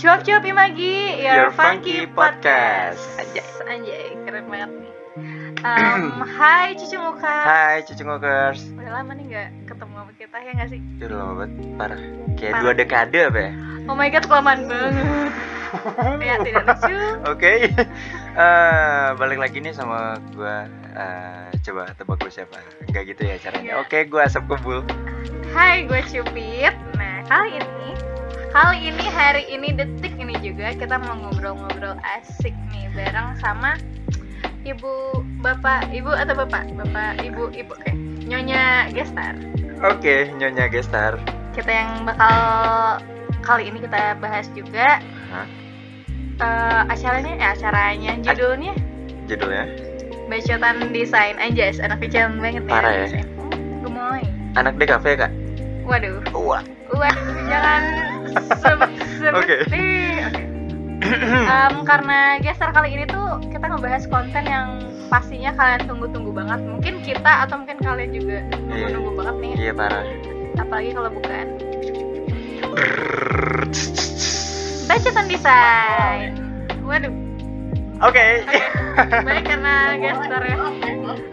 Cuap 0.00 0.24
cuap 0.24 0.40
Imagi, 0.42 1.20
your, 1.20 1.36
Your 1.36 1.50
Funky 1.52 2.08
Podcast. 2.08 3.04
Anjay, 3.20 3.44
anjay, 3.68 4.04
keren 4.24 4.48
banget 4.48 4.70
nih. 4.74 4.88
Um, 5.60 6.24
hai 6.24 6.72
Cucu 6.72 6.96
Muka. 6.96 7.28
Hai 7.44 7.84
Cucu 7.84 8.00
Ngokers 8.00 8.64
Udah 8.72 8.96
lama 8.96 9.12
nih 9.12 9.28
gak 9.28 9.48
ketemu 9.68 9.92
sama 9.92 10.12
kita 10.16 10.36
ya 10.40 10.52
gak 10.56 10.68
sih? 10.72 10.80
Itu 10.96 11.04
lama 11.12 11.32
banget, 11.36 11.52
parah 11.76 12.00
Kayak 12.32 12.40
Parah. 12.48 12.62
dua 12.64 12.72
dekade 12.72 13.18
apa 13.20 13.38
ya? 13.38 13.52
Oh 13.84 13.92
my 13.92 14.08
god, 14.08 14.24
kelamaan 14.24 14.64
banget. 14.64 14.96
ya 16.32 16.34
tidak 16.40 16.64
lucu. 16.64 16.96
Oke 17.28 17.52
Eh, 18.32 19.06
Balik 19.12 19.36
lagi 19.38 19.60
nih 19.60 19.76
sama 19.76 20.16
gua 20.32 20.64
eh, 20.96 21.52
Coba 21.60 21.92
tebak 21.92 22.16
gue 22.18 22.32
siapa 22.32 22.56
Enggak 22.88 23.12
gitu 23.12 23.22
ya 23.22 23.36
caranya 23.36 23.76
Iya. 23.76 23.84
Oke, 23.84 24.08
gua 24.08 24.24
Asap 24.24 24.48
Kebul 24.48 24.80
Hai, 25.52 25.84
gue 25.84 26.00
Cupid. 26.08 26.72
Nah, 26.96 27.20
kali 27.28 27.60
ini 27.60 27.92
Kali 28.50 28.90
ini, 28.90 29.06
hari 29.14 29.46
ini, 29.46 29.70
detik 29.70 30.18
ini 30.18 30.34
juga 30.42 30.74
Kita 30.74 30.98
mau 30.98 31.14
ngobrol-ngobrol 31.14 31.94
asik 32.18 32.50
nih 32.74 32.90
Bareng 32.98 33.38
sama 33.38 33.78
Ibu, 34.66 35.22
Bapak, 35.40 35.88
Ibu 35.94 36.10
atau 36.10 36.34
Bapak? 36.34 36.66
Bapak, 36.74 37.22
Ibu, 37.22 37.54
Ibu, 37.54 37.72
oke 37.72 37.92
Nyonya 38.26 38.90
Gestar 38.90 39.38
Oke, 39.86 40.28
Nyonya 40.36 40.66
Gestar 40.66 41.14
kita 41.50 41.66
yang 41.66 42.06
bakal 42.06 42.34
kali 43.42 43.66
ini 43.74 43.82
kita 43.82 44.14
bahas 44.22 44.46
juga 44.54 45.02
Hah? 45.34 45.46
Eh, 46.40 46.80
acaranya 46.94 47.32
eh, 47.36 47.48
acaranya 47.52 48.12
judulnya 48.22 48.72
Judulnya 49.26 49.64
bacotan 50.30 50.94
desain 50.94 51.34
aja 51.42 51.74
anak 51.82 52.06
kecil 52.06 52.30
banget 52.38 52.62
ya 52.62 52.70
Parah 52.70 52.92
ya. 52.94 53.02
desain. 53.02 53.26
Hmm, 53.34 53.82
gemoy 53.82 54.22
Anak 54.54 54.78
DKV 54.78 55.04
kak? 55.18 55.32
waduh 55.82 56.22
Wah 56.30 56.62
waduh 56.94 57.26
jangan 57.46 57.82
sebut 58.58 58.90
oke. 59.34 59.56
Em, 61.00 61.74
karena 61.88 62.36
gestar 62.44 62.70
kali 62.76 62.92
ini 62.92 63.04
tuh 63.08 63.40
kita 63.48 63.72
ngebahas 63.72 64.04
konten 64.06 64.44
yang 64.44 64.68
pastinya 65.08 65.50
kalian 65.56 65.88
tunggu-tunggu 65.88 66.30
banget. 66.30 66.60
Mungkin 66.60 66.94
kita 67.02 67.48
atau 67.48 67.64
mungkin 67.64 67.78
kalian 67.80 68.10
juga 68.12 68.36
tunggu-tunggu 68.52 69.10
banget 69.16 69.36
nih. 69.40 69.52
Iya 69.58 69.72
parah. 69.74 70.04
Apalagi 70.60 70.90
kalau 70.92 71.10
bukan. 71.10 71.46
Bacotan 74.86 75.26
desain 75.30 76.30
waduh. 76.84 77.14
Oke. 78.00 78.42
Baik 79.26 79.44
karena 79.44 79.94
gestarnya 80.00 80.56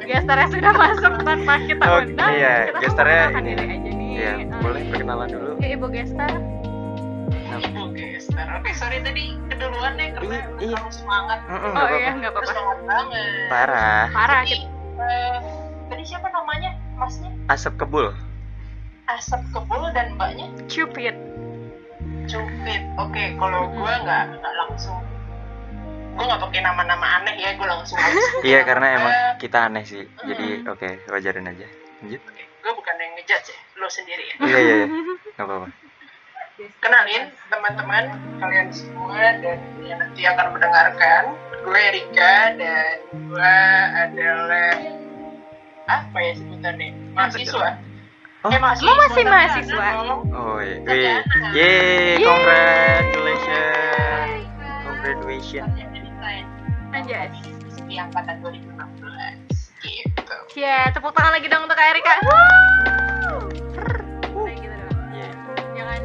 gestarnya 0.04 0.48
sudah 0.52 0.72
masuk 0.76 1.14
tanpa 1.26 1.54
kita 1.66 1.86
undang. 2.04 2.32
iya, 2.36 2.56
kita 2.72 2.80
gestarnya 2.84 3.20
memperkenalkan 3.32 3.44
ini. 3.48 3.66
aja 3.76 3.87
Iya, 4.18 4.32
Eh, 4.36 4.60
boleh 4.60 4.82
perkenalan 4.88 5.28
dulu 5.30 5.50
ya, 5.58 5.68
ibu 5.72 5.88
gestar 5.88 6.34
Ibu 7.48 7.84
Gester. 7.92 8.48
Oke, 8.54 8.72
sorry 8.72 8.98
tadi 9.00 9.34
keduluan 9.48 9.94
ya 9.96 10.08
karena 10.12 10.26
Iya, 10.28 10.42
iya. 10.60 10.74
terlalu 10.74 10.92
semangat. 10.92 11.40
Mm-mm, 11.44 11.64
oh 11.64 11.72
nggak 11.72 11.86
iya 11.88 11.98
apa-apa. 11.98 12.18
nggak 12.18 12.32
Terus 12.32 12.50
apa-apa 12.50 12.60
semangat 12.60 12.80
banget. 12.84 13.30
Parah 13.48 14.04
parah 14.12 14.42
Jadi, 14.44 14.58
eh, 14.98 15.38
tadi 15.88 16.04
siapa 16.04 16.28
namanya? 16.30 16.72
Masnya 16.94 17.30
Asap 17.48 17.74
Kebul 17.78 18.08
Asap 19.08 19.42
Kebul 19.50 19.84
dan 19.92 20.08
mbaknya 20.14 20.48
cupid 20.66 21.16
Cupid. 22.26 22.82
Oke, 22.98 23.24
kalau 23.38 23.62
gue 23.70 23.94
nggak 23.98 24.24
nggak 24.36 24.54
langsung 24.60 25.00
gue 26.12 26.24
nggak 26.24 26.42
pakai 26.42 26.62
nama-nama 26.62 27.08
aneh 27.16 27.36
ya, 27.38 27.54
gue 27.54 27.68
langsung 27.68 27.98
Iya 28.44 28.60
karena 28.64 28.86
gue. 28.88 28.98
emang 28.98 29.14
kita 29.38 29.58
aneh 29.64 29.84
sih 29.84 30.04
Jadi 30.20 30.48
Mm. 30.60 30.68
oke, 30.68 30.90
wajarin 31.08 31.46
aja 31.48 31.68
Lanjut 32.00 32.22
Oke, 32.24 32.37
gue 32.68 32.76
bukan 32.76 33.00
yang 33.00 33.16
ngejudge 33.16 33.56
ya, 33.56 33.60
lo 33.80 33.88
sendiri 33.88 34.28
ya. 34.28 34.36
Iya 34.44 34.58
iya 34.60 34.76
iya 34.84 34.88
Gak 35.40 35.48
apa-apa 35.48 35.72
Kenalin 36.84 37.32
teman-teman 37.48 38.04
kalian 38.44 38.68
semua 38.76 39.40
dan 39.40 39.56
yang 39.86 40.02
nanti 40.02 40.26
akan 40.26 40.58
mendengarkan. 40.58 41.38
Gue 41.62 41.84
Rika 41.94 42.58
dan 42.58 42.98
gue 43.14 43.58
adalah 43.94 44.74
apa 45.86 46.18
ya 46.18 46.34
sebutannya? 46.34 46.98
Mahasiswa. 47.14 47.78
Oh. 48.42 48.50
Eh, 48.50 48.58
mahasiswa. 48.58 48.90
Lo 48.90 48.94
masih 49.06 49.24
mahasiswa? 49.30 49.86
dong. 50.02 50.22
Oh 50.34 50.58
iya 50.58 50.82
Wih. 50.82 51.22
Yeay, 51.54 51.56
Yeay. 51.56 52.26
congratulations 52.26 54.50
Congratulations 54.82 55.70
Anjas. 56.92 57.32
di 57.88 57.96
angkatan 58.02 58.42
2016 58.42 58.97
gitu. 60.58 60.66
ya. 60.66 60.90
Tepuk 60.90 61.14
tangan 61.14 61.32
lagi 61.38 61.48
dong 61.48 61.64
untuk 61.70 61.78
Kak 61.78 61.88
Erika. 61.94 62.14
Wuh. 62.26 62.34
Nah, 64.34 64.54
gitu. 64.58 64.78
Iya. 65.14 65.30
jangan 65.78 66.00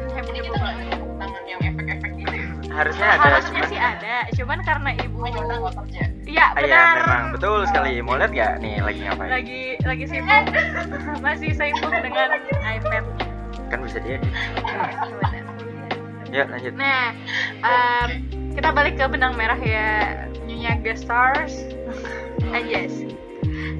banget 0.53 1.01
tangan 1.17 1.43
yang 1.49 1.61
efek-efek 1.65 2.11
gitu. 2.21 2.35
Ya. 2.37 2.45
Harusnya 2.73 3.07
ada 3.17 3.27
harusnya 3.29 3.49
cuman 3.49 3.65
sih 3.69 3.79
ada. 3.81 4.15
Cuman 4.37 4.57
karena 4.61 4.89
ibu 5.01 5.17
iya 5.23 6.45
Ah, 6.53 6.61
iya 6.61 6.65
benar. 6.65 6.95
memang. 7.01 7.23
Betul 7.37 7.59
sekali. 7.69 7.91
Mau 8.01 8.17
lihat 8.17 8.31
gak 8.33 8.53
nih 8.61 8.81
lagi 8.81 8.99
ngapain? 9.05 9.29
lagi 9.29 9.61
lagi 9.81 10.05
sibuk. 10.09 10.43
Masih 11.25 11.51
sibuk 11.53 11.91
dengan 11.93 12.29
iPad. 12.61 13.03
Kan 13.73 13.79
bisa 13.81 13.97
dia. 14.01 14.17
Ya 16.33 16.49
lanjut. 16.49 16.73
Nah 16.73 17.13
em, 17.61 18.09
kita 18.57 18.69
balik 18.73 18.97
ke 18.97 19.05
benang 19.05 19.33
merah 19.37 19.57
ya. 19.57 20.25
Nyonya 20.45 20.81
Guest 20.81 21.05
Stars. 21.05 21.53
Anjas 22.57 23.13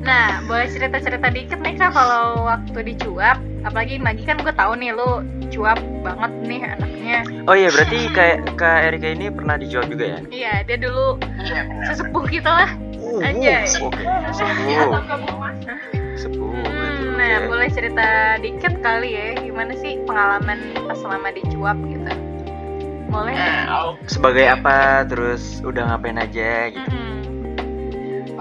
Nah, 0.04 0.44
boleh 0.44 0.68
cerita-cerita 0.68 1.28
dikit 1.28 1.60
nih 1.60 1.76
kak 1.76 1.92
kalau 1.92 2.44
waktu 2.44 2.94
dicuap 2.94 3.40
Apalagi 3.64 3.96
Magi 3.96 4.24
kan 4.24 4.36
gue 4.36 4.52
tahu 4.52 4.76
nih 4.76 4.92
lu 4.92 5.24
cuap 5.48 5.80
banget 6.04 6.32
nih 6.44 6.62
anaknya 6.68 7.18
Oh 7.48 7.56
iya 7.56 7.72
berarti 7.72 8.12
kayak 8.12 8.60
Kak 8.60 8.80
Erika 8.84 9.08
ini 9.08 9.32
pernah 9.32 9.56
dijual 9.56 9.88
juga 9.88 10.06
ya? 10.06 10.20
Iya, 10.28 10.54
dia 10.68 10.78
dulu 10.78 11.16
Iya 11.40 11.62
sesepuh 11.88 12.26
kita 12.28 12.52
lah 12.52 12.70
Anjay. 13.24 13.64
Oke 13.80 14.04
Iya, 14.68 14.82
Sepuh 16.16 16.52
Hmm, 16.52 16.68
gitu 16.68 17.16
Nah, 17.16 17.34
oke. 17.40 17.48
boleh 17.48 17.70
cerita 17.72 18.06
dikit 18.40 18.74
kali 18.84 19.10
ya 19.14 19.28
Gimana 19.40 19.72
sih 19.80 20.02
pengalaman 20.04 20.60
pas 20.84 20.98
selama 21.00 21.32
dicuap 21.32 21.78
gitu 21.88 22.12
Boleh? 23.08 23.36
Nah. 23.38 23.96
Sebagai 24.10 24.46
apa 24.50 25.06
terus 25.06 25.62
udah 25.62 25.94
ngapain 25.94 26.18
aja 26.18 26.68
gitu 26.70 26.90
Mm-mm. 26.92 27.23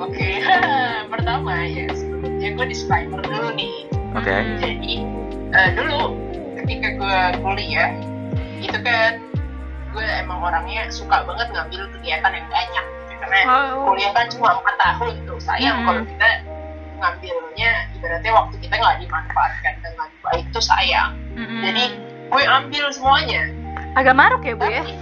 Oke, 0.03 0.43
pertama 1.13 1.63
ya 1.63 1.87
sebelumnya 1.89 2.49
gue 2.53 2.67
disclaimer 2.69 3.21
dulu 3.21 3.55
nih. 3.55 3.87
Oke 4.13 4.29
Mm-mm. 4.29 4.59
Jadi 4.59 4.93
eh, 5.53 5.69
dulu 5.73 6.01
ketika 6.59 6.89
gue 6.93 7.19
kuliah 7.39 7.91
itu 8.59 8.79
kan 8.79 9.23
gue 9.89 10.07
emang 10.19 10.43
orangnya 10.43 10.89
suka 10.89 11.23
banget 11.23 11.51
ngambil 11.51 11.87
kegiatan 11.93 12.31
yang 12.31 12.49
banyak 12.49 12.87
karena 13.23 13.39
Oh, 13.47 13.87
kuliah 13.87 14.11
kan 14.11 14.27
cuma 14.29 14.51
empat 14.53 14.75
tahun 14.77 15.15
tuh 15.23 15.39
sayang 15.39 15.77
Hmm. 15.79 15.87
kalau 15.87 16.03
kita 16.05 16.29
ngambilnya 16.99 17.71
ibaratnya 17.95 18.33
waktu 18.33 18.55
kita 18.59 18.75
nggak 18.75 18.97
dimanfaatkan 18.99 19.75
dengan 19.79 20.09
baik 20.21 20.47
tuh 20.51 20.63
sayang. 20.63 21.15
mm-mm. 21.33 21.63
Jadi 21.63 21.85
gue 22.27 22.43
ambil 22.45 22.85
semuanya. 22.91 23.43
agak 23.93 24.15
maruk 24.17 24.43
ya 24.43 24.55
bu 24.55 24.65
ya? 24.65 24.83
Tapi, 24.83 24.95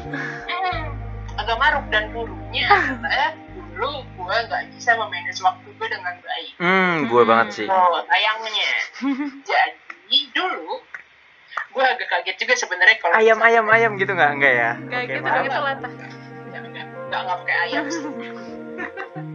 hmm, 0.50 0.84
agak 1.40 1.56
maruk 1.56 1.84
dan 1.88 2.04
buruknya 2.10 2.66
dulu 3.80 3.90
gue 4.04 4.36
nggak 4.44 4.62
bisa 4.70 4.92
memanage 4.94 5.40
waktu 5.40 5.68
gue 5.70 5.88
dengan 5.88 6.14
baik. 6.20 6.52
Hmm 6.60 6.94
gue 7.06 7.22
banget 7.24 7.48
sih 7.54 7.66
Oh, 7.66 8.04
sayangnya. 8.04 8.72
Jadi 9.48 10.18
dulu 10.30 10.76
gue 11.70 11.84
agak 11.86 12.08
kaget 12.10 12.36
juga 12.38 12.54
sebenarnya 12.56 12.96
kalau 12.98 13.14
Ayam 13.16 13.38
ayam 13.40 13.64
ayam 13.66 13.92
gitu 13.96 14.12
nggak? 14.12 14.30
Enggak 14.32 14.52
ya? 14.52 14.70
Gak 14.76 15.00
Oke, 15.00 15.08
gitu 15.08 15.20
maaf. 15.22 15.32
dong 15.32 15.46
itu 15.46 15.58
latah 15.58 15.90
Enggak, 15.90 16.10
enggak, 16.60 16.84
enggak, 16.86 16.86
enggak 17.08 17.36
pakai 17.38 17.56
ayam 17.64 17.84
sih. 17.88 18.02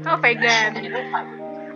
Oh 0.06 0.17
vegan 0.17 0.69
Jadi 0.72 0.89
lupa. 0.89 1.19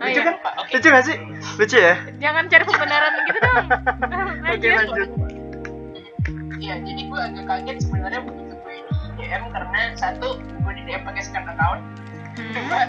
Lucu 0.00 0.16
iya. 0.16 0.22
kan, 0.24 0.36
Pak? 0.40 0.52
Oke. 0.56 0.70
Lucu 0.72 0.88
gak 0.88 1.04
sih? 1.04 1.16
Lucu 1.58 1.76
ya? 1.76 1.94
Jangan 2.16 2.44
cari 2.46 2.64
pembenaran 2.64 3.12
gitu 3.20 3.38
dong 3.38 3.66
Oke 4.54 4.66
Lanjut 4.70 4.70
lanjut 4.80 5.08
Iya, 6.56 6.74
jadi 6.78 7.02
gue 7.02 7.20
agak 7.20 7.44
kaget 7.46 7.76
sebenarnya 7.80 8.20
begitu 8.22 8.54
gue 8.54 8.74
di 8.76 8.82
DM 9.18 9.44
karena 9.50 9.80
satu 9.92 10.28
gue 10.38 10.72
di 10.72 10.82
DM 10.84 11.02
pakai 11.02 11.20
second 11.20 11.48
account, 11.48 11.80
Dua 12.50 12.80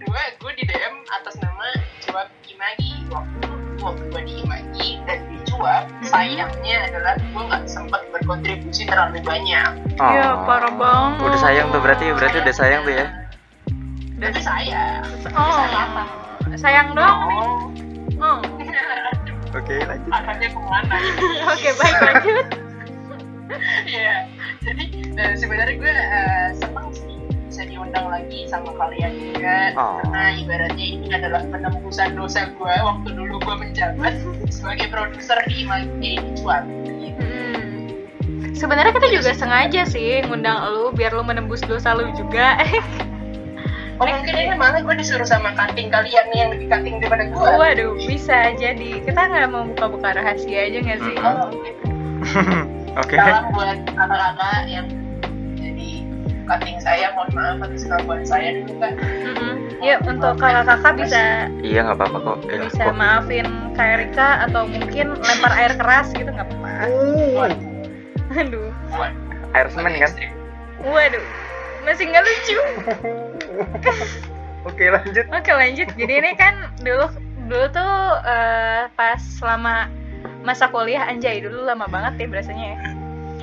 dua 0.00 0.22
gue 0.36 0.52
di 0.54 0.64
DM 0.64 0.94
atas 1.10 1.34
nama 1.38 1.66
Cuap 2.02 2.28
Imagi 2.44 2.92
waktu 3.08 3.48
waktu 3.80 4.04
gue 4.06 4.22
di 4.22 4.34
Imagi 4.40 4.88
dan 5.04 5.18
di 5.26 5.38
Cuap 5.44 5.84
Hmm. 5.94 6.10
sayangnya 6.10 6.76
adalah 6.84 7.14
gue 7.16 7.42
nggak 7.42 7.64
sempat 7.64 8.04
berkontribusi 8.10 8.84
terlalu 8.84 9.22
banyak. 9.22 9.70
Oh. 9.96 10.04
Iya 10.06 10.28
parah 10.44 10.68
banget 10.70 11.24
Udah 11.24 11.40
sayang 11.40 11.66
tuh 11.70 11.80
berarti 11.80 12.04
berarti 12.10 12.36
udah 12.38 12.54
sayang 12.54 12.80
tuh 12.82 12.94
ya? 12.94 13.06
Tapi 14.14 14.40
sayang. 14.40 15.02
Oh 15.32 15.50
Sayang. 15.50 15.90
sayang 16.54 16.88
dong 16.92 17.18
nih 17.24 17.40
Oh. 17.40 17.56
Oh 18.20 18.38
Oke 19.56 19.74
lanjut 19.80 20.10
Arahnya 20.10 20.48
ke 20.48 20.60
mana? 20.60 20.96
Oke 21.52 21.70
baik 21.74 21.96
lanjut 22.02 22.46
Iya. 23.86 24.16
Jadi 24.60 24.84
eh, 25.14 25.32
sebenarnya 25.34 25.74
gue 25.74 25.92
eh, 25.92 26.48
senang 26.54 26.88
sih 26.90 27.16
bisa 27.54 27.70
diundang 27.70 28.10
lagi 28.10 28.50
sama 28.50 28.74
kalian 28.74 29.14
juga 29.30 29.70
Oh. 29.78 30.02
karena 30.02 30.34
ibaratnya 30.42 30.86
ini 30.90 31.06
adalah 31.14 31.46
penembusan 31.46 32.18
dosa 32.18 32.50
gue 32.50 32.74
waktu 32.82 33.08
dulu 33.14 33.38
gue 33.38 33.54
menjabat 33.62 34.10
sebagai 34.58 34.90
produser 34.90 35.38
di 35.46 35.62
Imagi 35.62 36.18
Cuan. 36.34 36.66
Hmm. 37.14 37.94
sebenarnya 38.58 38.90
kita 38.90 39.06
juga 39.06 39.30
sengaja 39.38 39.86
sih 39.86 40.26
ngundang 40.26 40.66
lu 40.66 40.90
biar 40.98 41.14
lu 41.14 41.22
menembus 41.22 41.62
dosa 41.62 41.94
lu 41.94 42.10
juga 42.18 42.58
Oh 44.02 44.10
mungkin 44.10 44.34
ini 44.34 44.58
malah 44.58 44.82
gue 44.82 44.94
disuruh 44.98 45.22
sama 45.22 45.54
cutting 45.54 45.86
kalian 45.86 46.26
nih 46.34 46.38
yang 46.42 46.50
lebih 46.50 46.66
cutting 46.66 46.98
daripada 46.98 47.30
gue. 47.30 47.38
waduh 47.54 47.94
bisa 48.02 48.50
jadi 48.58 48.98
kita 49.06 49.30
nggak 49.30 49.46
mau 49.54 49.62
buka-buka 49.70 50.18
rahasia 50.18 50.66
aja 50.66 50.78
nggak 50.82 50.98
sih. 50.98 51.16
Oh, 51.22 51.46
oke. 51.54 51.70
Oke. 52.98 53.14
Salam 53.14 53.54
buat 53.54 53.78
kakak-kakak 53.86 54.66
yang 54.66 54.90
jadi 55.54 56.03
cutting 56.44 56.78
saya, 56.78 57.12
mohon 57.12 57.30
maaf 57.32 57.58
atas 57.64 57.84
kelakuan 57.84 58.22
saya 58.22 58.48
dulu 58.60 58.74
kan. 58.78 58.92
Mm-mm. 58.96 59.54
Yuk 59.80 60.00
untuk 60.06 60.34
kakak-kakak 60.38 60.94
bisa 60.96 61.22
Iya 61.60 61.80
nggak 61.84 61.96
apa-apa 62.00 62.18
kok. 62.20 62.38
Ini 62.46 62.64
bisa 62.68 62.84
kok. 62.88 62.96
maafin 62.96 63.46
Kak 63.74 63.88
Erika 63.98 64.28
atau 64.48 64.62
mungkin 64.64 65.06
lempar 65.18 65.52
air 65.52 65.72
keras 65.76 66.08
gitu 66.12 66.28
nggak 66.28 66.46
apa-apa. 66.46 66.72
Waduh, 67.34 67.60
Aduh, 68.34 68.68
waduh. 68.90 69.20
Air 69.52 69.68
semen 69.70 69.94
kan? 69.96 70.10
waduh, 70.80 71.24
masih 71.82 72.04
nggak 72.08 72.24
lucu. 72.24 72.58
Oke 74.68 74.84
lanjut. 74.88 75.24
Oke 75.30 75.52
lanjut. 75.52 75.88
Jadi 75.92 76.12
ini 76.12 76.32
kan 76.34 76.72
dulu 76.80 77.04
dulu 77.44 77.66
tuh 77.68 77.92
eh, 78.24 78.88
pas 78.96 79.20
selama 79.20 79.88
masa 80.40 80.68
kuliah 80.68 81.04
anjay 81.04 81.40
dulu 81.40 81.64
lama 81.64 81.84
banget 81.86 82.24
ya 82.24 82.26
berasanya 82.28 82.66
ya. 82.72 82.78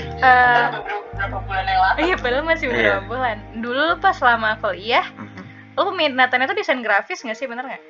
Eh, 0.01 0.65
Beberapa, 0.67 0.79
beberapa 1.11 1.37
bulan 1.41 1.65
yang 1.65 1.81
lalu. 1.81 1.97
iya 2.01 2.15
padahal 2.15 2.43
masih 2.43 2.65
beberapa 2.67 2.87
Iya. 2.95 2.99
bulan. 3.03 3.37
Dulu 3.55 3.83
pas 3.97 4.13
selama 4.13 4.49
kuliah, 4.57 5.05
Mhm. 5.09 5.41
lu 5.75 5.91
minatannya 5.91 6.45
tuh 6.45 6.55
desain 6.55 6.79
grafis 6.79 7.19
nggak 7.19 7.35
sih 7.35 7.45
bener 7.45 7.63
nggak? 7.63 7.83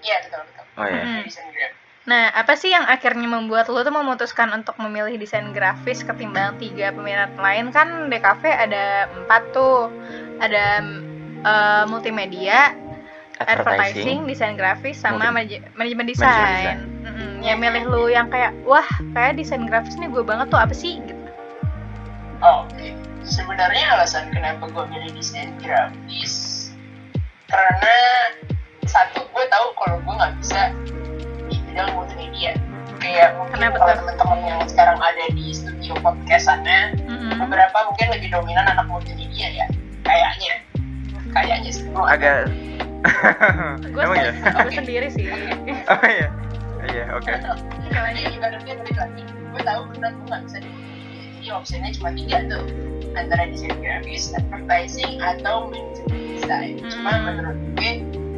Iya 0.00 0.16
betul 0.22 0.40
betul. 0.44 0.64
Oh 0.72 0.84
ya. 0.84 1.02
Mm. 1.02 1.20
Desain 1.22 1.48
grafis. 1.48 1.78
Nah, 2.02 2.24
apa 2.30 2.52
sih 2.52 2.66
yang 2.68 2.82
akhirnya 2.84 3.28
membuat 3.28 3.66
lo 3.66 3.78
tuh 3.80 3.90
memutuskan 3.92 4.50
untuk 4.50 4.74
memilih 4.76 5.14
desain 5.16 5.46
grafis 5.50 6.02
ketimbang 6.02 6.58
tiga 6.58 6.90
peminat 6.90 7.30
lain 7.36 7.70
kan 7.70 7.88
DKV 8.08 8.42
ada 8.44 8.84
empat 9.08 9.42
tuh, 9.52 9.86
ada 10.38 10.82
eh, 11.40 11.84
multimedia, 11.86 12.74
advertising, 13.40 14.22
desain 14.24 14.54
grafis, 14.54 14.94
sama 14.96 15.30
Multi- 15.30 15.62
manajemen 15.74 16.06
desain. 16.06 16.78
Mm-mm. 17.02 17.38
Yang 17.40 17.58
milih 17.60 17.82
lu 17.84 18.02
yang 18.08 18.26
kayak, 18.28 18.54
wah 18.62 18.86
kayak 19.12 19.34
desain 19.36 19.62
grafis 19.62 19.94
nih 19.96 20.06
gue 20.06 20.22
banget 20.22 20.46
tuh 20.48 20.56
apa 20.56 20.70
sih? 20.72 21.02
Oh, 22.42 22.66
Oke, 22.66 22.90
sebenarnya 23.22 23.94
alasan 23.94 24.34
kenapa 24.34 24.66
gue 24.66 24.84
milih 24.90 25.14
desain 25.14 25.54
grafis 25.62 26.74
karena 27.46 27.96
satu 28.82 29.22
gue 29.30 29.44
tahu 29.46 29.66
kalau 29.78 29.96
gue 30.02 30.14
nggak 30.18 30.34
bisa 30.42 30.60
di 31.46 31.56
bidang 31.70 31.94
multimedia. 31.94 32.58
Kayak 32.98 33.38
mungkin 33.38 33.62
Kenapa 33.62 33.78
kalau 33.78 33.94
teman-teman 33.98 34.38
yang 34.42 34.60
sekarang 34.66 34.98
ada 34.98 35.24
di 35.34 35.54
studio 35.54 35.94
podcast 36.02 36.50
sana, 36.50 36.94
Mm-mm. 36.98 37.38
beberapa 37.46 37.78
mungkin 37.86 38.06
lebih 38.10 38.28
dominan 38.34 38.66
anak 38.74 38.86
multimedia 38.90 39.46
ya, 39.62 39.66
kayaknya, 40.02 40.54
kayaknya 41.30 41.70
sih. 41.70 41.86
Gua 41.94 42.10
nggak 42.10 42.14
Agak. 42.18 42.38
Gue 43.90 44.02
Emang 44.02 44.18
ya? 44.18 44.32
gue 44.66 44.72
sendiri 44.74 45.06
sih. 45.10 45.26
Oh 45.90 46.02
iya. 46.06 46.28
Iya 46.90 47.04
oke. 47.14 47.30
Balik 47.94 48.98
lagi, 48.98 49.22
gue 49.30 49.62
tahu 49.62 49.80
benar 49.94 50.10
gue 50.10 50.26
nggak 50.26 50.42
bisa 50.50 50.58
di. 50.58 50.91
Jadi 51.42 51.58
opsinya 51.58 51.90
cuma 51.98 52.14
tiga 52.14 52.38
tuh, 52.46 52.62
antara 53.18 53.50
desain 53.50 53.74
grafis, 53.82 54.30
advertising, 54.30 55.18
atau 55.18 55.66
manajemen 55.74 56.38
desain. 56.38 56.78
Cuma 56.86 57.10
Hmm. 57.18 57.22
menurut 57.26 57.58
gue 57.74 57.92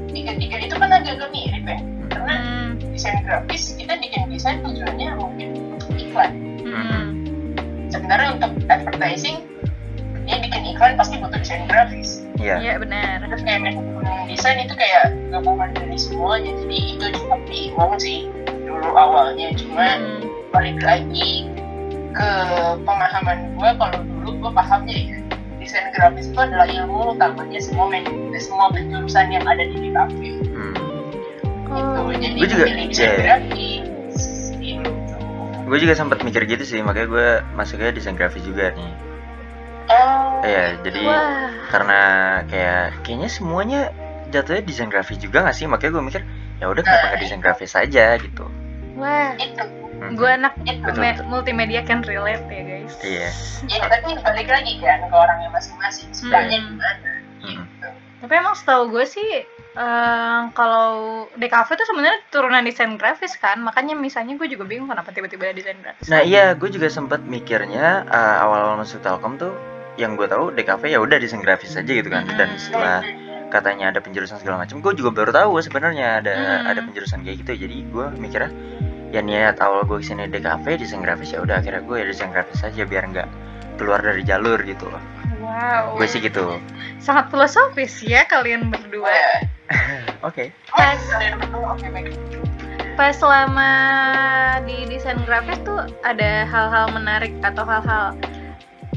tiga-tiga 0.09 0.57
itu 0.65 0.73
kan 0.73 0.89
agak-agak 0.89 1.29
mirip 1.29 1.69
ya, 1.69 1.79
karena 2.09 2.35
Hmm. 2.41 2.81
desain 2.97 3.21
grafis 3.21 3.77
kita 3.77 4.01
bikin 4.01 4.25
desain 4.33 4.65
tujuannya 4.65 5.21
mungkin 5.21 5.49
untuk 5.77 5.93
iklan. 6.01 6.33
Mm-mm. 6.65 7.05
Sementara 7.93 8.41
untuk 8.41 8.57
advertising 8.73 9.45
dia 10.25 10.41
bikin 10.41 10.73
iklan 10.73 10.97
pasti 10.97 11.21
butuh 11.21 11.37
desain 11.37 11.69
grafis. 11.69 12.25
Iya. 12.41 12.57
Iya 12.57 12.75
benar. 12.81 13.21
Terus 13.29 13.45
kayak 13.45 13.61
manajemen 13.69 14.25
desain 14.33 14.65
itu 14.65 14.73
kayak 14.81 15.13
gabungan 15.29 15.77
dari 15.77 15.99
semuanya, 16.01 16.57
jadi 16.57 16.77
itu 16.97 17.05
cukup 17.21 17.41
bingung 17.53 18.01
sih 18.01 18.33
dulu 18.49 18.97
awalnya. 18.97 19.53
Cuma 19.61 20.01
balik 20.57 20.81
lagi 20.81 21.53
ke 22.15 22.31
pemahaman 22.81 23.39
gue 23.53 23.71
kalau 23.75 23.99
dulu 24.01 24.31
gue 24.39 24.51
pahamnya 24.53 24.97
ya 24.97 25.19
desain 25.59 25.89
grafis 25.91 26.29
itu 26.29 26.39
adalah 26.39 26.65
ilmu 26.65 27.13
utamanya 27.13 27.59
semua 27.59 27.87
manajemen 27.89 28.37
semua 28.37 28.71
penjurusan 28.71 29.27
yang 29.29 29.43
ada 29.43 29.65
di 29.65 29.77
DKV 29.81 30.21
Hmm. 30.47 30.75
gitu 31.67 31.99
Oh. 31.99 32.13
jadi 32.13 32.37
Gua 32.37 32.47
juga- 32.47 32.67
pilih 32.67 32.85
desain 32.87 33.09
iya. 33.09 33.19
grafis 33.19 34.17
gitu 34.55 34.91
Gue 35.65 35.79
juga 35.81 35.95
sempat 35.95 36.21
mikir 36.21 36.45
gitu 36.45 36.61
sih, 36.63 36.79
makanya 36.79 37.09
gue 37.09 37.27
masuknya 37.55 37.89
desain 37.91 38.13
grafis 38.13 38.45
juga 38.45 38.71
nih. 38.71 38.93
oh 39.89 40.45
Iya, 40.45 40.77
jadi 40.81 41.01
Wah. 41.03 41.49
karena 41.67 42.01
kayak 42.47 43.01
kayaknya 43.01 43.29
semuanya 43.29 43.81
jatuhnya 44.29 44.61
desain 44.63 44.87
grafis 44.87 45.17
juga 45.17 45.41
gak 45.43 45.53
sih? 45.53 45.65
Makanya 45.65 45.91
gue 45.91 46.05
mikir 46.05 46.23
ya 46.55 46.69
udah 46.69 46.81
kenapa 46.81 47.05
nggak 47.07 47.19
desain 47.19 47.41
grafis 47.41 47.73
aja 47.75 48.13
gitu. 48.15 48.45
Wah. 48.95 49.33
itu 49.35 49.65
Mhm. 50.05 50.15
Gue 50.15 50.31
anak 50.31 50.53
Betul, 50.57 50.95
me- 50.95 51.13
betul. 51.13 51.27
multimedia 51.27 51.81
can 51.83 52.01
relate 52.01 52.45
ya 52.47 52.63
guys. 52.63 52.95
Iya. 53.01 53.29
ya 53.67 53.81
tapi 53.83 54.13
balik 54.17 54.47
lagi 54.47 54.73
kan 54.77 55.01
ke 55.03 55.15
orangnya 55.15 55.49
masing-masing 55.49 56.09
sukanya 56.11 56.59
Hmm. 56.59 56.69
gimana 56.71 57.11
Hmm. 57.41 57.65
gitu 57.65 57.89
Tapi 58.21 58.33
emang 58.35 58.55
setahu 58.55 58.89
gue 58.91 59.05
sih 59.05 59.29
eh, 59.75 60.41
kalau 60.53 60.87
DKV 61.35 61.69
tuh 61.69 61.83
sebenarnya 61.85 62.23
turunan 62.29 62.63
desain 62.63 62.95
grafis 62.95 63.35
kan, 63.35 63.59
makanya 63.59 63.93
misalnya 63.95 64.35
gue 64.35 64.47
juga 64.47 64.63
bingung 64.63 64.87
kenapa 64.87 65.11
tiba-tiba 65.11 65.45
ada 65.45 65.53
desain 65.53 65.77
grafis. 65.77 66.07
Nah 66.07 66.23
iya, 66.23 66.53
gue 66.53 66.69
juga 66.69 66.87
sempat 66.87 67.21
mikirnya 67.21 67.87
eh, 68.05 68.37
awal-awal 68.39 68.79
masuk 68.79 69.01
Telkom 69.01 69.35
tuh 69.35 69.51
yang 69.97 70.15
gue 70.15 70.25
tahu 70.25 70.51
DKV 70.51 70.83
ya 70.89 70.99
udah 70.99 71.17
desain 71.17 71.39
grafis 71.39 71.75
aja 71.75 71.87
gitu 71.87 72.07
kan. 72.07 72.23
Dan 72.29 72.49
Hmm. 72.49 72.61
setelah 72.61 73.03
katanya 73.47 73.89
ada 73.89 73.99
penjurusan 73.99 74.37
segala 74.37 74.59
macam, 74.59 74.79
gue 74.79 74.93
juga 74.95 75.11
baru 75.13 75.31
tahu 75.33 75.59
sebenarnya 75.59 76.19
ada 76.19 76.33
Hmm. 76.33 76.71
ada 76.71 76.81
penjurusan 76.81 77.21
kayak 77.21 77.37
gitu. 77.41 77.53
Jadi 77.61 77.77
gue 77.85 78.07
mikirnya 78.15 78.51
ya 79.15 79.23
niat 79.23 79.63
awal 79.63 79.87
gue 79.87 80.03
ke 80.03 80.11
sini 80.11 80.27
DKV 80.27 80.67
desain 80.75 80.99
grafis 80.99 81.31
ya 81.31 81.39
udah 81.47 81.63
akhirnya 81.63 81.87
gue 81.87 81.97
ya 82.03 82.07
desain 82.11 82.35
grafis 82.35 82.67
aja 82.67 82.83
biar 82.83 83.07
nggak 83.15 83.29
keluar 83.79 84.03
dari 84.03 84.27
jalur 84.27 84.59
gitu 84.67 84.91
loh. 84.91 84.99
Wow. 85.39 85.95
Gue 85.95 86.11
sih 86.11 86.19
gitu. 86.19 86.59
Sangat 86.99 87.31
filosofis 87.31 88.03
ya 88.03 88.27
kalian 88.27 88.75
berdua. 88.75 89.07
Wah, 89.07 89.39
Oke. 90.29 90.51
Pas 90.75 90.99
kalian 90.99 91.39
berdua 91.39 91.79
oke 91.79 91.87
baik. 91.95 92.11
Pas 92.99 93.15
selama 93.15 93.71
di 94.67 94.87
desain 94.91 95.19
grafis 95.23 95.63
tuh 95.63 95.87
ada 96.03 96.43
hal-hal 96.51 96.91
menarik 96.91 97.35
atau 97.47 97.63
hal-hal 97.63 98.19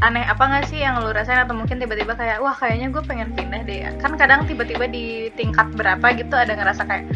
aneh 0.06 0.22
apa 0.22 0.46
nggak 0.46 0.66
sih 0.69 0.81
yang 0.81 1.02
lu 1.02 1.10
rasain 1.10 1.42
atau 1.42 1.57
mungkin 1.57 1.81
tiba-tiba 1.81 2.14
kayak 2.14 2.38
wah 2.38 2.54
kayaknya 2.54 2.94
gue 2.94 3.02
pengen 3.02 3.33
pindah 3.33 3.66
deh 3.66 3.81
kan 3.97 4.14
kadang 4.14 4.45
tiba-tiba 4.45 4.86
di 4.86 5.33
tingkat 5.33 5.74
berapa 5.74 6.06
gitu 6.14 6.38
ada 6.38 6.54
ngerasa 6.54 6.86
kayak 6.86 7.09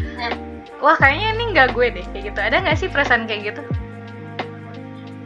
wah 0.78 0.94
kayaknya 0.94 1.28
ini 1.32 1.44
nggak 1.52 1.68
gue 1.70 1.86
deh 1.92 2.06
kayak 2.08 2.24
gitu 2.28 2.38
ada 2.38 2.56
nggak 2.58 2.76
sih 2.76 2.88
perasaan 2.88 3.24
kayak 3.24 3.52
gitu 3.52 3.62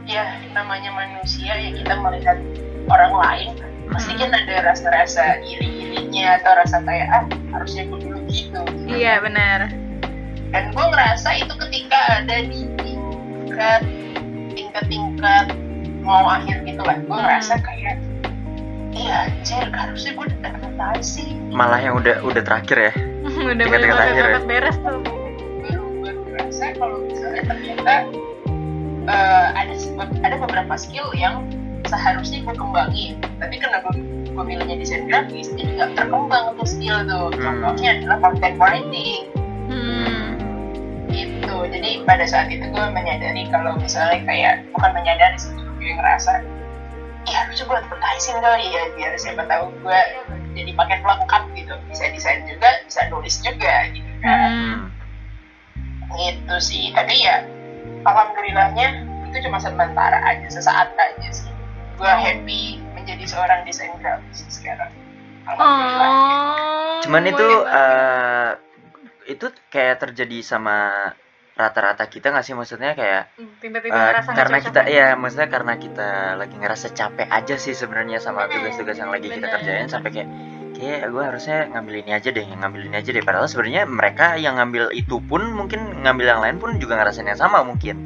Ya 0.07 0.23
namanya 0.55 0.95
manusia 0.95 1.51
ya 1.51 1.75
kita 1.75 1.99
melihat 1.99 2.39
orang 2.87 3.11
lain 3.13 3.51
pasti 3.91 4.15
kan 4.15 4.31
ada 4.31 4.63
rasa-rasa 4.65 5.43
iri-irinya 5.43 6.39
atau 6.39 6.55
rasa 6.55 6.79
kayak 6.81 7.07
ah 7.09 7.25
harusnya 7.53 7.87
gue 7.87 7.99
dulu 8.01 8.19
gitu. 8.27 8.61
iya 8.87 9.19
benar 9.19 9.67
Dan 10.47 10.71
gue 10.71 10.85
ngerasa 10.87 11.29
itu 11.37 11.51
ketika 11.59 12.23
ada 12.23 12.39
di 12.39 12.71
tingkat 12.79 13.83
tingkat-tingkat 14.55 15.47
mau 16.01 16.23
akhir 16.31 16.63
gitu 16.63 16.81
lah, 16.81 16.97
gue 16.97 17.11
Hmm. 17.11 17.27
ngerasa 17.27 17.55
kayak 17.59 17.99
iya 18.95 19.27
anjir 19.27 19.67
harusnya 19.69 20.15
gue 20.15 20.25
udah 20.25 20.39
advertising 20.47 21.35
Malah 21.51 21.83
yang 21.83 21.99
udah 21.99 22.23
udah 22.23 22.43
terakhir 22.43 22.79
ya. 22.81 22.93
udah 23.51 23.59
Tingkat-tingkat 23.59 23.99
bener 23.99 24.07
akhir 24.07 24.25
ya. 24.25 24.39
beres 24.47 24.77
tuh 24.79 25.03
kalau 26.77 26.97
misalnya 27.05 27.43
ternyata 27.45 27.95
eh, 29.07 29.47
ada 29.55 29.75
ada 30.23 30.37
beberapa 30.41 30.75
skill 30.77 31.09
yang 31.17 31.45
seharusnya 31.87 32.43
gue 32.43 32.55
kembangin 32.59 33.15
tapi 33.39 33.55
karena 33.63 33.79
gue 33.83 33.95
gue 34.27 34.45
milihnya 34.45 34.77
desain 34.77 35.07
grafis 35.07 35.49
jadi 35.55 35.71
nggak 35.81 35.91
terkembang 35.97 36.59
tuh 36.59 36.69
skill 36.69 37.07
tuh 37.07 37.31
Hmm. 37.35 37.41
contohnya 37.63 38.03
adalah 38.03 38.19
content 38.21 38.57
writing 38.59 39.23
hmm. 39.71 40.27
gitu 41.15 41.55
jadi 41.71 42.03
pada 42.05 42.27
saat 42.27 42.51
itu 42.51 42.67
gue 42.67 42.87
menyadari 42.91 43.47
kalau 43.49 43.79
misalnya 43.79 44.21
kayak 44.27 44.55
bukan 44.75 44.91
menyadari 44.93 45.39
sih 45.39 45.55
gue 45.55 45.93
ngerasa 45.95 46.43
ya 47.27 47.47
harusnya 47.47 47.65
gue 47.67 47.79
advertising 47.79 48.39
kali 48.43 48.67
ya 48.71 48.83
biar 48.99 49.13
siapa 49.19 49.43
tahu 49.47 49.71
gue 49.83 50.01
jadi 50.59 50.71
paket 50.75 51.01
lengkap 51.07 51.43
gitu 51.55 51.75
bisa 51.91 52.05
desain 52.11 52.43
juga 52.51 52.71
bisa 52.87 53.01
nulis 53.09 53.39
juga 53.41 53.75
gitu 53.95 54.11
kan 54.27 54.51
Hmm. 54.51 54.77
Gitu 56.15 56.57
sih. 56.63 56.95
Tapi 56.95 57.15
ya 57.19 57.43
alhamdulillahnya 58.07 58.87
itu 59.33 59.37
cuma 59.47 59.59
sementara 59.59 60.23
aja 60.23 60.47
sesaat 60.47 60.95
aja 60.95 61.29
sih. 61.31 61.51
Gue 61.97 62.09
happy 62.09 62.79
menjadi 62.95 63.25
seorang 63.27 63.65
desain 63.65 63.93
grafis 63.99 64.45
sekarang. 64.49 64.93
Alhamdulillah. 65.47 66.11
Oh, 66.11 67.01
Cuman 67.07 67.23
itu 67.27 67.49
eh 67.67 68.51
itu 69.27 69.47
kayak 69.71 70.03
terjadi 70.07 70.39
sama 70.43 71.11
rata-rata 71.57 72.05
kita 72.07 72.31
nggak 72.31 72.45
sih? 72.45 72.55
Maksudnya 72.55 72.93
kayak 72.95 73.33
tiba-tiba 73.63 73.95
eh, 73.95 74.03
ngerasa 74.13 74.29
nggak 74.29 74.39
karena 74.39 74.59
kita 74.61 74.81
ya 74.93 75.07
maksudnya 75.17 75.49
karena 75.49 75.75
kita 75.81 76.09
lagi 76.37 76.57
ngerasa 76.59 76.87
capek 76.93 77.29
aja 77.33 77.55
sih 77.57 77.75
sebenarnya 77.75 78.19
sama 78.21 78.47
tugas-tugas 78.51 78.97
yang 79.01 79.11
lagi 79.11 79.33
kita 79.33 79.47
kerjain 79.49 79.89
sampai 79.89 80.11
kayak 80.13 80.29
kayak 80.77 81.09
gue 81.09 81.23
harusnya 81.25 81.59
ngambil 81.69 81.95
ini 81.99 82.11
aja 82.13 82.29
deh 82.29 82.45
ngambil 82.47 82.81
ini 82.85 82.97
aja 82.97 83.11
deh. 83.11 83.21
Padahal 83.21 83.47
sebenarnya 83.47 83.83
mereka 83.85 84.37
yang 84.37 84.57
ngambil 84.57 84.93
itu 84.93 85.17
pun 85.21 85.43
mungkin 85.49 85.81
ngambil 86.01 86.27
yang 86.27 86.41
lain 86.41 86.57
pun 86.57 86.77
juga 86.77 86.97
ngerasain 86.97 87.25
yang 87.25 87.37
sama 87.37 87.61
mungkin. 87.61 87.97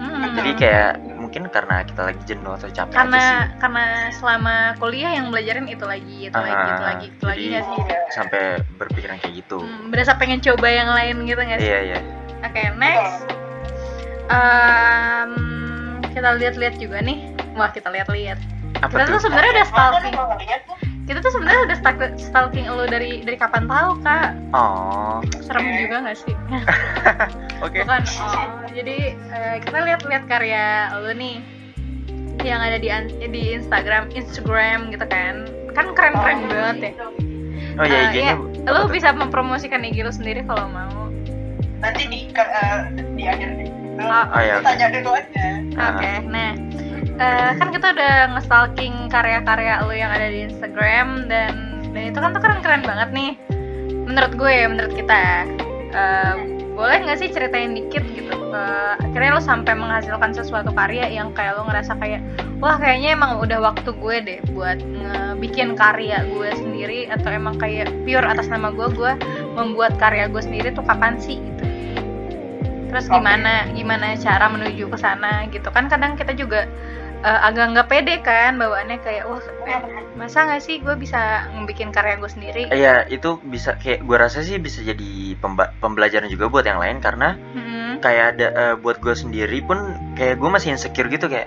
Mm-mm. 0.00 0.32
jadi 0.32 0.50
kayak 0.56 0.90
mungkin 1.20 1.44
karena 1.46 1.84
kita 1.84 2.02
lagi 2.02 2.22
jenuh 2.24 2.56
atau 2.56 2.66
capek 2.66 2.88
aja 2.88 2.96
sih. 2.96 3.04
karena 3.04 3.24
karena 3.60 3.84
selama 4.10 4.54
kuliah 4.80 5.12
yang 5.12 5.28
belajarin 5.28 5.68
itu 5.68 5.84
lagi 5.84 6.16
itu 6.24 6.32
lagi 6.32 6.48
itu 6.64 6.72
Ah, 6.72 6.88
lagi 6.88 7.06
itu 7.06 7.20
lagi 7.22 7.36
jadi- 7.38 7.50
nggak 7.52 7.64
sih? 7.68 7.78
sampai 8.10 8.42
berpikiran 8.74 9.16
kayak 9.20 9.34
gitu. 9.38 9.60
Hmm, 9.60 9.92
berasa 9.92 10.16
pengen 10.16 10.40
coba 10.40 10.66
yang 10.66 10.88
lain 10.88 11.28
gitu 11.28 11.36
nggak 11.38 11.60
sih? 11.60 11.68
Iya 11.68 11.80
iya. 11.84 11.98
Oke 12.40 12.62
next. 12.74 13.28
Em, 14.30 15.32
kita 16.10 16.28
lihat-lihat 16.34 16.74
juga 16.78 16.98
nih. 17.00 17.18
Wah 17.52 17.68
kita 17.68 17.92
lihat-lihat. 17.92 18.38
Kita 18.80 19.04
tuh 19.04 19.12
tuh? 19.12 19.20
sebenarnya 19.20 19.50
udah 19.52 19.66
stalking 19.68 20.16
kita 21.10 21.18
tuh 21.18 21.32
sebenarnya 21.34 21.60
udah 21.66 21.76
stalk- 21.76 22.18
stalking 22.22 22.70
lo 22.70 22.86
dari 22.86 23.26
dari 23.26 23.34
kapan 23.34 23.66
tahu 23.66 23.98
kak? 23.98 24.30
Oh 24.54 25.18
serem 25.42 25.66
juga 25.74 26.06
nggak 26.06 26.16
sih? 26.22 26.34
Oke. 27.66 27.82
Bukan 27.82 28.02
oh 28.22 28.46
jadi 28.70 28.96
eh, 29.18 29.56
kita 29.58 29.82
lihat-lihat 29.82 30.30
karya 30.30 30.94
lo 30.94 31.10
nih 31.10 31.42
yang 32.46 32.62
ada 32.62 32.78
di 32.78 32.86
an- 32.88 33.10
di 33.10 33.58
Instagram 33.58 34.14
Instagram 34.14 34.94
gitu 34.94 35.02
kan. 35.04 35.50
Kan 35.74 35.98
keren-keren 35.98 36.46
banget 36.46 36.76
ya. 36.78 36.92
Oh 37.74 37.84
ya 37.84 37.90
Eh, 37.90 38.02
IG-nya 38.14 38.34
iya. 38.38 38.70
lo 38.70 38.86
bisa 38.86 39.10
mempromosikan 39.10 39.82
IG 39.82 40.06
lo 40.06 40.14
sendiri 40.14 40.46
kalau 40.46 40.70
mau. 40.70 41.10
Nanti 41.82 42.06
di 42.06 42.30
ke- 42.30 42.52
eh, 42.54 42.78
di 43.18 43.26
akhir 43.26 43.50
nih 43.58 43.79
Lu 44.00 44.08
Oh. 44.08 44.24
Oh, 44.32 44.40
iya, 44.40 44.54
oke. 44.58 44.64
tanya 44.64 44.86
dulu 44.88 45.10
aja 45.12 45.44
Oke, 45.92 46.12
nah 46.32 46.50
eh, 47.20 47.50
kan 47.60 47.68
kita 47.68 47.86
udah 47.92 48.14
nge-stalking 48.36 48.94
karya-karya 49.12 49.84
lo 49.84 49.92
yang 49.92 50.08
ada 50.08 50.28
di 50.32 50.48
Instagram 50.48 51.28
dan 51.28 51.52
dan 51.92 52.02
itu 52.08 52.18
kan 52.18 52.32
tuh 52.32 52.40
keren-keren 52.40 52.82
banget 52.86 53.08
nih. 53.12 53.32
Menurut 54.08 54.32
gue, 54.34 54.56
menurut 54.66 54.92
kita, 54.96 55.46
Eh, 55.90 56.34
boleh 56.78 57.02
nggak 57.02 57.18
sih 57.18 57.28
ceritain 57.34 57.74
dikit 57.74 58.06
gitu? 58.14 58.30
Eh, 58.30 58.94
akhirnya 59.02 59.36
lo 59.36 59.42
sampai 59.42 59.74
menghasilkan 59.74 60.30
sesuatu 60.30 60.70
karya 60.70 61.10
yang 61.10 61.34
kayak 61.34 61.58
lo 61.58 61.66
ngerasa 61.66 61.98
kayak 61.98 62.22
wah 62.62 62.78
kayaknya 62.78 63.18
emang 63.18 63.42
udah 63.42 63.58
waktu 63.58 63.90
gue 63.90 64.16
deh 64.22 64.40
buat 64.54 64.78
ngebikin 64.78 65.74
karya 65.74 66.22
gue 66.30 66.50
sendiri 66.54 67.10
atau 67.10 67.30
emang 67.30 67.58
kayak 67.58 67.90
pure 68.06 68.22
atas 68.22 68.46
nama 68.46 68.70
gue 68.70 68.86
gue 68.94 69.12
membuat 69.58 69.98
karya 69.98 70.30
gue 70.30 70.42
sendiri 70.42 70.70
tuh 70.70 70.86
kapan 70.86 71.18
sih 71.18 71.42
gitu? 71.42 71.64
Terus 72.90 73.06
Oke. 73.06 73.14
gimana 73.16 73.70
gimana 73.70 74.18
cara 74.18 74.50
menuju 74.50 74.90
ke 74.90 74.98
sana 74.98 75.46
gitu 75.48 75.70
kan 75.70 75.86
kadang 75.86 76.18
kita 76.18 76.34
juga 76.34 76.66
eh, 77.22 77.40
agak 77.46 77.70
nggak 77.70 77.88
pede 77.88 78.14
kan 78.26 78.58
bawaannya 78.58 78.98
kayak 79.00 79.24
wah 79.30 79.38
masa 80.18 80.44
nggak 80.44 80.60
sih 80.60 80.82
gue 80.82 80.94
bisa 80.98 81.46
ngebikin 81.54 81.94
karya 81.94 82.18
gue 82.18 82.30
sendiri 82.30 82.62
Iya 82.68 83.06
itu 83.06 83.38
bisa 83.46 83.78
kayak 83.78 84.02
gue 84.02 84.16
rasa 84.18 84.42
sih 84.42 84.58
bisa 84.58 84.82
jadi 84.82 85.38
pembelajaran 85.80 86.26
juga 86.28 86.50
buat 86.50 86.66
yang 86.66 86.82
lain 86.82 86.98
karena 86.98 87.38
Mm-mm. 87.54 88.02
kayak 88.02 88.24
ada 88.36 88.46
eh, 88.52 88.74
buat 88.74 88.98
gue 88.98 89.14
sendiri 89.14 89.62
pun 89.62 89.78
kayak 90.18 90.42
gue 90.42 90.50
masih 90.50 90.74
insecure 90.74 91.06
gitu 91.08 91.30
kayak 91.30 91.46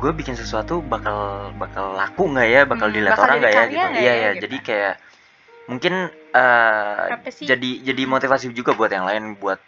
gue 0.00 0.10
bikin 0.16 0.32
sesuatu 0.36 0.80
bakal 0.80 1.52
bakal 1.60 1.92
laku 1.92 2.24
nggak 2.32 2.48
ya 2.48 2.60
bakal 2.64 2.88
Hmm, 2.88 2.96
dilihat 2.96 3.16
bakal 3.16 3.24
orang 3.28 3.36
nggak 3.40 3.52
ya 3.52 3.62
gitu 3.68 3.86
nggak 3.88 4.00
iya 4.00 4.12
ya, 4.12 4.12
ya 4.20 4.30
gitu. 4.32 4.42
jadi 4.44 4.56
kayak 4.64 4.94
mungkin 5.68 5.94
sih? 7.30 7.46
jadi 7.48 7.70
jadi 7.92 8.02
motivasi 8.08 8.52
juga 8.56 8.72
buat 8.72 8.90
yang 8.92 9.04
lain 9.08 9.36
buat 9.36 9.60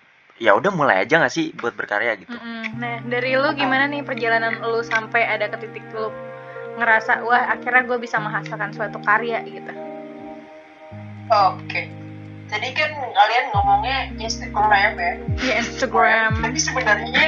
ya 0.43 0.59
udah 0.59 0.75
mulai 0.75 1.07
aja 1.07 1.23
nggak 1.23 1.31
sih 1.31 1.55
buat 1.55 1.79
berkarya 1.79 2.19
gitu 2.19 2.35
Mm-mm. 2.35 2.83
Nah, 2.83 2.99
dari 3.07 3.39
lu 3.39 3.55
gimana 3.55 3.87
nih 3.87 4.03
perjalanan 4.03 4.59
lu 4.59 4.83
sampai 4.83 5.23
ada 5.23 5.47
ke 5.47 5.63
titik 5.63 5.87
lu 5.95 6.11
ngerasa 6.75 7.23
wah 7.23 7.53
akhirnya 7.55 7.87
gue 7.87 7.99
bisa 8.01 8.19
menghasilkan 8.19 8.75
suatu 8.75 8.99
karya 9.05 9.45
gitu. 9.45 9.71
oke 11.31 11.83
jadi 12.51 12.69
kan 12.75 12.91
kalian 12.93 13.45
ngomongnya 13.55 13.99
Instagram 14.19 14.69
ya 14.99 15.13
Di 15.39 15.49
Instagram. 15.57 16.43
tapi 16.43 16.59
sebenarnya 16.59 17.27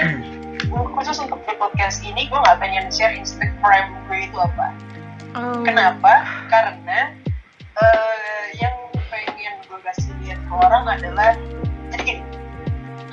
khusus 0.98 1.16
untuk 1.22 1.38
di 1.46 1.54
podcast 1.54 2.02
ini 2.02 2.26
gue 2.26 2.36
nggak 2.36 2.58
pengen 2.58 2.90
share 2.90 3.14
Instagram 3.14 3.94
gue 4.10 4.18
itu 4.26 4.36
apa 4.36 4.74
Oh. 5.34 5.66
Kenapa? 5.66 6.22
Karena 6.46 7.10
eh, 7.74 8.44
yang 8.54 8.70
pengen 9.10 9.58
gue 9.66 9.78
kasih 9.82 10.14
lihat 10.22 10.38
ke 10.38 10.54
orang 10.54 10.86
adalah 10.86 11.34
jadi 11.90 12.02
gini, 12.06 12.22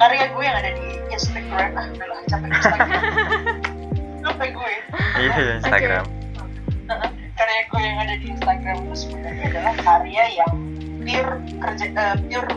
karya 0.01 0.25
gue 0.34 0.43
yang 0.43 0.58
ada 0.58 0.72
di 0.74 0.88
Instagram. 1.13 1.70
Ah 1.77 1.86
udahlah 1.93 2.20
capek 2.25 2.50
Instagram. 2.50 3.01
Capek 4.25 4.50
gue. 4.53 4.74
Iya 5.17 5.34
iya, 5.38 5.53
Instagram. 5.62 6.05
Karya 7.38 7.62
gue 7.70 7.81
yang 7.81 7.98
ada 8.01 8.13
di 8.17 8.27
Instagram 8.34 8.75
itu 8.86 8.96
sebenarnya 9.05 9.46
adalah 9.53 9.74
karya 9.81 10.24
yang 10.41 10.53
pure 11.01 11.34
kerja 11.62 11.86
eh, 11.93 12.15
pure 12.29 12.50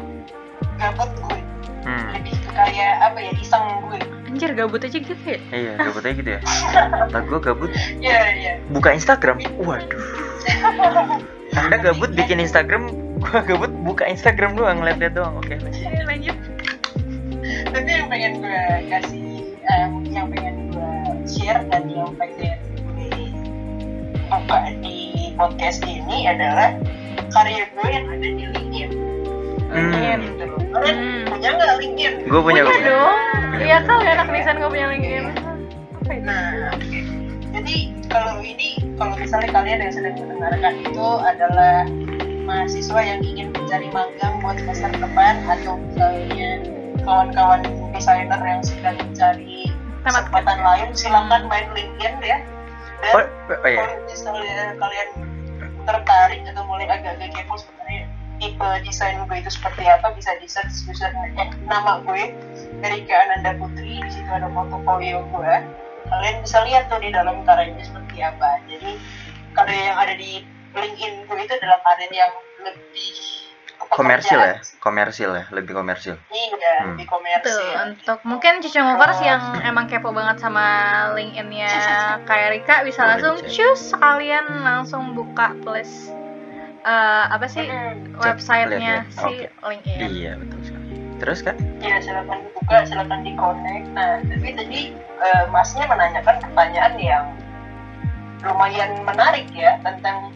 gabut 0.80 1.10
gue. 1.20 1.38
Hmm. 1.84 2.16
lebih 2.16 2.32
ke 2.40 2.48
kayak 2.48 2.94
apa 3.12 3.18
ya 3.20 3.32
iseng 3.36 3.64
gue. 3.88 4.00
Anjir 4.24 4.50
gabut 4.56 4.80
aja 4.80 4.98
gitu 4.98 5.12
ya. 5.28 5.38
iya 5.52 5.72
gabut 5.76 6.00
aja 6.00 6.14
gitu 6.16 6.30
ya. 6.32 6.40
Tak 7.12 7.22
gue 7.28 7.40
gabut. 7.44 7.70
Ya 8.00 8.32
ya 8.32 8.52
buka 8.72 8.96
Instagram. 8.96 9.44
Waduh. 9.60 10.00
Anda 11.60 11.76
gabut 11.78 12.10
bikin 12.16 12.40
Instagram 12.40 12.88
gua 13.20 13.40
gabut 13.44 13.72
buka 13.84 14.04
Instagram 14.08 14.56
doang 14.58 14.80
ngeliat-liat 14.80 15.12
doang. 15.14 15.38
Oke 15.38 15.60
lanjut. 15.60 15.86
Ayo, 15.86 16.02
lanjut. 16.08 16.36
Tapi 17.68 17.88
yang 17.88 18.06
pengen 18.08 18.32
gue 18.40 18.60
kasih 18.88 19.28
eh, 19.60 19.86
yang 20.10 20.26
pengen 20.28 20.54
gue 20.70 20.92
share 21.24 21.60
dan 21.68 21.88
yang 21.88 22.12
pengen 22.16 22.56
gue 22.58 23.10
buka 24.24 24.58
di 24.80 24.96
podcast 25.34 25.84
ini 25.84 26.26
adalah 26.26 26.74
karya 27.30 27.64
gue 27.70 27.88
yang 27.88 28.06
ada 28.08 28.26
di 28.26 28.44
LinkedIn. 28.46 28.90
Hmm. 29.74 29.90
Gitu. 30.22 30.46
Kalian 30.70 30.96
Hmm. 30.98 31.22
punya 31.28 31.48
nggak 31.54 31.74
LinkedIn? 31.78 32.14
gue 32.24 32.40
punya 32.40 32.62
Punya 32.62 32.78
gua 32.78 32.88
dong. 32.88 33.16
Punya, 33.54 33.64
Iya 33.64 33.76
punya. 33.82 33.88
kali 33.90 34.06
anak 34.06 34.26
desain 34.30 34.56
gue 34.56 34.70
punya 34.70 34.86
LinkedIn. 34.90 35.24
Nah. 36.24 36.72
Jadi 37.54 37.76
kalau 38.10 38.42
ini, 38.42 38.82
kalau 38.98 39.14
misalnya 39.14 39.50
kalian 39.54 39.78
yang 39.86 39.92
sedang 39.94 40.14
mendengarkan 40.18 40.74
itu 40.82 41.08
adalah 41.22 41.86
mahasiswa 42.44 43.00
yang 43.00 43.20
ingin 43.22 43.48
mencari 43.54 43.88
magang 43.88 44.34
buat 44.42 44.58
semester 44.58 44.90
depan 44.98 45.34
atau 45.46 45.78
misalnya 45.78 46.50
kawan-kawan 47.04 47.61
desainer 47.92 48.40
yang 48.40 48.61
sedang 48.64 48.96
mencari 48.99 49.68
kesempatan 50.04 50.58
lain, 50.61 50.88
silakan 50.92 51.49
main 51.49 51.68
LinkedIn 51.73 52.14
ya. 52.25 52.38
Dan 53.04 53.12
oh, 53.16 53.25
oh 53.52 53.68
iya. 53.68 53.84
kalau 53.84 53.96
misalnya 54.08 54.64
kalian 54.80 55.08
tertarik 55.84 56.40
atau 56.49 56.64
mulai 56.64 56.88
agak-agak 56.88 57.30
kepo 57.37 57.61
sebenarnya 57.61 58.08
tipe 58.40 58.68
desain 58.82 59.20
gue 59.20 59.37
itu 59.38 59.50
seperti 59.52 59.84
apa 59.87 60.11
bisa 60.16 60.34
di 60.40 60.49
search 60.49 60.88
username 60.88 61.37
eh, 61.38 61.49
nama 61.68 62.02
gue 62.02 62.34
Erika 62.82 63.14
Ananda 63.14 63.54
Putri 63.61 64.00
di 64.02 64.11
situ 64.11 64.28
ada 64.28 64.49
portofolio 64.50 65.23
gue. 65.28 65.54
Kalian 66.04 66.37
bisa 66.44 66.61
lihat 66.68 66.92
tuh 66.92 67.00
di 67.00 67.08
dalam 67.12 67.44
karyanya 67.49 67.80
seperti 67.80 68.20
apa. 68.20 68.61
Jadi 68.68 69.00
karya 69.56 69.80
yang 69.92 69.99
ada 70.00 70.14
di 70.16 70.44
LinkedIn 70.75 71.28
gue 71.28 71.38
itu 71.40 71.54
adalah 71.56 71.80
karya 71.84 72.08
yang 72.12 72.32
lebih 72.64 73.12
ke 73.12 73.43
komersil 73.86 74.36
ya 74.36 74.56
komersil 74.78 75.30
ya 75.32 75.44
lebih 75.50 75.72
komersil 75.72 76.18
iya 76.28 76.52
Hmm. 76.74 76.92
lebih 76.92 77.06
Tuh, 77.06 77.12
komersil 77.12 77.62
untuk 77.86 78.18
mungkin 78.22 78.58
cucu 78.58 78.80
movers 78.80 79.20
yang 79.20 79.38
emang 79.62 79.86
kepo 79.86 80.10
banget 80.10 80.36
sama 80.38 80.66
LinkedIn-nya 81.12 81.70
kayak 82.28 82.48
Rika 82.52 82.76
bisa 82.82 83.00
Boleh 83.00 83.10
langsung 83.14 83.36
dicek. 83.40 83.54
cus 83.70 83.80
sekalian 83.90 84.44
langsung 84.60 85.02
buka 85.12 85.54
plus 85.60 86.10
eh, 86.82 87.24
apa 87.26 87.46
sih 87.46 87.62
Hmm. 87.64 88.18
websitenya 88.18 89.06
lihat-lihat. 89.06 89.14
si 89.14 89.22
Oke. 89.22 89.46
LinkedIn. 89.62 90.08
iya 90.10 90.32
betul 90.34 90.60
sekali 90.62 90.86
terus 91.14 91.38
kan 91.40 91.54
ya 91.78 91.96
silakan 91.98 92.38
dibuka 92.42 92.76
silakan 92.82 93.18
di 93.22 93.32
connect 93.34 93.86
nah 93.92 94.18
tapi 94.20 94.48
tadi 94.52 94.80
eh, 94.98 95.44
masnya 95.48 95.84
menanyakan 95.86 96.36
pertanyaan 96.42 96.94
yang 96.98 97.24
lumayan 98.42 98.90
menarik 99.00 99.46
ya 99.50 99.78
tentang 99.80 100.34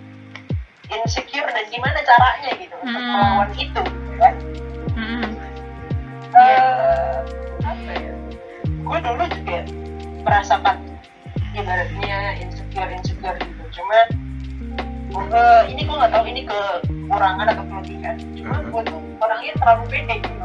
insecure 0.90 1.46
dan 1.46 1.64
gimana 1.68 1.98
caranya 2.02 2.50
gitu 2.54 2.74
untuk 2.78 2.96
Hmm. 2.96 3.12
melawan 3.12 3.50
itu 3.54 3.82
kan 4.18 4.34
Mm-mm. 4.94 5.26
Eh, 6.28 7.16
apa 7.60 7.90
ya 7.94 8.12
gue 8.62 8.98
dulu 9.00 9.24
juga 9.32 9.58
merasakan 10.22 10.76
ibaratnya 11.52 12.18
insecure 12.38 12.90
insecure 12.90 13.36
gitu 13.38 13.62
cuma 13.74 13.98
eh, 15.28 15.62
ini 15.68 15.82
gue 15.82 15.96
nggak 15.96 16.12
tahu 16.12 16.24
ini 16.24 16.42
kekurangan 16.44 17.46
atau 17.48 17.64
kelebihan 17.64 18.16
cuma 18.34 18.56
Mhm. 18.58 18.68
gue 18.70 18.82
tuh 18.86 19.00
orangnya 19.18 19.52
terlalu 19.56 19.84
pede 19.88 20.14
gitu 20.20 20.44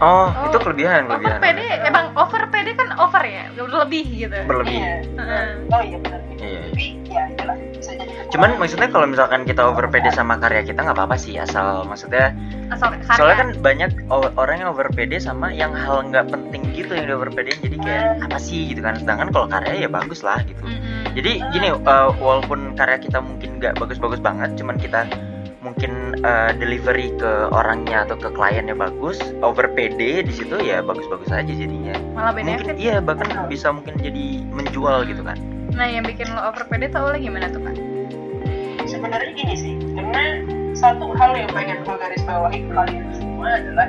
oh, 0.00 0.28
Oh, 0.30 0.46
itu 0.50 0.58
kelebihan 0.62 1.06
Over 1.06 1.18
kelebihan. 1.18 1.38
PD, 1.42 1.60
emang 1.86 2.06
over 2.14 2.42
PD 2.50 2.68
kan 2.74 2.88
over 2.98 3.22
ya, 3.24 3.44
lebih 3.54 4.04
gitu. 4.10 4.38
berlebih. 4.46 4.78
Iya. 4.78 4.96
Heeh. 5.18 5.46
Oh 5.74 5.82
iya 5.82 5.96
benar. 6.02 6.20
Iya. 6.38 6.60
Tapi 6.70 6.86
ya 7.08 7.24
bisa 7.78 7.92
jadi 7.94 8.12
cuman 8.28 8.50
maksudnya 8.60 8.88
kalau 8.92 9.06
misalkan 9.08 9.40
kita 9.48 9.62
over 9.64 9.88
pede 9.88 10.12
sama 10.12 10.36
karya 10.36 10.60
kita 10.60 10.84
nggak 10.84 10.96
apa-apa 10.98 11.16
sih 11.16 11.40
asal 11.40 11.88
maksudnya 11.88 12.36
asal 12.68 12.92
karya. 12.92 13.16
soalnya 13.16 13.36
kan 13.40 13.48
banyak 13.64 13.90
orang 14.12 14.56
yang 14.60 14.68
over 14.74 14.88
pede 14.92 15.16
sama 15.16 15.48
yang 15.48 15.72
hal 15.72 16.04
nggak 16.04 16.28
penting 16.28 16.60
gitu 16.76 16.92
yang 16.92 17.08
di 17.08 17.14
over 17.16 17.32
pede 17.32 17.56
jadi 17.56 17.78
kayak 17.80 18.04
apa 18.28 18.36
sih? 18.36 18.68
gitu 18.68 18.84
kan. 18.84 19.00
Sedangkan 19.00 19.32
kalau 19.32 19.46
karya 19.48 19.86
ya 19.86 19.88
bagus 19.88 20.20
lah 20.20 20.42
gitu. 20.44 20.60
Mm-mm. 20.60 21.16
jadi 21.16 21.40
gini 21.54 21.68
uh, 21.72 22.12
walaupun 22.20 22.76
karya 22.76 23.00
kita 23.00 23.18
mungkin 23.22 23.62
nggak 23.62 23.80
bagus-bagus 23.80 24.20
banget 24.20 24.52
cuman 24.60 24.76
kita 24.76 25.08
mungkin 25.68 26.24
uh, 26.24 26.50
delivery 26.56 27.12
ke 27.20 27.32
orangnya 27.52 28.08
atau 28.08 28.16
ke 28.16 28.28
kliennya 28.32 28.72
bagus 28.72 29.20
over 29.44 29.68
PD 29.76 30.24
di 30.24 30.32
situ 30.32 30.56
ya 30.64 30.80
bagus-bagus 30.80 31.28
aja 31.28 31.52
jadinya. 31.52 31.94
Malah 32.16 32.32
mungkin 32.32 32.64
benefit 32.64 32.76
iya 32.80 33.04
bahkan 33.04 33.46
bisa 33.46 33.68
mungkin 33.68 34.00
jadi 34.00 34.42
menjual 34.48 35.04
gitu 35.04 35.20
kan. 35.20 35.36
Nah 35.76 35.86
yang 35.86 36.08
bikin 36.08 36.32
lo 36.32 36.40
over 36.40 36.64
pede 36.66 36.88
tau 36.88 37.12
lo 37.12 37.18
gimana 37.20 37.52
tuh 37.52 37.60
kak 37.60 37.76
sebenarnya 38.88 39.30
gini 39.36 39.54
sih 39.54 39.74
karena 39.94 40.42
satu 40.72 41.12
hal 41.14 41.36
yang 41.36 41.50
pengen 41.52 41.84
gue 41.84 41.96
garis 42.00 42.24
bawahi 42.24 42.64
ke 42.64 42.72
kalian 42.72 43.04
semua 43.12 43.48
adalah 43.60 43.88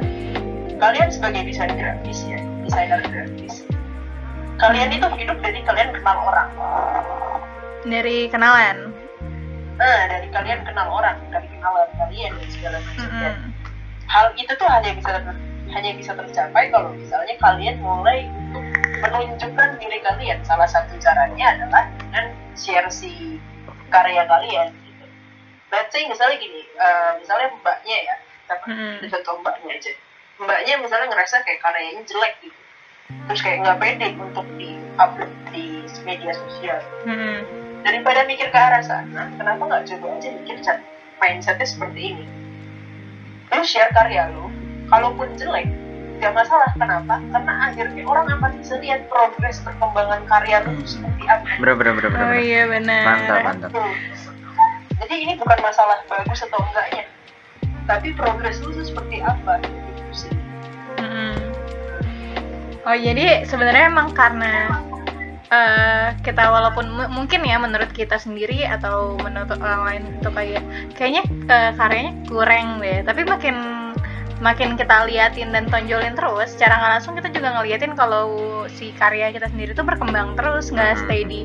kalian 0.80 1.10
sebagai 1.10 1.42
desainer 1.48 1.76
grafis 1.80 2.20
ya 2.28 2.40
desainer 2.68 3.00
grafis 3.08 3.64
kalian 4.60 4.92
itu 4.92 5.08
hidup 5.16 5.40
dari 5.40 5.64
kalian 5.64 5.90
kenal 5.96 6.18
orang. 6.28 6.50
Dari 7.88 8.28
kenalan 8.28 8.92
nah 9.80 10.12
dari 10.12 10.28
kalian 10.28 10.60
kenal 10.68 10.92
orang 10.92 11.16
dari 11.32 11.48
kenalan 11.48 11.88
kalian 11.96 12.36
dan 12.36 12.50
segala 12.52 12.78
macam 12.84 13.10
dan 13.16 13.34
Mm-mm. 13.40 13.52
hal 14.12 14.28
itu 14.36 14.52
tuh 14.60 14.68
hanya 14.68 14.92
bisa 14.92 15.12
hanya 15.72 15.92
bisa 15.96 16.12
tercapai 16.18 16.68
kalau 16.68 16.92
misalnya 16.92 17.36
kalian 17.40 17.80
mulai 17.80 18.28
menunjukkan 19.00 19.80
diri 19.80 20.00
kalian 20.04 20.44
salah 20.44 20.68
satu 20.68 21.00
caranya 21.00 21.56
adalah 21.56 21.88
dengan 21.96 22.26
share 22.60 22.92
si 22.92 23.40
karya 23.88 24.28
kalian 24.28 24.70
gitu. 24.84 25.06
Let's 25.72 25.94
say 25.94 26.04
misalnya 26.06 26.38
gini, 26.42 26.66
eh, 26.66 27.12
misalnya 27.22 27.54
mbaknya 27.62 27.98
ya, 28.04 28.16
Mm-mm. 28.68 29.00
kita 29.06 29.18
contoh 29.22 29.40
mbaknya 29.46 29.78
aja. 29.78 29.94
Mbaknya 30.42 30.74
misalnya 30.82 31.08
ngerasa 31.14 31.46
kayak 31.46 31.62
karyanya 31.62 32.04
jelek 32.04 32.34
gitu, 32.44 32.62
terus 33.30 33.42
kayak 33.44 33.58
nggak 33.64 33.80
pede 33.80 34.08
untuk 34.18 34.48
di 34.58 34.76
upload 34.98 35.32
di 35.54 35.86
media 36.04 36.34
sosial. 36.36 36.80
Mm-mm. 37.06 37.69
Daripada 37.80 38.28
mikir 38.28 38.52
ke 38.52 38.60
arah 38.60 38.84
sana, 38.84 39.32
kenapa 39.40 39.62
nggak 39.64 39.84
coba 39.88 40.20
aja 40.20 40.30
mikir 40.36 40.58
mindsetnya 41.20 41.68
seperti 41.68 42.00
ini? 42.16 42.26
Lu 43.56 43.64
share 43.64 43.90
karya 43.96 44.30
lu, 44.36 44.52
kalaupun 44.92 45.34
jelek, 45.40 45.68
gak 46.20 46.36
masalah. 46.36 46.70
Kenapa? 46.76 47.18
Karena 47.32 47.54
akhirnya 47.72 48.04
orang 48.04 48.28
akan 48.30 48.52
bisa 48.60 48.76
lihat 48.84 49.08
progres 49.08 49.64
perkembangan 49.64 50.22
karya 50.28 50.58
lu 50.68 50.76
seperti 50.84 51.24
apa. 51.26 51.48
bener 51.58 51.76
bener 51.80 51.94
bener 51.98 52.10
bener, 52.12 52.28
oh 52.28 52.36
iya 52.36 52.62
benar 52.68 53.04
mantap 53.08 53.40
mantap 53.48 53.70
Tuh. 53.72 53.94
Jadi 55.00 55.16
ini 55.24 55.34
bukan 55.40 55.60
masalah 55.64 56.04
bagus 56.12 56.44
atau 56.44 56.60
enggaknya, 56.60 57.04
tapi 57.88 58.12
progres 58.14 58.60
lu 58.60 58.76
tuh 58.76 58.86
seperti 58.86 59.24
apa. 59.24 59.64
Gitu 59.64 60.28
sih. 60.28 60.34
Oh 62.88 62.96
jadi 62.96 63.46
sebenarnya 63.48 63.92
emang 63.92 64.12
karena 64.18 64.82
eh, 65.50 66.08
kita 66.22 66.44
walaupun 66.46 66.86
mu- 66.88 67.12
mungkin 67.12 67.42
ya 67.42 67.58
menurut 67.58 67.90
kita 67.90 68.16
sendiri 68.16 68.64
atau 68.64 69.18
menurut 69.18 69.50
orang 69.56 69.82
lain 69.86 70.04
itu 70.16 70.30
kayak 70.30 70.64
kayaknya 70.94 71.24
eh, 71.46 71.72
karyanya 71.74 72.14
kurang 72.26 72.78
deh 72.78 73.02
tapi 73.02 73.22
makin 73.24 73.56
makin 74.40 74.74
kita 74.74 75.04
liatin 75.04 75.52
dan 75.52 75.68
tonjolin 75.68 76.16
terus 76.16 76.56
secara 76.56 76.80
nggak 76.80 76.92
langsung 76.96 77.14
kita 77.14 77.28
juga 77.28 77.60
ngeliatin 77.60 77.92
kalau 77.92 78.26
si 78.72 78.96
karya 78.96 79.30
kita 79.30 79.52
sendiri 79.52 79.76
tuh 79.76 79.84
berkembang 79.84 80.34
terus 80.34 80.72
nggak 80.72 80.96
Hmm. 80.96 81.02
stay 81.04 81.22
di 81.24 81.42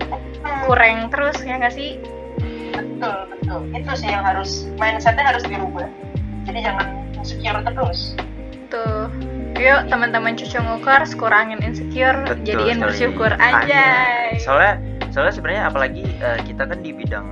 kurang 0.62 1.10
terus 1.10 1.42
ya 1.42 1.58
nggak 1.58 1.74
sih 1.74 1.98
Betul, 2.74 3.14
betul. 3.30 3.60
Itu 3.70 3.92
sih 3.94 4.10
yang 4.10 4.26
harus, 4.26 4.66
mindsetnya 4.74 5.22
harus 5.22 5.46
dirubah. 5.46 5.86
Jadi 6.42 6.58
jangan 6.58 6.86
insecure 7.14 7.62
terus. 7.62 8.18
tuh 8.66 9.06
yuk 9.54 9.80
teman-teman 9.86 10.34
cucu 10.34 10.58
ngukers 10.58 11.14
kurangin 11.14 11.62
insecure 11.62 12.18
Betul 12.24 12.42
jadiin 12.44 12.76
sekali. 12.76 12.86
bersyukur 12.90 13.30
aja 13.36 13.84
soalnya 14.36 14.74
soalnya 15.10 15.32
sebenarnya 15.32 15.62
apalagi 15.64 16.02
eh, 16.18 16.38
kita 16.42 16.66
kan 16.66 16.78
di 16.80 16.90
bidang 16.90 17.26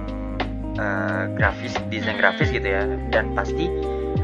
eh, 0.75 1.23
grafis 1.35 1.75
desain 1.91 2.15
Hmm. 2.15 2.23
grafis 2.23 2.49
gitu 2.49 2.65
ya. 2.65 2.87
Dan 3.11 3.35
pasti 3.35 3.67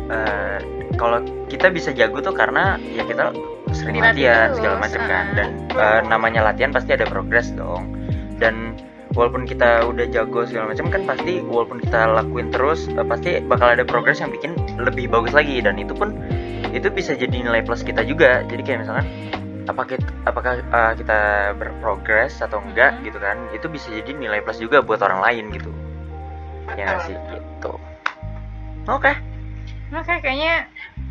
eh, 0.08 0.58
kalau 0.94 1.20
kita 1.46 1.68
bisa 1.68 1.90
jago 1.90 2.18
tuh 2.18 2.32
karena 2.32 2.78
ya 2.88 3.02
kita 3.02 3.34
sering 3.74 4.00
Dilatih 4.00 4.24
latihan 4.24 4.48
segala 4.56 4.76
macam 4.80 5.00
kan. 5.04 5.12
Ah. 5.12 5.34
dan 5.34 5.48
eh, 5.74 6.00
namanya 6.06 6.40
latihan 6.42 6.70
pasti 6.70 6.94
ada 6.94 7.04
progres 7.04 7.50
dong. 7.52 7.92
Dan 8.38 8.78
walaupun 9.12 9.44
kita 9.44 9.82
udah 9.84 10.06
jago 10.08 10.46
segala 10.46 10.70
macam 10.70 10.86
kan 10.88 11.02
pasti 11.04 11.42
walaupun 11.42 11.82
kita 11.82 12.14
lakuin 12.14 12.48
terus 12.48 12.86
eh, 12.88 13.02
pasti 13.02 13.42
bakal 13.42 13.74
ada 13.74 13.82
progres 13.82 14.22
yang 14.22 14.30
bikin 14.30 14.54
lebih 14.78 15.10
bagus 15.10 15.34
lagi. 15.34 15.58
Dan 15.60 15.76
itu 15.76 15.92
pun 15.92 16.14
itu 16.68 16.88
bisa 16.88 17.12
jadi 17.12 17.32
nilai 17.32 17.60
plus 17.60 17.80
kita 17.80 18.02
juga 18.02 18.42
jadi 18.44 18.62
kayak 18.62 18.78
misalkan 18.80 19.06
apa 19.64 19.82
kita, 19.84 20.06
apakah 20.24 20.52
uh, 20.66 20.92
kita 20.92 21.18
berprogres 21.54 22.38
atau 22.38 22.58
enggak 22.58 22.94
Mhm. 22.94 23.04
gitu 23.04 23.18
kan 23.18 23.36
itu 23.50 23.66
bisa 23.66 23.88
jadi 23.90 24.10
nilai 24.12 24.40
plus 24.40 24.56
juga 24.56 24.80
buat 24.80 24.98
orang 24.98 25.20
lain 25.20 25.44
gitu 25.50 25.70
ya 26.70 26.84
nggak 26.84 26.98
Betul. 26.98 27.06
sih 27.06 27.16
gitu 27.30 27.72
oke 28.86 29.12
Oke, 29.88 30.20
kayaknya 30.20 30.68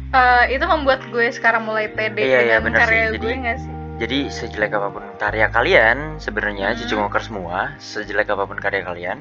eh, 0.08 0.54
itu 0.54 0.62
membuat 0.64 1.02
gue 1.04 1.28
sekarang 1.32 1.66
mulai 1.66 1.90
pede 1.90 2.22
Iya, 2.24 2.40
iya, 2.44 2.56
dengan 2.58 2.74
sih. 2.74 2.80
karya 2.80 3.06
Jadi- 3.10 3.18
gue 3.20 3.34
nggak 3.36 3.58
sih? 3.58 3.72
jadi 3.98 4.18
sejelek 4.30 4.72
apa 4.72 4.88
pun 4.92 5.04
karya 5.18 5.48
kalian 5.48 5.98
sebenarnya 6.18 6.68
Hmm. 6.70 6.78
cucu 6.78 6.94
ngoker 6.96 7.24
semua 7.24 7.74
sejelek 7.78 8.30
apa 8.30 8.44
pun 8.44 8.56
karya 8.56 8.82
kalian 8.82 9.18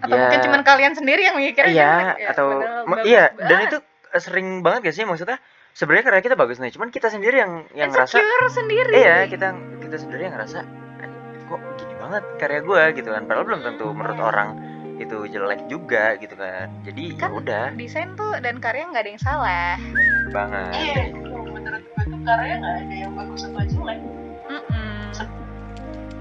Atau 0.00 0.10
Ya. 0.10 0.26
mungkin 0.26 0.40
cuma 0.42 0.58
kalian 0.60 0.92
sendiri 0.92 1.22
yang 1.22 1.36
mikirnya 1.36 1.70
iya 1.70 1.94
ya? 2.16 2.28
atau 2.30 2.46
bagus 2.84 3.04
iya 3.04 3.24
dan 3.36 3.58
itu 3.62 3.78
sering 4.18 4.66
banget 4.66 4.90
gak 4.90 4.96
sih 4.98 5.04
maksudnya 5.06 5.38
sebenarnya 5.70 6.04
karya 6.10 6.22
kita 6.26 6.36
bagus 6.36 6.58
nih 6.58 6.74
cuman 6.74 6.90
kita 6.90 7.06
sendiri 7.14 7.38
yang 7.38 7.62
yang 7.78 7.94
ngerasa 7.94 8.18
insecure 8.18 8.50
sendiri. 8.50 8.90
iya 8.90 9.30
kita 9.30 9.54
kita 9.78 9.96
sendiri 10.02 10.26
yang 10.26 10.34
ngerasa 10.34 10.66
"Anjing, 10.98 11.46
kok 11.46 11.60
gini 11.78 11.94
banget 12.02 12.24
karya 12.42 12.60
gue 12.66 12.82
gitu 12.98 13.08
kan 13.14 13.22
padahal 13.30 13.46
belum 13.46 13.60
tentu 13.62 13.86
menurut 13.94 14.18
orang 14.18 14.48
itu 15.00 15.16
jelek 15.32 15.64
juga 15.70 16.18
gitu 16.20 16.34
kan 16.36 16.68
jadi 16.84 17.02
ya 17.16 17.20
Kan 17.22 17.30
udah 17.32 17.64
Desain 17.72 18.12
tuh 18.18 18.36
dan 18.44 18.60
karya 18.60 18.84
nggak 18.90 19.02
ada 19.06 19.10
yang 19.16 19.22
salah. 19.22 19.74
banget 20.30 20.72
Iya, 20.76 21.02
menurut 21.16 21.82
gue 21.88 22.04
tuh 22.04 22.20
karya 22.26 22.54
nggak 22.60 22.74
ada 22.84 22.94
yang 22.94 23.12
bagus 23.16 23.42
atau 23.48 23.62
jelek. 23.64 23.98
Mm-mm. 24.50 25.24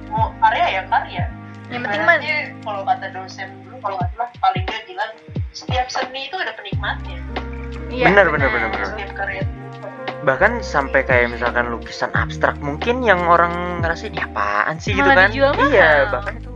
Mau 0.10 0.32
karya 0.39 0.65
ya 0.80 0.82
karya. 0.88 1.25
Yang 1.69 1.82
penting 1.86 2.02
mah 2.08 2.17
kalau 2.65 2.82
kata 2.88 3.08
dosen 3.13 3.49
dulu 3.67 3.78
kalau 3.84 3.95
nggak 3.99 4.10
salah 4.15 4.30
paling 4.41 4.63
dia 4.65 4.82
bilang 4.88 5.12
setiap 5.54 5.88
seni 5.91 6.32
itu 6.32 6.36
ada 6.39 6.56
penikmatnya. 6.56 7.19
Iya, 7.89 8.06
Bener, 8.08 8.25
bener, 8.30 8.49
bener, 8.49 8.69
bener. 8.69 8.89
Bahkan 10.19 10.60
sampai 10.60 11.02
kayak 11.02 11.32
misalkan 11.32 11.71
lukisan 11.71 12.12
abstrak 12.12 12.60
mungkin 12.60 13.02
yang 13.02 13.23
orang 13.25 13.80
ngerasa 13.80 14.08
ini 14.08 14.19
apaan 14.19 14.75
sih 14.78 14.91
gitu 14.91 15.04
Malah 15.04 15.15
kan 15.17 15.30
dijual 15.32 15.52
iya 15.65 15.89
mahal. 16.06 16.12
bahkan 16.13 16.34
itu 16.38 16.52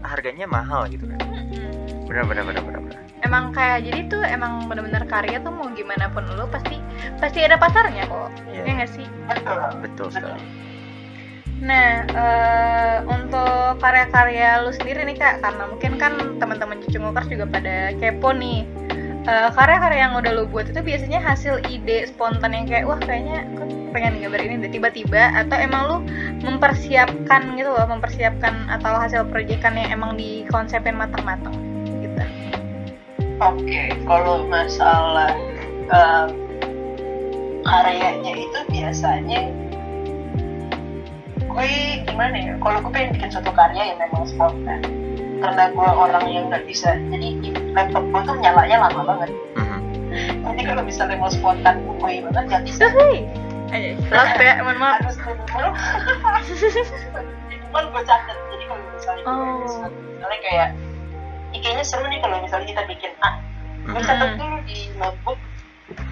harganya 0.00 0.46
mahal 0.46 0.82
gitu 0.86 1.04
kan 1.06 1.18
Mm-mm. 1.20 2.06
benar 2.06 2.24
benar 2.24 2.42
benar 2.46 2.62
benar 2.62 2.80
benar. 2.80 3.00
Emang 3.20 3.44
kayak 3.50 3.84
jadi 3.84 4.00
tuh 4.08 4.22
emang 4.24 4.66
bener-bener 4.66 5.04
karya 5.04 5.38
tuh 5.38 5.52
mau 5.52 5.68
gimana 5.70 6.08
pun 6.08 6.22
lu 6.34 6.46
pasti 6.48 6.78
pasti 7.18 7.42
ada 7.42 7.54
pasarnya 7.54 8.06
kok. 8.06 8.30
Iya. 8.48 8.62
Ya 8.62 8.72
nggak 8.78 8.90
sih? 8.90 9.06
Betul. 9.28 9.58
betul 9.82 10.08
sekali 10.10 10.42
Nah, 11.60 12.08
eh, 12.08 12.96
untuk 13.04 13.76
karya-karya 13.84 14.64
lu 14.64 14.72
sendiri 14.72 15.04
nih 15.04 15.12
kak, 15.12 15.44
karena 15.44 15.68
mungkin 15.68 16.00
kan 16.00 16.16
teman-teman 16.40 16.80
cucu 16.80 16.96
ngukers 16.96 17.28
juga 17.28 17.44
pada 17.44 17.92
kepo 18.00 18.32
nih. 18.32 18.64
Eh, 19.30 19.50
karya-karya 19.54 20.10
yang 20.10 20.18
udah 20.18 20.32
lu 20.34 20.44
buat 20.50 20.66
itu 20.74 20.82
biasanya 20.82 21.22
hasil 21.22 21.62
ide 21.70 22.10
spontan 22.10 22.50
yang 22.50 22.66
kayak 22.66 22.82
wah 22.82 22.98
kayaknya 22.98 23.46
aku 23.54 23.62
pengen 23.94 24.18
gambar 24.18 24.42
ini 24.42 24.66
tiba-tiba 24.66 25.22
atau 25.38 25.54
emang 25.54 25.82
lu 25.86 25.96
mempersiapkan 26.42 27.54
gitu 27.54 27.70
loh, 27.70 27.86
mempersiapkan 27.86 28.66
atau 28.66 28.90
hasil 28.98 29.30
proyekan 29.30 29.78
yang 29.78 29.94
emang 29.94 30.18
dikonsepin 30.18 30.98
matang-matang 30.98 31.54
gitu. 32.02 32.22
Oke, 33.38 33.94
kalau 34.02 34.50
masalah 34.50 35.30
eh, 35.94 36.26
karyanya 37.62 38.34
itu 38.34 38.58
biasanya 38.66 39.46
gue 41.38 41.70
gimana 42.02 42.34
ya? 42.34 42.52
Kalau 42.58 42.82
gue 42.82 42.90
pengen 42.90 43.14
bikin 43.14 43.30
suatu 43.30 43.54
karya 43.54 43.94
yang 43.94 43.98
memang 44.02 44.26
spontan, 44.26 44.82
karena 45.40 45.64
gue 45.72 45.88
orang 45.88 46.24
yang 46.28 46.44
nggak 46.52 46.64
bisa, 46.68 46.94
jadi 46.94 47.28
di 47.40 47.48
laptop 47.72 48.04
gue 48.12 48.20
tuh 48.28 48.36
nyalanya 48.38 48.76
lama 48.86 49.02
banget. 49.04 49.30
Mhm. 49.56 49.80
Jadi 50.44 50.62
kalau 50.68 50.82
misalnya 50.84 51.16
mau 51.16 51.32
spontan 51.32 51.80
gue 51.82 51.96
banget 52.28 52.44
nggak 52.46 52.64
bisa. 52.68 52.84
Last 54.10 54.34
ya, 54.36 54.58
mohon 54.60 54.78
maaf. 54.82 54.98
Harus 55.00 55.16
minimal, 55.22 55.72
minimal 57.46 57.84
gue 57.94 58.02
catat. 58.02 58.36
Jadi 58.50 58.64
kalau 58.66 58.82
misalnya 58.90 59.22
gue 59.22 59.30
Oh. 59.30 59.58
misalnya, 59.62 60.38
kayak, 60.42 60.68
"Ih, 61.54 61.60
kayaknya 61.62 61.84
seru 61.86 62.04
nih 62.10 62.18
kalau 62.18 62.42
misalnya 62.42 62.66
kita 62.66 62.82
bikin 62.90 63.12
A, 63.22 63.30
gue 63.86 64.00
Mhm. 64.00 64.06
catat 64.06 64.30
dulu 64.36 64.56
di 64.66 64.78
notebook 64.98 65.38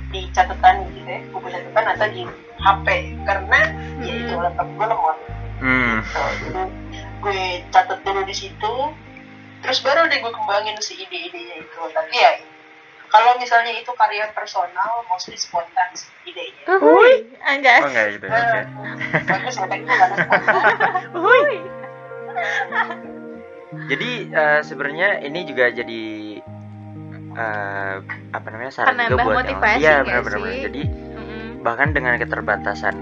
di 0.09 0.25
catatan 0.33 0.89
gitu 0.97 1.05
ya 1.05 1.21
buku 1.31 1.47
catatan 1.53 1.85
atau 1.95 2.07
di 2.09 2.23
HP 2.59 2.87
karena 3.29 3.61
ya 4.01 4.13
itu 4.25 4.35
laptop 4.35 4.67
gue 4.73 4.87
lemot 4.89 5.19
Hmm. 5.61 5.97
gitu. 6.41 6.63
Gue 7.21 7.41
catat 7.69 7.99
dulu 8.07 8.23
di 8.25 8.35
situ 8.35 8.73
terus 9.59 9.79
baru 9.81 10.07
deh 10.07 10.19
gue 10.19 10.31
kembangin 10.31 10.77
si 10.79 10.95
ide-idenya 10.97 11.57
itu 11.59 11.81
tapi 11.91 12.15
ya 12.15 12.33
kalau 13.09 13.35
misalnya 13.37 13.73
itu 13.73 13.89
karya 13.93 14.29
personal 14.31 15.01
mostly 15.07 15.35
spontan 15.35 15.89
sih 15.93 16.07
idenya 16.25 16.63
Uhuy, 16.69 17.25
anjas. 17.41 17.81
oh 17.81 17.89
enggak 17.89 18.07
gitu 18.15 18.27
oke 18.27 18.59
Eh, 18.59 18.65
bagus 19.25 19.55
ya 19.55 19.67
tapi 19.67 19.83
Uhuy. 21.17 21.57
jadi 23.89 24.11
eh, 24.29 24.61
sebenarnya 24.63 25.09
ini 25.23 25.41
juga 25.45 25.65
jadi 25.69 26.03
eh, 27.35 27.95
apa 28.31 28.47
namanya 28.49 28.73
saran 28.73 28.95
juga 28.95 29.05
Penambah 29.09 29.25
buat 29.25 29.35
yang 29.35 29.43
motivasi 29.57 29.81
iya 29.81 29.95
benar-benar 30.03 30.39
sih? 30.45 30.63
jadi 30.63 30.83
Mm-mm. 30.87 31.45
bahkan 31.61 31.89
dengan 31.91 32.15
keterbatasan 32.17 32.95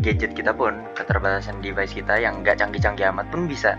gadget 0.00 0.32
kita 0.32 0.50
pun 0.50 0.74
keterbatasan 0.94 1.60
device 1.60 1.92
kita 1.92 2.16
yang 2.16 2.40
nggak 2.40 2.56
canggih-canggih 2.56 3.12
amat 3.12 3.28
pun 3.28 3.44
bisa 3.44 3.76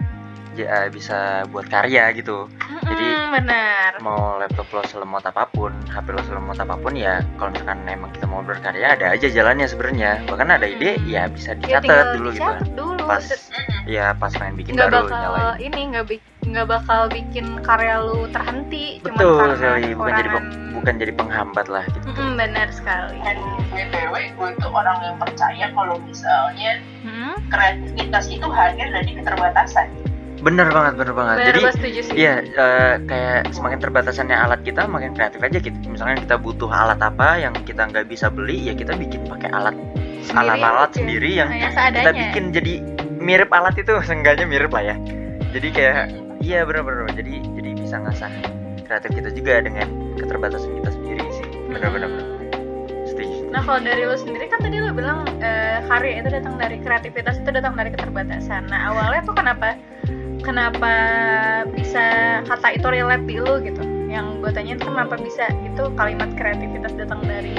eh, 0.54 0.88
bisa 0.88 1.18
buat 1.48 1.66
karya 1.66 2.12
gitu 2.12 2.52
Jadi- 2.82 3.08
Mm-mm, 3.08 3.32
benar. 3.34 3.92
mau 4.00 4.36
laptop 4.36 4.68
lo 4.70 4.82
selemot 4.84 5.22
apa 5.22 5.48
pun 5.48 5.72
HP 5.86 6.08
lo 6.10 6.22
selemot 6.22 6.56
apa 6.56 6.76
pun 6.76 6.94
ya 6.94 7.20
kalau 7.36 7.50
misalkan 7.50 7.86
emang 7.86 8.12
kita 8.12 8.26
mau 8.26 8.42
berkarya 8.42 8.88
ada 8.92 9.06
aja 9.10 9.28
jalannya 9.28 9.66
sebenarnya 9.66 10.26
bahkan 10.26 10.50
ada 10.50 10.66
ide 10.66 10.98
Hmm. 10.98 11.08
ya 11.08 11.24
bisa 11.28 11.54
Ya, 11.54 11.78
dicatat 11.78 11.82
tinggal 11.82 12.08
dulu 12.16 12.30
gitu 12.32 12.54
dulu. 12.74 13.04
pas 13.06 13.22
Set- 13.22 13.48
ya 13.86 14.12
pas 14.14 14.32
pengen 14.32 14.56
bikin 14.56 14.74
nggak 14.74 14.90
baru 14.90 15.06
bakal 15.06 15.20
nyalain 15.22 15.58
ini 15.62 15.82
nggak 15.90 16.06
bik- 16.06 16.30
nggak 16.44 16.68
bakal 16.68 17.02
bikin 17.08 17.46
karya 17.62 17.96
lu 18.02 18.20
terhenti 18.28 18.86
cuman 19.00 19.14
betul 19.14 19.36
karena 19.38 19.56
sekali 19.56 19.88
bukan 19.92 20.12
jadi 20.12 20.22
kekurangan- 20.22 20.34
peng- 20.52 20.74
bukan 20.74 20.94
jadi 20.98 21.14
penghambat 21.14 21.68
lah 21.68 21.84
gitu 21.88 22.06
Mm-mm, 22.08 22.30
benar 22.36 22.68
sekali 22.72 23.18
dan 23.20 23.38
btw 23.70 24.14
gue 24.32 24.50
itu 24.52 24.68
orang 24.68 24.98
yang 25.02 25.16
percaya 25.16 25.66
kalau 25.70 25.96
misalnya 26.02 26.72
Hmm? 27.02 27.36
kreativitas 27.48 28.26
itu 28.28 28.48
hadir 28.48 28.88
dari 28.90 29.12
keterbatasan 29.14 29.88
bener 30.42 30.68
banget 30.74 30.94
bener 30.98 31.14
banget 31.14 31.36
benar 31.38 31.48
jadi 31.54 31.62
Iya, 32.12 32.34
eh, 32.44 32.96
kayak 33.08 33.56
semakin 33.56 33.80
terbatasannya 33.80 34.36
alat 34.36 34.62
kita, 34.68 34.84
makin 34.90 35.16
kreatif 35.16 35.40
aja. 35.40 35.58
Gitu. 35.64 35.78
Misalnya 35.88 36.20
kita 36.20 36.36
butuh 36.36 36.68
alat 36.68 37.00
apa 37.00 37.40
yang 37.40 37.56
kita 37.64 37.88
nggak 37.88 38.12
bisa 38.12 38.28
beli, 38.28 38.68
ya 38.68 38.74
kita 38.76 38.98
bikin 39.00 39.24
pakai 39.30 39.50
alat 39.54 39.76
Sendiri 40.22 40.38
alat-alat 40.38 40.92
sendiri 40.94 41.32
yang 41.34 41.50
yang 41.50 41.74
kita 41.74 42.12
bikin 42.14 42.44
jadi 42.54 42.74
mirip 43.18 43.50
alat 43.50 43.74
itu, 43.80 43.94
seenggaknya 44.08 44.46
mirip 44.46 44.70
lah 44.76 44.94
ya. 44.94 44.96
Jadi 45.56 45.68
kayak, 45.72 46.14
iya 46.44 46.68
bener-bener. 46.68 47.10
Jadi 47.16 47.34
jadi 47.58 47.70
bisa 47.80 47.96
ngasah 48.04 48.32
kreatif 48.86 49.12
kita 49.16 49.30
juga 49.32 49.64
dengan 49.64 49.88
keterbatasan 50.20 50.72
kita 50.84 50.90
sendiri 50.94 51.26
sih. 51.32 51.46
Bener-bener. 51.72 52.12
Setuju. 53.08 53.50
Nah 53.50 53.64
kalau 53.66 53.80
dari 53.82 54.04
lu 54.04 54.16
sendiri 54.20 54.46
kan 54.52 54.60
tadi 54.62 54.78
lu 54.78 54.94
bilang 54.94 55.26
eh, 55.42 55.80
karya 55.90 56.22
itu 56.22 56.30
datang 56.30 56.56
dari 56.60 56.78
kreativitas 56.80 57.40
itu 57.40 57.50
datang 57.50 57.74
dari 57.74 57.90
keterbatasan. 57.96 58.68
Nah 58.70 58.94
awalnya 58.94 59.22
tuh 59.26 59.36
kenapa 59.36 59.80
kenapa 60.42 60.94
bisa 61.70 62.06
kata 62.44 62.74
itu 62.74 62.88
relate 62.88 63.24
di 63.24 63.38
lu 63.38 63.62
gitu? 63.62 63.82
Yang 64.06 64.26
gue 64.40 64.52
tanyain 64.52 64.78
tuh 64.78 64.90
kenapa 64.90 65.16
bisa 65.16 65.46
itu 65.62 65.84
kalimat 65.94 66.30
kreativitas 66.34 66.92
datang 66.94 67.22
dari 67.22 67.56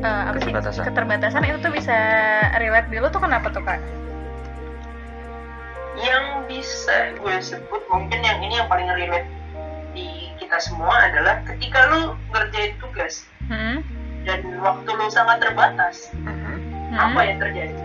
eh, 0.00 0.22
apa 0.26 0.38
sih 0.38 0.50
Keterbatasan. 0.50 0.82
keterbatasan 0.84 1.42
itu 1.46 1.58
tuh 1.60 1.70
bisa 1.70 1.96
relate 2.56 2.88
di 2.88 2.98
lu 2.98 3.08
tuh 3.08 3.20
kenapa 3.20 3.48
tuh 3.48 3.62
kak? 3.62 3.78
yang 5.94 6.48
bisa 6.48 7.12
gue 7.14 7.36
sebut 7.38 7.84
mungkin 7.86 8.24
yang 8.24 8.40
ini 8.40 8.56
yang 8.56 8.66
paling 8.66 8.88
relate 8.88 9.28
di 9.92 10.32
kita 10.40 10.56
semua 10.56 11.04
adalah 11.04 11.44
ketika 11.44 11.84
lu 11.92 12.00
ngerjain 12.32 12.72
tugas 12.80 13.28
Hmm? 13.44 13.84
dan 14.24 14.40
waktu 14.58 14.88
lu 14.88 15.06
sangat 15.06 15.36
terbatas 15.38 16.08
Hmm? 16.16 16.96
apa 16.96 17.20
yang 17.22 17.36
terjadi 17.38 17.76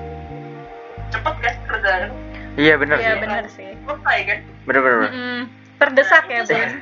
cepet 1.09 1.35
kan 1.35 1.55
kerjaan 1.67 2.09
Iya 2.57 2.73
bener 2.75 2.97
Iya 2.97 3.13
benar 3.17 3.43
sih. 3.47 3.69
selesai 3.77 4.19
kan 4.25 4.39
Bener-bener. 4.65 4.99
Mm-mm. 5.07 5.39
Terdesak 5.77 6.23
Nah, 6.25 6.33
ya 6.33 6.41
salah- 6.43 6.81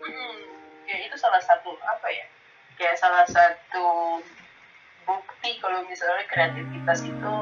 Hmm, 0.00 0.36
ya 0.84 0.96
itu 1.02 1.16
salah 1.16 1.42
satu 1.42 1.76
apa 1.78 2.06
ya 2.08 2.24
kayak 2.74 2.96
salah 2.96 3.26
satu 3.26 3.86
bukti 5.02 5.58
kalau 5.58 5.84
misalnya 5.84 6.24
kreativitas 6.26 7.02
itu 7.02 7.34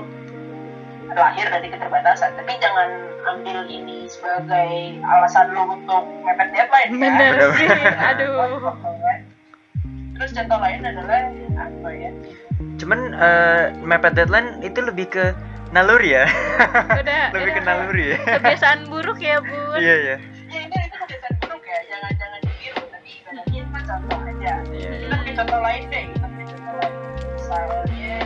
lahir 1.11 1.47
dari 1.47 1.69
keterbatasan 1.69 2.35
tapi 2.35 2.53
jangan 2.57 2.89
ambil 3.25 3.63
ini 3.65 4.09
sebagai 4.09 4.71
alasan 5.01 5.53
lo 5.53 5.63
untuk 5.71 6.03
mepet 6.23 6.49
deadline 6.51 6.91
ya. 6.91 6.99
Bener 6.99 7.33
sih. 7.55 7.69
Aduh. 8.11 8.35
terus 10.15 10.31
contoh 10.33 10.59
lain 10.59 10.81
adalah 10.81 11.21
apa 11.57 11.89
ya 11.91 12.11
Cuman 12.77 13.01
eh, 13.13 13.65
mepet 13.81 14.13
deadline 14.15 14.59
itu 14.61 14.79
lebih 14.81 15.07
ke 15.09 15.25
naluri 15.75 16.11
ya. 16.15 16.25
Udah. 16.95 17.25
lebih 17.35 17.51
ke 17.53 17.61
naluri 17.61 18.05
ya. 18.15 18.19
Kebiasaan 18.39 18.87
buruk 18.87 19.19
ya 19.19 19.43
bun. 19.43 19.79
Iya 19.83 19.95
iya. 19.99 20.17
ya 20.49 20.59
ini 20.63 20.77
itu 20.79 20.97
kebiasaan 20.97 21.35
buruk 21.41 21.63
ya 21.65 21.79
jangan 21.91 22.13
jangan 22.15 22.39
ditiru 22.41 22.83
tapi 22.87 23.09
ibaratnya 23.19 23.59
itu 23.59 23.71
kan 23.75 23.83
contoh 23.85 24.19
aja 24.23 24.53
Iya. 24.71 24.91
kita 25.03 25.15
beri 25.19 25.33
contoh 25.35 25.59
lain 25.61 25.83
deh 25.91 26.05
kita 26.09 26.27
beri 26.29 26.45
contoh 26.47 26.73
lain 26.79 26.95
misalnya 27.35 28.17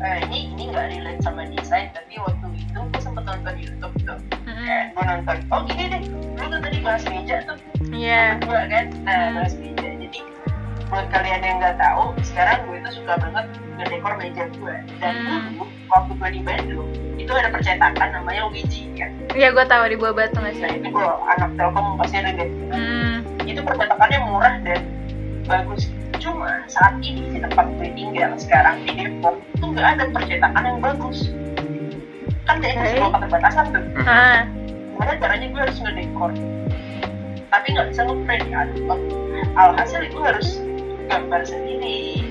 eh, 0.00 0.18
ini 0.24 0.38
ini 0.50 0.62
nggak 0.66 0.86
relate 0.88 1.20
sama 1.20 1.40
desain 1.46 1.86
tapi 1.92 2.14
waktu 2.16 2.46
itu 2.56 2.78
gue 2.80 3.00
sempet 3.00 3.22
nonton 3.22 3.54
YouTube 3.54 3.94
tuh 4.00 4.18
gue 4.90 5.04
nonton 5.04 5.36
oh 5.52 5.60
gini 5.62 5.84
deh 5.86 6.02
lu 6.08 6.44
kan 6.48 6.58
tadi 6.58 6.78
bahas 6.80 7.02
meja 7.04 7.36
tuh 7.44 7.56
Iya. 7.90 8.24
gue 8.40 8.60
kan 8.66 8.84
nah 9.04 9.12
Hmm. 9.20 9.34
bahas 9.36 9.54
meja 9.54 9.89
buat 10.90 11.06
kalian 11.08 11.40
yang 11.40 11.56
nggak 11.58 11.78
tahu 11.78 12.02
sekarang 12.20 12.66
gue 12.66 12.76
itu 12.76 12.90
suka 12.92 13.14
banget 13.16 13.46
ngedekor 13.76 14.12
meja 14.16 14.44
gue 14.50 14.74
dan 14.98 15.14
Hmm. 15.16 15.40
dulu 15.48 15.64
waktu 15.88 16.12
gue 16.12 16.28
di 16.30 16.40
Bandung 16.42 16.88
itu 17.16 17.30
ada 17.30 17.48
percetakan 17.48 18.08
namanya 18.12 18.42
Wiji 18.48 18.90
kan 18.92 19.10
Iya 19.30 19.48
gue 19.50 19.64
tahu 19.64 19.82
di 19.86 19.96
buah 19.96 20.10
batu 20.12 20.36
nggak 20.36 20.54
nah 20.56 20.66
sih. 20.66 20.76
itu 20.76 20.88
kalau 20.90 21.14
anak 21.24 21.50
telkom 21.54 21.86
pasti 21.96 22.16
ada 22.18 22.30
Hmm. 22.68 23.14
itu 23.40 23.60
percetakannya 23.60 24.18
murah 24.20 24.54
dan 24.60 24.80
bagus 25.44 25.82
cuma 26.16 26.50
saat 26.66 26.98
ini 26.98 27.22
di 27.28 27.38
tempat 27.40 27.64
gue 27.72 27.88
tinggal 27.90 28.34
sekarang 28.36 28.82
di 28.82 28.92
Depok 28.92 29.38
itu 29.48 29.64
nggak 29.64 29.86
ada 29.88 30.04
percetakan 30.10 30.62
yang 30.64 30.78
bagus 30.80 31.18
kan 32.44 32.56
dari 32.58 32.74
Oke. 32.76 32.88
sebuah 32.92 33.10
keterbatasan 33.14 33.64
tuh 33.70 33.84
Mhm. 33.94 34.04
Ah. 34.04 34.40
gimana 34.90 35.12
caranya 35.16 35.46
gue 35.46 35.60
harus 35.62 35.78
ngedekor 35.78 36.30
tapi 37.48 37.66
nggak 37.68 37.86
bisa 37.88 38.00
ngeprint 38.04 38.42
di 38.42 38.52
album 38.52 38.98
alhasil 39.54 40.00
itu 40.02 40.18
harus 40.18 40.48
gambar 41.10 41.42
sendiri 41.42 42.22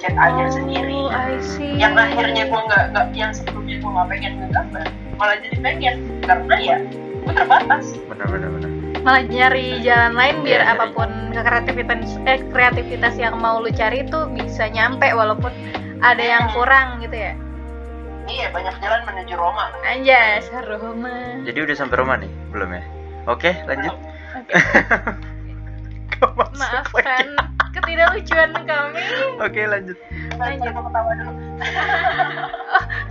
cat 0.00 0.16
air 0.16 0.48
sendiri 0.48 0.96
Oh, 1.06 1.12
I 1.12 1.36
see. 1.44 1.76
yang 1.76 1.92
akhirnya 1.92 2.48
gue 2.48 2.60
nggak 2.60 2.84
nggak 2.92 3.06
yang 3.12 3.30
sebelumnya 3.30 3.76
gue 3.78 3.90
nggak 3.92 4.08
pengen 4.08 4.32
ngegambar 4.40 4.86
malah 5.14 5.36
jadi 5.36 5.56
pengen 5.60 5.94
karena 6.24 6.56
ya 6.56 6.76
gue 7.20 7.32
terbatas 7.36 7.84
Bener 8.08 8.26
bener 8.26 8.48
bener. 8.50 8.70
malah 9.00 9.22
nyari 9.22 9.80
jalan 9.80 10.12
lain 10.16 10.36
biar 10.40 10.60
Iya, 10.60 10.66
nyari. 10.66 10.80
apa 10.80 10.84
pun 10.96 11.10
kreativitas 11.30 12.16
eh 12.24 12.40
kreativitas 12.48 13.14
yang 13.16 13.36
mau 13.36 13.60
lu 13.60 13.68
cari 13.70 14.02
itu 14.02 14.18
bisa 14.32 14.68
nyampe 14.68 15.04
walaupun 15.12 15.52
ada 16.00 16.24
yang 16.24 16.48
Hmm. 16.48 16.56
kurang 16.56 16.88
gitu 16.98 17.16
ya. 17.16 17.32
iya 18.24 18.46
banyak 18.48 18.72
jalan 18.80 19.00
menuju 19.04 19.34
Roma 19.36 19.68
Anjas, 19.82 20.48
Roma. 20.64 21.44
Jadi 21.44 21.58
udah 21.60 21.76
sampai 21.76 21.96
rumah 21.98 22.16
nih? 22.16 22.30
Belum 22.48 22.70
ya? 22.70 22.82
Oke, 23.26 23.52
lanjut. 23.66 23.92
Masuk 23.92 25.28
maafkan 26.58 27.26
ketidaklucuan 27.70 28.50
kami. 28.66 29.02
Oke, 29.38 29.62
lanjut. 29.66 29.98
lanjut 30.36 30.70
dulu 30.74 30.90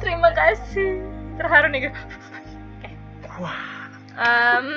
Terima 0.04 0.30
kasih. 0.36 1.00
Terharu 1.40 1.68
nih. 1.72 1.90
Oke. 1.90 2.90
Wah. 3.40 3.62
Em, 4.20 4.68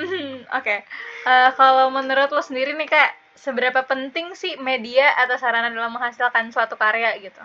Oke. 0.55 0.87
Eh, 1.23 1.49
kalau 1.59 1.91
menurut 1.91 2.31
lo 2.31 2.43
sendiri 2.43 2.71
nih 2.75 2.87
kak, 2.87 3.11
seberapa 3.35 3.83
penting 3.83 4.31
sih 4.39 4.55
media 4.59 5.11
atau 5.19 5.35
sarana 5.35 5.67
dalam 5.67 5.91
menghasilkan 5.91 6.51
suatu 6.55 6.79
karya 6.79 7.19
gitu? 7.19 7.43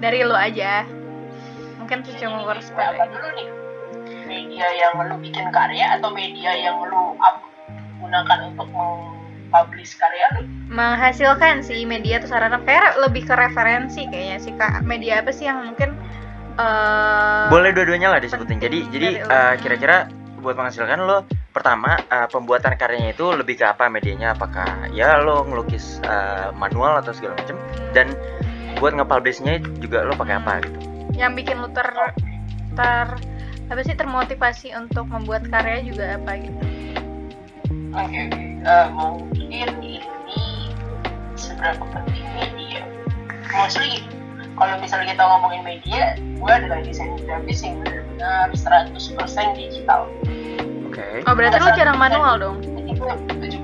Dari 0.00 0.20
lo 0.24 0.36
aja. 0.36 0.84
Mungkin 1.80 2.04
tuh 2.04 2.12
cuma 2.20 2.44
nih 2.52 3.48
media 4.30 4.66
yang 4.78 4.94
lu 5.10 5.16
bikin 5.18 5.50
karya 5.50 5.98
atau 5.98 6.14
media 6.14 6.54
yang 6.54 6.78
lu 6.86 7.18
up 7.18 7.42
gunakan 7.98 8.38
untuk 8.54 8.68
mempublish 9.50 9.98
karya 9.98 10.26
lu 10.38 10.46
menghasilkan 10.70 11.66
sih 11.66 11.82
media 11.82 12.22
atau 12.22 12.30
sarana 12.30 12.62
kayak 12.62 12.94
lebih 13.02 13.26
ke 13.26 13.34
referensi 13.34 14.06
kayaknya 14.06 14.38
sih 14.38 14.54
kak. 14.54 14.86
Media 14.86 15.18
apa 15.18 15.34
sih 15.34 15.50
yang 15.50 15.66
mungkin 15.66 15.98
eh 16.54 17.44
Boleh 17.50 17.74
dua-duanya 17.74 18.14
lah 18.14 18.22
disebutin. 18.22 18.62
Jadi 18.62 18.86
jadi 18.94 19.26
lo. 19.26 19.26
eh, 19.26 19.54
kira-kira 19.58 20.06
buat 20.38 20.54
menghasilkan 20.54 21.02
lo 21.02 21.26
pertama 21.50 21.98
eh, 21.98 22.30
pembuatan 22.30 22.78
karyanya 22.78 23.18
itu 23.18 23.26
lebih 23.34 23.58
ke 23.58 23.66
apa 23.66 23.90
medianya 23.90 24.38
apakah 24.38 24.86
ya 24.94 25.18
lo 25.18 25.42
ngelukis 25.42 25.98
eh, 26.06 26.54
manual 26.54 27.02
atau 27.02 27.10
segala 27.10 27.34
macam 27.34 27.58
dan 27.90 28.14
buat 28.78 28.94
nge-publishnya 28.94 29.58
juga 29.82 30.06
lo 30.06 30.14
pakai 30.16 30.40
apa 30.40 30.64
gitu. 30.64 30.78
yang 31.12 31.36
bikin 31.36 31.60
lu 31.60 31.68
ter 31.74 31.84
ter 32.72 33.06
apa 33.68 33.80
sih 33.84 33.92
termotivasi 33.92 34.72
untuk 34.78 35.04
membuat 35.10 35.44
karya 35.52 35.84
juga 35.84 36.16
apa 36.16 36.40
gitu 36.40 36.69
oke 37.94 38.20
oke 38.30 38.44
Eh, 38.60 38.86
mungkin 38.92 39.48
ini 39.80 39.96
seberapa 41.32 41.80
penting 41.80 42.28
media 42.36 42.84
mostly 43.56 44.04
kalau 44.52 44.76
misalnya 44.76 45.16
kita 45.16 45.24
ngomongin 45.24 45.62
media 45.64 46.12
gue 46.20 46.52
adalah 46.52 46.84
desain 46.84 47.16
grafis 47.24 47.64
yang 47.64 47.80
benar-benar 47.80 48.52
100% 48.52 48.92
digital 49.56 50.12
Oke. 50.90 51.22
Oh 51.24 51.32
berarti 51.38 51.62
lu 51.62 51.70
jarang 51.78 51.96
manual 52.02 52.34
dong? 52.36 52.56
Gue 52.66 53.14
70 53.38 53.62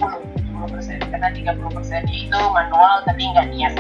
70 0.54 0.72
persen 0.72 0.98
karena 1.10 1.28
30 1.34 1.74
persennya 1.74 2.14
itu 2.14 2.38
manual 2.38 3.02
tapi 3.02 3.22
nggak 3.34 3.46
niat. 3.50 3.74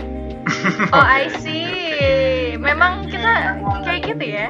Oh 0.90 1.00
I 1.00 1.30
see. 1.38 2.58
Memang 2.58 3.06
kita 3.06 3.54
kayak 3.86 4.00
gitu 4.02 4.24
ya? 4.26 4.46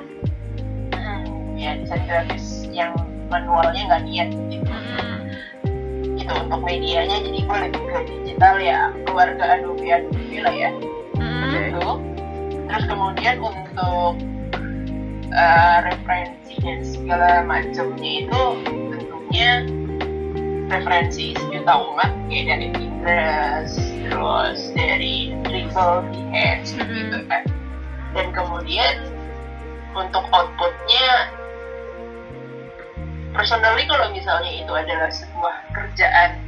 Hmm, 0.96 1.22
ya 1.61 1.76
desain 1.76 2.02
grafis 2.09 2.64
yang 2.72 2.96
manualnya 3.28 3.85
nggak 3.85 4.02
niat 4.09 4.28
gitu. 4.48 4.64
Mm-mm. 4.64 5.15
Itu 6.26 6.34
untuk 6.42 6.60
medianya 6.66 7.22
jadi 7.22 7.38
gue 7.38 7.58
lebih 7.70 7.82
ke 7.86 7.98
digital 8.10 8.54
ya 8.58 8.90
keluarga 9.06 9.62
Adobe 9.62 9.86
Adobe 9.86 10.36
lah 10.42 10.54
ya. 10.54 10.70
Itu. 11.70 12.02
Terus 12.66 12.84
kemudian 12.90 13.38
untuk 13.38 14.18
uh, 15.30 15.78
referensi 15.86 16.58
dan 16.58 16.82
segala 16.82 17.46
macamnya 17.46 18.26
itu 18.26 18.42
tentunya 18.90 19.50
referensi 20.66 21.38
sejuta 21.38 21.78
umat 21.94 22.10
kayak 22.26 22.44
dari 22.50 22.66
Pinterest 22.74 23.78
terus 24.10 24.60
dari 24.74 25.30
Drizzle 25.46 26.02
Behance 26.10 26.74
Mhm. 26.74 26.90
gitu 26.90 27.18
kan 27.30 27.42
dan 28.18 28.26
kemudian 28.34 28.94
untuk 29.94 30.26
outputnya 30.34 31.30
personally 33.37 33.85
kalau 33.85 34.09
misalnya 34.11 34.51
itu 34.51 34.72
adalah 34.72 35.09
sebuah 35.09 35.55
kerjaan 35.70 36.40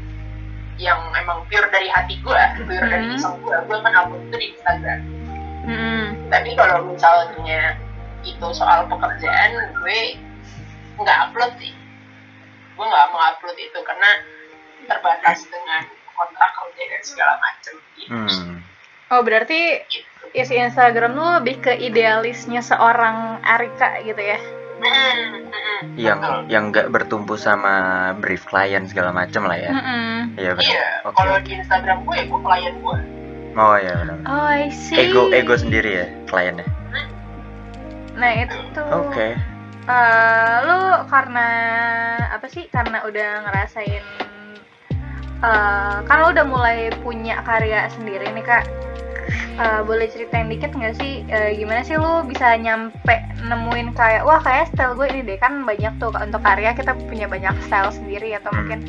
yang 0.78 0.98
emang 1.12 1.42
pure 1.46 1.66
dari 1.68 1.90
hati 1.90 2.16
gue, 2.18 2.42
pure 2.64 2.86
dari 2.86 3.06
Mhm. 3.10 3.18
iseng 3.18 3.34
gue, 3.42 3.56
gue 3.66 3.76
akan 3.76 3.94
upload 3.94 4.22
itu 4.24 4.36
di 4.38 4.46
Instagram 4.54 5.00
Mm-mm. 5.68 6.04
tapi 6.30 6.50
kalau 6.54 6.86
misalnya 6.86 7.76
itu 8.22 8.46
soal 8.50 8.88
pekerjaan 8.88 9.50
gue 9.78 10.00
nggak 10.96 11.18
upload 11.28 11.52
sih 11.58 11.74
gue 12.74 12.86
nggak 12.86 13.06
mau 13.10 13.20
upload 13.26 13.58
itu 13.58 13.78
karena 13.82 14.10
terbatas 14.86 15.44
dengan 15.44 15.82
kontrak 16.14 16.50
kerja 16.50 16.82
dan 16.88 17.02
segala 17.02 17.34
macam 17.38 17.74
gitu, 17.94 18.10
Hmm. 18.10 18.56
Oh 19.08 19.20
berarti 19.20 19.82
gitu. 19.88 20.24
isi 20.32 20.54
Instagram 20.54 21.12
lu 21.12 21.26
lebih 21.40 21.58
ke 21.58 21.72
idealisnya 21.74 22.60
seorang 22.60 23.40
Arika 23.40 23.98
gitu 24.02 24.20
ya? 24.20 24.38
Yang 25.94 26.18
betul. 26.20 26.40
yang 26.48 26.64
nggak 26.70 26.86
bertumpu 26.90 27.34
sama 27.34 27.74
brief 28.16 28.46
klien 28.46 28.82
segala 28.84 29.10
macem 29.10 29.42
lah 29.42 29.54
ya 29.54 29.70
Mm-mm. 29.70 30.34
iya 30.34 30.52
benar 30.54 30.66
iya 30.68 30.86
oke 31.02 31.14
kalau 31.14 31.36
di 31.38 31.52
Instagram 31.54 31.98
gue 32.02 32.18
gue 32.24 32.40
klien 32.40 32.74
gue 32.78 32.98
oh 33.54 33.76
iya 33.76 33.92
benar 33.96 34.16
Oh 34.26 34.46
I 34.48 34.70
see. 34.70 34.98
ego 34.98 35.30
ego 35.30 35.54
sendiri 35.54 35.90
ya 35.92 36.06
kliennya 36.26 36.66
Nah 38.14 38.32
itu. 38.34 38.58
oke 38.84 39.28
Eh, 39.88 40.56
lu 40.68 40.80
karena 41.08 41.48
apa 42.28 42.44
sih? 42.44 42.68
Karena 42.68 43.00
udah 43.08 43.40
ngerasain 43.40 44.04
eh 45.38 45.96
kan 46.04 46.16
lu 46.20 46.28
udah 46.28 46.44
mulai 46.44 46.92
punya 47.00 47.40
karya 47.40 47.88
sendiri 47.88 48.28
nih 48.28 48.44
kak. 48.44 48.68
Eh, 49.58 49.80
boleh 49.82 50.06
ceritain 50.06 50.46
dikit 50.46 50.70
nggak 50.70 50.94
sih 51.02 51.26
eh, 51.26 51.50
gimana 51.58 51.82
sih 51.82 51.98
lu 51.98 52.22
bisa 52.30 52.54
nyampe 52.54 53.18
nemuin 53.42 53.90
kayak 53.90 54.22
wah 54.22 54.38
kayak 54.38 54.70
style 54.70 54.94
gue 54.94 55.10
ini 55.10 55.26
deh 55.26 55.38
kan 55.42 55.66
banyak 55.66 55.98
tuh 55.98 56.14
untuk 56.14 56.38
karya 56.46 56.70
kita 56.78 56.94
punya 57.10 57.26
banyak 57.26 57.50
style 57.66 57.90
sendiri 57.90 58.38
atau 58.38 58.54
Hmm. 58.54 58.58
mungkin 58.62 58.80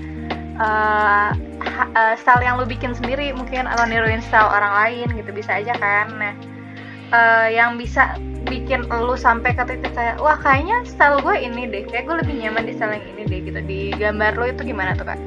ha- 0.61 1.89
eh, 1.95 2.13
style 2.21 2.43
yang 2.45 2.61
lu 2.61 2.69
bikin 2.69 2.93
sendiri 2.93 3.33
mungkin 3.33 3.65
atau 3.65 3.89
niruin 3.89 4.21
style 4.21 4.45
orang 4.45 4.77
lain 4.77 5.07
gitu 5.17 5.31
bisa 5.33 5.57
aja 5.57 5.73
kan 5.81 6.07
nah 6.21 6.33
eh, 7.17 7.47
yang 7.57 7.81
bisa 7.81 8.13
bikin 8.45 8.85
lu 8.85 9.17
sampai 9.17 9.57
ke 9.57 9.63
titik 9.65 9.91
kayak 9.97 10.21
wah 10.21 10.37
kayaknya 10.37 10.85
style 10.85 11.17
gue 11.25 11.33
ini 11.33 11.65
deh 11.65 11.83
kayak 11.89 12.05
gue 12.05 12.15
lebih 12.21 12.45
nyaman 12.45 12.69
di 12.69 12.77
style 12.77 12.93
yang 12.93 13.05
ini 13.17 13.23
deh 13.25 13.39
gitu 13.41 13.59
di 13.65 13.79
gambar 13.97 14.37
lu 14.37 14.45
itu 14.53 14.61
gimana 14.69 14.93
tuh 14.93 15.09
kak? 15.09 15.19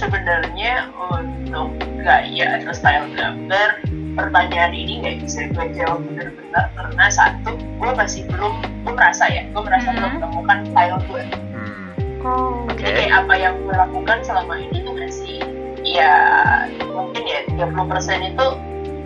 Hmm, 0.00 0.08
sebenarnya 0.08 0.88
untuk 1.12 1.76
gaya 2.00 2.56
atau 2.56 2.72
style 2.72 3.12
gambar 3.12 3.84
pertanyaan 4.16 4.72
ini 4.72 4.92
nggak 4.98 5.16
bisa 5.20 5.44
gue 5.46 5.76
jawab 5.76 6.00
benar-benar 6.02 6.72
karena 6.72 7.04
satu 7.06 7.52
gue 7.52 7.90
masih 7.92 8.24
belum 8.26 8.52
gue 8.80 8.94
merasa 8.96 9.28
ya 9.28 9.44
gue 9.46 9.60
merasa 9.60 9.92
Mhm. 9.92 9.96
belum 10.00 10.12
menemukan 10.16 10.58
style 10.66 10.98
gue 11.04 11.24
Hmm. 11.52 11.88
Oh 12.24 12.64
Oke. 12.64 12.80
jadi 12.80 12.96
kayak 13.06 13.12
apa 13.20 13.34
yang 13.36 13.54
gue 13.60 13.74
lakukan 13.76 14.18
selama 14.24 14.54
ini 14.56 14.76
tuh 14.80 14.94
masih 14.96 15.36
ya 15.84 16.12
mungkin 16.86 17.22
ya 17.22 17.38
30% 17.50 17.68
itu 18.26 18.46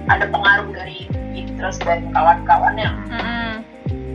ada 0.07 0.24
pengaruh 0.30 0.70
dari 0.70 1.11
Pinterest 1.35 1.83
dan 1.83 2.07
kawan-kawannya 2.11 2.87
Mm-mm. 3.11 3.50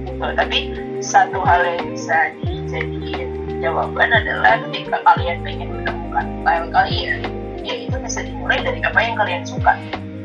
gitu. 0.08 0.26
tapi 0.32 0.58
satu 1.00 1.44
hal 1.44 1.60
yang 1.66 1.92
bisa 1.92 2.32
dijadiin 2.40 3.30
jawaban 3.60 4.16
adalah 4.16 4.64
ketika 4.64 5.04
kalian 5.04 5.44
pengen 5.44 5.68
menemukan 5.74 5.99
style 6.12 6.68
kalian 6.70 7.20
ya 7.62 7.74
itu 7.76 7.96
bisa 8.00 8.20
dimulai 8.24 8.60
dari 8.60 8.80
apa 8.82 9.00
yang 9.00 9.16
kalian 9.16 9.44
suka 9.44 9.74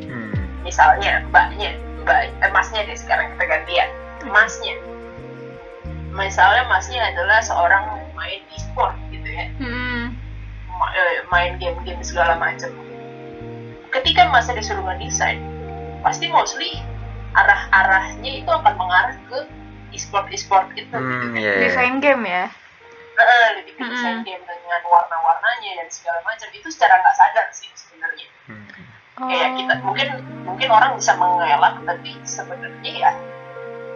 Hmm. 0.05 0.33
misalnya 0.63 1.25
mbaknya 1.29 1.75
mbak 2.05 2.31
eh, 2.31 2.51
masnya 2.53 2.85
deh 2.85 2.97
sekarang 2.97 3.33
kita 3.35 3.45
ganti 3.45 3.73
ya 3.75 3.87
masnya 4.25 4.75
misalnya 6.15 6.63
masnya 6.71 7.01
adalah 7.11 7.43
seorang 7.43 7.85
main 8.15 8.41
e-sport 8.55 8.95
gitu 9.11 9.27
ya 9.27 9.51
Mm-mm. 9.59 10.15
ma- 10.71 10.95
eh, 10.95 11.27
main 11.29 11.59
game-game 11.59 12.01
segala 12.01 12.39
macam 12.39 12.71
ketika 13.91 14.31
masnya 14.31 14.59
disuruh 14.59 14.85
ngedesain 14.85 15.43
pasti 16.01 16.31
mostly 16.31 16.79
arah-arahnya 17.35 18.45
itu 18.45 18.51
akan 18.51 18.75
mengarah 18.79 19.19
ke 19.27 19.39
e-sport 19.91 20.31
e-sport 20.31 20.71
itu 20.77 20.95
Hmm, 20.95 21.35
gitu. 21.35 21.43
iya, 21.43 21.51
iya. 21.51 21.63
desain 21.67 21.99
game 21.99 22.23
ya? 22.23 22.45
Eh, 23.15 23.49
lebih 23.63 23.79
ke 23.79 23.85
desain 23.87 24.27
game 24.27 24.43
dengan 24.43 24.83
warna-warnanya 24.91 25.79
dan 25.79 25.89
segala 25.89 26.19
macam 26.27 26.51
itu 26.51 26.67
secara 26.67 26.99
nggak 26.99 27.15
sadar 27.15 27.47
sih 27.55 27.71
sebenarnya 27.73 28.27
Hmm. 28.45 28.67
Oh. 29.17 29.31
kayak 29.31 29.55
kita 29.57 29.75
mungkin 29.81 30.09
mungkin 30.43 30.69
orang 30.69 30.99
bisa 30.99 31.15
mengelak 31.15 31.79
tapi 31.87 32.11
sebenarnya 32.27 32.93
ya 32.93 33.13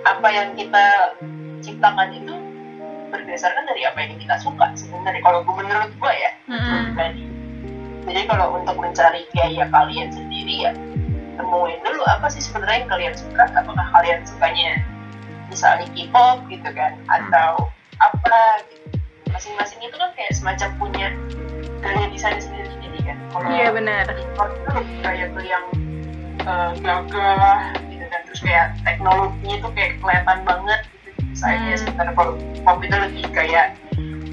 apa 0.06 0.28
yang 0.30 0.54
kita 0.54 1.12
ciptakan 1.60 2.14
itu 2.14 2.34
berdasarkan 3.10 3.66
dari 3.66 3.82
apa 3.84 3.98
yang 4.06 4.14
kita 4.16 4.38
suka 4.38 4.70
sebenarnya 4.72 5.20
kalau 5.20 5.42
gue 5.42 5.54
menurut 5.58 5.90
gue 5.90 6.12
ya 6.14 6.30
Mm-mm. 6.46 6.94
pribadi 6.94 7.24
jadi 8.08 8.20
kalau 8.24 8.56
untuk 8.56 8.76
mencari 8.78 9.26
gaya 9.34 9.66
kalian 9.68 10.08
sendiri 10.14 10.54
ya 10.64 10.72
temuin 11.36 11.76
dulu 11.82 12.02
apa 12.06 12.30
sih 12.30 12.40
sebenarnya 12.40 12.86
yang 12.86 12.90
kalian 12.94 13.14
suka 13.18 13.44
apakah 13.52 13.86
kalian 13.98 14.22
sukanya 14.24 14.80
misalnya 15.50 15.84
K-pop 15.92 16.46
gitu 16.48 16.68
kan 16.72 16.94
atau 17.10 17.68
apa 17.98 18.62
gitu 18.70 18.87
masing-masing 19.30 19.80
itu 19.80 19.96
kan 19.96 20.10
kayak 20.14 20.32
semacam 20.32 20.68
punya 20.76 21.06
gaya 21.78 22.06
desain 22.10 22.38
sendiri-sendiri 22.38 22.98
kan 23.04 23.16
kalau 23.30 23.48
Iya 23.50 23.68
benar. 23.70 24.04
Itu 24.08 24.42
lebih 24.74 24.96
kayak 25.00 25.26
tuh 25.32 25.44
yang 25.44 25.64
uh, 26.42 26.70
gagah 26.78 27.58
gitu 27.86 28.04
kan 28.06 28.20
terus 28.24 28.40
kayak 28.40 28.66
teknologinya 28.82 29.56
tuh 29.60 29.70
kayak 29.72 29.92
kelihatan 30.00 30.38
banget 30.42 30.80
gitu 31.04 31.10
desainnya 31.30 31.74
Hmm. 31.74 31.80
sementara 31.80 32.10
kalau 32.12 32.32
pop 32.64 32.78
itu 32.80 32.96
lebih 32.96 33.24
kayak 33.30 33.66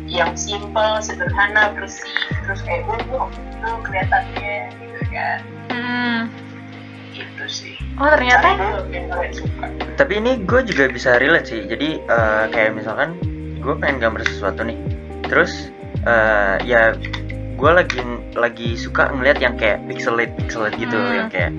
yang 0.05 0.31
simple 0.33 1.01
sederhana 1.01 1.73
bersih 1.73 2.13
terus 2.45 2.61
kayak 2.61 2.85
utuh 2.87 3.25
itu 3.29 3.69
kelihatannya 3.83 4.55
gitu 4.71 5.01
kan 5.09 5.39
Mm. 5.65 6.19
gitu 7.11 7.45
sih 7.49 7.75
Oh 7.97 8.07
ternyata 8.07 8.47
cari 8.47 8.59
dulu 8.59 8.79
yang 8.93 9.05
kalian 9.09 9.33
suka 9.33 9.65
tapi 9.97 10.13
ini 10.17 10.31
gue 10.39 10.61
juga 10.63 10.83
bisa 10.87 11.17
relate 11.17 11.47
sih 11.47 11.61
jadi 11.65 11.89
eh, 11.99 12.43
kayak 12.49 12.77
misalkan 12.77 13.17
gue 13.65 13.75
pengen 13.81 13.97
gambar 13.97 14.21
sesuatu 14.29 14.61
nih. 14.61 14.77
Terus 15.25 15.73
eh, 16.05 16.55
ya 16.63 16.93
gue 17.55 17.71
lagi 17.71 17.99
lagi 18.37 18.69
suka 18.77 19.09
ngeliat 19.15 19.41
yang 19.41 19.57
kayak 19.57 19.81
pixelate 19.89 20.37
pixelate 20.37 20.77
gitu 20.77 20.93
Hmm. 20.95 21.17
yang 21.17 21.29
kayak 21.33 21.51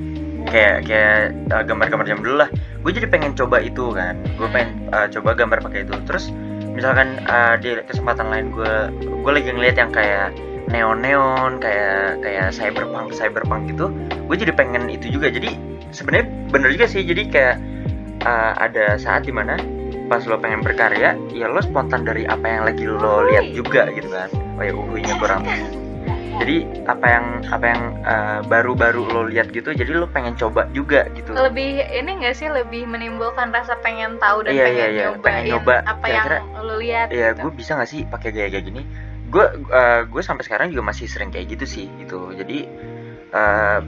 kayak 0.47 0.77
kayak 0.87 1.19
eh, 1.51 1.63
gambar-gambar 1.67 2.07
jam 2.07 2.23
dulu 2.23 2.47
lah. 2.47 2.51
Gue 2.87 2.95
jadi 2.95 3.11
pengen 3.11 3.35
coba 3.35 3.59
itu 3.59 3.91
kan. 3.91 4.15
Gue 4.39 4.47
pengen 4.55 4.87
eh, 4.95 5.07
coba 5.11 5.35
gambar 5.35 5.59
pakai 5.67 5.83
itu. 5.83 5.95
Terus 6.07 6.31
misalkan 6.71 7.19
eh, 7.27 7.55
di 7.59 7.69
kesempatan 7.83 8.31
lain 8.31 8.47
gue 8.55 8.75
gue 9.27 9.33
lagi 9.35 9.51
ngeliat 9.51 9.77
yang 9.77 9.91
kayak 9.91 10.31
neon 10.67 10.99
neon 10.99 11.63
kayak 11.63 12.19
kayak 12.27 12.51
cyberpunk 12.51 13.15
cyberpunk 13.15 13.71
gitu 13.71 13.87
gue 14.27 14.37
jadi 14.39 14.53
pengen 14.55 14.87
itu 14.91 15.11
juga. 15.11 15.31
Jadi 15.31 15.59
sebenarnya 15.91 16.27
bener 16.55 16.71
juga 16.71 16.87
sih. 16.87 17.03
Jadi 17.03 17.23
kayak 17.31 17.57
uh, 18.27 18.53
ada 18.59 18.99
saat 18.99 19.27
di 19.27 19.33
mana 19.35 19.55
pas 20.07 20.23
lo 20.23 20.37
pengen 20.37 20.61
berkarya 20.61 21.19
ya 21.31 21.47
lo 21.47 21.59
spontan 21.59 22.03
dari 22.03 22.23
apa 22.25 22.47
yang 22.47 22.63
lagi 22.65 22.85
lo 22.85 23.27
lihat 23.27 23.51
juga 23.51 23.91
gitu 23.91 24.09
kan 24.09 24.29
oh 24.57 24.63
ya 24.63 24.73
uhunya 24.73 25.15
kurang 25.19 25.43
jadi 26.37 26.57
apa 26.85 27.07
yang 27.09 27.25
apa 27.49 27.65
yang 27.65 27.83
uh, 28.05 28.39
baru-baru 28.45 29.03
lo 29.03 29.23
lihat 29.25 29.51
gitu 29.51 29.73
jadi 29.73 29.89
lo 29.91 30.05
pengen 30.07 30.37
coba 30.37 30.69
juga 30.71 31.09
gitu 31.13 31.33
lebih 31.33 31.81
ini 31.83 32.21
enggak 32.21 32.37
sih 32.37 32.47
lebih 32.47 32.85
menimbulkan 32.85 33.51
rasa 33.51 33.75
pengen 33.81 34.21
tahu 34.21 34.45
dan 34.45 34.53
Iya, 34.53 34.65
pengen 34.69 34.77
iya, 34.77 34.87
iya. 34.93 35.07
Pengen 35.17 35.45
nyoba. 35.49 35.75
apa 35.83 36.05
Kira-kira, 36.05 36.37
yang 36.37 36.63
lu 36.63 36.75
lihat 36.77 37.09
ya 37.09 37.29
gitu. 37.33 37.41
gue 37.41 37.53
bisa 37.57 37.71
nggak 37.75 37.89
sih 37.89 38.01
pakai 38.05 38.31
gaya 38.31 38.49
kayak 38.53 38.67
gini 38.69 38.83
gue 39.27 39.45
uh, 39.73 40.01
gue 40.05 40.23
sampai 40.23 40.45
sekarang 40.45 40.71
juga 40.71 40.85
masih 40.87 41.09
sering 41.09 41.33
kayak 41.33 41.51
gitu 41.51 41.65
sih 41.67 41.87
gitu 41.99 42.31
jadi 42.31 42.69
uh, 43.33 43.81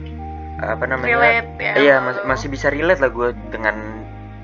apa 0.59 0.83
namanya 0.83 1.15
relate 1.15 1.49
ya 1.55 1.73
Iya 1.77 1.95
lu. 2.01 2.27
masih 2.27 2.47
bisa 2.49 2.67
relate 2.67 2.99
lah 2.99 3.07
gue 3.07 3.29
dengan 3.47 3.77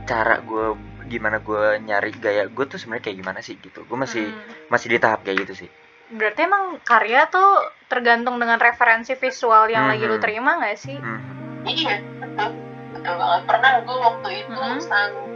cara 0.06 0.40
gue 0.40 0.78
gimana 1.06 1.38
gue 1.38 1.63
nyari 1.80 2.12
gaya 2.13 2.44
gue 2.46 2.65
tuh 2.65 2.76
sebenarnya 2.76 3.04
kayak 3.04 3.18
gimana 3.20 3.39
sih 3.39 3.56
gitu 3.56 3.82
gue 3.82 3.98
masih 3.98 4.26
Hmm. 4.26 4.41
masih 4.68 4.88
di 4.88 4.98
tahap 4.98 5.22
kayak 5.22 5.46
gitu 5.46 5.65
sih 5.65 5.70
Berarti 6.08 6.41
emang 6.41 6.78
karya 6.82 7.26
tuh 7.26 7.50
tergantung 7.86 8.38
dengan 8.38 8.58
referensi 8.58 9.13
visual 9.13 9.65
yang 9.68 9.88
lagi 9.88 10.06
lu 10.06 10.15
Mhm. 10.15 10.22
terima 10.22 10.52
nggak 10.56 10.78
sih? 10.78 10.94
Hmm. 10.96 11.22
iya 11.63 11.98
betul 12.20 12.54
betul 12.91 13.13
banget 13.15 13.41
pernah 13.44 13.72
gue 13.80 13.98
waktu 14.00 14.30
itu 14.39 14.54
Mhm. 14.54 14.80
saking 14.82 15.34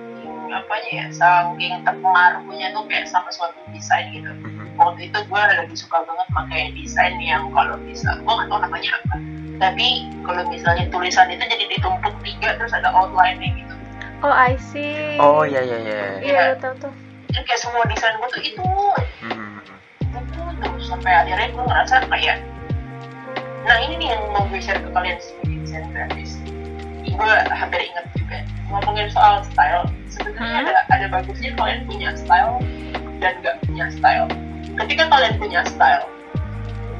apa 0.47 0.75
ya 0.87 1.05
saking 1.09 1.73
terpengaruhnya 1.81 2.67
tuh 2.69 2.85
kayak 2.85 3.05
sama 3.05 3.29
suatu 3.29 3.57
desain 3.69 4.09
gitu 4.09 4.29
Mhm. 4.29 4.73
waktu 4.75 4.99
itu 5.05 5.17
gue 5.19 5.41
lebih 5.57 5.73
suka 5.75 5.97
banget 6.01 6.27
pakai 6.29 6.61
desain 6.73 7.17
yang 7.17 7.49
kalau 7.49 7.73
bisa 7.79 8.13
gue 8.15 8.29
nggak 8.29 8.47
tahu 8.47 8.59
namanya 8.59 8.91
apa 8.95 9.15
tapi 9.59 9.87
kalau 10.21 10.41
misalnya 10.47 10.85
tulisan 10.87 11.27
itu 11.27 11.43
jadi 11.43 11.65
ditumpuk 11.67 12.13
tiga 12.21 12.55
terus 12.55 12.71
ada 12.71 12.89
outline 12.91 13.41
gitu 13.41 13.73
Oh 14.19 14.29
I 14.29 14.59
see. 14.59 15.15
oh 15.15 15.43
iya 15.43 15.61
iya 15.61 15.77
iya 15.79 15.97
Iya 16.19 16.41
lu 16.51 16.55
tahu 16.59 16.73
tuh. 16.81 16.93
jadi 17.29 17.43
kayak 17.45 17.61
semua 17.61 17.83
desain 17.85 18.15
gue 18.15 18.29
tuh 18.29 18.41
itu 18.41 18.63
Hmm. 19.21 19.59
itu 20.01 20.17
tuh 20.33 20.81
sampai 20.81 21.11
akhirnya 21.15 21.47
gue 21.49 21.63
ngerasa 21.63 21.95
kayak 22.05 22.37
nah 23.61 23.77
ini 23.77 23.95
nih 23.95 24.07
yang 24.11 24.23
mau 24.31 24.43
gue 24.45 24.57
share 24.57 24.77
ke 24.77 24.89
kalian 24.89 25.17
sebagai 25.19 25.55
desain 25.61 25.85
grafis 25.89 26.31
gue 27.05 27.31
hampir 27.49 27.79
ingat 27.85 28.05
juga 28.13 28.37
ngomongin 28.67 29.07
soal 29.09 29.43
style 29.43 29.85
sebenarnya 30.07 30.39
Hmm. 30.39 30.63
ada 30.65 30.73
ada 30.89 31.05
bagusnya 31.09 31.51
kalian 31.53 31.83
punya 31.85 32.09
style 32.13 32.59
dan 33.19 33.33
nggak 33.39 33.55
punya 33.63 33.85
style 33.89 34.27
ketika 34.77 35.03
kalian 35.07 35.33
punya 35.37 35.61
style 35.63 36.03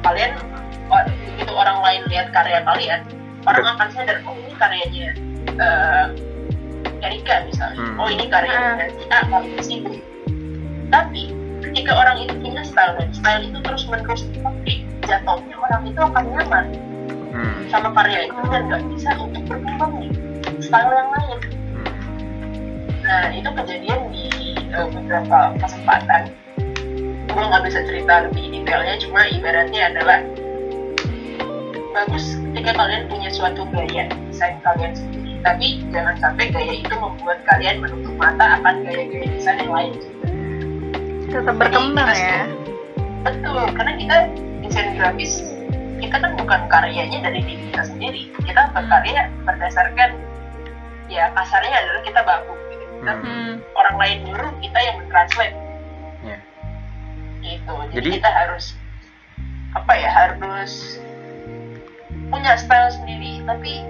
kalian 0.00 0.32
begitu 1.26 1.52
orang 1.52 1.78
lain 1.80 2.02
lihat 2.08 2.28
karya 2.30 2.60
kalian 2.62 3.00
orang 3.42 3.64
akan 3.70 3.88
sadar 3.90 4.16
oh 4.22 4.36
ini 4.36 4.52
karyanya 4.54 5.08
eh, 5.56 6.04
Erika 7.00 7.34
misalnya. 7.48 7.80
Hmm. 7.80 8.00
oh 8.00 8.08
ini 8.08 8.24
karyanya 8.28 8.86
si 8.92 9.04
A 9.10 9.18
karyanya 9.26 9.62
si 9.64 9.74
B 9.80 9.86
tapi 10.90 11.22
ketika 11.62 11.92
orang 11.94 12.16
itu 12.24 12.34
punya 12.40 12.62
style 12.66 12.98
dan 12.98 13.08
style 13.14 13.42
itu 13.46 13.58
terus 13.62 13.82
menerus 13.86 14.22
dipakai 14.32 14.82
jatuhnya 15.06 15.54
orang 15.58 15.82
itu 15.86 16.00
akan 16.00 16.24
nyaman 16.36 16.66
Hmm. 17.30 17.62
sama 17.70 17.94
karya 17.94 18.26
itu 18.26 18.42
dan 18.50 18.66
nggak 18.66 18.82
bisa 18.90 19.14
untuk 19.22 19.46
berkembang 19.46 20.02
nih 20.02 20.10
style 20.58 20.90
yang 20.90 21.10
lain. 21.14 21.38
Nah 23.06 23.30
itu 23.30 23.48
kejadian 23.54 24.00
di 24.10 24.26
eh, 24.66 24.86
beberapa 24.90 25.54
kesempatan. 25.62 26.34
Gue 27.30 27.44
nggak 27.46 27.62
bisa 27.70 27.86
cerita 27.86 28.26
lebih 28.26 28.50
detailnya 28.50 28.98
cuma 28.98 29.30
ibaratnya 29.30 29.94
adalah 29.94 30.18
bagus 31.94 32.34
ketika 32.50 32.82
kalian 32.82 33.06
punya 33.06 33.30
suatu 33.30 33.62
gaya 33.70 34.10
desain 34.26 34.58
kalian 34.66 34.90
sendiri 34.90 35.29
tapi 35.40 35.80
jangan 35.88 36.14
sampai 36.20 36.52
gaya 36.52 36.74
itu 36.84 36.94
membuat 36.96 37.40
kalian 37.48 37.80
menutup 37.80 38.14
mata 38.20 38.60
akan 38.60 38.84
gaya-gaya 38.84 39.26
desain 39.32 39.58
yang 39.60 39.72
lain 39.72 39.92
Tetap 41.30 41.54
berkembang 41.62 42.10
Jadi, 42.10 42.26
ya. 42.26 42.42
Betul, 43.22 43.62
karena 43.78 43.92
kita 43.94 44.16
desain 44.66 44.98
grafis 44.98 45.32
kita 46.00 46.16
kan 46.16 46.32
bukan 46.34 46.60
karyanya 46.72 47.28
dari 47.28 47.44
diri 47.44 47.70
kita 47.70 47.84
sendiri. 47.86 48.22
Kita 48.42 48.72
berkarya 48.72 49.28
berdasarkan 49.44 50.10
ya 51.06 51.28
kasarnya 51.36 51.76
adalah 51.76 52.02
kita 52.02 52.20
baku. 52.24 52.52
Gitu. 52.72 52.84
Kita, 52.98 53.12
Hmm. 53.14 53.22
Hmm. 53.22 53.52
Orang 53.76 53.96
lain 54.00 54.16
nyuruh 54.26 54.52
kita 54.64 54.78
yang 54.80 54.96
mentranslate. 55.04 55.56
Iya. 56.24 56.38
Gitu. 57.44 57.74
Jadi, 57.94 57.94
Jadi- 57.94 58.10
kita 58.18 58.30
harus 58.32 58.74
apa 59.70 59.92
ya 59.94 60.10
harus 60.10 60.72
punya 62.26 62.58
style 62.58 62.90
sendiri, 62.90 63.44
tapi 63.46 63.86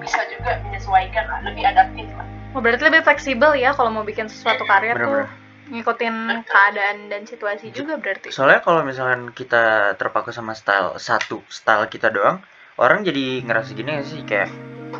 bisa 0.00 0.20
juga 0.26 0.58
menyesuaikan 0.64 1.24
lah, 1.26 1.38
lebih 1.44 1.62
adaptif 1.62 2.08
lah. 2.16 2.26
Oh, 2.50 2.58
berarti 2.58 2.82
lebih 2.82 3.02
fleksibel 3.02 3.54
ya 3.54 3.70
kalau 3.70 3.88
mau 3.88 4.02
bikin 4.02 4.26
sesuatu 4.26 4.64
karya 4.64 4.96
tuh 4.96 5.06
Bener-bener. 5.06 5.38
ngikutin 5.70 6.14
Betul. 6.18 6.50
keadaan 6.50 6.96
dan 7.06 7.22
situasi 7.22 7.70
juga 7.70 7.94
berarti. 7.94 8.34
soalnya 8.34 8.58
kalau 8.58 8.82
misalkan 8.82 9.30
kita 9.30 9.94
terpaku 9.94 10.34
sama 10.34 10.50
style 10.52 10.98
satu 10.98 11.38
style 11.46 11.86
kita 11.86 12.10
doang 12.10 12.42
orang 12.74 13.06
jadi 13.06 13.46
ngerasa 13.46 13.70
gini 13.72 13.94
nggak 13.94 14.02
sih 14.04 14.26
kayak 14.26 14.50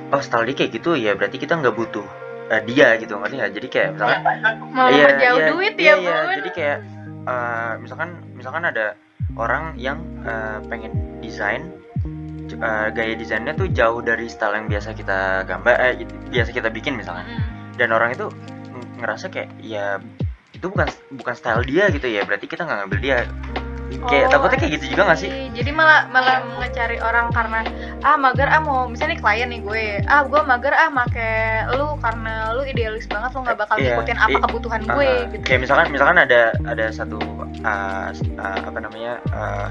oh 0.09 0.23
style 0.23 0.47
dia 0.47 0.55
kayak 0.55 0.71
gitu 0.71 0.95
ya 0.95 1.19
berarti 1.19 1.43
kita 1.43 1.59
nggak 1.59 1.75
butuh 1.75 2.07
eh, 2.49 2.63
dia 2.63 2.95
gitu 3.03 3.19
ngerti 3.19 3.35
nggak 3.35 3.53
jadi 3.53 3.69
kayak 3.69 3.89
misalkan 3.99 4.21
Malah 4.71 4.91
Iya, 4.95 5.07
menjauh 5.11 5.39
iya, 5.43 5.49
duit 5.51 5.75
iya, 5.75 5.91
ya, 5.91 5.95
iya. 5.99 6.15
Bun. 6.23 6.37
Jadi 6.39 6.51
kayak 6.55 6.79
eh, 7.27 7.73
misalkan 7.83 8.09
misalkan 8.39 8.63
ada 8.63 8.87
orang 9.35 9.75
yang 9.75 9.99
eh, 10.23 10.59
pengen 10.71 10.93
desain 11.19 11.67
eh, 12.53 12.89
gaya 12.91 13.15
desainnya 13.15 13.53
tuh 13.53 13.69
jauh 13.69 14.01
dari 14.01 14.27
style 14.27 14.55
yang 14.55 14.67
biasa 14.67 14.93
kita 14.93 15.19
gambar 15.45 15.75
eh 15.77 15.93
biasa 16.29 16.51
kita 16.51 16.69
bikin 16.69 16.95
misalkan. 16.95 17.25
Hmm. 17.25 17.75
Dan 17.75 17.91
orang 17.91 18.13
itu 18.13 18.27
ng- 18.67 18.99
ngerasa 18.99 19.29
kayak 19.29 19.49
ya 19.59 19.99
itu 20.51 20.67
bukan 20.67 20.87
bukan 21.13 21.35
style 21.35 21.63
dia 21.63 21.89
gitu 21.89 22.05
ya. 22.05 22.23
Berarti 22.23 22.45
kita 22.45 22.63
nggak 22.63 22.79
ngambil 22.81 22.99
dia. 22.99 23.19
Kayak 23.91 24.31
Oh, 24.31 24.33
takutnya 24.33 24.59
kayak 24.63 24.73
gitu 24.79 24.95
juga 24.95 25.03
gak 25.05 25.19
sih? 25.19 25.27
I 25.27 25.35
see. 25.35 25.47
Jadi 25.51 25.71
malah 25.75 26.07
malah 26.07 26.47
ngecari 26.57 27.03
orang 27.03 27.27
karena 27.35 27.67
ah 28.01 28.15
mager 28.15 28.47
ah 28.47 28.63
mau 28.63 28.87
misalnya 28.87 29.13
nih 29.13 29.21
klien 29.21 29.49
nih 29.51 29.61
gue 29.61 29.83
ah 30.07 30.23
gue 30.23 30.41
mager 30.47 30.71
ah 30.71 30.87
make 30.89 31.27
lu 31.75 31.99
karena 31.99 32.55
lu 32.55 32.63
idealis 32.63 33.11
banget 33.11 33.35
lu 33.35 33.43
nggak 33.43 33.59
bakal 33.59 33.75
Iya, 33.77 33.99
ngikutin 33.99 34.17
apa 34.17 34.31
i- 34.31 34.43
kebutuhan 34.47 34.81
gue 34.87 35.11
Ah, 35.11 35.27
gitu. 35.27 35.43
Kayak 35.43 35.61
misalkan 35.67 35.87
misalkan 35.91 36.19
ada 36.23 36.41
ada 36.63 36.85
satu 36.95 37.19
uh, 37.67 38.07
uh, 38.15 38.59
apa 38.63 38.79
namanya 38.79 39.13
uh, 39.35 39.67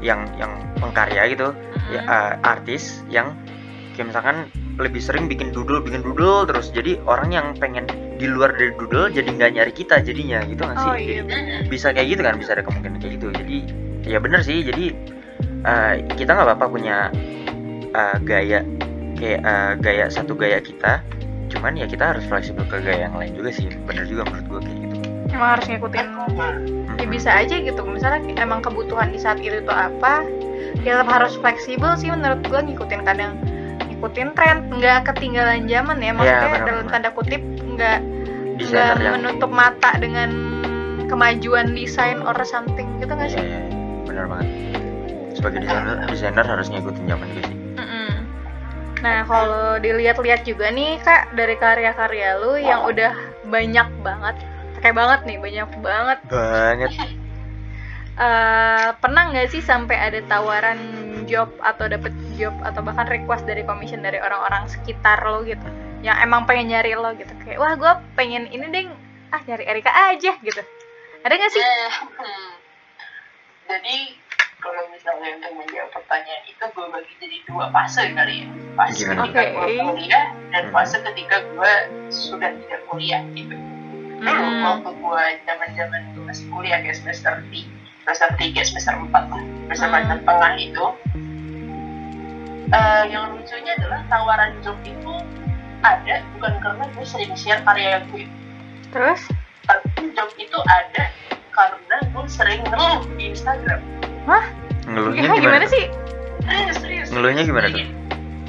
yang 0.00 0.24
yang 0.40 0.52
pengkarya 0.80 1.32
gitu 1.32 1.52
Mm-mm. 1.52 1.92
ya 1.94 2.00
uh, 2.08 2.32
artis 2.44 3.04
yang 3.12 3.36
kayak 3.94 4.16
misalkan 4.16 4.36
lebih 4.80 5.02
sering 5.04 5.28
bikin 5.28 5.52
doodle 5.52 5.84
bikin 5.84 6.00
doodle 6.00 6.48
terus 6.48 6.72
jadi 6.72 6.96
orang 7.04 7.30
yang 7.30 7.46
pengen 7.60 7.84
di 8.16 8.24
luar 8.28 8.56
dari 8.56 8.72
doodle 8.80 9.12
jadi 9.12 9.28
nggak 9.28 9.50
nyari 9.56 9.72
kita 9.76 10.00
jadinya 10.00 10.40
gitu 10.48 10.64
nggak 10.64 10.78
sih 10.80 10.90
Oh 10.90 10.96
iya. 10.96 11.22
Jadi, 11.24 11.68
bisa 11.68 11.92
kayak 11.92 12.08
gitu 12.16 12.22
kan 12.24 12.34
bisa 12.40 12.50
ada 12.56 12.64
kemungkinan 12.64 12.96
kayak 13.00 13.12
gitu 13.20 13.26
jadi 13.32 13.56
ya 14.08 14.18
bener 14.18 14.40
sih 14.40 14.64
jadi 14.64 14.84
uh, 15.68 15.94
kita 16.16 16.30
nggak 16.32 16.46
apa-apa 16.48 16.66
punya 16.72 16.96
uh, 17.92 18.16
gaya 18.24 18.64
kayak 19.20 19.40
uh, 19.44 19.72
gaya 19.76 20.08
satu 20.08 20.32
gaya 20.32 20.60
kita 20.64 21.04
cuman 21.50 21.76
ya 21.76 21.84
kita 21.84 22.14
harus 22.14 22.24
fleksibel 22.24 22.64
ke 22.70 22.80
gaya 22.80 23.10
yang 23.10 23.14
lain 23.18 23.36
juga 23.36 23.50
sih 23.52 23.68
bener 23.84 24.06
juga 24.08 24.24
menurut 24.30 24.46
gue 24.48 24.60
kayak 24.64 24.78
gitu 24.80 24.96
Emang 25.30 25.50
harus 25.54 25.66
ngikutin 25.70 26.06
ya 27.00 27.06
bisa 27.08 27.30
aja 27.32 27.56
gitu 27.56 27.80
misalnya 27.88 28.20
emang 28.36 28.60
kebutuhan 28.60 29.08
di 29.08 29.18
saat 29.18 29.40
itu 29.40 29.64
tuh 29.64 29.72
apa 29.72 30.24
ya 30.84 31.00
tetap 31.00 31.08
harus 31.08 31.34
fleksibel 31.40 31.96
sih 31.96 32.12
menurut 32.12 32.44
gue 32.44 32.60
ngikutin 32.60 33.02
kadang 33.08 33.40
ngikutin 33.88 34.28
tren 34.36 34.68
nggak 34.68 35.08
ketinggalan 35.08 35.64
zaman 35.64 35.98
ya 36.00 36.12
maksudnya 36.12 36.48
benar, 36.52 36.66
dalam 36.68 36.84
benar. 36.84 36.92
tanda 36.92 37.10
kutip 37.16 37.42
nggak 37.76 37.98
nggak 38.60 38.92
menutup 39.16 39.50
mata 39.50 39.90
dengan 39.96 40.30
kemajuan 41.08 41.72
desain 41.72 42.20
or 42.22 42.36
something 42.44 42.86
gitu 43.00 43.12
nggak 43.12 43.32
iya 43.32 43.36
sih? 43.36 43.42
iya 43.42 43.60
iya. 43.66 43.76
bener 44.04 44.24
banget 44.28 44.48
sebagai 45.34 45.58
desainer 45.64 45.96
desainer 46.06 46.46
harus 46.46 46.66
ngikutin 46.68 47.04
zaman 47.08 47.26
juga 47.32 47.42
sih 47.48 47.56
Mm-mm. 47.80 48.12
Nah 49.00 49.24
kalau 49.24 49.80
dilihat-lihat 49.80 50.44
juga 50.44 50.68
nih 50.68 51.00
kak 51.00 51.32
dari 51.32 51.56
karya-karya 51.56 52.36
lu 52.36 52.60
yang 52.60 52.84
udah 52.84 53.16
banyak 53.48 53.88
banget, 54.04 54.36
kayak 54.80 54.96
banget 54.96 55.20
nih 55.28 55.38
banyak 55.38 55.68
banget. 55.84 56.18
banget 56.28 56.92
Eh, 58.20 58.88
pernah 59.00 59.32
nggak 59.32 59.48
sih 59.48 59.64
sampai 59.64 59.96
ada 59.96 60.20
tawaran 60.28 60.76
job 61.24 61.48
atau 61.64 61.88
dapet 61.88 62.12
job 62.36 62.52
atau 62.60 62.84
bahkan 62.84 63.08
request 63.08 63.48
dari 63.48 63.64
commission 63.64 64.04
dari 64.04 64.20
orang-orang 64.20 64.68
sekitar 64.68 65.24
lo 65.24 65.40
gitu, 65.40 65.64
yang 66.04 66.20
emang 66.20 66.44
pengen 66.44 66.68
nyari 66.68 66.92
lo 66.92 67.16
gitu 67.16 67.32
kayak 67.40 67.56
wah 67.56 67.72
gue 67.80 67.92
pengen 68.20 68.44
ini 68.52 68.68
deh 68.68 68.92
ah 69.32 69.40
nyari 69.48 69.64
Erika 69.64 69.88
aja 69.88 70.36
gitu. 70.36 70.62
Ada 71.24 71.32
nggak 71.32 71.48
sih? 71.48 71.64
Eh, 71.64 71.92
hmm. 72.20 72.50
Jadi 73.72 73.96
kalau 74.60 74.84
misalnya 74.92 75.40
untuk 75.40 75.52
menjawab 75.56 75.88
pertanyaan 75.96 76.42
itu 76.44 76.64
gue 76.76 76.86
bagi 76.92 77.12
jadi 77.24 77.38
dua 77.48 77.72
fase 77.72 78.04
kali 78.12 78.34
ya. 78.44 78.46
Fase 78.76 79.00
Gimana? 79.00 79.24
ketika 79.24 79.40
Oke. 79.40 79.48
gue 79.56 79.66
kuliah 79.80 80.26
dan 80.52 80.64
Hmm. 80.68 80.74
fase 80.76 80.96
ketika 81.00 81.36
gue 81.56 81.72
sudah 82.12 82.52
tidak 82.52 82.80
kuliah 82.84 83.24
gitu. 83.32 83.56
Dulu 84.20 84.28
Hmm. 84.28 84.62
waktu 84.62 84.90
gue 84.92 85.24
zaman-zaman 85.42 86.00
gue 86.12 86.24
masih 86.24 86.44
kuliah 86.48 86.78
kayak 86.78 86.92
semester 86.94 87.40
3, 87.42 87.64
semester 88.04 88.28
3, 88.36 88.60
semester 88.62 88.94
4 88.94 89.24
lah. 89.26 89.42
Semester 89.70 89.88
Hmm. 90.12 90.26
tengah 90.26 90.52
itu 90.54 90.84
eh, 92.70 93.04
yang 93.08 93.32
lucunya 93.32 93.72
adalah 93.74 94.00
tawaran 94.06 94.54
job 94.60 94.78
itu 94.84 95.12
ada 95.80 96.22
bukan 96.32 96.52
karena 96.60 96.84
gue 96.86 97.02
sering 97.02 97.32
share 97.34 97.58
karya 97.62 97.98
gue 98.06 98.30
Terus? 98.90 99.26
tapi 99.64 100.10
job 100.12 100.30
itu 100.36 100.58
ada 100.68 101.10
karena 101.50 101.96
gue 102.04 102.24
sering 102.26 102.62
ngeluh 102.64 103.02
di 103.14 103.24
Instagram 103.28 103.80
ngeluhnya 104.84 105.18
Ya, 105.18 105.26
gimana, 105.26 105.40
gimana 105.40 105.64
tuh? 105.64 105.72
sih? 105.72 105.84
serius 106.40 106.76
serius 106.78 107.08
Ngeluhnya 107.10 107.42
gimana 107.42 107.66
Ini- 107.68 107.90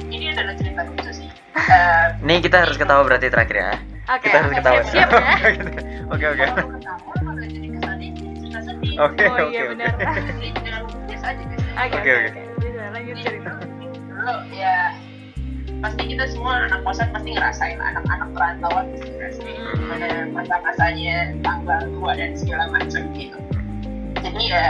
ini 0.08 0.24
adalah 0.28 0.54
cerita 0.54 0.80
lucu 0.84 1.10
sih 1.12 1.28
Eh, 1.72 2.06
nih 2.20 2.38
kita 2.40 2.56
harus 2.60 2.76
ketawa 2.76 3.02
berarti 3.02 3.26
terakhir 3.26 3.56
ya 3.56 3.72
Oke, 4.12 4.28
kita 4.28 4.38
harus 4.44 4.52
ketawa 4.60 4.82
siap-siap 4.84 5.08
ya. 5.08 5.36
oke 6.12 6.26
oke 6.28 6.44
oke 6.44 6.64
Oh 8.92 9.08
oke 9.08 9.24
iya 9.48 9.62
oke 9.64 9.72
benar. 9.72 9.92
Oke 9.96 11.16
Oke, 11.72 11.96
oke 11.96 12.10
oke. 12.12 12.28
oke. 12.28 12.40
Bisa 12.60 12.82
lanjut 12.92 13.16
cerita. 13.24 13.50
dulu 14.22 14.36
ya 14.54 14.76
pasti 15.82 16.02
kita 16.14 16.24
semua 16.30 16.70
anak 16.70 16.80
kosan 16.86 17.10
pasti 17.10 17.34
ngerasain 17.34 17.78
anak-anak 17.82 18.28
perantauan 18.38 18.84
pasti 18.94 19.10
ngerasain 19.18 19.58
gimana 19.74 20.06
masa-masanya 20.30 21.16
tanggal 21.42 21.80
tua 21.98 22.12
dan 22.14 22.30
segala 22.38 22.70
macam 22.70 23.02
gitu 23.18 23.38
jadi 24.22 24.42
ya 24.46 24.66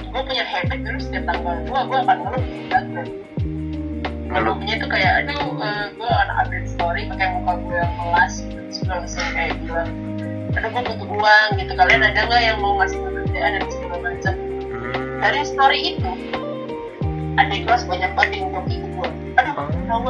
gue 0.00 0.22
punya 0.24 0.44
habit 0.48 0.80
dulu 0.80 0.96
setiap 0.96 1.28
tanggal 1.28 1.56
tua 1.68 1.80
gue 1.84 1.98
akan 2.08 2.16
ngeluh 2.24 2.40
di 2.40 2.60
Ngeluhnya 4.34 4.74
tuh 4.76 4.88
kayak 4.88 5.12
aduh 5.22 5.38
uh, 5.54 5.86
gue 5.90 6.10
anak 6.10 6.36
update 6.42 6.68
story 6.68 7.06
pakai 7.06 7.26
muka 7.32 7.52
gue 7.56 7.76
yang 7.76 7.94
kelas 7.96 8.32
gitu 8.40 8.58
terus 8.58 8.78
gue 8.80 8.90
langsung 8.90 9.26
kayak 9.30 9.52
bilang 9.60 9.90
aduh 10.52 10.68
gue 10.68 10.82
butuh 10.84 11.08
uang 11.08 11.48
gitu 11.56 11.72
kalian 11.72 12.02
ada 12.02 12.20
nggak 12.24 12.42
yang 12.42 12.58
mau 12.58 12.72
ngasih 12.78 12.98
pekerjaan 13.00 13.50
dan 13.52 13.64
segala 13.68 13.96
macam 14.00 14.34
Hmm. 14.74 15.22
dari 15.22 15.42
story 15.42 15.80
itu 15.94 16.10
ada 17.34 17.54
kelas 17.56 17.82
banyak 17.84 18.10
banget 18.12 18.30
yang 18.36 18.46
joki 18.50 18.76
ke 18.76 18.88
gue 18.88 19.08
aduh 19.34 19.54
Oh. 19.54 20.00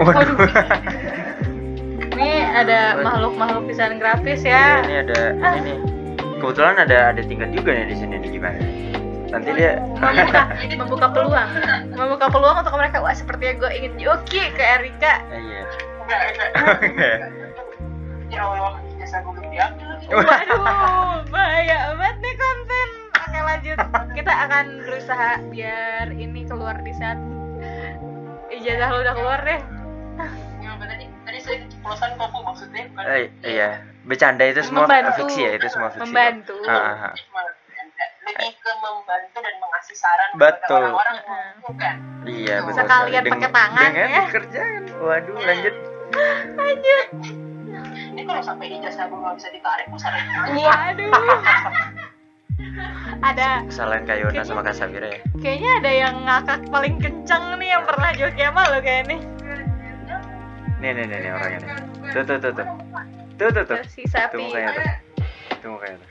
Waduh. 0.00 0.36
Ini 2.10 2.30
ada 2.50 3.00
makhluk-makhluk 3.00 3.64
desain 3.66 3.96
grafis 3.96 4.42
ya. 4.42 4.82
ini 4.82 4.94
ada 5.00 5.20
ini 5.32 5.60
nih. 5.64 5.78
Kebetulan 6.36 6.76
ada 6.78 7.12
ada 7.12 7.20
tingkat 7.20 7.50
juga 7.50 7.70
nih 7.72 7.86
di 7.86 7.96
sini 7.96 8.14
nih 8.16 8.30
gimana? 8.30 8.58
Nanti 9.30 9.50
dia 9.54 9.78
Membuka, 9.78 10.42
membuka 10.80 11.06
peluang, 11.10 11.48
membuka 11.94 12.26
peluang 12.28 12.56
untuk 12.60 12.74
mereka. 12.74 12.98
Wah, 12.98 13.14
sepertinya 13.14 13.54
gue 13.62 13.70
ingin 13.78 13.92
joki 13.96 14.42
ke 14.52 14.62
Erika. 14.62 15.22
Iya. 15.30 15.62
ya 18.30 18.42
Allah 18.42 18.78
jasa 18.98 19.22
gue 19.22 19.34
Waduh, 20.10 21.22
bahaya 21.30 21.94
banget 21.94 22.16
nih 22.18 22.34
konten. 22.34 22.88
Oke 23.14 23.38
lanjut, 23.38 23.78
kita 24.16 24.32
akan 24.48 24.64
berusaha 24.82 25.30
biar 25.46 26.06
ini 26.10 26.42
keluar 26.50 26.74
di 26.82 26.90
saat 26.98 27.18
ijazah 28.50 28.88
lu 28.90 28.98
udah 29.06 29.14
keluar 29.14 29.38
deh. 29.46 29.60
ya 30.60 30.70
tadi 30.76 31.04
tadi 31.22 31.38
saya 31.38 31.56
keceplosan 31.62 32.10
kok 32.18 32.28
maksudnya 32.34 32.82
bukan 32.90 33.04
Eh, 33.06 33.26
iya. 33.46 33.70
Bercanda 34.02 34.44
itu 34.48 34.64
semua 34.64 34.88
Membantu. 34.88 35.12
fiksi 35.22 35.40
ya, 35.44 35.50
itu 35.54 35.68
semua 35.70 35.92
fiksi. 35.92 36.02
Membantu. 36.08 36.56
Ah, 36.66 36.72
ah, 36.74 36.96
ah. 37.06 37.14
Membantu 38.80 39.38
dan 39.38 39.54
mengasih 39.56 39.94
saran 39.94 40.28
Betul. 40.34 40.58
kepada 40.58 40.90
orang-orang 40.90 41.16
membutuhkan 41.22 41.94
Iya, 42.22 42.56
betul. 42.60 42.76
Sekalian 42.78 43.22
sekali. 43.22 43.32
pakai 43.32 43.50
tangan, 43.50 43.84
dengan 43.86 44.08
ya. 44.10 44.22
kerjaan. 44.28 44.80
Waduh, 44.94 45.36
lanjut. 45.38 45.74
Lanjut. 46.52 47.06
ini 48.10 48.22
kalau 48.24 48.42
sampai 48.42 48.66
ijazah 48.68 49.06
gue 49.06 49.16
nggak 49.16 49.34
bisa 49.34 49.48
ditarik 49.48 49.86
gue 49.86 49.96
sering 49.96 50.26
Waduh. 50.52 51.12
ada 53.22 53.64
Kesalahan 53.64 54.04
Kayona 54.04 54.42
sama 54.42 54.60
Kak 54.60 54.74
Sabira 54.74 55.08
ya. 55.08 55.20
kayaknya 55.38 55.70
ada 55.78 55.90
yang 55.92 56.14
ngakak 56.20 56.60
paling 56.68 56.96
kenceng 56.96 57.56
nih 57.56 57.70
yang 57.70 57.84
pernah 57.84 58.10
joki 58.12 58.40
sama 58.40 58.62
lo 58.66 58.78
kayak 58.78 59.04
nih. 59.06 59.20
Nih, 60.78 60.90
nih, 60.90 61.04
nih, 61.04 61.18
nih 61.18 61.30
orangnya 61.30 61.58
nih. 61.58 61.70
Tuh, 62.10 62.22
tuh, 62.22 62.36
tuh, 62.38 62.52
tuh. 62.52 62.66
Tuh, 63.36 63.48
tuh, 63.50 63.64
tuh. 63.66 63.78
Si 63.86 64.02
Tuh 64.02 64.10
sapi. 64.10 64.40
mukanya 64.42 64.70
tuh. 64.70 64.84
Tuh 65.58 65.68
mukanya 65.70 65.96
tuh. 65.96 66.08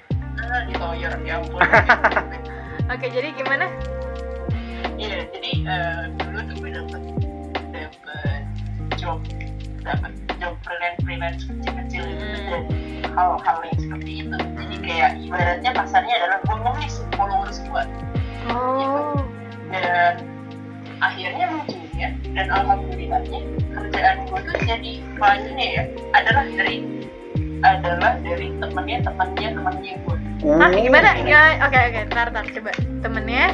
ditoyor 0.65 1.13
ya 1.19 1.35
ampun 1.35 1.59
Oke, 2.89 3.05
jadi 3.07 3.29
gimana? 3.33 3.65
iya 4.99 5.23
jadi 5.31 5.51
eh, 5.63 6.01
dulu 6.19 6.39
tuh 6.43 6.55
gue 6.59 6.69
dapet 6.75 7.01
dapet 7.71 8.43
job 8.99 9.19
dapet 9.79 10.11
job 10.35 10.53
freelance 10.59 10.99
freelance 10.99 11.41
kecil-kecil 11.47 12.03
itu 12.03 12.25
Hmm. 12.27 12.35
dan 12.51 12.63
hal-hal 13.15 13.57
yang 13.63 13.79
seperti 13.79 14.11
itu 14.27 14.37
jadi 14.59 14.75
kayak 14.83 15.11
ibaratnya 15.23 15.71
pasarnya 15.71 16.13
adalah 16.19 16.37
gue 16.43 16.55
ngemis 16.59 16.95
followers 17.15 17.57
gue 17.63 17.83
Oh. 18.51 19.15
dan 19.71 20.19
akhirnya 20.99 21.45
lucunya 21.47 22.09
dan 22.35 22.47
alhamdulillahnya 22.51 23.39
kerjaan 23.71 24.17
gue 24.27 24.39
tuh 24.43 24.57
jadi 24.67 24.91
banyak 25.15 25.55
ya 25.55 25.83
adalah 26.11 26.43
dari 26.43 26.83
adalah 27.61 28.15
dari 28.19 28.47
temennya 28.55 28.97
temennya 29.03 29.47
temennya 29.53 29.93
gue 29.99 30.17
Hah, 30.39 30.71
Uh, 30.71 30.79
gimana? 30.79 31.19
Ya, 31.19 31.59
oke 31.59 31.75
oke, 31.75 31.99
ntar 32.15 32.31
ntar 32.31 32.47
coba. 32.47 32.71
Temennya, 33.03 33.51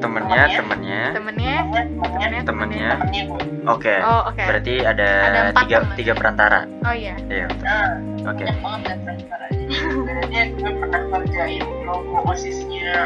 Temennya, 0.00 0.40
temennya. 0.56 0.56
temennya. 0.56 1.02
temennya 1.12 1.54
temennya 2.00 2.40
Temennya. 2.48 2.88
temennya 2.96 3.24
Oke. 3.64 3.94
Oh, 4.00 4.28
oke. 4.28 4.40
Berarti 4.40 4.74
ada, 4.80 5.08
Ada 5.20 5.40
tiga 5.60 5.76
teman. 5.84 5.96
tiga 5.96 6.12
perantara. 6.16 6.60
Oh 6.80 6.92
iya. 6.96 7.12
Iya. 7.28 7.44
betul. 7.48 7.64
nah 7.64 8.32
Oke. 8.32 8.44
banyak 8.44 8.56
banget 8.60 8.80
dan 8.84 8.98
transparan 9.04 9.48
jadi 9.52 9.74
sebenarnya 9.84 10.42
gue 10.48 10.72
pernah 10.80 11.02
kerjain 11.12 11.64
logo 11.84 12.16
osisnya 12.24 12.96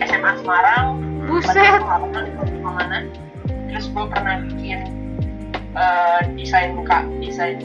SMA 0.00 0.32
Semarang 0.40 0.86
Buset. 1.28 1.80
Di 2.40 2.60
mana 2.64 2.96
terus 3.68 3.86
gue 3.88 4.04
pernah 4.08 4.34
bikin 4.48 4.80
eh, 5.76 6.20
desain 6.32 6.72
muka 6.72 7.04
desain 7.20 7.60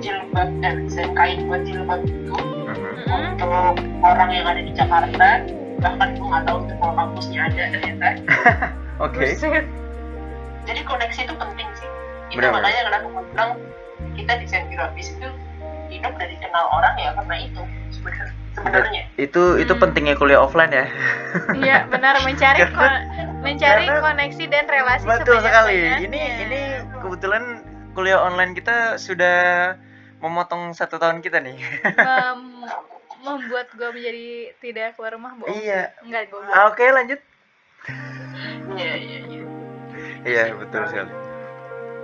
jilbab 0.00 0.48
dan 0.58 0.74
desain 0.84 1.12
kain 1.12 1.44
buat 1.44 1.62
jilbab 1.62 2.00
itu 2.02 2.34
Mhm. 2.60 2.90
Mm-mm. 3.02 3.32
untuk 3.34 3.74
orang 4.00 4.30
yang 4.30 4.46
ada 4.46 4.60
di 4.60 4.72
Jakarta 4.72 5.28
bahkan 5.78 6.08
gue 6.12 6.22
nggak 6.22 6.44
tahu 6.44 6.58
kalau 6.74 6.94
kampusnya 6.94 7.40
ada 7.42 7.62
ternyata 7.70 8.08
Oke. 9.04 9.24
Buset. 9.26 9.64
jadi 10.62 10.80
koneksi 10.82 11.20
itu 11.22 11.34
penting 11.34 11.68
sih 11.74 11.88
itu 12.28 12.38
Benar, 12.38 12.52
makanya 12.54 12.80
kenapa 12.84 13.06
gue 13.06 13.22
bilang 13.26 13.50
kita 14.12 14.32
desain 14.36 14.64
grafis 14.68 15.08
itu 15.10 15.28
hidup 15.88 16.12
dari 16.14 16.36
kenal 16.36 16.64
orang 16.70 16.94
ya 16.96 17.10
karena 17.12 17.36
itu 17.40 17.62
sebenarnya 17.90 18.32
sebenarnya 18.52 19.02
Itu 19.16 19.42
itu 19.56 19.72
Hmm. 19.72 19.80
pentingnya 19.80 20.14
kuliah 20.14 20.38
offline 20.38 20.70
ya. 20.70 20.86
Iya, 21.52 21.78
benar 21.86 22.18
mencari 22.20 22.60
Karena- 22.60 22.76
kon- 22.78 23.06
mencari 23.40 23.84
karena- 23.84 24.02
koneksi 24.04 24.44
dan 24.46 24.64
relasi 24.66 25.04
Betul 25.04 25.36
sekali. 25.40 25.78
Ini 26.02 26.20
ini 26.40 26.60
kebetulan 26.94 27.42
kuliah 27.90 28.20
online 28.20 28.52
kita 28.52 28.94
sudah 28.96 29.74
memotong 30.20 30.70
satu 30.70 30.96
tahun 30.96 31.20
kita 31.20 31.40
nih. 31.40 31.56
Mem- 31.96 32.68
membuat 33.20 33.68
gue 33.70 33.88
menjadi 33.90 34.28
tidak 34.58 34.96
keluar 34.96 35.12
rumah 35.12 35.32
bohong. 35.34 35.52
iya. 35.54 35.92
Enggak 36.00 36.28
gue 36.28 36.40
Ah, 36.46 36.68
Oke 36.68 36.88
lanjut. 36.88 37.20
iya 38.70 38.92
iya 38.96 39.18
iya 39.26 39.42
Iya 40.20 40.42
betul 40.54 40.84
sekali. 40.86 41.12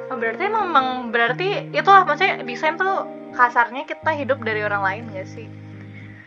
Oh, 0.07 0.17
berarti 0.17 0.43
emang, 0.45 0.65
emang 0.71 0.89
berarti 1.09 1.49
itu 1.69 1.89
lah 1.89 2.05
maksudnya 2.05 2.41
desain 2.41 2.77
tuh 2.77 3.05
kasarnya 3.33 3.85
kita 3.85 4.13
hidup 4.15 4.39
dari 4.41 4.61
orang 4.61 4.81
lain 4.81 5.05
gak 5.11 5.27
sih? 5.27 5.49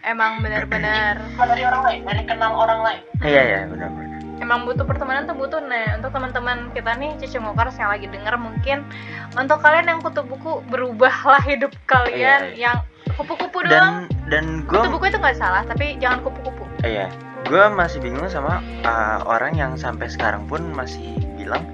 Emang 0.02 0.40
benar-benar 0.40 1.20
dari 1.38 1.64
orang 1.64 1.82
lain 1.84 2.02
dari 2.04 2.24
kenal 2.24 2.56
orang 2.56 2.80
lain 2.82 3.02
Iya 3.20 3.42
iya 3.42 3.62
benar 3.68 3.90
benar. 3.90 4.09
Emang 4.40 4.66
butuh 4.66 4.84
pertemanan 4.88 5.28
tuh 5.28 5.36
butuh 5.36 5.62
nah 5.64 6.00
untuk 6.00 6.12
teman-teman 6.16 6.72
kita 6.72 6.92
nih 6.98 7.12
cucu 7.20 7.38
ngokars 7.40 7.76
yang 7.78 7.90
lagi 7.92 8.08
denger 8.08 8.36
mungkin 8.40 8.78
untuk 9.36 9.60
kalian 9.62 9.86
yang 9.88 10.00
kutu 10.00 10.24
buku 10.26 10.64
berubahlah 10.68 11.44
hidup 11.46 11.72
kalian 11.86 12.18
Iya, 12.20 12.36
iya. 12.56 12.60
yang 12.60 12.78
kupu-kupu 13.16 13.64
doang 13.68 14.08
Dan 14.30 14.32
dan 14.32 14.46
gue 14.66 14.80
kutu 14.80 14.90
buku 14.92 15.06
itu 15.12 15.18
nggak 15.20 15.38
salah 15.38 15.62
tapi 15.68 16.00
jangan 16.00 16.24
kupu-kupu 16.24 16.64
Iya, 16.80 17.12
gue 17.44 17.64
masih 17.76 18.00
bingung 18.00 18.32
sama 18.32 18.64
uh, 18.88 19.20
orang 19.28 19.52
yang 19.52 19.76
sampai 19.76 20.08
sekarang 20.08 20.48
pun 20.48 20.64
masih 20.72 21.12
bilang 21.36 21.68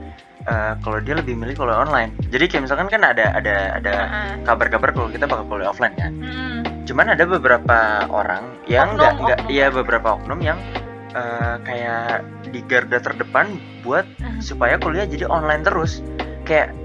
uh, 0.50 0.74
kalau 0.82 0.98
dia 0.98 1.14
lebih 1.14 1.38
milih 1.38 1.54
kuliah 1.54 1.78
online. 1.78 2.10
Jadi 2.34 2.50
kayak 2.50 2.66
misalkan 2.66 2.90
kan 2.90 3.06
ada 3.06 3.38
ada 3.38 3.78
ada 3.78 3.94
kabar-kabar 4.42 4.90
kalau 4.98 5.10
kita 5.14 5.30
bakal 5.30 5.46
kuliah 5.46 5.70
offline 5.70 5.94
kan. 5.94 6.10
Hmm. 6.18 6.66
Cuman 6.90 7.14
ada 7.14 7.22
beberapa 7.26 8.06
orang 8.10 8.50
yang 8.66 8.98
nggak 8.98 9.14
nggak 9.22 9.40
iya 9.50 9.70
beberapa 9.70 10.18
oknum 10.18 10.42
yang 10.42 10.58
uh, 11.16 11.56
kayak 11.62 12.22
di 12.46 12.60
garda 12.62 13.00
terdepan 13.00 13.56
buat 13.82 14.04
Mhm. 14.16 14.40
supaya 14.40 14.76
kuliah 14.76 15.08
jadi 15.08 15.26
online 15.26 15.64
terus. 15.64 16.04
Kayak 16.44 16.76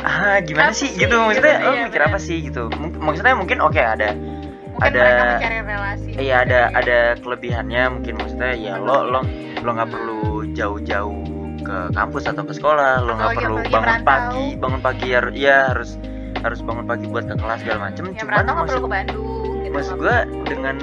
ah 0.00 0.40
gimana 0.40 0.72
Apa 0.72 0.74
sih 0.74 0.88
sih? 0.88 0.96
gitu 0.98 1.12
maksudnya 1.14 1.60
lo 1.60 1.70
iya, 1.70 1.84
mikir 1.84 2.00
apa 2.00 2.16
benar. 2.16 2.24
sih 2.24 2.36
gitu 2.40 2.72
Mung- 2.72 2.96
maksudnya 2.98 3.36
mungkin 3.36 3.60
oke 3.60 3.76
ada 3.76 4.16
mungkin 4.16 4.96
Ada- 4.96 5.36
mencari 5.36 5.58
relasi 5.60 6.08
Iya 6.16 6.36
ada 6.40 6.60
ada 6.72 6.98
kelebihannya 7.20 7.82
mungkin 7.90 8.16
maksudnya 8.16 8.52
ya 8.54 8.74
lo 8.76 9.04
lo 9.04 9.20
lo 9.54 9.70
nggak 9.70 9.90
perlu 9.90 10.20
jauh-jauh 10.50 11.20
ke 11.60 11.76
kampus 11.92 12.24
atau 12.24 12.42
ke 12.42 12.56
sekolah 12.56 13.04
lo 13.04 13.12
nggak 13.12 13.28
lagi 13.28 13.38
perlu 13.44 13.56
bangun 13.62 13.76
merantau. 13.84 14.08
pagi 14.08 14.44
bangun 14.56 14.80
pagi 14.80 15.08
har- 15.12 15.36
ya 15.36 15.56
harus 15.68 15.90
harus 16.40 16.60
bangun 16.64 16.84
pagi 16.88 17.04
buat 17.04 17.24
ke 17.28 17.34
kelas 17.36 17.58
segala 17.60 17.78
macem 17.84 18.02
ya 18.08 18.24
cuman 18.24 18.40
maksud 18.40 18.64
perlu 18.64 18.80
ke 18.80 18.90
Bandung 18.90 19.28
gitu 19.60 19.74
maksud 19.76 19.94
gue 20.00 20.16
dengan 20.48 20.76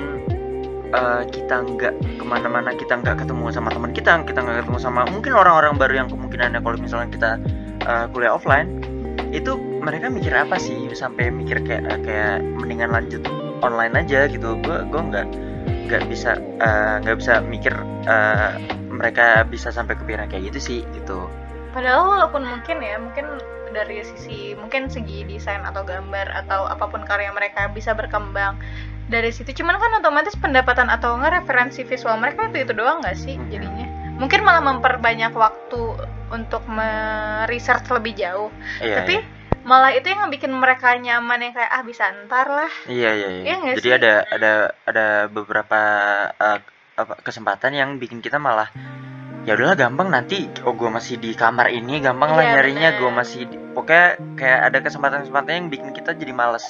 eh, 0.93 1.23
kita 1.31 1.55
nggak 1.63 1.93
ke 2.19 2.23
mana-mana 2.23 2.71
kita 2.75 2.99
nggak 2.99 3.25
ketemu 3.25 3.51
sama 3.51 3.69
teman 3.71 3.91
kita 3.91 4.11
kita 4.23 4.39
nggak 4.43 4.65
ketemu 4.65 4.79
sama 4.79 5.01
mungkin 5.09 5.33
orang-orang 5.35 5.75
baru 5.75 5.93
yang 6.05 6.07
kemungkinannya 6.07 6.59
kalau 6.63 6.77
misalnya 6.79 7.09
kita 7.11 7.29
eh, 7.83 8.05
kuliah 8.11 8.33
offline 8.35 8.97
itu 9.31 9.59
mereka 9.83 10.07
mikir 10.11 10.33
apa 10.35 10.55
sih? 10.59 10.75
Sampai 10.95 11.31
mikir 11.31 11.63
kayak 11.63 12.03
kayak 12.03 12.43
mendingan 12.59 12.91
lanjut 12.91 13.23
online 13.63 13.95
aja 13.95 14.27
gitu. 14.27 14.59
Gue 14.63 14.83
gue 14.87 15.01
nggak 15.01 15.27
nggak 15.87 16.03
bisa 16.11 16.39
eh, 16.39 16.95
nggak 17.03 17.17
bisa 17.19 17.33
mikir 17.43 17.73
eh, 18.07 18.51
mereka 18.91 19.45
bisa 19.47 19.69
sampai 19.69 19.95
kepikiran 19.95 20.27
kayak 20.27 20.51
gitu 20.53 20.59
sih 20.59 20.79
gitu. 20.95 21.27
Padahal 21.71 22.09
walaupun 22.09 22.41
mungkin 22.47 22.81
ya, 22.81 22.97
mungkin 22.97 23.37
dari 23.75 24.01
sisi 24.01 24.57
mungkin 24.57 24.89
segi 24.89 25.27
desain 25.27 25.61
atau 25.61 25.83
gambar 25.85 26.33
atau 26.33 26.65
apa 26.65 26.87
pun 26.89 27.03
karya 27.03 27.29
mereka 27.35 27.69
bisa 27.69 27.93
berkembang 27.93 28.57
dari 29.07 29.31
situ. 29.31 29.63
Cuman 29.63 29.79
kan 29.79 29.91
otomatis 29.99 30.35
pendapatan 30.35 30.91
atau 30.91 31.15
enggak 31.15 31.43
referensi 31.43 31.83
visual 31.87 32.19
mereka 32.19 32.51
itu 32.51 32.67
itu 32.67 32.73
doang 32.75 32.99
nggak 33.03 33.17
sih 33.17 33.39
jadinya? 33.47 33.97
mungkin 34.17 34.41
malah 34.41 34.61
memperbanyak 34.65 35.31
waktu 35.37 35.81
untuk 36.33 36.65
meresearch 36.67 37.87
lebih 37.93 38.17
jauh 38.17 38.49
iya, 38.81 39.01
tapi 39.01 39.21
iya. 39.21 39.61
malah 39.63 39.93
itu 39.93 40.09
yang 40.09 40.27
bikin 40.33 40.51
mereka 40.51 40.97
nyaman 40.97 41.39
yang 41.39 41.53
kayak 41.53 41.71
ah 41.71 41.83
bisa 41.85 42.09
ntar 42.25 42.49
lah 42.49 42.71
Iya 42.89 43.13
iya 43.13 43.29
iya. 43.29 43.43
Iya 43.45 43.55
nggak 43.61 43.75
Jadi 43.79 43.89
sih? 43.89 43.97
ada 44.01 44.13
ada 44.27 44.51
ada 44.89 45.05
beberapa 45.29 45.81
uh, 46.35 46.59
apa 46.97 47.13
kesempatan 47.21 47.77
yang 47.77 47.89
bikin 48.01 48.25
kita 48.25 48.41
malah 48.41 48.73
ya 49.45 49.55
udahlah 49.55 49.77
gampang 49.79 50.09
nanti 50.11 50.49
oh 50.65 50.73
gue 50.75 50.89
masih 50.91 51.21
di 51.21 51.31
kamar 51.37 51.71
ini 51.71 52.01
gampang 52.03 52.35
lah 52.35 52.43
Iya, 52.43 52.51
nyarinya 52.57 52.89
bener. 52.91 52.99
gue 52.99 53.11
masih 53.13 53.41
di, 53.47 53.55
pokoknya 53.77 54.07
kayak 54.35 54.59
ada 54.73 54.77
kesempatan-kesempatan 54.83 55.51
yang 55.53 55.67
bikin 55.71 55.89
kita 55.95 56.17
jadi 56.17 56.33
males 56.33 56.67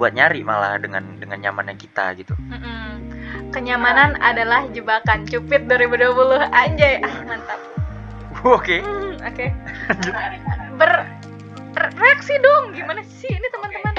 buat 0.00 0.16
nyari 0.16 0.40
malah 0.40 0.80
dengan 0.80 1.20
dengan 1.20 1.36
nyamannya 1.38 1.76
kita 1.76 2.16
gitu. 2.16 2.32
Mm-mm. 2.40 3.12
kenyamanan 3.50 4.16
adalah 4.16 4.64
jebakan 4.70 5.26
cupid 5.26 5.68
2020 5.68 6.40
anjay 6.50 7.04
ah 7.04 7.14
mantap 7.26 7.60
Oke. 8.46 8.80
Hmm, 8.80 9.20
oke 9.20 9.46
menarik. 10.00 10.40
ber 10.74 11.04
re- 11.76 11.92
reaksi 11.98 12.38
dong 12.38 12.72
gimana 12.72 13.04
sih 13.04 13.28
ini 13.28 13.46
teman-teman 13.50 13.94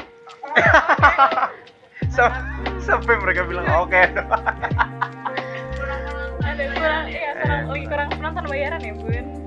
Sam- 2.16 2.42
Sampai 2.82 3.14
mereka 3.16 3.46
bilang 3.46 3.70
oke. 3.70 4.02
ada 6.42 6.64
kurang 6.74 7.06
kurang 7.38 7.64
lagi 7.70 7.86
kurang 7.92 8.08
penonton 8.10 8.46
bayaran 8.50 8.82
ya 8.82 8.94
bun 8.98 9.41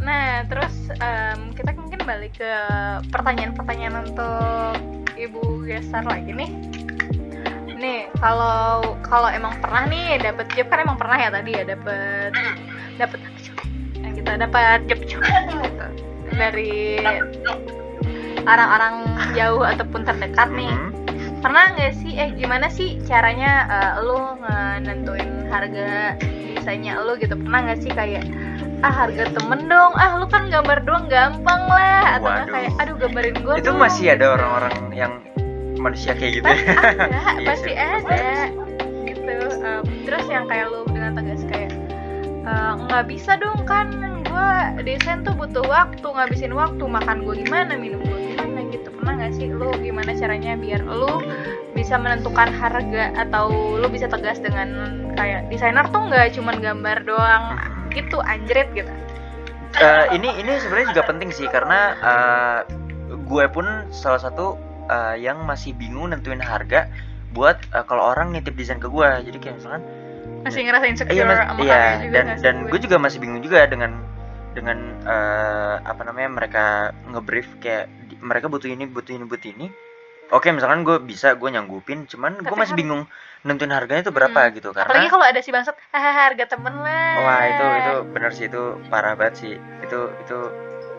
nah 0.00 0.42
terus 0.48 0.74
em, 0.96 1.52
kita 1.52 1.76
mungkin 1.76 2.00
balik 2.08 2.40
ke 2.40 2.52
pertanyaan-pertanyaan 3.12 4.08
untuk 4.08 4.76
ibu 5.20 5.64
Gesar 5.68 6.02
lagi 6.08 6.32
nih. 6.32 6.50
Nih 7.80 8.08
kalau 8.20 8.96
kalau 9.04 9.28
emang 9.28 9.56
pernah 9.60 9.84
nih 9.88 10.20
dapat 10.20 10.48
job 10.56 10.66
kan 10.68 10.84
emang 10.84 10.96
pernah 10.96 11.16
ya 11.20 11.28
tadi 11.32 11.50
ya 11.52 11.64
dapat 11.64 12.32
dapat 12.96 13.20
yang 14.00 14.14
kita 14.16 14.30
dapat 14.40 14.78
job 14.88 15.00
job 15.08 15.22
gitu. 15.64 15.86
Dari 16.34 17.04
orang-orang 18.48 18.94
jauh 19.36 19.62
ataupun 19.64 20.00
terdekat 20.08 20.48
nih. 20.56 20.72
Mhm. 20.72 20.99
Pernah 21.40 21.72
nggak 21.76 21.92
sih 22.00 22.12
eh 22.16 22.30
gimana 22.36 22.68
sih 22.68 23.00
caranya 23.08 23.52
eh, 23.68 23.92
lu 24.04 24.18
nentuin 24.84 25.48
harga 25.48 26.16
desainnya 26.56 27.00
lu 27.00 27.16
gitu 27.16 27.34
pernah 27.34 27.60
nggak 27.64 27.80
sih 27.80 27.92
kayak 27.92 28.24
ah 28.80 28.92
harga 28.92 29.28
temen 29.36 29.68
dong 29.68 29.92
ah 29.96 30.16
lu 30.16 30.26
kan 30.28 30.48
gambar 30.48 30.84
doang 30.88 31.04
gampang 31.08 31.62
lah 31.68 32.16
atau 32.16 32.32
Waduh. 32.32 32.48
kayak 32.48 32.70
aduh 32.80 32.96
gambarin 32.96 33.36
gua 33.44 33.54
Itu 33.60 33.72
dong," 33.72 33.80
masih 33.80 34.16
ada 34.16 34.36
orang-orang 34.40 34.74
yang 34.96 35.12
manusia 35.76 36.12
kayak 36.16 36.40
gitu 36.40 36.48
ya. 36.48 36.56
ada 36.76 37.08
Iya 37.40 37.46
pasti 37.48 37.72
ada 37.76 38.24
gitu 39.04 39.36
Em, 39.60 39.84
terus 40.08 40.24
yang 40.32 40.48
kayak 40.48 40.72
lu 40.72 40.88
dengan 40.88 41.12
tegas 41.12 41.44
kayak 41.44 41.59
"Eh, 42.40 42.72
nggak 42.88 43.04
bisa 43.08 43.36
dong 43.36 43.62
kan. 43.68 43.92
Gua 44.30 44.76
desain 44.80 45.26
tuh 45.26 45.34
butuh 45.36 45.64
waktu 45.66 46.06
ngabisin 46.06 46.54
waktu. 46.56 46.80
Makan 46.80 47.26
gua 47.26 47.34
gimana 47.36 47.76
minum 47.76 48.00
gua 48.06 48.18
gimana 48.18 48.60
gitu. 48.72 48.88
Pernah 48.96 49.12
nggak 49.20 49.32
sih 49.36 49.48
lu 49.52 49.68
gimana 49.80 50.10
caranya 50.16 50.56
biar 50.56 50.80
lu 50.84 51.20
bisa 51.76 51.96
menentukan 51.96 52.50
harga 52.50 53.14
atau 53.16 53.76
lu 53.78 53.86
bisa 53.88 54.10
tegas 54.10 54.42
dengan 54.42 55.10
kayak 55.14 55.48
desainer 55.52 55.86
tuh 55.88 56.02
nggak 56.10 56.34
cuman 56.34 56.56
gambar 56.58 56.98
doang 57.06 57.44
gitu 57.94 58.18
anjrit 58.24 58.68
gitu? 58.74 58.90
Eh, 59.78 60.06
ini 60.18 60.34
ini 60.42 60.58
sebenarnya 60.58 60.90
juga 60.90 61.02
penting 61.06 61.30
sih 61.30 61.46
karena 61.46 61.94
eh, 62.02 62.60
gue 63.14 63.44
pun 63.54 63.86
salah 63.94 64.18
satu 64.18 64.58
eh, 64.90 65.22
yang 65.22 65.46
masih 65.46 65.74
bingung 65.78 66.10
nentuin 66.10 66.42
harga 66.42 66.90
buat 67.30 67.62
eh, 67.70 67.84
kalau 67.86 68.10
orang 68.10 68.34
nitip 68.34 68.58
desain 68.58 68.82
ke 68.82 68.90
gue 68.90 69.08
jadi 69.30 69.38
kayak 69.38 69.54
misalkan 69.62 69.82
masih 70.40 70.60
ngerasa 70.66 70.86
insecure 70.88 71.14
iya, 71.16 71.24
mas- 71.28 71.44
sama 71.44 71.60
iya 71.62 71.80
juga 72.00 72.12
dan 72.16 72.26
dan 72.40 72.56
gue? 72.66 72.78
juga 72.80 72.96
masih 72.96 73.18
bingung 73.20 73.40
juga 73.44 73.58
dengan 73.68 73.92
dengan 74.56 74.78
eh, 75.06 75.74
apa 75.84 76.02
namanya 76.02 76.28
mereka 76.32 76.64
ngebrief 77.06 77.46
kayak 77.62 77.86
di- 78.10 78.18
mereka 78.18 78.50
butuh 78.50 78.66
ini 78.66 78.84
butuh 78.88 79.12
ini 79.14 79.24
butuh 79.28 79.48
ini 79.52 79.66
oke 80.30 80.48
misalkan 80.50 80.82
gue 80.82 80.96
bisa 81.02 81.38
gue 81.38 81.48
nyanggupin 81.50 82.08
cuman 82.10 82.40
gue 82.40 82.56
masih 82.56 82.74
bingung 82.74 83.06
nentuin 83.46 83.70
harganya 83.70 84.02
itu 84.08 84.12
berapa 84.12 84.40
Hmm. 84.50 84.54
gitu 84.58 84.68
apalagi 84.74 84.90
karena 84.90 85.10
kalau 85.12 85.26
ada 85.26 85.40
si 85.40 85.50
bangsat 85.54 85.76
harga 85.92 86.44
temen 86.50 86.74
lah 86.82 87.14
wah 87.20 87.42
itu 87.46 87.66
itu 87.84 87.94
bener 88.10 88.30
sih 88.34 88.46
itu 88.50 88.62
parah 88.90 89.14
banget 89.14 89.34
sih 89.38 89.54
itu 89.86 90.00
itu 90.26 90.38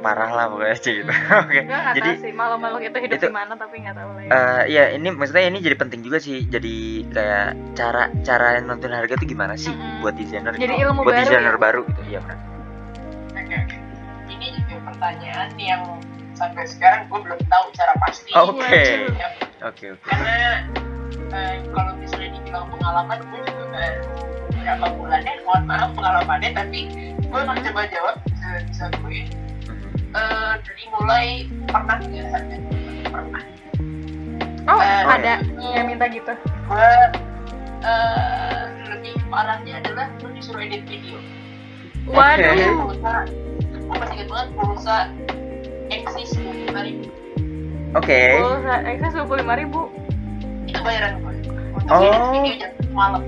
parah 0.02 0.30
lah 0.30 0.46
pokoknya 0.48 0.76
sih 0.76 0.94
gitu 0.98 1.12
oke 1.42 1.54
gue 1.54 1.64
nggak 1.64 1.96
jadi 1.96 2.10
sih 2.18 2.32
malu-malu 2.32 2.78
itu 2.82 2.98
hidup 3.00 3.18
itu- 3.18 3.28
di 3.28 3.34
mana 3.34 3.54
tapi 3.54 3.76
nggak 3.80 3.96
tahu 3.96 4.10
lah 4.12 4.22
ya. 4.22 4.30
Eh 4.30 4.62
ya 4.68 4.84
ini 4.92 5.08
maksudnya 5.10 5.44
ini 5.46 5.58
jadi 5.60 5.76
penting 5.76 6.02
juga 6.02 6.18
sih 6.18 6.44
jadi 6.44 6.76
kayak 7.08 7.48
cara 7.74 8.04
cara 8.22 8.48
nonton 8.60 8.90
harga 8.90 9.14
tuh 9.14 9.26
gimana 9.26 9.54
sih 9.54 9.70
Mm-mm. 9.70 10.02
buat 10.02 10.14
desainer 10.14 10.52
Jadi 10.52 10.66
gitu. 10.68 10.84
ilmu 10.84 11.02
buat 11.02 11.14
baru 11.14 11.24
desainer 11.24 11.54
ya? 11.54 11.60
baru 11.60 11.82
gitu 11.86 12.02
iya 12.08 12.20
benar 12.20 12.38
Oke, 13.32 13.56
oke. 13.58 13.78
Ini 14.30 14.48
juga 14.56 14.76
pertanyaan 14.86 15.50
yang 15.56 15.84
sampai 16.34 16.64
sekarang 16.66 17.02
gue 17.06 17.20
belum 17.22 17.40
tahu 17.46 17.66
cara 17.72 17.94
pasti. 18.00 18.32
Oke. 18.32 18.58
Waduh. 18.58 19.14
Ya, 19.14 19.28
oke 19.62 19.86
oke 19.92 20.02
karena 20.02 20.38
eh, 21.32 21.56
kalau 21.70 21.92
misalnya 21.96 22.30
dibilang 22.34 22.66
pengalaman 22.70 23.20
gue 23.22 23.40
juga 23.46 23.66
baru 23.68 24.04
berapa 24.54 24.88
bulan 24.94 25.22
ya 25.22 25.34
mohon 25.42 25.64
maaf 25.66 25.90
pengalamannya 25.92 26.50
tapi 26.54 26.80
gue 27.18 27.40
akan 27.40 27.58
coba 27.62 27.82
jawab 27.88 28.16
bisa 28.24 28.48
bisa 28.64 28.86
gue 28.96 29.20
Eh, 30.12 30.54
dari 30.60 30.86
mulai 30.92 31.26
pernah 31.72 31.98
nggak 32.04 32.26
harga 32.28 32.58
pernah. 33.08 33.44
Oh 34.68 34.80
Eh, 34.80 35.02
ada. 35.08 35.34
yang 35.72 35.88
minta 35.88 36.06
gitu. 36.12 36.34
Gue 36.68 36.92
eh, 37.82 38.62
lebih 38.92 39.14
parahnya 39.32 39.80
adalah 39.80 40.12
gue 40.20 40.30
disuruh 40.36 40.60
edit 40.60 40.84
video. 40.84 41.16
Waduh. 42.12 42.52
Oke. 42.52 42.68
pulsa 42.92 43.14
gue 43.72 43.96
masih 43.96 44.16
ingat 44.20 44.28
banget 44.28 44.48
pulsa 44.56 44.98
eksis 45.88 46.30
dua 46.36 46.54
puluh 46.60 46.82
ribu. 46.84 47.08
Oke. 47.96 48.22
Pulsa 48.40 48.76
ekses 48.84 49.12
dua 49.16 49.26
puluh 49.26 49.40
lima 49.48 49.56
ribu. 49.56 49.82
Itu 50.68 50.80
bayaran 50.84 51.24
gue 51.24 51.34
untuk 51.72 51.88
Oh. 51.88 52.04
edit 52.04 52.22
video 52.36 52.54
jam 52.60 52.72
malam. 52.92 53.24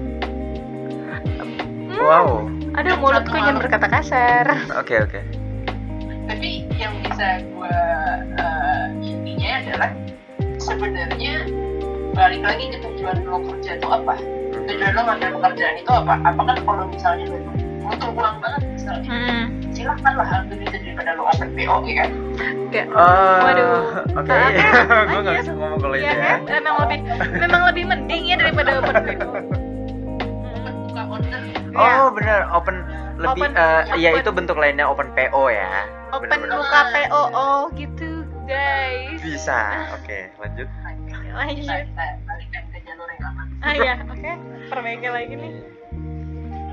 Hmm, 1.94 1.96
wow. 1.96 2.28
aduh 2.74 2.96
mulutku 3.00 3.38
jangan 3.38 3.56
berkata 3.56 3.88
kasar. 3.88 4.46
Oke 4.76 5.00
oke 5.00 5.22
tapi 6.24 6.49
yang 6.74 6.93
bisa 7.01 7.28
gue 7.41 7.76
uh, 8.38 8.86
intinya 8.99 9.51
adalah 9.59 9.91
sebenarnya 10.57 11.36
balik 12.13 12.41
lagi 12.41 12.65
ke 12.69 12.78
tujuan 12.80 13.17
lo 13.24 13.41
kerja 13.43 13.76
itu 13.76 13.88
apa 13.88 14.15
tujuan 14.63 14.91
lo 14.93 15.01
ngambil 15.03 15.30
pekerjaan 15.38 15.76
itu 15.78 15.91
apa 15.91 16.13
apakah 16.24 16.55
kalau 16.57 16.86
misalnya 16.88 17.26
lo 17.28 17.38
butuh 17.84 18.11
uang 18.11 18.36
banget 18.39 18.61
misalnya 18.69 19.01
Hmm, 19.03 19.43
silahkan 19.69 20.13
lah 20.15 20.28
ambil 20.39 20.57
itu 20.57 20.76
daripada 20.78 21.11
lo 21.13 21.28
open 21.28 21.49
PO 21.51 21.76
ya 21.84 21.93
kan 21.99 22.09
kayak 22.69 22.86
Oh, 22.89 23.38
Waduh. 23.43 23.82
oke 24.15 24.32
Ah, 24.32 24.47
oke, 24.47 24.63
gue 25.03 25.19
nggak 25.19 25.24
lanjut. 25.28 25.43
bisa 25.43 25.51
ngomong 25.53 25.80
kalau 25.80 25.95
itu 25.95 26.03
Iya 26.03 26.13
ya 26.13 26.24
kan? 26.24 26.39
Memang 26.47 26.76
lebih 26.80 26.99
memang 27.38 27.61
lebih 27.67 27.84
mending 27.86 28.24
ya 28.24 28.36
daripada 28.38 28.69
open 28.80 28.95
PO. 28.95 29.28
Open 30.47 30.74
buka 30.88 31.03
order 31.09 31.41
Iya. 31.43 31.62
Oh 31.76 32.07
benar 32.11 32.39
open 32.51 32.76
lebih 33.15 33.45
Open- 33.45 33.55
eh, 33.55 33.82
ya 33.95 34.09
open- 34.09 34.21
itu 34.21 34.32
bentuk 34.32 34.57
lainnya 34.57 34.86
open 34.86 35.07
PO 35.11 35.43
ya 35.47 35.86
open 36.09 36.28
Benar-benar. 36.28 36.57
buka 36.59 36.80
PO 36.89 37.21
oh 37.32 37.61
gitu 37.74 38.09
guys. 38.43 39.19
bisa 39.19 39.59
oke 39.93 40.19
lanjut 40.38 40.67
kita 40.67 41.30
Lanjut. 41.34 41.65
kita 41.65 42.05
balikan 42.24 42.63
ke 42.67 42.78
jalur 42.82 43.09
yang 43.09 43.26
aman 43.28 43.47
Ah 43.59 43.74
ya, 43.74 43.93
oke. 44.03 44.32
Perbaiki 44.67 45.07
lagi 45.07 45.34
nih. 45.34 45.51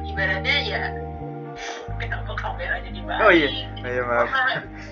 ibaratnya 0.04 0.56
ya 0.60 0.82
kenapa 1.96 2.32
kameranya 2.34 2.90
dibalik 2.90 3.20
Oh, 3.20 3.30
iya. 3.30 3.48
Oh, 3.76 3.86
iya, 3.86 4.02
maaf. 4.02 4.28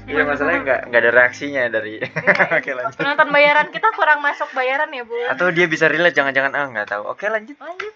Iya 0.04 0.22
masalahnya 0.22 0.60
nggak 0.62 0.80
nggak 0.86 1.00
ada 1.00 1.12
reaksinya 1.12 1.62
dari 1.68 2.00
oke 2.56 2.70
lanjut 2.70 2.96
Penonton 2.96 3.28
bayaran 3.28 3.68
kita 3.68 3.88
kurang 3.92 4.20
masuk 4.20 4.48
bayaran 4.52 4.88
ya, 4.88 5.02
Bu. 5.02 5.16
atau 5.28 5.48
dia 5.50 5.66
bisa 5.66 5.84
relate 5.84 6.14
jangan-jangan 6.14 6.52
ah 6.54 6.66
nggak 6.66 6.88
tahu 6.88 7.02
oke 7.04 7.24
lanjut 7.24 7.56
Lanjut. 7.58 7.92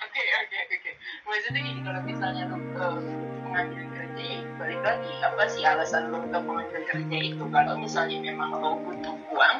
Oke 0.00 0.18
oke 0.18 0.56
oke. 0.72 0.90
Maksudnya 1.32 1.60
gini 1.64 1.80
kalau 1.80 2.00
misalnya 2.04 2.42
lu 2.44 2.60
uh, 2.76 3.00
mengambil 3.42 3.80
kerja 3.90 4.22
ya 4.22 4.40
balik 4.60 4.80
lagi 4.84 5.12
apa 5.24 5.42
sih 5.48 5.64
alasan 5.64 6.12
lu 6.12 6.20
untuk 6.20 6.44
mengambil 6.44 6.80
kerja 6.86 7.16
itu 7.18 7.40
kalau 7.48 7.72
misalnya 7.74 8.20
memang 8.20 8.52
lo 8.52 8.76
butuh 8.78 9.16
uang 9.32 9.56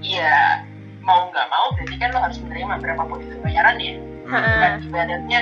ya 0.00 0.64
mau 1.00 1.28
nggak 1.28 1.46
mau 1.46 1.76
berarti 1.76 1.96
kan 1.96 2.08
lo 2.10 2.20
harus 2.20 2.38
menerima 2.40 2.74
berapapun 2.80 3.18
itu 3.20 3.36
bayarannya 3.40 3.94
Hmm. 4.22 4.38
Dan 4.38 4.72
ibaratnya 4.86 5.40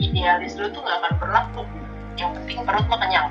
idealis 0.00 0.54
lu 0.56 0.70
tuh 0.70 0.80
nggak 0.80 0.96
akan 0.96 1.12
berlaku 1.18 1.62
yang 2.16 2.32
penting 2.32 2.64
perut 2.64 2.86
lo 2.88 2.96
kenyang 2.96 3.28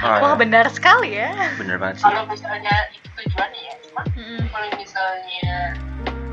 Oh, 0.00 0.14
Wah, 0.22 0.32
iya. 0.32 0.38
benar 0.38 0.64
sekali 0.70 1.10
ya. 1.18 1.34
bener 1.58 1.74
banget 1.74 1.98
sih 2.00 2.06
kalau 2.06 2.22
misalnya 2.24 2.70
itu 2.94 3.08
tujuannya 3.12 3.60
ya 3.60 3.74
cuma 3.82 4.02
Mm-mm. 4.14 4.46
kalau 4.48 4.68
misalnya 4.78 5.74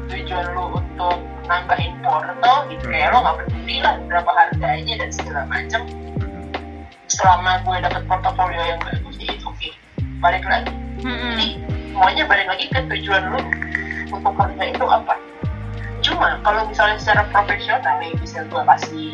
tujuan 0.10 0.46
lo 0.58 0.82
untuk 0.82 1.18
nambahin 1.46 1.94
porto 2.02 2.54
gitu 2.70 2.86
kayak 2.90 3.14
lo 3.14 3.22
nggak 3.22 3.38
peduli 3.46 3.78
lah 3.82 3.96
berapa 4.06 4.32
harganya 4.34 4.94
dan 5.06 5.10
segala 5.14 5.42
macam 5.46 5.82
selama 7.10 7.62
gue 7.66 7.78
dapet 7.82 8.04
portofolio 8.06 8.62
yang 8.64 8.80
bagus 8.86 9.16
ya 9.18 9.34
itu 9.34 9.46
oke 9.50 9.70
balik 10.22 10.46
lagi. 10.46 10.74
Mm-mm. 11.00 11.36
jadi 11.36 11.48
semuanya 11.90 12.24
balik 12.28 12.48
lagi 12.48 12.66
ke 12.70 12.80
tujuan 12.86 13.24
lo 13.34 13.40
untuk 14.10 14.34
kerja 14.36 14.64
itu 14.70 14.86
apa? 14.86 15.16
Cuma 16.00 16.40
kalau 16.44 16.64
misalnya 16.68 16.98
secara 17.00 17.24
profesional 17.34 17.98
yang 18.00 18.16
bisa 18.20 18.46
gue 18.46 18.62
kasih 18.76 19.08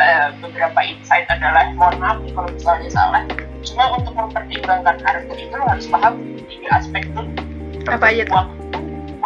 eh, 0.00 0.28
beberapa 0.42 0.80
insight 0.84 1.28
adalah 1.32 1.70
mohon 1.76 1.96
maaf 2.00 2.18
nih 2.24 2.32
kalau 2.34 2.50
misalnya 2.50 2.88
salah. 2.90 3.22
Cuma 3.62 3.84
untuk 3.98 4.14
mempertimbangkan 4.14 4.96
harga 5.02 5.34
itu 5.34 5.54
lo 5.54 5.64
harus 5.66 5.86
paham 5.88 6.14
tiga 6.50 6.68
aspek 6.76 7.02
tuh. 7.14 7.26
Apa 7.86 8.10
aja 8.10 8.24
tuh 8.26 8.65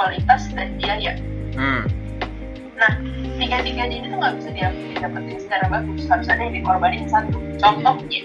kualitas 0.01 0.49
dan 0.57 0.73
biaya 0.81 1.13
hmm 1.53 1.85
nah 2.81 2.97
tiga-tiganya 3.37 3.93
ini 4.01 4.07
tuh 4.09 4.17
nggak 4.17 4.35
bisa 4.41 4.49
didapetin 4.57 5.37
secara 5.37 5.65
bagus 5.69 6.09
harus 6.09 6.33
ada 6.33 6.41
yang 6.41 6.57
dikorbanin 6.57 7.05
satu 7.13 7.37
contohnya 7.61 8.25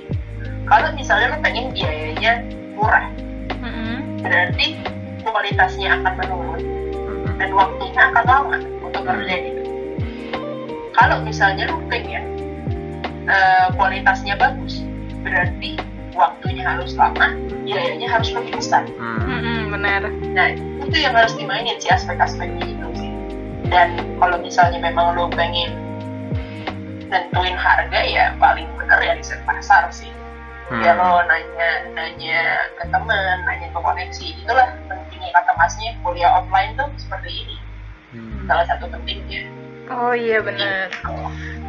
kalau 0.63 0.95
misalnya 0.95 1.35
lo 1.35 1.37
pengen 1.43 1.75
biayanya 1.75 2.39
murah 2.71 3.11
Mm-mm. 3.59 4.23
berarti 4.23 4.79
kualitasnya 5.27 5.99
akan 5.99 6.13
menurun 6.23 6.63
Hmm. 7.35 7.35
dan 7.41 7.51
waktunya 7.51 7.99
akan 7.99 8.23
lama 8.23 8.57
untuk 8.79 9.03
ngerjain 9.03 9.51
itu. 9.51 9.63
Kalau 10.95 11.19
misalnya 11.19 11.67
lu 11.67 11.83
pengen 11.91 12.23
eh, 13.27 13.67
kualitasnya 13.75 14.39
bagus, 14.39 14.87
berarti 15.19 15.75
waktunya 16.15 16.63
harus 16.63 16.95
lama, 16.95 17.35
biayanya 17.67 18.07
harus 18.07 18.31
lebih 18.31 18.55
besar. 18.55 18.87
Hmm. 18.95 19.67
Benar 19.67 20.07
Nah, 20.31 20.55
itu 20.85 20.97
yang 21.01 21.13
harus 21.17 21.33
dimainin 21.33 21.77
sih 21.81 21.89
aspek-aspeknya 21.89 22.63
itu 22.65 22.87
sih. 22.93 23.11
Dan 23.73 23.97
kalau 24.21 24.37
misalnya 24.37 24.77
memang 24.77 25.17
lo 25.17 25.25
pengen 25.33 25.73
nentuin 27.09 27.57
harga 27.57 28.01
ya 28.05 28.33
paling 28.37 28.69
bener 28.77 28.99
ya 29.01 29.13
riset 29.17 29.41
pasar 29.49 29.89
sih. 29.89 30.13
Hmm. 30.69 30.81
Ya 30.81 30.97
lo 30.97 31.21
nanya 31.25 31.69
nanya 31.93 32.41
ke 32.77 32.85
temen, 32.89 33.35
nanya 33.45 33.67
ke 33.69 33.79
koneksi, 33.81 34.27
itulah 34.45 34.67
pentingnya 34.89 35.29
kata 35.33 35.51
masnya 35.57 35.93
kuliah 36.01 36.41
offline 36.41 36.73
tuh 36.77 36.89
seperti 36.97 37.29
ini. 37.33 37.57
Hmm. 38.13 38.45
Salah 38.45 38.65
satu 38.69 38.85
pentingnya. 38.89 39.49
oh 39.85 40.17
iya 40.17 40.41
benar 40.41 40.89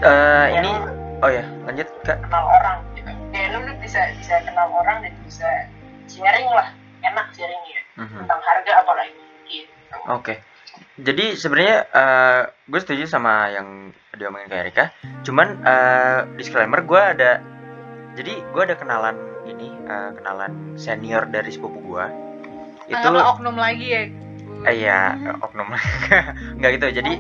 Eh, 0.01 0.47
Ya, 0.49 0.57
ini 0.57 0.73
lo 0.73 0.89
oh 1.21 1.29
ya 1.33 1.45
lanjut 1.69 1.89
kak 2.05 2.17
kenal 2.25 2.49
orang 2.49 2.81
gitu. 2.97 3.13
Kayak 3.33 3.49
lu, 3.57 3.59
lu 3.69 3.73
bisa 3.81 4.01
bisa 4.17 4.41
kenal 4.45 4.69
orang 4.73 5.05
dan 5.05 5.13
bisa 5.25 5.49
sharing 6.09 6.49
lah, 6.49 6.73
enak 7.05 7.29
sharingnya 7.37 7.86
Mhm. 7.97 8.19
tentang 8.25 8.41
harga 8.45 8.73
apalagi 8.85 9.13
gitu. 9.49 9.73
Oke. 10.13 10.35
Jadi 10.97 11.37
sebenarnya 11.37 11.77
eh, 11.89 12.41
gue 12.69 12.81
setuju 12.81 13.05
sama 13.09 13.49
yang 13.53 13.93
diomongin 14.17 14.49
kayak 14.49 14.63
Erika. 14.69 14.85
Cuman 15.25 15.61
eh, 15.65 16.21
disclaimer 16.37 16.85
gue 16.85 17.01
ada 17.01 17.41
jadi 18.17 18.33
gue 18.53 18.63
ada 18.65 18.77
kenalan 18.77 19.17
ini 19.49 19.73
eh, 19.89 20.11
kenalan 20.21 20.77
senior 20.77 21.29
dari 21.29 21.49
sepupu 21.53 21.81
gue. 21.85 22.07
Itu 22.89 22.97
Anggaplah 22.97 23.33
oknum 23.37 23.57
lagi 23.57 23.87
ya 23.93 24.03
iya 24.67 25.15
oknum 25.41 25.69
nggak 26.61 26.71
gitu. 26.81 26.87
Jadi 27.01 27.13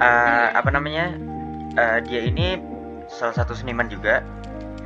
eh, 0.00 0.48
apa 0.52 0.68
namanya 0.72 1.12
eh, 1.76 1.98
dia 2.04 2.20
ini 2.24 2.56
salah 3.12 3.36
satu 3.36 3.52
seniman 3.52 3.88
juga. 3.88 4.24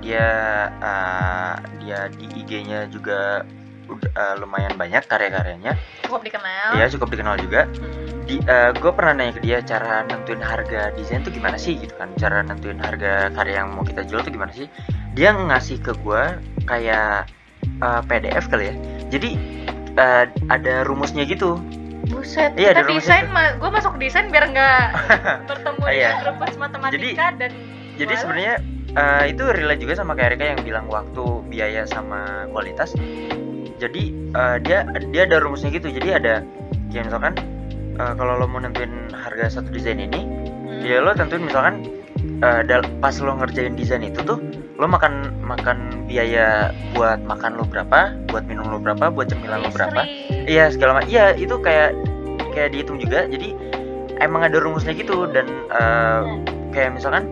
Dia 0.03 0.27
eh, 0.71 1.55
dia 1.83 1.99
di 2.15 2.27
IG-nya 2.43 2.91
juga 2.91 3.43
eh, 4.03 4.35
lumayan 4.39 4.75
banyak 4.75 5.05
karya-karyanya. 5.05 5.73
cukup 6.07 6.21
dikenal. 6.25 6.79
Iya 6.79 6.87
cukup 6.91 7.09
dikenal 7.13 7.37
juga. 7.41 7.67
Mm. 7.69 8.03
di 8.25 8.41
gue 8.81 8.93
pernah 8.97 9.13
nanya 9.21 9.37
ke 9.37 9.45
dia 9.45 9.61
cara 9.61 10.01
nentuin 10.09 10.41
harga 10.41 10.97
desain 10.97 11.21
tuh 11.21 11.29
gimana 11.29 11.61
sih? 11.61 11.77
Gitu 11.77 11.93
kan. 11.95 12.09
Cara 12.17 12.41
nentuin 12.41 12.81
harga 12.81 13.29
karya 13.37 13.61
yang 13.61 13.77
mau 13.77 13.85
kita 13.85 14.01
jual 14.09 14.25
tuh 14.25 14.33
gimana 14.33 14.49
sih? 14.49 14.65
Dia 15.13 15.37
ngasih 15.37 15.85
ke 15.85 15.93
gue 16.01 16.23
kayak 16.65 17.29
eh, 17.85 18.01
PDF 18.09 18.49
kali 18.49 18.73
ya. 18.73 18.75
Jadi 19.13 19.31
eh, 20.01 20.25
ada 20.49 20.75
rumusnya 20.89 21.29
gitu. 21.29 21.61
Buset, 22.05 22.53
Iya, 22.61 22.77
kita 22.77 22.85
desain, 22.85 23.25
ma 23.33 23.57
gue 23.57 23.71
masuk 23.73 23.97
desain 23.97 24.29
biar 24.29 24.53
nggak 24.53 24.85
bertemu 25.49 25.85
Iya. 25.89 26.11
dengan 26.13 26.25
rumus 26.37 26.55
matematika 26.61 27.27
dan 27.41 27.51
jadi 27.97 28.15
sebenarnya 28.21 28.55
eh, 28.93 29.25
itu 29.33 29.45
relate 29.49 29.81
juga 29.81 29.95
sama 29.97 30.13
kayak 30.13 30.37
Rika 30.37 30.47
yang 30.53 30.61
bilang 30.61 30.87
waktu 30.93 31.25
biaya 31.49 31.89
sama 31.89 32.45
kualitas 32.53 32.93
jadi 33.79 34.03
eh, 34.35 34.57
dia 34.63 34.79
dia 35.13 35.23
ada 35.27 35.43
rumusnya 35.43 35.71
gitu. 35.71 35.91
Jadi 35.91 36.09
ada 36.15 36.41
kayak 36.91 37.11
misalkan 37.11 37.35
eh, 37.99 38.13
kalau 38.15 38.39
lo 38.39 38.47
mau 38.47 38.59
nentuin 38.59 38.91
harga 39.13 39.61
satu 39.61 39.71
desain 39.71 39.99
ini 39.99 40.23
Hmm. 40.65 40.81
ya 40.81 41.05
lo 41.05 41.13
tentuin 41.13 41.45
misalkan 41.45 41.85
dal- 42.41 42.89
pas 43.05 43.13
lo 43.21 43.37
ngerjain 43.37 43.77
desain 43.77 44.01
itu 44.01 44.25
tuh 44.25 44.41
lo 44.81 44.89
makan 44.89 45.29
makan 45.45 46.09
biaya 46.09 46.73
buat 46.97 47.21
makan 47.29 47.61
lo 47.61 47.69
berapa 47.69 48.17
buat 48.33 48.49
minum 48.49 48.65
lo 48.73 48.81
berapa 48.81 49.13
buat 49.13 49.29
cemilan 49.29 49.61
lo 49.61 49.69
berapa. 49.71 50.03
Listrik. 50.09 50.49
iya 50.49 50.73
segala 50.73 50.99
macam 50.99 51.13
iya 51.13 51.37
itu 51.37 51.53
kayak 51.61 51.93
kayak 52.57 52.73
dihitung 52.73 52.97
juga. 52.97 53.29
Jadi 53.29 53.53
emang 54.25 54.41
ada 54.41 54.57
rumusnya 54.57 54.97
gitu. 54.97 55.29
Dan 55.31 55.47
eh, 55.69 56.23
kayak 56.73 56.97
misalkan 56.97 57.29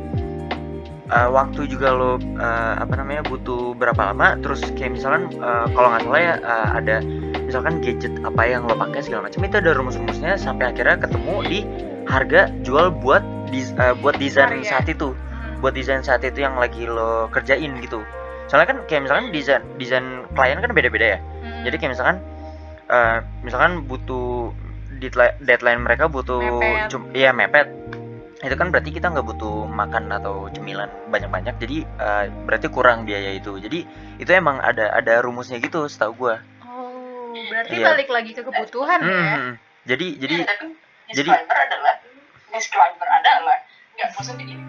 eh, 1.04 1.28
waktu 1.28 1.66
juga 1.66 1.90
lo 1.90 2.10
eh, 2.18 2.74
apa 2.76 2.94
namanya 2.94 3.22
butuh 3.24 3.74
berapa 3.74 4.12
lama 4.12 4.38
terus 4.38 4.62
kayak 4.72 4.94
misalkan 4.94 5.26
eh, 5.32 5.66
kalau 5.68 5.88
nggak 5.88 6.02
salah 6.02 6.20
ya 6.20 6.34
eh, 6.36 6.68
ada 6.76 6.96
misalkan 7.42 7.74
gadget 7.78 8.14
apa 8.22 8.42
yang 8.44 8.64
lo 8.64 8.74
pakai 8.74 9.00
segala 9.00 9.26
macam 9.26 9.40
itu 9.40 9.56
ada 9.56 9.70
rumus-rumusnya 9.72 10.32
sampai 10.36 10.70
akhirnya 10.70 10.96
ketemu 10.96 11.34
di 11.44 11.58
harga 12.06 12.40
jual 12.62 12.90
buat 12.94 13.22
dis- 13.48 13.74
eh, 13.74 13.94
buat 13.98 14.16
desain 14.16 14.48
Karya. 14.48 14.68
saat 14.68 14.86
itu 14.86 15.10
Hmm. 15.12 15.58
buat 15.60 15.72
desain 15.72 16.02
saat 16.02 16.22
itu 16.22 16.38
yang 16.38 16.54
lagi 16.54 16.84
lo 16.84 17.26
kerjain 17.28 17.74
gitu 17.78 18.02
soalnya 18.46 18.68
kan 18.68 18.78
kayak 18.84 19.06
misalkan 19.06 19.26
desain 19.30 19.62
desain 19.76 20.06
klien 20.32 20.58
kan 20.58 20.70
beda-beda 20.70 21.06
ya 21.06 21.18
Hmm. 21.18 21.62
jadi 21.64 21.76
kayak 21.76 21.92
misalkan 21.92 22.16
eh, 22.86 23.16
misalkan 23.40 23.72
butuh 23.84 24.52
deadline, 25.40 25.82
mereka 25.82 26.06
butuh 26.06 26.38
Mepet. 26.38 26.86
cum- 26.88 27.10
iya 27.10 27.34
mepet 27.34 27.66
itu 28.42 28.54
kan 28.54 28.68
berarti 28.68 28.90
kita 28.90 29.06
nggak 29.08 29.22
butuh 29.24 29.64
makan 29.64 30.10
atau 30.10 30.50
cemilan 30.50 30.90
banyak-banyak 31.08 31.54
jadi 31.56 31.76
eh, 31.86 32.24
berarti 32.42 32.66
kurang 32.68 33.02
biaya 33.02 33.32
itu 33.32 33.54
jadi 33.56 33.86
itu 34.18 34.30
emang 34.30 34.58
ada 34.58 34.90
ada 34.90 35.22
rumusnya 35.22 35.56
gitu 35.56 35.86
setahu 35.86 36.12
gua 36.18 36.36
Oh, 36.62 37.30
berarti 37.48 37.74
Iya. 37.76 37.86
balik 37.86 38.08
lagi 38.08 38.30
ke 38.32 38.42
kebutuhan 38.42 38.98
ya. 39.00 39.08
Hmm, 39.32 39.52
jadi 39.84 40.06
jadi 40.18 40.34
Iya, 40.36 40.46
tapi 40.46 40.64
jadi- 41.08 41.30
disclaimer 41.30 41.58
adalah 41.62 41.94
disclaimer 42.50 43.08
adalah 43.08 43.56
nggak 43.94 44.08
maksudnya 44.10 44.44
gini 44.44 44.64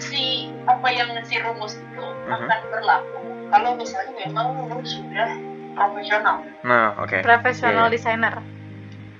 si 0.00 0.22
apa 0.64 0.88
yang 0.88 1.12
si 1.22 1.36
rumus 1.38 1.76
itu 1.76 2.00
Mhm. 2.00 2.32
akan 2.40 2.60
berlaku 2.68 3.20
kalau 3.48 3.70
misalnya 3.76 4.12
memang 4.18 4.46
lu 4.64 4.80
sudah 4.80 5.28
profesional 5.74 6.36
nah 6.62 6.96
oke 6.96 7.20
Profesional 7.20 7.86
Iya. 7.86 7.92
desainer. 7.92 8.34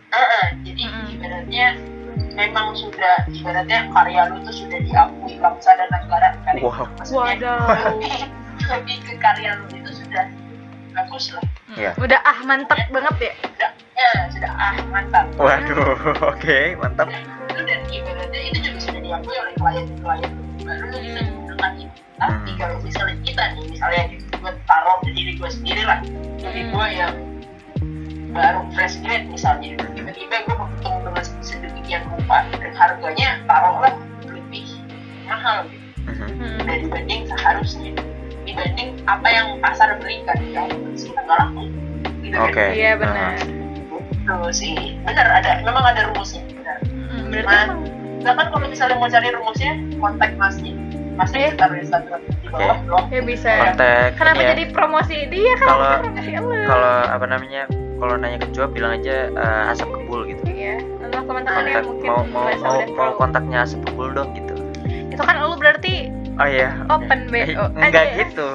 Heeh, 0.09 0.47
jadi 0.65 0.83
Mhm. 0.85 1.05
ibaratnya 1.13 1.67
memang 2.35 2.75
sudah 2.75 3.15
ibaratnya 3.29 3.87
karya 3.89 4.23
lu 4.29 4.37
tuh 4.43 4.55
sudah 4.57 4.79
diakui 4.81 5.35
bangsa 5.39 5.71
dan 5.73 5.89
negara 5.89 6.29
kan 6.43 6.55
ya. 6.55 6.63
wow 6.63 6.87
Maksudnya, 6.99 7.55
lebih, 7.95 8.19
lebih 8.71 8.97
ke 9.03 9.15
karya 9.17 9.51
lu 9.55 9.65
itu 9.73 9.91
sudah 9.97 10.25
bagus 10.93 11.27
lah 11.33 11.45
Hmm. 11.65 11.81
Iya. 11.81 11.91
Udah 11.97 12.21
ah 12.23 12.39
mantep 12.45 12.77
banget 12.87 13.17
ya. 13.19 13.33
sudah 13.41 13.71
ya 13.97 14.11
sudah 14.31 14.53
ah 14.53 14.77
mantap 14.87 15.27
waduh 15.35 15.97
oke 16.31 16.59
mantap 16.77 17.09
itu 17.11 17.61
dan 17.65 17.81
ibaratnya 17.89 18.41
itu 18.47 18.59
juga 18.63 18.79
sudah 18.79 19.01
diakui 19.01 19.35
oleh 19.35 19.55
klien-klien 19.57 20.31
baru 20.61 20.85
lu 20.87 20.99
bisa 21.01 21.21
menggunakan 21.25 21.73
itu 21.81 21.99
tapi 22.15 22.31
Hmm. 22.47 22.59
kalau 22.61 22.77
misalnya 22.79 23.17
kita 23.27 23.43
nih 23.51 23.65
misalnya 23.67 24.03
gue 24.13 24.53
taruh 24.63 24.99
di 25.03 25.11
diri 25.11 25.33
gue 25.35 25.51
sendiri 25.51 25.83
lah 25.83 25.99
diri 26.37 26.63
Hmm. 26.63 26.71
gue 26.71 26.87
yang 26.93 27.15
baru 28.31 28.61
fresh 28.71 28.97
grade 29.01 29.27
misalnya 29.27 29.75
tiba-tiba 29.89 30.37
gue 30.45 30.55
sedemikian 31.95 32.03
rupa 32.11 32.39
dan 32.53 32.73
harganya 32.75 33.29
taruhlah 33.47 33.95
lebih 34.27 34.67
mahal 35.25 35.57
gitu. 35.67 35.87
Hmm. 36.05 36.61
udah 36.61 36.77
dibanding 36.79 37.23
seharusnya 37.27 37.91
dibanding 38.45 38.89
apa 39.07 39.25
yang 39.27 39.47
pasar 39.59 39.97
berikan 39.97 40.37
ya 40.45 40.63
kita 40.93 41.17
nggak 41.17 41.39
laku 41.41 41.63
gitu 42.21 42.37
kan. 42.37 42.49
Oke. 42.51 42.65
Iya 42.77 42.93
benar. 42.99 43.35
gitu 43.41 44.37
sih 44.51 44.75
benar 45.03 45.27
ada 45.33 45.61
memang 45.61 45.85
ada 45.85 46.11
rumusnya 46.11 46.43
benar 46.47 46.79
Hmm, 47.15 47.31
Cuman, 47.31 47.67
bahkan 48.21 48.47
kalau 48.51 48.67
misalnya 48.67 48.97
mau 48.97 49.07
cari 49.07 49.29
rumusnya 49.31 49.73
kontak 49.97 50.35
masnya 50.35 50.75
masnya 51.15 51.39
bisa 51.47 51.57
taruh 51.57 51.79
Instagram 51.79 52.21
di 52.27 52.49
bawah 52.51 52.75
Oke. 52.75 52.85
doang 52.85 53.07
ya 53.09 53.21
bisa. 53.23 53.51
kontak 53.55 54.09
Kenapa 54.19 54.41
ya. 54.41 54.49
jadi 54.51 54.63
promosi 54.71 55.17
dia 55.31 55.53
kan 55.57 55.69
Kalau- 55.69 55.95
promosi 56.03 56.31
kalau 56.67 56.95
apa 57.07 57.25
namanya 57.25 57.63
kalau 57.95 58.15
nanya 58.19 58.39
ke 58.43 58.49
Joab 58.51 58.71
bilang 58.75 58.99
aja 58.99 59.31
eh, 59.31 59.71
asap 59.71 59.89
kebul 59.95 60.21
gitu 60.27 60.43
untuk 61.25 61.41
teman-teman 61.41 61.65
yang 61.65 61.73
kontak 61.73 61.85
mungkin 61.89 62.09
mau 62.13 62.23
mau 62.29 62.45
mau, 62.61 62.79
mau 62.93 63.13
kontaknya 63.17 63.61
kebul 63.65 64.09
dong 64.13 64.29
gitu 64.37 64.55
Itu 65.09 65.23
kan 65.25 65.35
lu 65.41 65.57
berarti 65.57 65.95
oh 66.37 66.49
iya. 66.49 66.71
Open 66.93 67.21
BO 67.33 67.41
Eh, 67.41 67.57
aja 67.57 67.65
enggak 67.89 68.05
ya? 68.05 68.17
gitu 68.29 68.49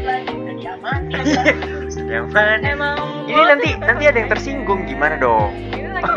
lagi 0.00 0.32
udah 0.32 0.54
diamati 0.56 1.12
yang 2.12 2.26
mana 2.32 2.64
emang 2.64 2.96
ini 3.28 3.42
nanti 3.44 3.70
nanti 3.76 4.04
ada 4.08 4.18
yang 4.24 4.30
tersinggung 4.32 4.88
gimana 4.88 5.20
dong 5.20 5.52
Ini 5.52 5.90
lagi 5.92 6.10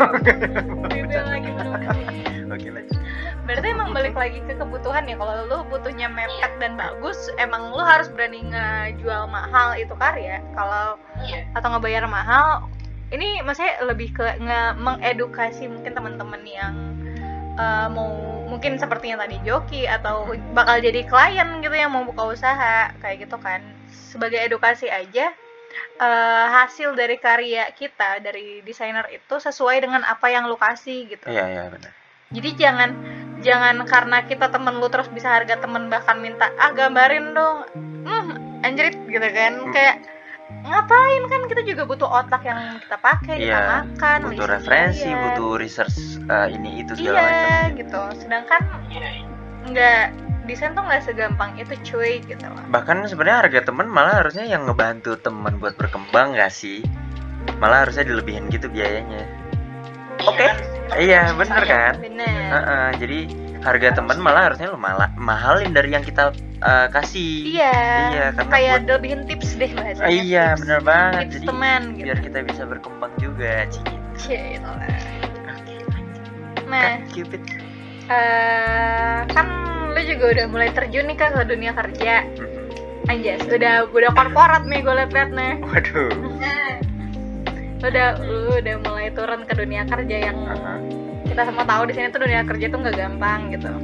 oke 2.48 2.68
lanjut 2.72 2.96
Berarti 3.44 3.66
emang 3.68 3.92
balik 3.92 4.16
lagi 4.16 4.40
ke 4.40 4.56
kebutuhan 4.56 5.04
ya. 5.04 5.20
Kalau 5.20 5.44
lu 5.44 5.68
butuhnya 5.68 6.08
mepet 6.08 6.48
dan 6.64 6.80
bagus, 6.80 7.28
emang 7.36 7.76
lu 7.76 7.84
harus 7.84 8.08
berani 8.08 8.40
ngejual 8.40 9.28
mahal 9.28 9.76
itu 9.76 9.92
karya. 10.00 10.40
Kalau 10.56 10.96
iya 11.28 11.44
atau 11.52 11.76
ngebayar 11.76 12.08
mahal, 12.08 12.64
ini 13.12 13.44
maksudnya 13.44 13.84
lebih 13.84 14.14
ke 14.16 14.26
nge 14.40 14.80
mengedukasi 14.80 15.68
mungkin 15.68 15.92
teman-teman 15.92 16.42
yang 16.46 16.74
uh, 17.58 17.88
mau 17.90 18.34
mungkin 18.48 18.78
seperti 18.78 19.10
yang 19.10 19.20
tadi 19.20 19.36
joki 19.42 19.82
atau 19.88 20.30
bakal 20.54 20.78
jadi 20.78 21.02
klien 21.08 21.58
gitu 21.58 21.74
yang 21.74 21.90
mau 21.90 22.06
buka 22.06 22.32
usaha 22.38 22.94
kayak 23.02 23.26
gitu 23.26 23.36
kan. 23.40 23.60
Sebagai 23.90 24.38
edukasi 24.46 24.86
aja 24.86 25.34
eh, 25.98 26.46
hasil 26.54 26.94
dari 26.94 27.18
karya 27.18 27.66
kita 27.74 28.22
dari 28.22 28.62
desainer 28.62 29.10
itu 29.10 29.34
sesuai 29.42 29.82
dengan 29.82 30.06
apa 30.06 30.30
yang 30.30 30.46
lu 30.46 30.54
kasih 30.54 31.10
gitu. 31.10 31.26
Iya 31.26 31.44
iya 31.50 31.64
benar. 31.66 31.90
Jadi 32.30 32.50
jangan 32.54 32.90
jangan 33.42 33.82
karena 33.90 34.22
kita 34.22 34.54
temen 34.54 34.78
lu 34.78 34.86
terus 34.86 35.10
bisa 35.10 35.34
harga 35.34 35.58
temen 35.58 35.90
bahkan 35.90 36.22
minta 36.22 36.54
ah 36.62 36.70
gambarin 36.70 37.34
dong. 37.34 37.66
Hmm 38.06 38.38
anjrit 38.62 38.96
gitu 39.10 39.28
kan. 39.34 39.52
Hmm. 39.60 39.72
kayak 39.74 39.96
ngapain? 40.64 41.22
Kan 41.26 41.40
kita 41.46 41.62
juga 41.62 41.82
butuh 41.84 42.08
otak 42.08 42.42
yang 42.44 42.76
kita 42.80 42.96
pakai 42.98 43.34
kita 43.40 43.58
Iya, 43.58 43.60
makan 43.84 44.18
butuh 44.28 44.48
referensi 44.48 45.08
iya. 45.08 45.20
butuh 45.30 45.50
research 45.56 45.98
eh, 46.24 46.48
ini 46.52 46.84
itu 46.84 46.92
segala 46.96 47.18
iya 47.20 47.24
macam. 47.24 47.78
gitu. 47.80 48.00
Sedangkan 48.20 48.60
Iya, 48.88 49.10
nggak 49.64 50.02
desain 50.44 50.76
tuh 50.76 50.84
nggak 50.84 51.02
segampang 51.02 51.56
itu 51.56 51.72
cuy 51.82 52.20
gitu 52.22 52.44
loh. 52.44 52.64
Bahkan 52.68 53.08
sebenarnya 53.08 53.38
harga 53.48 53.60
temen 53.64 53.88
malah 53.88 54.20
harusnya 54.20 54.44
yang 54.44 54.68
ngebantu 54.68 55.16
temen 55.16 55.56
buat 55.56 55.74
berkembang 55.74 56.36
gak 56.36 56.52
sih? 56.52 56.84
Malah 57.60 57.88
harusnya 57.88 58.04
dilebihin 58.04 58.48
gitu 58.52 58.68
biayanya. 58.68 59.24
Oke. 60.24 60.48
iya 61.00 61.32
bener 61.34 61.62
kan? 61.64 61.92
Bener. 61.98 62.28
Heeh, 62.28 62.88
jadi 63.00 63.20
harga 63.64 63.88
temen 63.94 64.20
malah 64.20 64.42
harusnya 64.46 64.68
lu 64.68 64.76
malah 64.76 65.08
mahalin 65.16 65.72
dari 65.72 65.90
yang 65.90 66.00
kita 66.00 66.30
eh, 66.60 66.88
kasih. 66.88 67.32
Iya 67.50 67.76
Iya, 68.10 68.26
karena 68.32 68.50
kayak 68.50 68.74
buat- 68.78 68.88
lebihin 68.94 69.20
tips 69.24 69.48
deh 69.54 69.70
bahasanya. 69.70 70.04
Ah, 70.04 70.12
iya 70.12 70.44
tips. 70.46 70.60
bener 70.60 70.80
banget. 70.82 71.20
tips 71.22 71.32
jadi 71.34 71.46
teman 71.46 71.80
gitu. 71.90 72.04
biar 72.04 72.18
kita 72.20 72.38
bisa 72.42 72.62
berkembang 72.64 73.12
juga 73.16 73.52
Cie, 74.14 74.40
gitu 74.54 74.64
lah. 74.64 75.00
nah 76.64 76.96
Kan, 76.96 77.06
Cupid. 77.08 77.42
eh 78.06 79.18
kan 79.28 79.46
lu 79.88 80.00
juga 80.02 80.24
udah 80.30 80.46
mulai 80.46 80.68
terjun 80.70 81.04
nih 81.04 81.16
kan 81.16 81.30
ke 81.32 81.44
dunia 81.46 81.72
kerja. 81.72 82.14
Mhm. 82.30 82.62
anjas 83.04 83.44
udah 83.46 83.84
udah 83.86 84.10
korporat 84.10 84.64
nih 84.64 84.80
gue 84.80 84.94
liat-liat 84.94 85.30
nih. 85.30 85.52
Waduh. 85.60 86.08
Udah 87.84 88.16
lu 88.18 88.48
udah 88.56 88.76
mulai 88.80 89.12
turun 89.12 89.44
ke 89.44 89.52
dunia 89.52 89.84
kerja 89.84 90.16
yang 90.24 90.40
Aha. 90.42 90.80
Kita 91.34 91.50
semua 91.50 91.66
tahu 91.66 91.90
di 91.90 91.98
sini 91.98 92.14
tuh 92.14 92.22
dunia 92.22 92.46
kerja 92.46 92.70
tuh 92.70 92.78
nggak 92.78 92.94
gampang 92.94 93.50
gitu. 93.50 93.74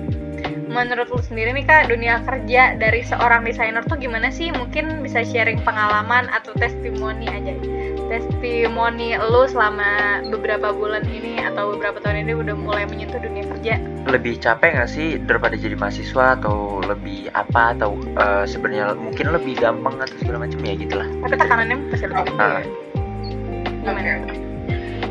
Menurut 0.71 1.11
lu 1.11 1.19
sendiri 1.19 1.51
nih 1.51 1.67
kak 1.67 1.91
dunia 1.91 2.23
kerja 2.23 2.79
dari 2.79 3.03
seorang 3.03 3.43
desainer 3.43 3.83
tuh 3.83 3.99
gimana 3.99 4.31
sih? 4.31 4.55
Mungkin 4.55 5.03
bisa 5.03 5.27
sharing 5.27 5.59
pengalaman 5.67 6.31
atau 6.31 6.55
testimoni 6.55 7.27
aja. 7.27 7.59
Testimoni 8.07 9.19
lu 9.19 9.51
selama 9.51 10.23
beberapa 10.31 10.71
bulan 10.71 11.03
ini 11.11 11.43
atau 11.43 11.75
beberapa 11.75 11.99
tahun 11.99 12.23
ini 12.31 12.39
udah 12.39 12.55
mulai 12.55 12.87
menyentuh 12.87 13.19
dunia 13.19 13.43
kerja? 13.51 13.83
Lebih 14.07 14.39
capek 14.39 14.79
nggak 14.79 14.91
sih 14.95 15.19
daripada 15.19 15.59
jadi 15.59 15.75
mahasiswa 15.75 16.39
atau 16.39 16.79
lebih 16.87 17.35
apa? 17.35 17.75
Atau 17.75 17.99
eh, 18.15 18.47
sebenarnya 18.47 18.95
mungkin 18.95 19.27
lebih 19.35 19.59
gampang 19.59 19.99
atau 19.99 20.15
segala 20.23 20.47
macam? 20.47 20.63
Ya 20.63 20.79
gitulah. 20.79 21.11
Tapi 21.19 21.35
tekanannya 21.35 21.77
pasti 21.91 22.07
lebih 22.07 22.31
gede 22.31 22.39
gimana? 22.39 22.63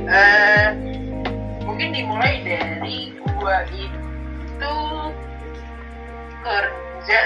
Oke. 0.08 0.89
Mungkin 1.80 1.96
dimulai 1.96 2.44
dari 2.44 3.16
gua 3.40 3.64
itu 3.72 4.76
kerja 6.44 7.22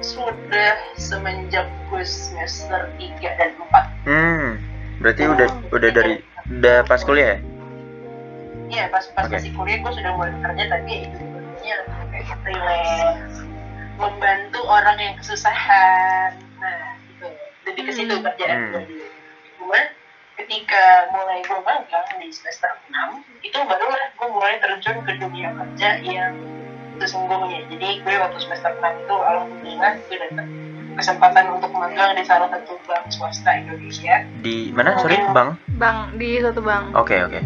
sudah 0.00 0.72
semenjak 0.96 1.68
gue 1.92 2.00
semester 2.00 2.88
3 2.96 3.20
dan 3.36 3.52
4 3.60 4.08
hmm 4.08 4.46
berarti 5.04 5.22
udah 5.28 5.48
udah 5.68 5.90
dari 5.92 6.24
udah 6.48 6.80
pas 6.88 7.04
kuliah 7.04 7.36
ya 7.36 7.38
Iya 8.72 8.84
pas 8.88 9.04
pas 9.12 9.28
Oke. 9.28 9.36
masih 9.36 9.52
kuliah 9.52 9.84
gue 9.84 9.92
sudah 9.92 10.12
mulai 10.16 10.32
bekerja 10.32 10.64
tapi 10.72 10.88
ya 10.88 10.98
itu 11.04 11.16
sebenarnya 11.20 11.74
lebih 11.84 12.08
kayak 12.08 12.36
freelance 12.40 13.36
membantu 14.00 14.60
orang 14.64 14.96
yang 14.96 15.14
kesusahan 15.20 16.40
nah 16.56 16.96
itu 17.04 17.28
lebih 17.68 17.82
ke 17.84 17.92
situ 17.92 18.14
Hmm. 18.16 18.24
kerjaan 18.24 18.56
Hmm. 18.56 18.72
gue 18.72 18.82
Cuman 19.60 19.84
ketika 20.40 21.12
mulai 21.12 21.44
gue 21.44 21.60
magang 21.60 22.06
di 22.16 22.32
semester 22.32 22.72
6 22.88 23.44
itu 23.44 23.58
barulah 23.60 24.08
gue 24.16 24.28
mulai 24.32 24.56
terjun 24.56 24.96
ke 25.04 25.12
dunia 25.20 25.52
kerja 25.52 26.00
yang 26.00 26.32
sesungguhnya. 26.96 27.68
Jadi 27.68 28.00
gue 28.00 28.14
waktu 28.16 28.38
semester 28.40 28.72
6 28.72 28.80
itu 28.80 29.16
alhamdulillah 29.20 29.92
gue 30.08 30.16
dapet 30.16 30.46
kesempatan 30.96 31.44
untuk 31.60 31.70
magang 31.76 32.16
di 32.16 32.24
salah 32.24 32.48
satu 32.48 32.72
bank 32.88 33.04
swasta 33.12 33.50
Indonesia. 33.52 34.24
Di 34.40 34.72
mana? 34.72 34.96
Sorry 35.00 35.20
bang 35.36 35.50
bang 35.76 35.96
di 36.16 36.40
satu 36.40 36.60
bang 36.64 36.84
oke 36.96 37.16
oke. 37.28 37.40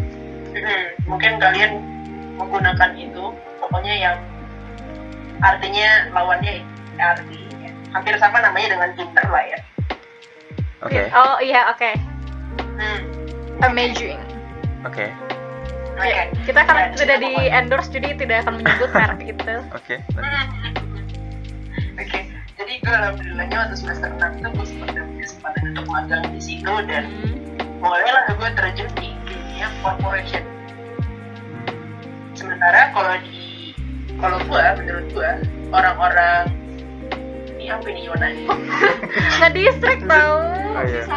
Hmm, 0.55 0.85
mungkin 1.11 1.31
kalian 1.35 1.71
menggunakan 2.39 2.91
itu 2.95 3.23
pokoknya 3.59 3.93
yang 3.95 4.17
artinya 5.43 6.07
lawannya 6.15 6.63
arti 6.95 7.43
ya. 7.59 7.71
hampir 7.91 8.15
sama 8.23 8.39
namanya 8.39 8.71
dengan 8.79 8.89
Tinder 8.95 9.27
lah 9.27 9.43
ya. 9.43 9.59
Oke. 10.79 11.11
Oh 11.11 11.37
iya 11.43 11.67
oke 11.75 12.14
hmm. 12.77 13.01
amazing 13.63 14.19
oke 14.83 15.07
Oke. 15.95 16.11
Ya, 16.11 16.27
kita 16.43 16.59
karena 16.67 16.91
itu 16.91 17.07
di 17.07 17.31
endorse 17.47 17.87
jadi 17.87 18.19
tidak 18.19 18.43
akan 18.43 18.59
menyebut 18.59 18.91
merek 18.99 19.21
itu 19.31 19.53
oke 19.71 19.95
Hmm. 20.11 20.75
Oke, 21.95 22.19
jadi 22.59 22.73
gue 22.83 22.91
alhamdulillahnya 22.91 23.55
waktu 23.55 23.75
semester 23.79 24.11
6 24.11 24.19
itu 24.35 24.47
gue 24.51 24.65
sempat 24.67 24.89
dapet 24.91 25.15
kesempatan 25.23 25.63
untuk 25.71 25.85
magang 25.87 26.23
di 26.27 26.41
situ 26.43 26.67
dan 26.91 27.07
Hmm. 27.07 27.79
mulailah 27.79 28.27
gue 28.27 28.49
terjun 28.51 28.89
di 28.99 29.15
dunia 29.23 29.67
corporation. 29.79 30.43
Sementara 32.35 32.91
kalau 32.91 33.15
di 33.23 33.71
kalau 34.19 34.37
gue 34.43 34.65
menurut 34.83 35.07
gue 35.15 35.31
orang-orang 35.71 36.51
ini 37.55 37.71
apa 37.71 37.87
nih 37.87 38.03
Yona? 38.11 38.27
nggak 39.39 39.51
distrik 39.55 40.03
tau 40.03 40.43
Oh, 40.75 40.83
iya. 40.83 41.07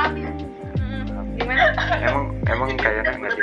Gimana? 1.39 1.65
Emang 2.03 2.25
emang 2.47 2.69
kayaknya 2.77 3.13
nggak 3.15 3.31
di 3.31 3.43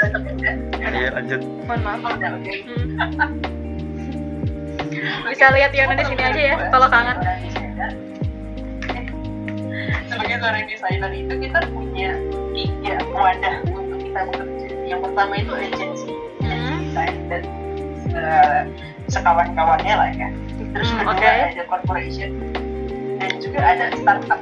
iya 0.96 1.10
lanjut. 1.16 1.42
Mohon 1.66 1.80
maaf. 1.82 2.12
Hmm. 2.16 3.32
bisa 5.30 5.46
lihat 5.52 5.72
Yona 5.76 5.94
di 5.96 6.06
sini 6.06 6.24
aja 6.24 6.42
ya 6.42 6.56
kalau 6.72 6.88
kangen. 6.88 7.18
Sebagai 10.06 10.38
seorang 10.40 10.66
desainer 10.70 11.12
itu 11.12 11.34
kita 11.42 11.60
punya 11.72 12.12
tiga 12.54 12.96
wadah 13.12 13.56
untuk 13.68 14.00
kita 14.00 14.20
bekerja. 14.32 14.68
Yang 14.86 15.00
pertama 15.10 15.34
itu 15.36 15.54
agensi 15.54 16.12
Hmm. 16.46 16.78
desain 16.86 17.18
dan 17.28 17.44
eh, 18.14 18.62
sekawan-kawannya 19.10 19.94
lah 19.98 20.10
ya. 20.14 20.30
Terus 20.72 20.88
Hmm, 20.94 21.00
kedua 21.04 21.14
oke. 21.18 21.26
ada 21.52 21.64
corporation 21.66 22.32
dan 23.18 23.32
juga 23.42 23.60
ada 23.66 23.86
startup 23.98 24.40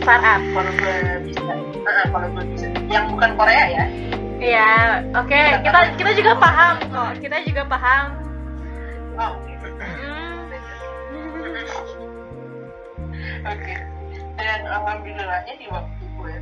startup 0.00 0.40
kalau 0.52 0.72
gue 0.72 0.96
bisa 1.24 1.42
eh, 1.84 2.06
kalau 2.08 2.28
gue 2.32 2.44
bisa 2.52 2.66
yang 2.88 3.06
bukan 3.08 3.30
Korea 3.36 3.64
ya 3.68 3.84
iya 4.40 4.72
oke 5.12 5.40
kita 5.62 5.80
kita 5.94 6.10
juga 6.16 6.32
paham 6.36 6.74
kok 6.88 7.10
kita 7.20 7.36
juga 7.44 7.62
paham 7.66 8.06
oh, 9.16 9.30
oke 9.36 9.48
Hmm. 9.80 10.50
Oke. 13.42 13.74
Dan 14.36 14.60
alhamdulillahnya 14.66 15.54
di 15.56 15.66
waktu 15.68 16.04
gue 16.16 16.34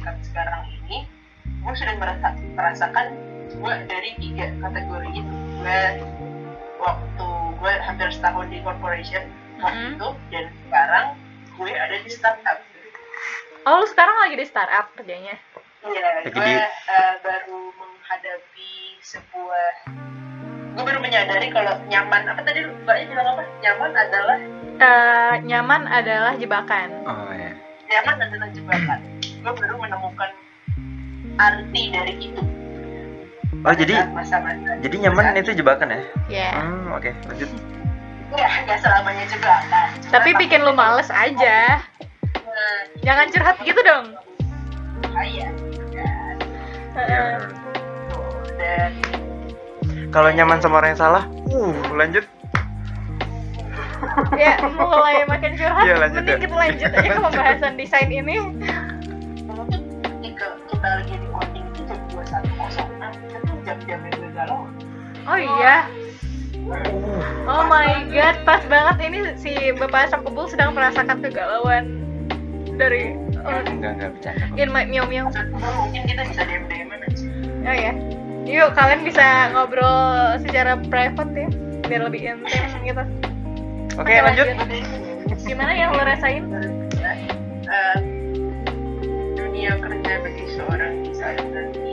kan 0.00 0.16
sekarang 0.22 0.64
ini, 0.80 1.04
gue 1.44 1.72
sudah 1.76 1.96
merasa, 1.96 2.28
merasakan 2.56 3.06
gue 3.50 3.74
dari 3.84 4.10
tiga 4.16 4.48
kategori 4.58 5.10
itu. 5.12 5.34
Gue 5.60 5.80
waktu 6.80 7.26
gue 7.60 7.72
hampir 7.84 8.08
setahun 8.08 8.48
di 8.48 8.58
corporation 8.60 9.24
waktu 9.60 9.76
Mhm. 9.76 9.92
itu 9.96 10.08
dan 10.32 10.44
sekarang 10.64 11.06
gue 11.52 11.70
ada 11.70 11.96
di 12.00 12.08
startup. 12.08 12.58
Oh 13.62 13.74
lu 13.76 13.86
sekarang 13.86 14.16
lagi 14.18 14.34
di 14.34 14.46
startup 14.46 14.92
kerjanya? 14.94 15.36
Iya, 15.80 16.08
gue 16.22 16.32
di- 16.32 16.60
eh, 16.60 17.14
baru 17.20 17.72
menghadapi 17.72 18.72
sebuah 19.00 19.72
gue 20.70 20.82
baru 20.86 20.98
menyadari 20.98 21.50
kalau 21.50 21.74
nyaman 21.84 22.22
apa 22.26 22.40
tadi 22.40 22.62
mbaknya 22.62 23.04
bilang 23.10 23.28
apa? 23.34 23.42
Nyaman 23.60 23.90
adalah 23.92 24.38
Eh, 24.80 25.34
nyaman 25.44 25.82
adalah 25.86 26.32
jebakan. 26.34 26.88
Oh 27.04 27.28
ya 27.30 27.52
nyaman 27.90 28.16
adalah 28.22 28.48
jebakan. 28.50 28.98
Gue 29.20 29.52
baru 29.52 29.74
menemukan 29.76 30.30
arti 31.36 31.82
dari 31.90 32.14
itu. 32.18 32.42
Oh 33.60 33.74
jadi 33.74 34.08
masa-masa 34.08 34.80
jadi 34.80 34.96
nyaman 35.04 35.36
itu 35.36 35.52
jebakan 35.54 35.88
ya? 35.90 36.00
Ya 36.30 36.50
hmm 36.56 36.92
oke 36.92 37.12
lanjut. 37.26 37.50
Nggak 38.30 38.50
nggak 38.64 38.78
selamanya 38.78 39.24
jebakan. 39.26 39.86
Cuma 39.98 40.12
tapi 40.12 40.30
bikin 40.38 40.60
lu 40.62 40.72
males 40.72 41.10
aja 41.10 41.82
eh, 42.60 42.80
jangan 43.00 43.26
curhat 43.32 43.56
gitu 43.64 43.80
dong. 43.80 44.12
Kan 45.10 45.26
Iya, 45.26 45.48
dan 48.60 48.92
kalau 50.10 50.28
nyaman 50.32 50.58
sama 50.60 50.82
orang 50.82 50.92
yang 50.92 51.00
salah 51.00 51.24
uh 51.50 51.74
lanjut. 51.96 52.24
Ya 54.36 54.56
mulai 54.64 55.28
makin 55.28 55.60
curhat 55.60 55.84
Iya, 55.84 55.94
lanjut 56.00 56.24
mending 56.24 56.40
ya. 56.40 56.44
kita 56.44 56.56
lanjut 56.56 56.90
aja 56.92 57.08
ke 57.08 57.20
pembahasan 57.20 57.72
desain 57.76 58.08
ini. 58.08 58.36
Ketika 60.00 60.46
kita 60.68 60.88
lagi 61.00 61.14
di 61.20 61.26
coding 61.28 61.64
itu 61.68 61.80
jam 61.84 62.00
dua 62.08 62.24
satu 62.24 62.50
kosong 62.56 62.88
itu 62.96 63.36
tuh 63.44 63.56
jam-jam 63.64 64.00
yang 64.08 64.32
galau. 64.32 64.60
Oh 65.28 65.38
iya. 65.38 65.84
Oh 67.44 67.64
my 67.68 68.08
god, 68.08 68.36
pas 68.48 68.62
banget 68.68 68.96
ini 69.04 69.18
si 69.36 69.52
Bapak 69.76 70.08
Asap 70.08 70.28
Kebul 70.28 70.46
sedang 70.48 70.72
merasakan 70.72 71.20
kegalauan 71.24 71.84
dari 72.80 73.12
oh, 73.38 73.60
enggak 73.68 73.92
enggak 74.00 74.10
bercanda 74.16 74.44
kok. 74.48 74.56
in 74.56 74.68
my 74.72 74.84
meow 74.84 75.04
meow. 75.04 75.28
mungkin 75.28 76.02
kita 76.08 76.22
bisa 76.24 76.42
dm 76.42 76.64
dm 76.66 76.88
aja 76.90 77.06
Oh 77.60 77.76
ya. 77.76 77.92
Yuk 78.48 78.72
kalian 78.72 79.04
bisa 79.04 79.52
ngobrol 79.52 79.92
secara 80.40 80.80
private 80.88 81.28
ya, 81.36 81.48
biar 81.84 82.02
lebih 82.08 82.20
intim 82.24 82.64
gitu. 82.82 83.04
oke 83.94 84.10
lanjut 84.10 84.46
Gimana 85.40 85.72
yang 85.72 85.92
lo 85.92 86.02
rasain? 86.02 86.44
Eh, 87.62 87.98
dunia 89.36 89.76
kerja 89.76 90.12
bagi 90.20 90.44
seorang 90.50 91.04
desainer 91.04 91.68
itu 91.70 91.92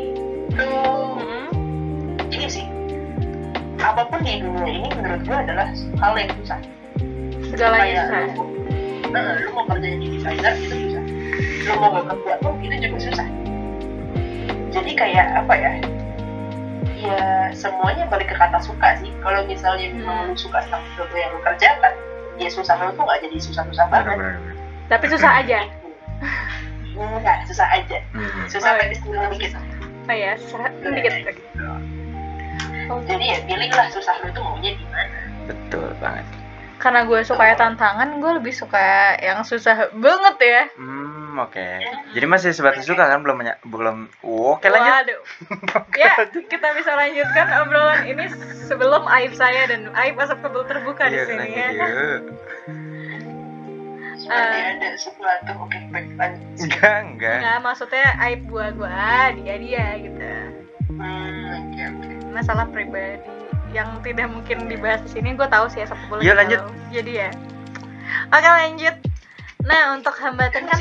Hmm. 0.58 1.52
ini 2.32 2.48
sih 2.48 2.66
apa 3.78 4.10
pun 4.10 4.26
di 4.26 4.42
dunia 4.42 4.66
ini 4.66 4.90
menurut 4.90 5.22
gue 5.22 5.38
adalah 5.38 5.68
hal 6.02 6.14
yang 6.16 6.32
susah 6.42 6.60
Segalanya 7.46 8.04
susah. 8.10 8.57
Lu, 9.08 9.16
nah, 9.16 9.40
lu 9.40 9.50
mau 9.56 9.64
kerja 9.72 9.88
jadi 9.96 10.08
desainer 10.12 10.54
itu 10.60 10.76
susah 10.76 11.04
lu 11.68 11.74
mau 11.80 11.90
gak 12.00 12.06
kerja 12.16 12.34
pun 12.40 12.54
itu 12.64 12.76
juga 12.80 12.98
susah. 13.12 13.28
Jadi 14.72 14.92
kayak 14.96 15.28
apa 15.44 15.54
ya? 15.56 15.72
Ya 16.98 17.22
semuanya 17.52 18.08
balik 18.08 18.32
ke 18.32 18.36
kata 18.40 18.60
suka 18.64 18.98
sih. 19.04 19.12
Kalau 19.20 19.44
misalnya 19.46 19.92
memang 19.92 20.32
lu 20.32 20.36
suka 20.40 20.64
sama 20.68 20.84
sesuatu 20.96 21.16
yang 21.16 21.32
lu 21.36 21.40
kerjakan 21.44 21.94
ya 22.40 22.48
susah 22.48 22.76
lu 22.80 22.96
tuh 22.96 23.04
gak 23.04 23.20
jadi 23.24 23.38
susah-susah 23.42 23.86
banget. 23.92 24.16
benar 24.16 24.36
benar. 24.40 24.56
Tapi 24.88 25.06
susah 25.12 25.32
aja. 25.44 25.60
enggak 26.98 27.38
susah 27.46 27.68
aja. 27.70 27.98
Hmm. 28.16 28.48
susah 28.50 28.70
Oh, 28.74 28.80
tapi 28.80 28.94
istilah 28.96 29.30
dikit. 29.30 29.52
Oh 30.08 30.16
ya, 30.16 30.32
susah 30.40 30.72
dikit. 30.82 31.14
Oh, 32.88 33.00
jadi 33.04 33.26
ya 33.28 33.38
pilihlah 33.44 33.88
susah 33.92 34.16
lu 34.24 34.32
tuh 34.32 34.42
maunya 34.42 34.72
di 34.74 34.86
mana. 34.90 35.20
Betul 35.46 35.92
banget 36.00 36.26
Karena 36.78 37.04
gue 37.04 37.20
suka 37.22 37.54
tantangan, 37.54 38.18
gue 38.18 38.32
lebih 38.38 38.54
suka 38.54 38.80
yang 39.18 39.42
susah 39.42 39.90
banget 39.92 40.36
ya. 40.40 40.64
hmm 40.76 41.08
oke 41.38 41.68
jadi 42.12 42.26
masih 42.26 42.50
sebatas 42.50 42.82
suka 42.82 43.06
kan 43.06 43.22
belum 43.22 43.38
menya- 43.38 43.62
belum 43.62 44.10
oke 44.20 44.66
lanjut 44.66 44.90
Waduh. 44.90 45.22
ya, 46.02 46.14
kita 46.34 46.74
bisa 46.74 46.92
lanjutkan 46.92 47.46
obrolan 47.62 48.02
ini 48.06 48.26
sebelum 48.64 49.06
aib 49.08 49.38
saya 49.38 49.70
dan 49.70 49.94
aib 49.96 50.18
asap 50.18 50.42
kebul 50.42 50.66
terbuka 50.66 51.06
di 51.06 51.18
sini 51.20 51.46
ya. 51.48 51.70
Eh. 51.78 52.18
ada 54.28 54.98
sesuatu 54.98 55.54
lanjut 55.88 56.32
enggak 56.58 56.96
enggak 57.06 57.38
Enggak, 57.38 57.58
maksudnya 57.62 58.08
aib 58.20 58.42
gua 58.50 58.74
gua, 58.74 58.90
dia 59.32 59.56
dia 59.56 59.86
gitu. 60.02 60.30
hmm 60.90 61.44
oke 61.54 61.82
oke 61.86 62.14
Masalah 62.34 62.66
pribadi 62.68 63.30
yang 63.70 64.00
tidak 64.00 64.28
mungkin 64.28 64.66
dibahas 64.66 65.04
di 65.04 65.12
sini, 65.12 65.34
gue 65.34 65.46
tahu 65.46 65.66
sih 65.68 65.84
kebul. 65.84 66.18
Yuk, 66.18 66.34
lagi 66.34 66.56
lanjut. 66.56 66.60
galau. 66.62 66.90
Jadi 66.90 67.12
ya. 67.14 67.30
Oke 68.30 68.48
lanjut. 68.48 68.96
Nah 69.60 69.94
untuk 69.94 70.16
hambatan 70.16 70.64
kan 70.64 70.80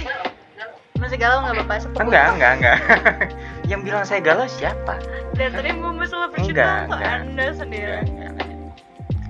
Masih 0.97 1.19
galau, 1.19 1.43
nggak 1.43 1.61
bapak 1.61 1.77
asap 1.77 1.91
kebul? 1.93 2.03
enggak 2.07 2.25
enggak 2.33 2.53
enggak 2.57 2.79
yang 3.71 3.81
bilang 3.83 4.01
saya 4.01 4.17
galau 4.19 4.47
siapa 4.47 4.97
Dan 5.35 5.53
tadi 5.53 5.69
mau 5.71 5.93
masalah 5.93 6.33
Enggak, 6.33 6.41
personal 6.41 6.57
kok 6.81 6.97
enggak. 6.97 7.13
anda 7.21 7.47
sendiri. 7.53 7.93
Enggak, 7.93 8.03
enggak, 8.07 8.31
lanjut. 8.33 8.59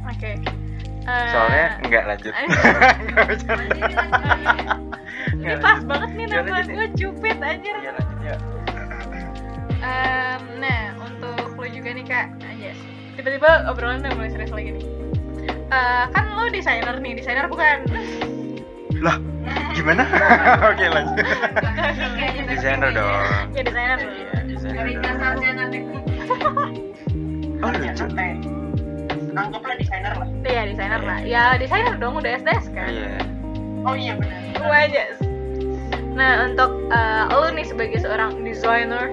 Oke. 0.07 0.33
Eh, 1.03 1.27
soalnya 1.29 1.67
enggak 1.81 2.05
lanjut. 2.07 2.33
Enggak 2.37 3.25
bercanda. 3.25 3.65
ini 5.35 5.55
pas 5.59 5.81
banget 5.83 6.11
nih 6.13 6.25
Ya, 6.25 6.35
nama 6.37 6.49
lanjut, 6.53 6.71
gue 6.71 6.87
cupid 6.95 7.37
anjir. 7.41 7.75
Iya, 7.77 7.91
lanjut, 7.95 8.19
ya. 8.23 8.37
Em, 9.79 10.41
nah 10.59 10.83
untuk 11.01 11.47
lo 11.53 11.67
juga 11.67 11.91
nih 11.91 12.05
kak 12.05 12.27
aja 12.41 12.71
tiba-tiba 13.27 13.67
obrolan 13.67 14.07
udah 14.07 14.15
mulai 14.15 14.31
serius 14.31 14.55
lagi 14.55 14.79
nih. 14.79 14.87
Eh, 15.51 16.05
kan 16.15 16.25
lo 16.39 16.47
desainer 16.47 16.95
nih 17.03 17.19
desainer 17.19 17.51
bukan? 17.51 17.83
Lah 19.03 19.19
gimana? 19.75 20.07
Oke 20.71 20.87
lanjut. 20.87 21.27
Desainer 22.47 22.95
dong. 22.95 23.51
Ya 23.51 23.63
desainer. 23.67 23.99
Iya, 23.99 24.39
desainer 24.47 25.67
dong. 25.75 25.87
oh 27.67 27.71
lucu. 27.75 27.95
Sampai 27.99 28.39
anggaplah 29.35 29.75
desainer 29.75 30.15
lah. 30.15 30.29
Iya 30.47 30.63
desainer 30.71 31.03
lah. 31.03 31.19
Ya 31.27 31.45
desainer 31.59 31.95
dong 31.99 32.23
udah 32.23 32.31
SDS 32.31 32.71
kan? 32.71 32.95
Iya. 32.95 33.27
Oh 33.83 33.99
iya 33.99 34.15
benar. 34.15 34.39
Gue 34.55 34.79
aja 34.87 35.05
nah 36.17 36.49
untuk 36.49 36.89
eh, 36.89 37.25
lo 37.29 37.53
nih 37.53 37.69
sebagai 37.69 38.01
seorang 38.01 38.41
desainer 38.41 39.13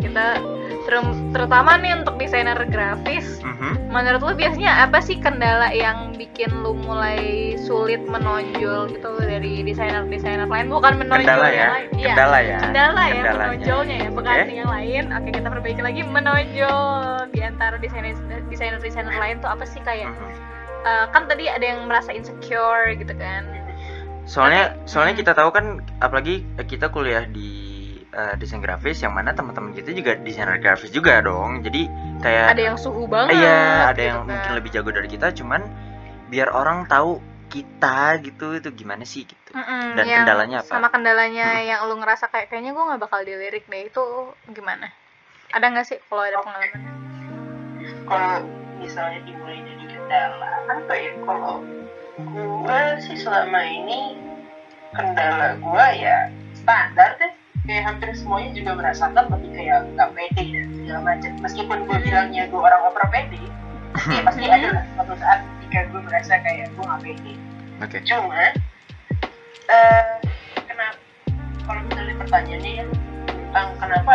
kita 0.00 0.40
ter- 0.88 1.04
terutama 1.30 1.76
nih 1.76 1.92
untuk 1.94 2.16
desainer 2.16 2.56
grafis 2.64 3.44
Mhm. 3.44 3.92
menurut 3.92 4.20
lu 4.20 4.32
biasanya 4.32 4.82
apa 4.82 4.98
sih 4.98 5.20
kendala 5.20 5.68
yang 5.68 6.16
bikin 6.16 6.48
lu 6.64 6.72
mulai 6.72 7.20
sulit 7.60 8.00
menonjol 8.02 8.88
gitu 8.88 9.10
dari 9.20 9.60
desainer-desainer 9.60 10.48
lain 10.48 10.66
bukan 10.66 10.96
menonjol 10.96 11.28
kendala 11.28 11.46
yang 11.46 11.60
ya 11.60 11.68
lain 11.68 11.88
Iya, 11.92 12.06
kendala 12.08 12.38
ya 12.40 12.58
kendala 12.58 13.02
ya 13.04 13.12
Kendalanya. 13.12 13.36
menonjolnya 13.44 13.96
ya 13.98 14.10
bukan 14.10 14.32
Oke. 14.34 14.54
yang 14.56 14.70
lain 14.70 15.04
oke 15.12 15.28
kita 15.28 15.48
perbaiki 15.50 15.82
lagi 15.82 16.00
menonjol 16.02 16.88
di 17.28 17.40
antara 17.42 17.76
desainer 17.76 18.16
desainer 18.48 18.80
desainer 18.80 19.12
lain 19.12 19.36
tuh 19.38 19.50
apa 19.50 19.62
sih 19.62 19.80
kayak 19.82 20.08
Mhm. 20.08 20.32
eh, 20.80 21.04
kan 21.12 21.28
tadi 21.28 21.44
ada 21.46 21.64
yang 21.64 21.84
merasa 21.84 22.10
insecure 22.10 22.96
gitu 22.96 23.12
kan 23.12 23.44
soalnya 24.24 24.76
soalnya 24.84 25.12
Hmm. 25.12 25.20
kita 25.20 25.32
tahu 25.34 25.50
kan 25.50 25.66
apalagi 25.98 26.44
kita 26.62 26.88
kuliah 26.88 27.24
di 27.24 27.67
eh, 28.10 28.34
desain 28.36 28.58
grafis 28.58 29.00
yang 29.00 29.12
mana 29.12 29.32
teman-teman 29.32 29.72
kita 29.72 29.92
juga 29.92 30.16
desainer 30.16 30.56
grafis 30.58 30.88
juga 30.88 31.20
dong 31.20 31.60
jadi 31.60 31.86
kayak 32.18 32.46
ada 32.52 32.62
yang 32.62 32.78
suhu 32.78 33.04
banget 33.04 33.36
iya 33.36 33.60
ada 33.86 33.96
gitu 33.96 34.08
yang 34.08 34.18
kan. 34.22 34.28
mungkin 34.28 34.52
lebih 34.56 34.70
jago 34.72 34.90
dari 34.90 35.08
kita 35.08 35.32
cuman 35.32 35.60
biar 36.28 36.48
orang 36.50 36.84
tahu 36.84 37.20
kita 37.48 38.20
gitu 38.20 38.60
itu 38.60 38.68
gimana 38.76 39.02
sih 39.02 39.24
gitu 39.24 39.56
Mm-mm, 39.56 39.96
dan 39.96 40.04
yang 40.04 40.20
kendalanya 40.20 40.60
apa? 40.60 40.68
sama 40.68 40.88
kendalanya 40.92 41.48
Hmm. 41.56 41.64
yang 41.64 41.80
lu 41.88 41.96
ngerasa 41.96 42.28
kayak 42.28 42.48
kayaknya 42.48 42.76
gue 42.76 42.84
nggak 42.84 43.00
bakal 43.00 43.20
dilirik 43.24 43.64
deh 43.64 43.82
itu 43.84 44.04
gimana 44.52 44.92
ada 45.48 45.64
nggak 45.64 45.86
sih 45.88 45.96
kalau 46.08 46.28
ada 46.28 46.44
pengalaman 46.44 46.84
kalau 48.04 48.44
misalnya 48.76 49.20
dimulai 49.24 49.64
dari 49.64 49.84
kendala 49.88 50.50
apa 50.68 50.92
ya 50.92 51.12
kalau 51.24 51.56
gue 52.18 52.80
sih 53.00 53.16
selama 53.16 53.60
ini 53.64 54.00
kendala 54.92 55.56
gue 55.56 55.86
ya 55.96 56.28
standar 56.54 57.16
deh 57.16 57.32
kayak 57.68 57.84
hampir 57.84 58.08
semuanya 58.16 58.50
juga 58.52 58.70
merasakan 58.74 59.24
tapi 59.28 59.46
kayak 59.52 59.84
nggak 59.92 60.08
pede 60.10 60.44
dan 60.50 60.66
segala 60.74 61.00
macam 61.04 61.30
meskipun 61.38 61.78
gue 61.84 61.98
bilangnya 62.00 62.42
gue 62.48 62.56
orang 62.58 62.80
over 62.82 63.04
pede 63.12 63.38
ya 64.08 64.20
pasti 64.24 64.42
Hmm. 64.42 64.56
ada 64.56 64.68
lah 64.72 64.84
suatu 64.96 65.14
saat 65.16 65.40
ketika 65.60 65.78
gue 65.86 66.00
merasa 66.00 66.34
kayak 66.40 66.66
gue 66.72 66.80
nggak 66.82 67.00
pede 67.04 67.32
oke 67.78 67.98
cuma 68.02 68.40
eh 69.68 70.12
kenapa 70.64 70.96
kalau 71.62 71.80
misalnya 71.84 72.14
pertanyaannya 72.16 72.72
ya 72.72 72.84
tentang 73.28 73.68
kenapa 73.76 74.14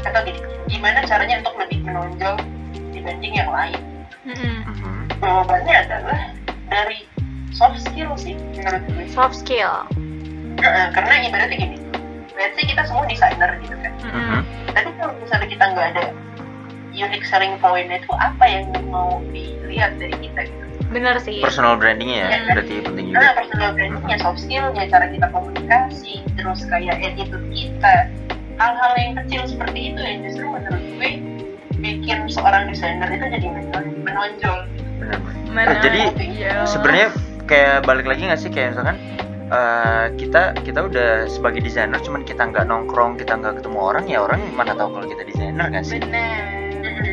atau 0.00 0.20
gini 0.22 0.38
gimana 0.66 1.02
caranya 1.02 1.42
untuk 1.42 1.54
lebih 1.58 1.78
menonjol 1.82 2.34
dibanding 2.94 3.34
yang 3.34 3.50
lain 3.50 3.80
Mm-mm. 4.22 4.56
Mhm. 4.62 4.94
jawabannya 5.18 5.74
adalah 5.74 6.20
dari 6.70 7.02
soft 7.50 7.82
skill 7.82 8.14
sih 8.14 8.38
menurut 8.54 8.82
gue 8.86 9.10
soft 9.10 9.34
skill 9.36 9.90
Heeh, 10.60 10.86
karena 10.92 11.24
ibaratnya 11.26 11.56
gini 11.56 11.76
let's 12.40 12.56
say 12.56 12.64
kita 12.64 12.82
semua 12.82 13.04
desainer 13.04 13.50
gitu 13.60 13.76
kan 13.76 13.92
Mhm. 14.02 14.40
tapi 14.72 14.90
kalau 14.96 15.12
misalnya 15.14 15.46
kita 15.46 15.64
nggak 15.66 15.86
ada 15.92 16.04
unique 16.90 17.22
selling 17.24 17.54
point 17.58 17.86
itu 17.86 18.10
apa 18.10 18.44
yang 18.44 18.64
mau 18.88 19.20
dilihat 19.28 19.94
dari 19.96 20.16
kita 20.18 20.40
gitu 20.42 20.64
bener 20.90 21.14
sih 21.20 21.38
personal 21.38 21.76
brandingnya 21.76 22.16
ya 22.18 22.28
Iya. 22.32 22.40
berarti 22.50 22.74
penting 22.82 23.04
Nah, 23.06 23.14
juga 23.14 23.30
personal 23.36 23.70
brandingnya, 23.70 24.16
soft 24.18 24.40
skillnya, 24.40 24.82
cara 24.86 25.06
kita 25.06 25.26
komunikasi, 25.28 26.12
terus 26.32 26.60
kayak 26.64 26.96
attitude 26.98 27.46
kita, 27.48 27.94
hal-hal 28.56 28.92
yang 28.96 29.12
kecil 29.16 29.42
seperti 29.46 29.80
itu 29.88 30.00
yang 30.00 30.18
justru 30.20 30.44
menurut 30.44 30.82
gue 30.82 31.10
bikin 31.76 32.18
seorang 32.26 32.66
desainer 32.66 33.06
itu 33.08 33.26
jadi 33.28 33.46
menonjol. 33.46 33.84
menonjol. 34.02 34.58
benar 34.98 35.18
Mana- 35.48 35.78
jadi, 35.80 36.00
iya. 36.20 36.54
sebenarnya 36.64 37.08
kayak 37.44 37.82
balik 37.82 38.04
lagi 38.04 38.22
nggak 38.26 38.40
sih 38.40 38.50
kayak 38.50 38.74
misalkan 38.74 38.96
eh, 39.50 40.06
kita 40.16 40.54
kita 40.62 40.80
udah 40.86 41.26
sebagai 41.26 41.60
desainer 41.60 41.98
cuman 42.00 42.22
kita 42.22 42.46
nggak 42.48 42.64
nongkrong 42.70 43.18
kita 43.18 43.36
nggak 43.36 43.60
ketemu 43.60 43.78
orang 43.78 44.04
ya 44.06 44.18
orang 44.22 44.40
mana 44.54 44.72
tahu 44.78 44.94
kalau 44.96 45.06
kita 45.10 45.22
desainer 45.26 45.66
nggak 45.68 45.84
sih 45.84 45.98
bener 45.98 46.60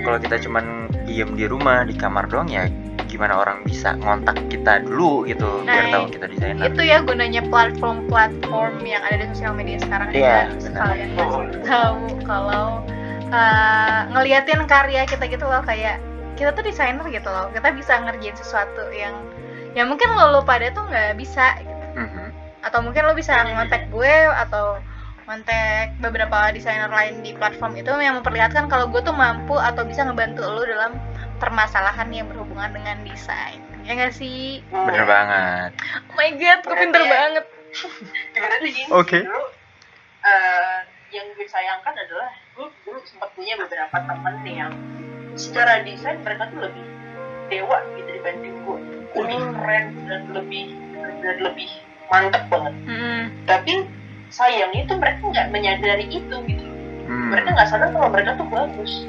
kalau 0.08 0.18
kita 0.24 0.40
cuman 0.40 0.88
diem 1.04 1.32
di 1.36 1.46
rumah 1.48 1.84
di 1.84 1.96
kamar 1.96 2.28
doang 2.32 2.48
ya 2.48 2.68
gimana 3.08 3.40
orang 3.40 3.64
bisa 3.64 3.96
ngontak 4.04 4.36
kita 4.52 4.84
dulu 4.84 5.24
gitu 5.24 5.64
biar 5.64 5.88
Nah, 5.88 5.94
tahu 5.96 6.06
kita 6.12 6.26
desainer 6.28 6.64
itu 6.68 6.82
ya 6.84 7.00
gunanya 7.02 7.42
platform-platform 7.48 8.84
yang 8.84 9.02
ada 9.08 9.16
di 9.24 9.26
sosial 9.32 9.56
media 9.56 9.80
sekarang 9.80 10.12
benar. 10.12 10.52
kalian 10.76 11.10
pasti 11.16 11.58
tahu 11.64 12.04
kalau 12.28 12.84
uh, 13.32 14.00
ngeliatin 14.12 14.62
karya 14.68 15.08
kita 15.08 15.24
gitu 15.32 15.48
loh 15.48 15.64
kayak 15.64 16.04
kita 16.36 16.54
tuh 16.54 16.64
desainer 16.68 17.08
gitu 17.08 17.32
loh 17.32 17.48
kita 17.56 17.72
bisa 17.74 17.96
ngerjain 18.04 18.36
sesuatu 18.36 18.84
yang 18.92 19.16
yang 19.74 19.88
mungkin 19.88 20.12
lo, 20.14 20.38
lo 20.38 20.42
pada 20.44 20.68
tuh 20.76 20.84
nggak 20.90 21.16
bisa 21.16 21.58
gitu. 21.64 21.86
Mhm. 21.98 22.27
Atau 22.66 22.80
mungkin 22.82 23.06
lo 23.06 23.14
bisa 23.14 23.38
ngontak 23.46 23.90
gue 23.94 24.16
atau 24.48 24.82
ngontak 25.28 26.00
beberapa 26.00 26.56
desainer 26.56 26.88
lain 26.88 27.20
di 27.20 27.36
platform 27.36 27.76
itu 27.76 27.92
yang 28.00 28.16
memperlihatkan 28.20 28.72
kalau 28.72 28.88
gue 28.88 29.04
tuh 29.04 29.12
mampu 29.12 29.60
atau 29.60 29.84
bisa 29.84 30.08
ngebantu 30.08 30.48
lo 30.48 30.64
dalam 30.64 30.96
permasalahan 31.38 32.08
yang 32.10 32.26
berhubungan 32.32 32.74
dengan 32.74 33.04
desain. 33.04 33.60
Ya 33.84 33.96
nggak 33.96 34.16
sih? 34.16 34.64
Bener 34.72 35.04
banget. 35.04 35.72
Oh 36.12 36.16
my 36.16 36.30
god 36.40 36.60
gue 36.64 36.76
pinter 36.80 37.02
ya- 37.04 37.12
banget. 37.12 37.46
Gini 38.64 38.90
Oke. 38.90 39.22
dulu 39.22 39.44
eh, 40.24 40.80
yang 41.14 41.28
gue 41.36 41.48
sayangkan 41.48 41.94
adalah 41.96 42.32
gue 42.56 42.68
dulu 42.84 43.00
sempat 43.08 43.32
punya 43.36 43.56
beberapa 43.60 43.96
temen 43.96 44.36
nih 44.44 44.56
yang 44.66 44.74
secara 45.38 45.86
desain 45.86 46.20
mereka 46.26 46.50
tuh 46.52 46.60
lebih 46.68 46.86
dewa 47.48 47.80
gitu 47.96 48.10
dibanding 48.12 48.56
gue 48.66 48.80
lebih 49.16 49.40
keren 49.56 49.86
dan 50.10 50.22
lebih 50.36 50.66
dan 51.24 51.36
lebih 51.48 51.70
mantep 52.08 52.44
banget. 52.48 52.74
Mm-mm. 52.86 53.22
tapi 53.44 53.74
sayangnya 54.30 54.84
tuh 54.86 54.98
mereka 55.00 55.22
nggak 55.24 55.48
menyadari 55.50 56.06
itu 56.08 56.36
gitu. 56.46 56.66
Hmm. 57.08 57.32
mereka 57.32 57.56
nggak 57.56 57.70
sadar 57.72 57.90
kalau 57.92 58.12
mereka 58.12 58.36
tuh 58.36 58.48
bagus. 58.52 59.08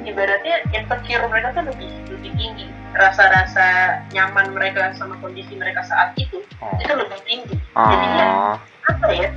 Ibaratnya 0.00 0.64
insecure 0.72 1.26
mereka 1.26 1.52
tuh 1.52 1.64
lebih 1.66 1.90
lebih 2.08 2.30
tinggi. 2.34 2.66
Rasa-rasa 2.94 3.66
nyaman 4.10 4.54
mereka 4.54 4.94
sama 4.94 5.18
kondisi 5.18 5.54
mereka 5.54 5.82
saat 5.82 6.14
itu 6.16 6.38
Oh. 6.62 6.76
itu 6.78 6.92
lebih 6.94 7.18
tinggi. 7.26 7.56
Jadinya 7.74 8.26
Oh. 8.30 8.56
apa 8.86 9.06
ya? 9.10 9.30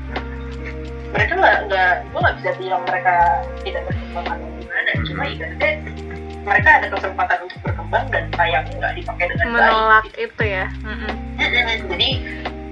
Mereka 1.09 1.33
nggak 1.35 1.57
nggak 1.67 1.91
gue 2.05 2.19
nggak 2.21 2.35
bisa 2.41 2.51
bilang 2.57 2.81
mereka 2.85 3.13
tidak 3.61 3.81
berkembang 3.85 4.25
atau 4.29 4.47
gimana. 4.57 4.91
Cuma 5.05 5.23
ibaratnya 5.25 5.71
mereka 6.43 6.69
ada 6.75 6.87
kesempatan 6.91 7.37
untuk 7.43 7.59
berkembang 7.63 8.05
dan 8.11 8.23
sayangnya 8.33 8.73
nggak 8.77 8.93
dipakai 8.99 9.25
dengan 9.31 9.47
menolak 9.49 10.03
baik 10.05 10.15
itu 10.21 10.43
ya. 10.43 10.65
Mm-mm. 10.83 11.13
jadi 11.89 12.09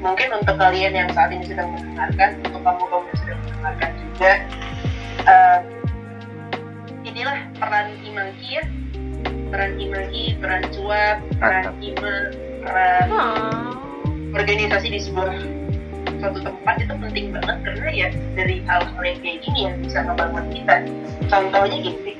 mungkin 0.01 0.29
untuk 0.33 0.57
kalian 0.57 0.93
yang 0.97 1.09
saat 1.13 1.29
ini 1.29 1.45
sedang 1.45 1.69
mendengarkan 1.77 2.41
untuk 2.41 2.61
kamu 2.65 2.83
kamu 2.89 3.05
yang 3.05 3.19
sedang 3.21 3.39
mendengarkan 3.45 3.91
juga 4.01 4.31
eh, 5.29 5.59
inilah 7.05 7.39
peran 7.61 7.87
Imagi 8.01 8.49
ya 8.57 8.63
peran 9.53 9.71
Imagi 9.77 10.23
peran 10.41 10.63
cuap 10.73 11.17
peran. 11.37 11.63
Ima 11.79 12.13
peran 12.65 13.07
Oh. 13.13 13.77
organisasi 14.33 14.87
di 14.93 14.99
sebuah 15.01 15.37
suatu 16.21 16.39
tempat 16.45 16.75
itu 16.81 16.93
penting 16.93 17.25
banget 17.33 17.57
karena 17.65 17.89
ya 17.89 18.07
dari 18.37 18.61
hal-hal 18.65 19.01
yang 19.01 19.19
kayak 19.21 19.39
gini 19.41 19.59
yang 19.69 19.75
bisa 19.81 19.99
ngebangun 20.05 20.45
kita 20.53 20.75
contohnya 21.29 21.77
gini 21.81 22.13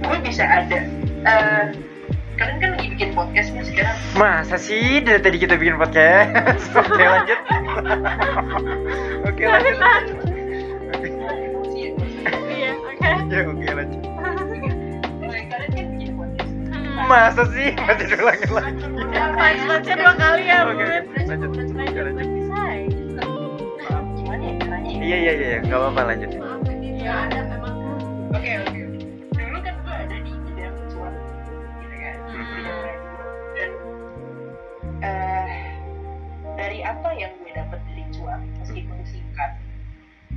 gue 0.00 0.16
bisa 0.24 0.44
ada 0.44 0.80
eh, 1.24 1.64
kalian 2.36 2.56
kan 2.60 2.68
lagi 2.76 2.88
bikin 2.92 3.10
podcast 3.12 3.48
nih 3.52 3.64
sekarang 3.64 3.96
Masa 4.14 4.56
sih 4.56 5.00
dari 5.00 5.20
tadi 5.20 5.36
kita 5.36 5.56
bikin 5.56 5.76
podcast? 5.76 6.68
Oke 6.80 7.04
lanjut. 7.04 7.40
Oke 9.24 9.44
lanjut. 9.44 9.76
Ya 11.76 11.92
iya 12.48 12.70
oke 12.80 13.04
Ya, 13.28 13.40
Oke 13.44 13.68
lanjut. 13.72 14.00
Kan 14.06 15.86
bikin 15.92 16.12
podcast. 16.16 16.50
Masa 17.06 17.42
sih 17.52 17.68
masih 17.76 18.06
diulangin 18.08 18.50
lagi? 18.50 18.84
Baca-baca 19.36 19.92
dua 19.92 20.12
kali 20.16 20.42
ya 20.48 20.58
Oke, 20.64 20.84
lanjut. 21.28 21.50
Lanjut. 21.52 21.52
Ya 21.92 22.02
ya? 22.02 22.24
Iya 25.06 25.16
iya 25.22 25.32
iya, 25.38 25.56
nggak 25.62 25.78
apa-apa 25.78 26.02
lanjut. 26.08 26.30
ya 26.96 27.14
ada 27.30 27.40
memang 27.46 27.76
oke 28.34 28.50
oke 28.66 28.80
eh 35.04 35.48
dari 36.56 36.80
apa 36.80 37.12
yang 37.12 37.32
gue 37.42 37.52
dapat 37.52 37.80
dari 37.92 38.04
cuan 38.16 38.40
meskipun 38.62 38.98
singkat. 39.04 39.50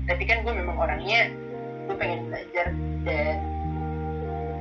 Tapi 0.07 0.24
kan 0.28 0.43
gue 0.43 0.53
memang 0.53 0.76
orangnya 0.76 1.32
gue 1.88 1.95
pengen 1.95 2.28
belajar 2.28 2.76
dan 3.07 3.36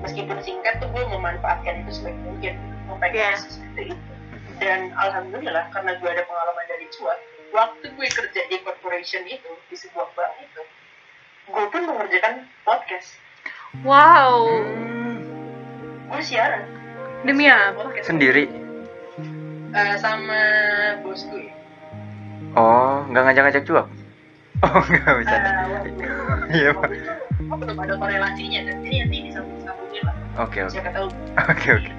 meskipun 0.01 0.39
singkat 0.41 0.79
tuh 0.79 0.89
gue 0.95 1.05
memanfaatkan 1.11 1.83
itu 1.83 1.99
sebaik 1.99 2.19
mungkin 2.23 2.55
gue 2.87 2.97
pengen 3.03 3.17
Iya. 3.19 3.33
sesuatu 3.37 3.81
itu. 3.83 4.13
Dan 4.59 4.91
alhamdulillah 4.95 5.71
karena 5.71 5.95
gue 5.99 6.09
ada 6.11 6.23
pengalaman 6.27 6.67
dari 6.67 6.87
cuan 6.95 7.19
waktu 7.55 7.87
gue 7.95 8.07
kerja 8.07 8.41
di 8.53 8.57
corporation 8.61 9.25
itu 9.25 9.51
di 9.71 9.77
sebuah 9.79 10.13
bank 10.15 10.33
itu 10.43 10.63
gue 11.49 11.65
pun 11.73 11.83
mengerjakan 11.89 12.45
podcast. 12.63 13.17
Wow. 13.83 14.49
Gue 16.09 16.23
siaran. 16.25 16.65
Demi 17.25 17.49
apa? 17.49 17.77
Podcast. 17.77 18.09
Sendiri. 18.09 18.68
Eh, 19.69 19.95
sama 19.99 20.41
bos 21.01 21.23
gue 21.25 21.49
Oh, 22.51 23.05
nggak 23.07 23.23
ngajak-ngajak 23.25 23.63
cuap? 23.65 23.87
Oh, 24.61 24.81
nggak 24.89 25.15
bisa. 25.21 25.37
Eh, 25.37 25.47
Iya, 26.51 26.73
Pak. 26.73 26.91
oh, 27.45 27.57
belum 27.57 27.77
ada 27.77 27.95
korelasinya 27.95 28.61
dan 28.65 28.77
ini 28.81 28.97
nanti 28.99 29.17
disambung-sambungin 29.27 30.03
lah 30.03 30.17
Oke 30.39 30.59
oke. 30.61 30.73
siapa 30.73 30.91
tahu 30.91 31.07
Oke 31.39 31.69
oke. 31.75 31.93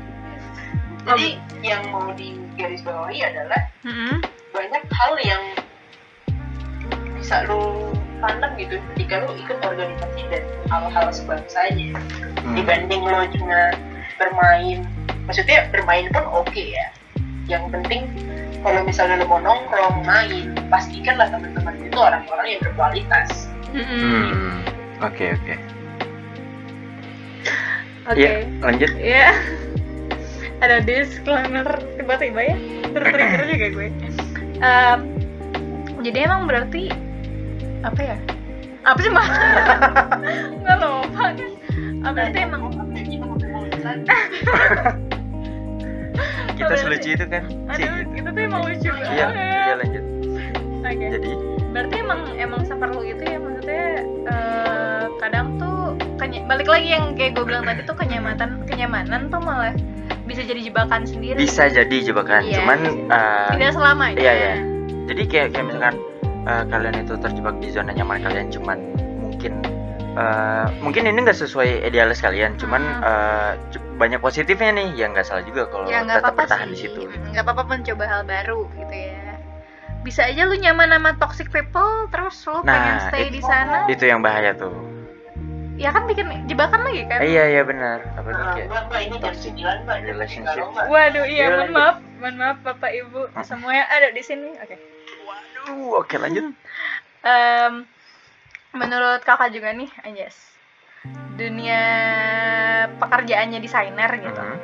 jadi 1.05 1.27
yang 1.61 1.83
mau 1.89 2.09
digarisbawahi 2.11 3.19
adalah 3.23 3.61
Mm-mm. 3.81 4.19
banyak 4.51 4.83
hal 4.85 5.13
yang 5.19 5.43
bisa 7.15 7.45
lo 7.45 7.89
pandang 8.19 8.53
gitu 8.57 8.77
ketika 8.93 9.23
lo 9.23 9.31
ikut 9.33 9.57
organisasi 9.59 10.21
dan 10.27 10.43
hal-hal 10.67 11.07
sebangsanya 11.09 11.93
Hmm. 12.39 12.55
dibanding 12.55 13.03
lo 13.03 13.21
cuma 13.29 13.73
bermain 14.15 14.85
maksudnya 15.25 15.67
bermain 15.69 16.07
pun 16.09 16.23
oke 16.25 16.55
ya 16.57 16.87
yang 17.49 17.65
penting 17.73 18.05
kalau 18.61 18.85
misalnya 18.85 19.23
lo 19.23 19.25
mau 19.25 19.41
nongkrong 19.41 20.05
main 20.05 20.53
pastikanlah 20.69 21.27
teman-teman 21.33 21.75
itu 21.81 21.97
orang-orang 21.97 22.47
yang 22.55 22.61
berkualitas. 22.61 23.49
Hmm. 23.73 24.61
Oke 25.01 25.33
oke. 25.33 25.55
oke. 28.05 28.17
Iya, 28.19 28.45
lanjut. 28.61 28.91
ya 29.01 29.33
ada 30.59 30.77
disclaimer 30.83 31.67
tiba-tiba 31.97 32.41
ya. 32.53 32.55
Tertrigger 32.93 33.43
juga 33.49 33.67
gue. 33.73 33.87
Em, 34.59 34.99
jadi 36.05 36.17
emang 36.29 36.45
berarti 36.45 36.93
apa 37.81 38.01
ya? 38.01 38.17
Apa 38.85 38.99
sih 39.01 39.11
mah 39.11 39.27
nggak 40.61 40.77
lupa 40.83 41.23
kan? 41.35 42.13
Berarti 42.15 42.39
emang 42.43 42.69
Kita 46.59 46.75
selucu 46.75 47.09
itu 47.09 47.25
kan? 47.25 47.43
Aduh 47.67 47.87
gitu. 47.87 48.11
kita 48.13 48.29
tuh 48.29 48.41
emang 48.43 48.61
lucu 48.61 48.89
banget 48.89 49.09
Iya, 49.09 49.27
iya 49.31 49.73
lanjut. 49.75 50.03
Oke. 50.79 51.05
Jadi, 51.11 51.31
berarti 51.69 51.95
emang 51.97 52.21
emang 52.35 52.61
seperlu 52.63 53.01
itu 53.05 53.23
ya 53.23 53.37
maksudnya 53.37 53.83
eh, 54.25 55.03
kadang 55.17 55.47
tuh 55.55 55.77
keny- 56.17 56.45
balik 56.45 56.67
lagi 56.67 56.89
yang 56.89 57.13
kayak 57.13 57.31
gue 57.33 57.45
bilang 57.45 57.63
tadi 57.63 57.81
tuh 57.83 57.93
kenyamanan 57.93 58.63
kenyamanan 58.65 59.27
tuh 59.27 59.39
malah 59.39 59.71
bisa 60.23 60.41
jadi 60.41 60.61
jebakan 60.61 61.03
sendiri 61.03 61.37
bisa 61.37 61.67
jadi 61.67 61.95
jebakan. 62.01 62.41
Iya. 62.43 62.57
Cuman 62.61 62.79
eh, 63.07 63.49
tidak 63.55 63.71
selamanya 63.73 64.17
Iya, 64.19 64.33
iya. 64.33 64.53
jadi 65.07 65.21
kayak 65.25 65.47
kayak 65.53 65.65
misalkan 65.67 65.95
eh, 66.45 66.63
kalian 66.67 66.95
itu 66.99 67.13
terjebak 67.17 67.55
di 67.59 67.67
zona 67.69 67.91
nyaman 67.91 68.17
kalian 68.19 68.47
cuman 68.49 68.77
mungkin 69.19 69.53
eh, 70.11 70.65
mungkin 70.79 71.03
ini 71.03 71.19
nggak 71.19 71.37
sesuai 71.37 71.83
idealis 71.83 72.19
kalian 72.19 72.55
cuman 72.55 72.81
Hmm. 72.81 73.53
cu- 73.69 73.83
banyak 73.95 74.17
positifnya 74.17 74.71
nih. 74.73 74.95
Ya 74.95 75.05
nggak 75.07 75.23
salah 75.23 75.43
juga 75.43 75.67
kalau 75.67 75.85
ya 75.85 76.01
tetap 76.01 76.23
apa-apa 76.25 76.39
bertahan 76.43 76.67
sih. 76.69 76.73
di 76.73 76.77
situ. 76.79 76.99
Nggak 77.29 77.43
apa-apa 77.43 77.63
mencoba 77.67 78.03
hal 78.05 78.21
baru 78.23 78.61
gitu 78.73 78.95
ya. 78.95 79.17
Bisa 79.99 80.21
aja 80.23 80.41
lu 80.43 80.55
nyaman 80.55 80.89
sama 80.89 81.11
toxic 81.15 81.47
people 81.49 81.83
terus 82.07 82.39
lu 82.45 82.63
pengen 82.63 82.95
Nah, 82.95 83.05
stay 83.05 83.27
itu- 83.27 83.35
di 83.35 83.41
sana. 83.41 83.83
itu 83.85 84.03
yang 84.03 84.19
bahaya 84.19 84.53
tuh. 84.53 84.71
Ya 85.75 85.91
kan 85.91 86.03
bikin 86.05 86.27
jebakan 86.45 86.83
lagi 86.83 87.03
kan? 87.05 87.19
Iya 87.19 87.43
iya 87.49 87.61
benar. 87.63 88.03
Apa 88.13 88.29
tuh 88.29 88.35
Nah, 88.37 88.51
kayak 88.53 88.67
mbak, 88.67 88.83
mbak, 88.85 88.99
ini 89.01 89.15
jam 89.17 89.31
9 89.33 89.77
mbak 89.81 89.95
Jam 89.95 90.07
Relationship. 90.09 90.63
waduh 90.85 91.23
iya 91.23 91.23
Iya, 91.25 91.45
mohon 91.45 91.59
lanjut. 91.61 91.75
maaf. 91.77 91.95
Mohon 92.15 92.35
maaf 92.35 92.57
bapak 92.61 92.91
ibu. 92.93 93.21
Semua 93.41 93.71
yang 93.73 93.87
ada 93.89 94.07
di 94.09 94.21
sini. 94.21 94.49
Oke. 94.57 94.75
Waduh 95.21 95.91
oke 95.97 96.15
lanjut. 96.17 96.45
Em, 97.21 97.73
menurut 98.73 99.21
kakak 99.25 99.53
juga 99.53 99.73
nih 99.73 99.89
Anjas 100.05 100.59
dunia 101.39 101.83
pekerjaannya 102.99 103.59
desainer 103.63 104.11
gitu. 104.19 104.43
Mhm. 104.43 104.59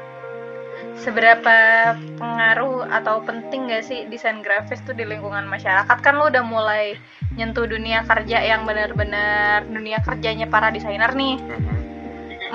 seberapa 0.95 1.55
pengaruh 2.19 2.87
atau 2.87 3.19
penting 3.23 3.67
gak 3.71 3.83
sih 3.83 4.07
desain 4.11 4.39
grafis 4.43 4.79
tuh 4.83 4.95
di 4.95 5.03
lingkungan 5.07 5.47
masyarakat? 5.47 5.97
Kan 6.03 6.19
lo 6.19 6.27
udah 6.31 6.43
mulai 6.43 6.99
nyentuh 7.35 7.67
dunia 7.67 8.03
kerja 8.07 8.43
yang 8.43 8.63
benar-benar 8.63 9.67
dunia 9.67 9.99
kerjanya 10.03 10.47
para 10.47 10.71
desainer 10.71 11.11
nih. 11.15 11.39
Mhm. 11.39 11.75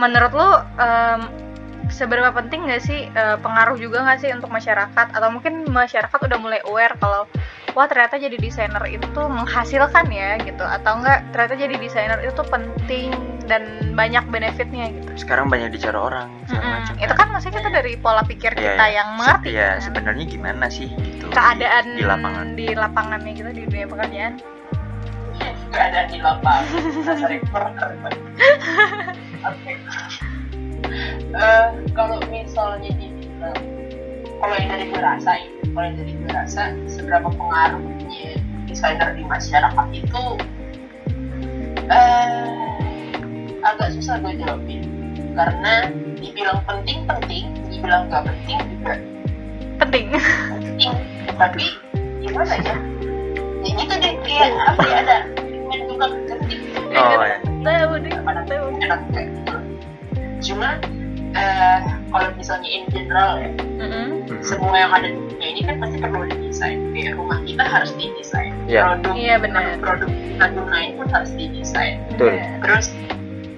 menurut 0.01 0.33
lo 0.33 0.65
em, 0.81 1.21
seberapa 1.93 2.33
penting 2.33 2.73
gak 2.73 2.81
sih 2.81 3.09
eh, 3.13 3.37
pengaruh 3.41 3.77
juga 3.77 4.05
gak 4.09 4.25
sih 4.25 4.33
untuk 4.33 4.49
masyarakat? 4.49 5.07
Atau 5.13 5.29
mungkin 5.33 5.69
masyarakat 5.69 6.17
udah 6.17 6.39
mulai 6.41 6.61
aware 6.65 6.97
kalau 6.97 7.29
wah 7.75 7.87
ternyata 7.87 8.19
jadi 8.19 8.37
desainer 8.37 8.83
itu 8.91 9.21
menghasilkan 9.21 10.07
ya 10.11 10.39
gitu 10.43 10.65
atau 10.65 10.99
enggak 10.99 11.23
ternyata 11.31 11.55
jadi 11.57 11.75
desainer 11.79 12.19
itu 12.23 12.43
penting 12.47 13.11
dan 13.47 13.93
banyak 13.99 14.23
benefitnya 14.31 14.91
gitu 14.95 15.27
sekarang 15.27 15.51
banyak 15.51 15.75
dicari 15.75 15.99
orang 15.99 16.31
Mm-mm. 16.47 16.63
macam 16.63 16.95
itu 16.99 17.15
kan 17.15 17.27
maksudnya 17.35 17.59
kita 17.63 17.71
dari 17.71 17.93
pola 17.99 18.23
pikir 18.23 18.55
Iya, 18.55 18.79
kita 18.79 18.87
iya. 18.87 18.97
yang 19.03 19.09
mengerti 19.19 19.51
ya 19.55 19.69
kan? 19.77 19.83
sebenarnya 19.83 20.25
gimana 20.27 20.67
sih 20.71 20.89
gitu 20.91 21.27
keadaan 21.35 21.85
di 21.99 22.03
lapangan 22.07 22.47
di 22.55 22.67
lapangannya 22.75 23.33
gitu 23.35 23.51
di 23.51 23.63
dunia 23.67 23.87
pekerjaan 23.91 24.35
ada 25.71 26.03
di 26.11 26.19
lapangan. 26.19 26.67
Oke 29.49 29.73
Eh, 31.31 31.67
kalau 31.95 32.19
misalnya 32.27 32.91
dibilang 32.99 33.55
kalau 34.43 34.55
yang 34.59 34.69
dari 34.75 34.91
gue 34.91 34.99
rasain 34.99 35.47
yang 35.77 35.95
dari 35.97 36.13
gue 36.15 36.31
rasa 36.31 36.75
seberapa 36.91 37.29
pengaruhnya 37.31 38.39
desainer 38.67 39.15
di 39.15 39.23
masyarakat 39.27 39.87
itu 39.95 40.23
eh 41.91 42.49
agak 43.61 43.89
susah 43.95 44.19
gue 44.21 44.35
jawabin. 44.41 44.83
Karena 45.35 45.89
dibilang 46.19 46.61
penting 46.67 47.07
penting 47.07 47.45
dibilang 47.71 48.11
nggak 48.11 48.27
penting 48.27 48.59
juga. 48.77 48.95
Penting. 49.81 50.05
Penting. 50.51 50.95
Tapi 51.39 51.65
gimana 52.21 52.55
ya? 52.61 52.77
Ya 53.61 53.71
gitu 53.77 53.95
deh 54.01 54.15
kayak 54.25 54.51
apa 54.73 54.83
ya 54.89 54.97
ada 55.05 55.17
yang 55.71 55.83
juga 55.87 56.07
penting 56.27 56.61
Oh, 56.91 57.23
ya. 57.23 57.39
tahu 57.63 57.93
deh 58.03 58.13
pada 58.25 58.43
tahu. 58.49 58.67
enak 58.81 59.01
kayak 59.15 59.29
gitu 59.37 59.57
cuma 60.41 60.81
eh, 61.33 61.79
kalau 62.09 62.29
misalnya 62.35 62.69
in 62.69 62.85
general 62.89 63.37
ya 63.37 63.51
Mm-mm. 63.77 64.27
Mhm. 64.27 64.43
semua 64.43 64.75
yang 64.77 64.91
ada 64.91 65.07
di 65.07 65.19
dunia 65.27 65.49
ini 65.49 65.61
kan 65.63 65.75
pasti 65.79 65.97
perlu 65.97 66.27
didesain 66.27 66.79
kayak 66.93 67.15
rumah 67.15 67.39
kita 67.43 67.65
harus 67.65 67.91
didesain 67.95 68.53
Iya. 68.67 68.83
produk 68.87 69.13
Iya, 69.15 69.35
benar. 69.37 69.63
produk 69.79 70.09
kita 70.09 70.47
gunain 70.49 70.91
pun 70.95 71.07
harus 71.09 71.31
didesain 71.33 71.97
Betul. 72.09 72.35
Bener. 72.35 72.59
terus 72.63 72.87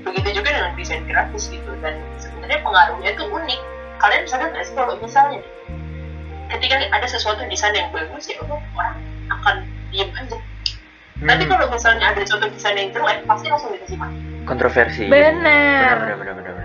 begitu 0.02 0.28
juga 0.34 0.48
dengan 0.50 0.72
desain 0.74 1.02
grafis 1.04 1.44
gitu 1.48 1.70
dan 1.80 1.94
sebenarnya 2.16 2.58
pengaruhnya 2.60 3.10
itu 3.10 3.24
unik 3.24 3.60
kalian 3.98 4.22
sadar 4.26 4.48
nggak 4.50 4.64
sih 4.64 4.74
kalau 4.74 4.94
misalnya 4.98 5.40
ketika 6.50 6.74
ada 6.84 7.06
sesuatu 7.06 7.40
desain 7.46 7.72
yang 7.72 7.88
bagus 7.90 8.28
ya 8.28 8.36
orang 8.44 8.96
akan 9.30 9.56
diem 9.88 10.10
aja 10.12 10.36
tapi 11.22 11.46
Hmm, 11.46 11.54
kalau 11.54 11.66
misalnya 11.70 12.10
ada 12.10 12.22
suatu 12.26 12.50
desain 12.50 12.74
yang 12.74 12.90
jelek 12.90 13.22
pasti 13.24 13.46
langsung 13.46 13.70
dikasih 13.70 13.94
mati 13.94 14.18
kontroversi 14.42 15.06
benar 15.06 16.02
benar 16.02 16.16
benar 16.18 16.34
benar 16.34 16.52
kan? 16.52 16.61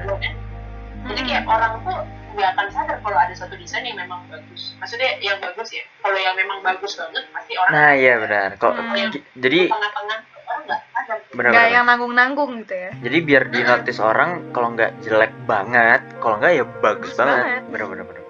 Jadi 1.18 1.26
kayak 1.26 1.44
orang 1.46 1.74
tuh 1.82 1.98
nggak 2.32 2.50
akan 2.54 2.68
sadar 2.70 2.98
kalau 3.02 3.18
ada 3.18 3.34
satu 3.34 3.58
desain 3.58 3.82
yang 3.82 3.98
memang 3.98 4.22
bagus. 4.30 4.78
Maksudnya 4.78 5.18
yang 5.18 5.42
bagus 5.42 5.74
ya 5.74 5.82
kalau 6.00 6.14
yang 6.16 6.38
memang 6.38 6.62
bagus 6.62 6.94
banget 6.94 7.26
pasti 7.28 7.58
orang 7.58 7.72
nah 7.74 7.92
iya 7.92 8.14
benar. 8.16 8.50
Kok 8.56 8.74
Hmm. 8.78 9.10
jadi 9.36 9.60
tengah-tengah 9.66 10.20
orang 10.46 10.62
nggak 10.64 10.82
sadar. 10.88 11.18
Benar 11.28 11.50
nggak 11.50 11.58
benar. 11.60 11.74
yang 11.74 11.86
nanggung-nanggung 11.86 12.52
gitu 12.62 12.76
ya. 12.78 12.92
Jadi 13.02 13.18
biar 13.20 13.44
di 13.50 13.60
notice 13.60 14.00
orang 14.00 14.30
kalau 14.52 14.70
nggak 14.72 14.92
jelek 15.02 15.34
banget 15.44 16.02
kalau 16.20 16.38
nggak 16.38 16.52
ya 16.54 16.64
bagus 16.78 16.86
Bagus 17.10 17.12
banget. 17.18 17.42
banget. 17.42 17.64
benar 17.68 17.86
benar 17.88 18.06
benar 18.06 18.24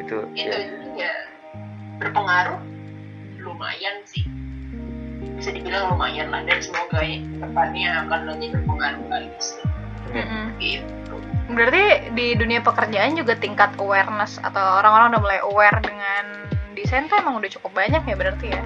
itu 0.00 0.16
itu 0.32 0.48
ya. 0.96 1.06
ya 1.06 1.12
berpengaruh 1.98 2.60
lumayan 3.38 4.00
sih. 4.02 4.24
Bisa 5.36 5.52
dibilang 5.52 5.92
lumayan 5.92 6.32
lah 6.32 6.40
dan 6.42 6.56
semoga 6.58 6.98
ya 6.98 7.20
depannya 7.36 7.88
akan 8.02 8.20
lebih 8.26 8.48
berpengaruh 8.56 9.04
lagi 9.06 9.28
sih. 9.38 9.60
Hmm. 10.08 10.16
Mm-mm. 10.16 10.44
gitu 10.58 11.14
berarti 11.50 12.14
di 12.14 12.34
dunia 12.34 12.60
pekerjaan 12.60 13.14
juga 13.14 13.34
tingkat 13.36 13.74
awareness 13.76 14.38
atau 14.40 14.80
orang-orang 14.80 15.16
udah 15.16 15.22
mulai 15.22 15.40
aware 15.42 15.78
dengan 15.82 16.24
desain 16.72 17.06
tuh 17.06 17.18
emang 17.18 17.38
udah 17.38 17.50
cukup 17.50 17.72
banyak 17.74 18.02
ya 18.06 18.16
berarti 18.16 18.46
ya? 18.54 18.62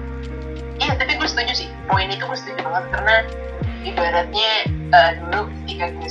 Iya 0.75 0.93
tapi 0.99 1.15
gue 1.15 1.27
setuju 1.27 1.53
sih. 1.55 1.69
Poin 1.87 2.07
itu 2.11 2.23
gue 2.23 2.37
setuju 2.37 2.61
banget 2.67 2.83
karena 2.91 3.15
ibaratnya 3.85 4.51
eh, 4.91 5.11
dulu 5.21 5.47
ketika 5.63 5.85
gue 5.95 6.09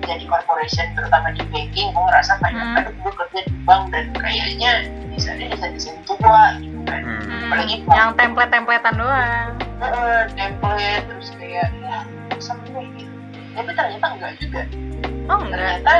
kerja 0.00 0.14
di 0.16 0.26
corporation 0.26 0.86
terutama 0.96 1.28
di 1.36 1.42
banking 1.52 1.92
gue 1.94 2.02
ngerasa 2.08 2.32
kayak 2.42 2.56
Hmm. 2.56 2.78
aduh 2.82 2.94
gue 2.96 3.12
kerja 3.14 3.40
di 3.46 3.52
bank 3.62 3.82
dan 3.94 4.04
kayaknya 4.16 4.72
desainnya 5.14 5.46
desain 5.54 5.72
desain 5.76 5.96
tua 6.02 6.58
gitu 6.58 6.78
kan. 6.88 7.00
Hmm. 7.04 7.20
Hmm, 7.22 7.42
Apalagi 7.50 7.76
yang 7.86 8.10
template-templatean 8.18 8.94
doang. 8.98 9.48
Heeh, 9.80 10.20
template 10.34 11.04
terus 11.08 11.28
kayak 11.38 11.68
ya 11.80 11.98
sama 12.40 12.64
gue 12.72 12.82
gitu 12.96 13.09
tapi 13.54 13.70
ternyata 13.74 14.06
enggak 14.16 14.32
juga. 14.38 14.62
Oh 15.30 15.38
enggak. 15.42 15.58
Ternyata 15.58 15.94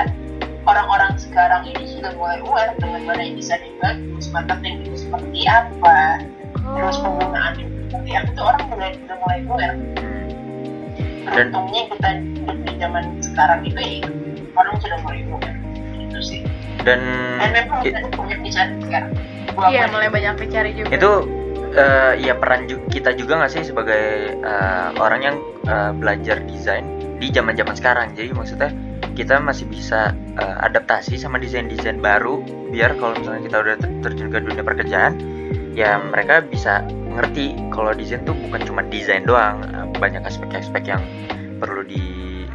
orang-orang 0.69 1.13
sekarang 1.17 1.63
ini 1.67 1.85
sudah 1.99 2.13
mulai 2.15 2.39
aware 2.45 2.75
dengan 2.79 3.01
mana 3.09 3.21
yang 3.25 3.37
desain 3.39 3.63
yang 3.65 3.77
bagus 3.81 4.27
marketing 4.31 4.75
itu 4.87 4.97
seperti 5.09 5.41
apa. 5.49 5.99
Terus 6.55 6.97
oh. 7.01 7.03
penggunaan 7.07 7.55
itu 7.59 7.73
seperti 7.91 8.11
apa 8.15 8.29
itu 8.31 8.43
orang 8.43 8.63
mulai 8.71 8.91
sudah 8.95 9.17
mulai 9.19 9.39
aware. 9.47 9.77
Dan- 11.31 11.53
beruntungnya 11.53 11.83
kita 11.95 12.09
hidup 12.17 12.59
di 12.65 12.73
zaman 12.81 13.05
sekarang 13.23 13.61
itu 13.67 13.81
ya 13.81 13.99
orang 14.57 14.75
sudah 14.83 14.99
mulai 15.05 15.21
aware. 15.27 15.59
Gitu 15.97 16.19
sih. 16.23 16.41
Dan 16.81 17.01
dan 17.39 17.51
memang 17.53 17.81
kita 17.85 17.99
banyak 18.15 18.41
dicari 18.41 18.75
sekarang. 18.85 19.13
Gua 19.53 19.67
iya 19.69 19.85
mulai 19.91 20.09
banyak 20.09 20.35
dicari 20.39 20.71
juga. 20.73 20.95
Itu 20.95 21.13
eh, 21.77 22.13
ya 22.25 22.35
peran 22.39 22.67
ju- 22.71 22.83
kita 22.89 23.15
juga 23.15 23.43
nggak 23.43 23.53
sih 23.53 23.63
sebagai 23.67 24.35
eh, 24.39 24.89
orang 24.97 25.21
yang 25.21 25.37
eh, 25.69 25.93
belajar 25.93 26.41
desain 26.49 26.87
di 27.21 27.29
zaman 27.31 27.53
zaman 27.55 27.77
sekarang. 27.77 28.17
Jadi 28.17 28.33
maksudnya 28.33 28.73
kita 29.13 29.37
masih 29.39 29.69
bisa 29.69 30.17
eh, 30.41 30.57
adaptasi 30.65 31.21
sama 31.21 31.37
desain-desain 31.37 32.01
baru 32.01 32.41
biar 32.73 32.97
kalau 32.97 33.13
misalnya 33.21 33.43
kita 33.45 33.57
udah 33.61 33.75
ter- 33.77 33.97
terjun 34.09 34.29
ke 34.33 34.39
dunia 34.41 34.65
pekerjaan 34.65 35.13
ya 35.77 36.01
mereka 36.01 36.41
bisa 36.43 36.83
ngerti 37.15 37.55
kalau 37.71 37.93
desain 37.95 38.25
tuh 38.25 38.35
bukan 38.49 38.61
cuma 38.65 38.81
desain 38.89 39.23
doang. 39.29 39.61
Banyak 40.01 40.25
aspek-aspek 40.25 40.89
yang 40.89 41.03
perlu 41.61 41.85
di 41.85 42.01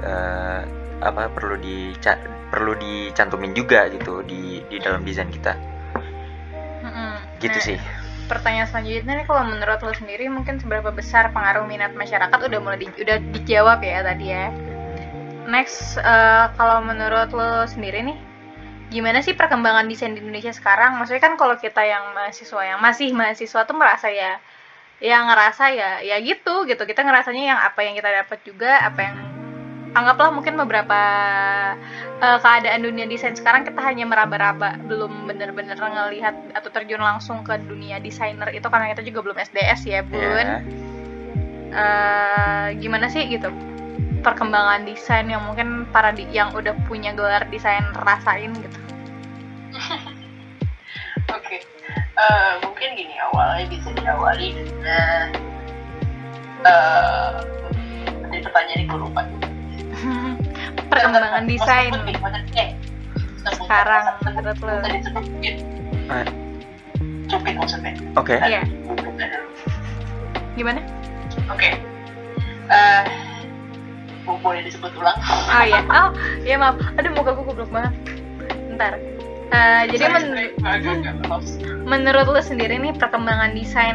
eh, 0.02 0.62
apa 1.06 1.30
perlu 1.30 1.62
di 1.62 1.94
perlu 2.50 2.74
dicantumin 2.82 3.54
juga 3.54 3.86
gitu 3.94 4.26
di 4.26 4.66
di 4.66 4.82
dalam 4.82 5.06
desain 5.06 5.30
kita. 5.30 5.54
Gitu 7.38 7.60
Nah, 7.60 7.66
sih 7.68 7.78
pertanyaan 8.26 8.68
selanjutnya 8.70 9.22
nih 9.22 9.26
kalau 9.30 9.44
menurut 9.46 9.80
lo 9.82 9.94
sendiri 9.94 10.26
mungkin 10.28 10.58
seberapa 10.58 10.90
besar 10.90 11.30
pengaruh 11.32 11.66
minat 11.70 11.94
masyarakat? 11.94 12.34
Udah 12.34 12.60
mulai 12.62 12.80
di- 12.82 12.98
udah 13.02 13.18
dijawab 13.34 13.80
ya 13.86 14.02
tadi 14.02 14.26
ya. 14.30 14.50
Next 15.46 16.02
eh, 16.02 16.46
kalau 16.58 16.82
menurut 16.82 17.30
lo 17.34 17.70
sendiri 17.70 18.02
nih 18.02 18.18
gimana 18.90 19.22
sih 19.26 19.34
perkembangan 19.34 19.90
desain 19.90 20.14
di 20.14 20.22
Indonesia 20.22 20.54
sekarang? 20.54 20.98
Maksudnya 20.98 21.22
kan 21.22 21.34
kalau 21.38 21.58
kita 21.58 21.82
yang 21.86 22.14
mahasiswa 22.14 22.62
yang 22.66 22.80
masih 22.82 23.14
mahasiswa 23.14 23.62
tuh 23.66 23.78
merasa 23.78 24.10
ya 24.10 24.38
yang 25.04 25.28
ngerasa 25.28 25.74
ya 25.74 25.90
ya 26.02 26.18
gitu 26.22 26.66
gitu. 26.66 26.82
Kita 26.86 27.06
ngerasanya 27.06 27.44
yang 27.54 27.60
apa 27.62 27.80
yang 27.86 27.94
kita 27.94 28.10
dapat 28.24 28.40
juga 28.46 28.82
apa 28.82 29.00
yang 29.06 29.35
anggaplah 29.96 30.30
mungkin 30.30 30.60
beberapa 30.60 31.00
eh, 32.20 32.38
keadaan 32.38 32.84
dunia 32.84 33.08
desain 33.08 33.34
sekarang 33.34 33.64
kita 33.64 33.80
hanya 33.80 34.04
meraba-raba 34.04 34.76
belum 34.84 35.26
bener-bener 35.26 35.76
ngelihat 35.76 36.36
atau 36.52 36.70
terjun 36.70 37.00
langsung 37.00 37.42
ke 37.42 37.56
dunia 37.62 37.98
desainer 37.98 38.52
itu 38.52 38.68
karena 38.68 38.92
kita 38.92 39.02
juga 39.02 39.20
belum 39.26 39.38
SDS 39.40 39.82
ya 39.86 40.02
bun 40.04 40.20
Ya. 40.22 40.60
Eh, 41.76 42.68
gimana 42.80 43.12
sih 43.12 43.28
gitu 43.28 43.52
perkembangan 44.22 44.88
desain 44.88 45.28
yang 45.28 45.44
mungkin 45.44 45.84
para 45.92 46.10
di- 46.10 46.30
yang 46.32 46.52
udah 46.52 46.72
punya 46.88 47.12
gelar 47.12 47.44
desain 47.48 47.84
rasain 47.96 48.52
gitu 48.56 48.80
Oke, 51.36 51.64
Eh, 52.16 52.54
mungkin 52.64 52.96
gini 52.96 53.12
awalnya 53.20 53.68
bisa 53.68 53.92
diawali 53.92 54.56
dengan 54.56 55.36
eh 56.64 57.32
tadi 58.24 58.38
pertanyaan 58.40 58.88
gue 58.88 59.00
lupa. 59.04 59.22
Perkembangan 60.88 61.44
desain. 61.46 61.94
Eh, 62.54 62.70
sekarang 63.48 64.04
menurut 64.24 64.58
lo. 64.60 64.74
Oke. 68.16 68.36
iya. 68.40 68.62
Gimana? 70.56 70.80
Oke. 71.48 71.70
Eh, 72.66 73.04
bu- 74.24 74.40
boleh 74.40 74.62
disebut 74.64 74.90
ulang? 74.96 75.18
oh 75.22 75.64
iya. 75.64 75.82
Oh 75.86 76.10
iya 76.42 76.56
maaf. 76.56 76.80
Aduh 76.96 77.12
muka 77.12 77.34
gue 77.34 77.46
goblok 77.46 77.70
banget. 77.70 77.94
Ntar 78.72 78.94
Eh, 79.46 79.84
jadi 79.88 80.10
men- 80.10 80.58
menurut 81.86 82.26
lo 82.28 82.42
sendiri 82.42 82.76
nih 82.76 82.92
perkembangan 82.92 83.54
desain 83.54 83.94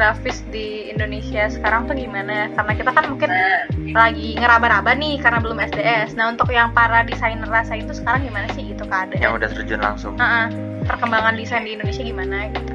grafis 0.00 0.40
di 0.48 0.88
Indonesia 0.88 1.52
sekarang 1.52 1.84
tuh 1.84 1.92
gimana? 1.92 2.48
Karena 2.56 2.72
kita 2.72 2.90
kan 2.96 3.04
mungkin 3.12 3.28
Nah, 3.28 4.08
lagi 4.08 4.32
ngeraba-raba 4.40 4.96
nih 4.96 5.20
karena 5.20 5.44
belum 5.44 5.60
SDS. 5.60 6.16
Nah 6.16 6.32
untuk 6.32 6.48
yang 6.48 6.72
para 6.72 7.04
desainer 7.04 7.44
rasain 7.44 7.84
tuh 7.84 7.92
sekarang 7.92 8.24
gimana 8.24 8.48
sih 8.56 8.72
gitu 8.72 8.88
keadaan? 8.88 9.20
Yang 9.20 9.32
udah 9.36 9.48
terjun 9.52 9.80
langsung. 9.84 10.14
Heeh. 10.16 10.72
perkembangan 10.88 11.36
desain 11.36 11.68
di 11.68 11.76
Indonesia 11.76 12.02
gimana 12.02 12.48
gitu? 12.50 12.72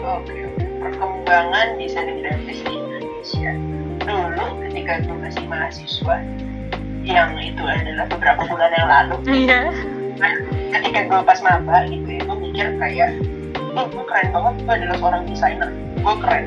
Oke, 0.00 0.32
oke. 0.32 0.64
perkembangan 0.80 1.76
desain 1.76 2.08
grafis 2.24 2.58
di 2.64 2.72
Indonesia. 2.72 3.52
Dulu 4.08 4.46
ketika 4.64 4.92
gue 5.04 5.16
masih 5.20 5.44
mahasiswa, 5.44 6.16
yang 7.04 7.36
itu 7.36 7.62
adalah 7.62 8.08
beberapa 8.08 8.42
bulan 8.48 8.72
yang 8.72 8.88
lalu, 8.88 9.14
Iya. 9.28 9.60
Nah, 10.16 10.34
ketika 10.72 11.00
gue 11.06 11.20
pas 11.22 11.38
maba 11.44 11.84
gitu 11.86 12.08
ya, 12.08 12.20
gue 12.24 12.36
mikir 12.40 12.66
kayak, 12.80 13.10
oh 13.76 13.86
gue 13.86 14.04
keren 14.08 14.28
banget, 14.32 14.54
gue 14.64 14.74
adalah 14.82 14.96
seorang 14.98 15.22
desainer, 15.28 15.70
gue 16.00 16.14
keren. 16.24 16.44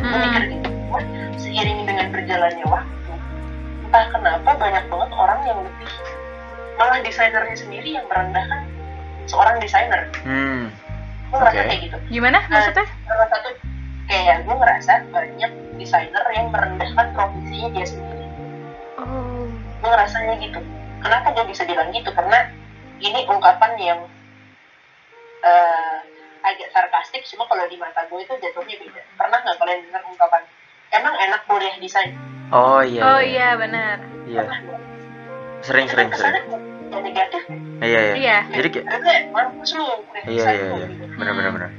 Gue 0.00 0.18
mikir 0.20 0.42
gitu, 0.52 0.68
Cuman 0.90 1.04
seiring 1.36 1.80
dengan 1.86 2.06
berjalannya 2.12 2.66
waktu, 2.66 3.12
entah 3.86 4.06
kenapa 4.12 4.50
banyak 4.56 4.84
banget 4.88 5.10
orang 5.12 5.40
yang 5.46 5.58
lebih, 5.64 5.90
malah 6.76 6.98
desainernya 7.04 7.56
sendiri 7.56 7.88
yang 7.96 8.06
merendahkan 8.08 8.60
seorang 9.26 9.56
desainer. 9.60 10.08
Hmm. 10.24 10.72
Gue 11.30 11.36
ngerasa 11.38 11.62
kayak 11.62 11.80
gitu. 11.86 11.96
Gimana 12.10 12.38
maksudnya? 12.50 12.86
salah 13.06 13.28
satu 13.30 13.48
kayak 14.10 14.42
gue 14.42 14.54
ngerasa 14.58 14.92
banyak 15.14 15.52
desainer 15.78 16.24
yang 16.34 16.50
merendahkan 16.50 17.06
profesinya 17.14 17.68
dia 17.78 17.86
sendiri 17.86 18.26
Oh. 19.00 19.48
gue 19.80 19.88
ngerasanya 19.88 20.34
gitu 20.44 20.60
kenapa 21.00 21.32
dia 21.32 21.44
bisa 21.48 21.62
bilang 21.64 21.88
gitu 21.94 22.10
karena 22.12 22.52
ini 23.00 23.24
ungkapan 23.24 23.72
yang 23.80 24.00
eh, 25.40 25.96
agak 26.40 26.68
sarkastik 26.72 27.22
cuma 27.28 27.44
kalau 27.48 27.64
di 27.68 27.76
mata 27.76 28.04
gue 28.08 28.20
itu 28.20 28.34
jatuhnya 28.40 28.76
beda. 28.80 29.02
Pernah 29.16 29.38
nggak 29.44 29.56
kalian 29.60 29.80
dengar 29.88 30.02
ungkapan 30.08 30.42
emang 30.94 31.14
enak 31.16 31.40
kuliah 31.46 31.74
desain? 31.78 32.12
Oh 32.50 32.82
iya 32.82 33.00
oh 33.04 33.20
iya. 33.22 33.54
iya 33.54 33.60
benar. 33.60 33.96
Iya. 34.26 34.42
Sering 35.60 35.86
sering 35.86 36.08
sering. 36.16 36.34
negatif. 36.90 37.42
Ya. 37.80 37.86
iya 37.86 38.00
iya. 38.02 38.14
Iya. 38.18 38.38
jadi 38.50 38.68
kayak 38.76 39.24
mampus 39.32 39.72
lu 39.78 39.86
iya 40.26 40.44
desain 40.44 40.58
iya 40.58 40.74
iya. 40.74 41.06
Benar 41.16 41.32
benar 41.38 41.50
benar. 41.56 41.70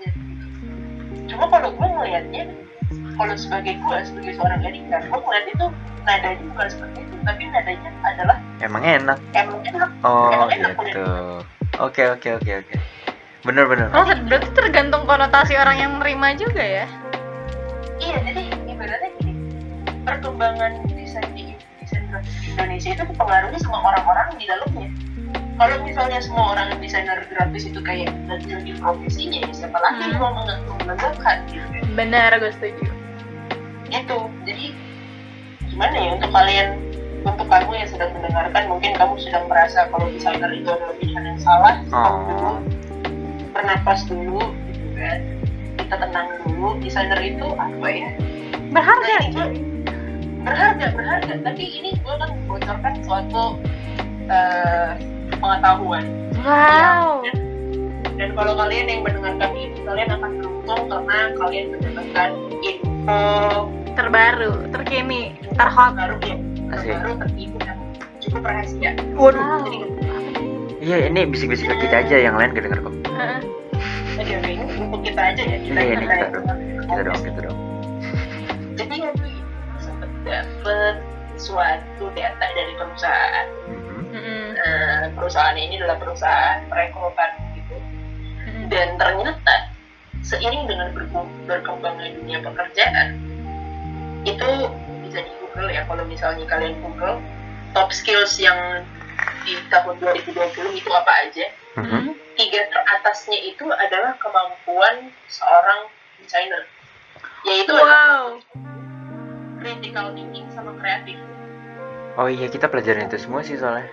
Gitu. 0.00 0.18
cuma 1.30 1.46
kalau 1.46 1.70
gue 1.70 1.86
ngelihatnya 1.86 2.42
kalau 3.14 3.34
sebagai 3.38 3.78
gue 3.78 3.98
sebagai 4.02 4.32
seorang 4.34 4.60
editor 4.66 4.98
gue 4.98 5.18
ngeliat 5.22 5.46
itu 5.46 5.66
nadanya 6.02 6.42
bukan 6.50 6.66
seperti 6.66 6.98
itu 7.06 7.14
tapi 7.22 7.42
nadanya 7.48 7.90
adalah 8.02 8.36
emang 8.60 8.82
enak. 8.82 9.18
Emang 9.36 9.58
enak. 9.62 9.90
Oh 10.02 10.28
Emang 10.32 10.50
enak 10.50 10.74
gitu. 10.84 11.04
oke 11.78 12.02
oke 12.18 12.28
oke 12.40 12.52
oke 12.66 12.74
benar 13.40 13.64
oh 13.96 14.04
berarti 14.28 14.48
tergantung 14.52 15.08
konotasi 15.08 15.56
orang 15.56 15.76
yang 15.76 15.92
nerima 15.96 16.36
juga 16.36 16.60
ya? 16.60 16.86
Iya 17.96 18.16
jadi 18.22 18.42
ibaratnya 18.66 19.10
gini. 19.16 19.32
Perkembangan 20.04 20.72
desain 20.88 21.24
di 21.32 21.56
desain 21.78 22.04
grafis 22.08 22.36
di 22.38 22.52
Indonesia 22.52 22.90
itu 22.92 23.04
dipengaruhi 23.06 23.58
sama 23.60 23.78
orang-orang 23.82 24.28
di 24.36 24.44
dalamnya. 24.44 24.88
Kalau 25.60 25.76
misalnya 25.84 26.20
semua 26.20 26.44
orang 26.52 26.80
desainer 26.80 27.20
grafis 27.28 27.68
itu 27.68 27.80
kayak 27.80 28.08
lebih 28.28 28.80
profesinya 28.80 29.44
ya 29.44 29.52
siapa 29.52 29.76
lagi 29.76 30.00
Hmm. 30.00 30.10
yang 30.12 30.20
mau 30.20 30.32
mengembangkan 30.32 31.36
gitu 31.48 31.64
kan? 31.64 31.84
Benar 31.92 32.30
gue 32.40 32.52
setuju. 32.56 32.88
Itu 33.88 34.16
jadi 34.44 34.66
gimana 35.68 35.96
ya 35.96 36.10
untuk 36.16 36.30
kalian 36.32 36.68
untuk 37.20 37.46
kamu 37.46 37.72
yang 37.76 37.88
sedang 37.88 38.10
mendengarkan 38.16 38.62
mungkin 38.66 38.92
kamu 38.96 39.14
sedang 39.20 39.44
merasa 39.44 39.84
kalau 39.92 40.08
desainer 40.08 40.50
itu 40.50 40.68
adalah 40.72 40.96
pilihan 40.96 41.24
yang 41.24 41.38
salah 41.38 41.74
Oh. 41.92 42.16
dulu 42.24 42.52
bernapas 43.50 44.06
dulu 44.06 44.40
gitu 44.68 44.86
kan. 44.94 45.18
Kita 45.76 45.94
tenang 45.98 46.28
dulu 46.44 46.68
desainer 46.78 47.20
itu 47.20 47.46
apa 47.54 47.86
ya? 47.86 48.10
Berharga 48.70 49.02
Nah, 49.02 49.20
ini 49.20 49.28
gue- 49.34 49.54
berharga 50.40 50.86
berharga. 50.94 51.34
Tapi 51.42 51.64
ini 51.64 51.90
gue 51.94 52.14
kan 52.16 52.30
bocorkan 52.46 52.94
suatu 53.02 53.58
eh, 54.26 54.90
pengetahuan. 55.34 56.04
Wow. 56.40 57.26
Dan, 57.26 57.36
dan 58.14 58.30
kalau 58.32 58.54
kalian 58.54 58.86
yang 58.86 59.00
mendengarkan 59.02 59.50
ini 59.52 59.74
kalian 59.82 60.08
akan 60.14 60.30
beruntung 60.38 60.82
karena 60.86 61.18
kalian 61.34 61.64
mendapatkan 61.74 62.30
info 62.62 63.20
terbaru 63.90 64.52
terkini 64.70 65.34
terhot. 65.58 65.92
baru 65.92 66.16
ya 66.22 66.36
Asik. 66.70 66.94
baru 66.94 67.12
tertipu 67.18 67.56
yang 67.66 67.78
cukup 68.22 68.42
rahasia. 68.46 68.90
Waduh. 69.18 69.66
Jadi 69.66 69.78
iya 70.80 70.96
ini 71.06 71.20
bisik-bisik 71.26 71.68
ke 71.68 71.76
kita 71.78 71.96
aja 72.00 72.16
yang 72.18 72.34
lain 72.34 72.50
kedenger 72.50 72.80
kok 72.80 72.94
Heeh. 73.06 73.38
jadi 74.18 74.48
ini 74.50 74.64
untuk 74.80 75.00
kita 75.02 75.20
aja 75.22 75.42
ya 75.42 75.58
kita 75.60 75.78
Iya, 75.78 75.92
ini 75.92 76.04
kita, 76.04 76.16
kita 76.16 76.30
dong. 76.32 76.58
kita 76.80 77.00
dong 77.02 77.20
kita 77.20 77.40
dong 77.44 77.58
jadi 78.74 78.94
ya 78.96 79.10
gue 79.12 79.32
sempet 79.78 80.10
dapet 80.24 80.94
suatu 81.36 82.04
data 82.12 82.46
dari 82.50 82.72
perusahaan 82.74 83.46
Mhm. 83.70 84.10
Mm-mm. 84.10 84.46
Eh, 84.58 85.04
perusahaan 85.14 85.54
ini 85.54 85.78
adalah 85.78 85.96
perusahaan 85.96 86.58
perekrutan 86.66 87.30
gitu 87.54 87.76
Mm-mm. 87.76 88.64
dan 88.68 88.88
ternyata 88.96 89.54
seiring 90.20 90.66
dengan 90.66 90.88
berkembangnya 91.46 92.12
dunia 92.12 92.38
pekerjaan 92.40 93.08
itu 94.22 94.48
bisa 95.00 95.18
di 95.18 95.32
Google 95.38 95.68
ya 95.68 95.86
kalau 95.86 96.04
misalnya 96.04 96.44
kalian 96.44 96.76
Google 96.78 97.16
top 97.72 97.88
skills 97.88 98.36
yang 98.36 98.84
di 99.44 99.54
tahun 99.72 99.96
2020 100.00 100.80
itu 100.80 100.90
apa 100.90 101.12
aja. 101.26 101.46
Mhm. 101.78 102.18
tiga 102.40 102.64
teratasnya 102.72 103.36
itu 103.36 103.68
adalah 103.68 104.16
kemampuan 104.16 105.12
seorang 105.28 105.92
desainer. 106.24 106.64
Yaitu 107.44 107.76
wow. 107.76 108.40
critical 109.60 110.16
thinking 110.16 110.48
sama 110.48 110.72
kreatif 110.80 111.20
oh 112.20 112.28
iya 112.28 112.46
kita 112.52 112.66
pelajarin 112.66 113.08
itu 113.08 113.16
semua 113.20 113.40
sih 113.40 113.56
soalnya. 113.56 113.88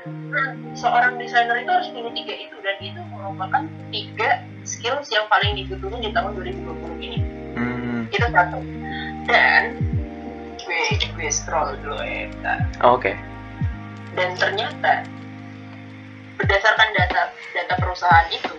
Seorang 0.75 1.15
desainer 1.15 1.63
itu 1.63 1.71
harus 1.71 1.87
punya 1.95 2.11
tiga 2.11 2.33
itu 2.35 2.55
dan 2.59 2.77
itu 2.83 3.01
merupakan 3.13 3.63
tiga 3.93 4.29
skills 4.67 5.07
yang 5.13 5.25
paling 5.31 5.55
dibutuhkan 5.55 6.03
di 6.03 6.11
tahun 6.11 6.31
2020 6.35 7.07
ini. 7.07 7.19
Hmm. 7.57 8.05
itu 8.13 8.27
satu. 8.29 8.59
Dan 9.25 9.63
gue 10.59 10.81
gue 10.93 11.29
scroll 11.31 11.79
dulu 11.81 12.03
ya 12.03 12.27
oke. 12.83 13.11
Dan 14.13 14.29
ternyata 14.35 15.07
berdasarkan 16.38 16.89
data 16.93 17.34
data 17.53 17.76
perusahaan 17.81 18.27
itu 18.31 18.55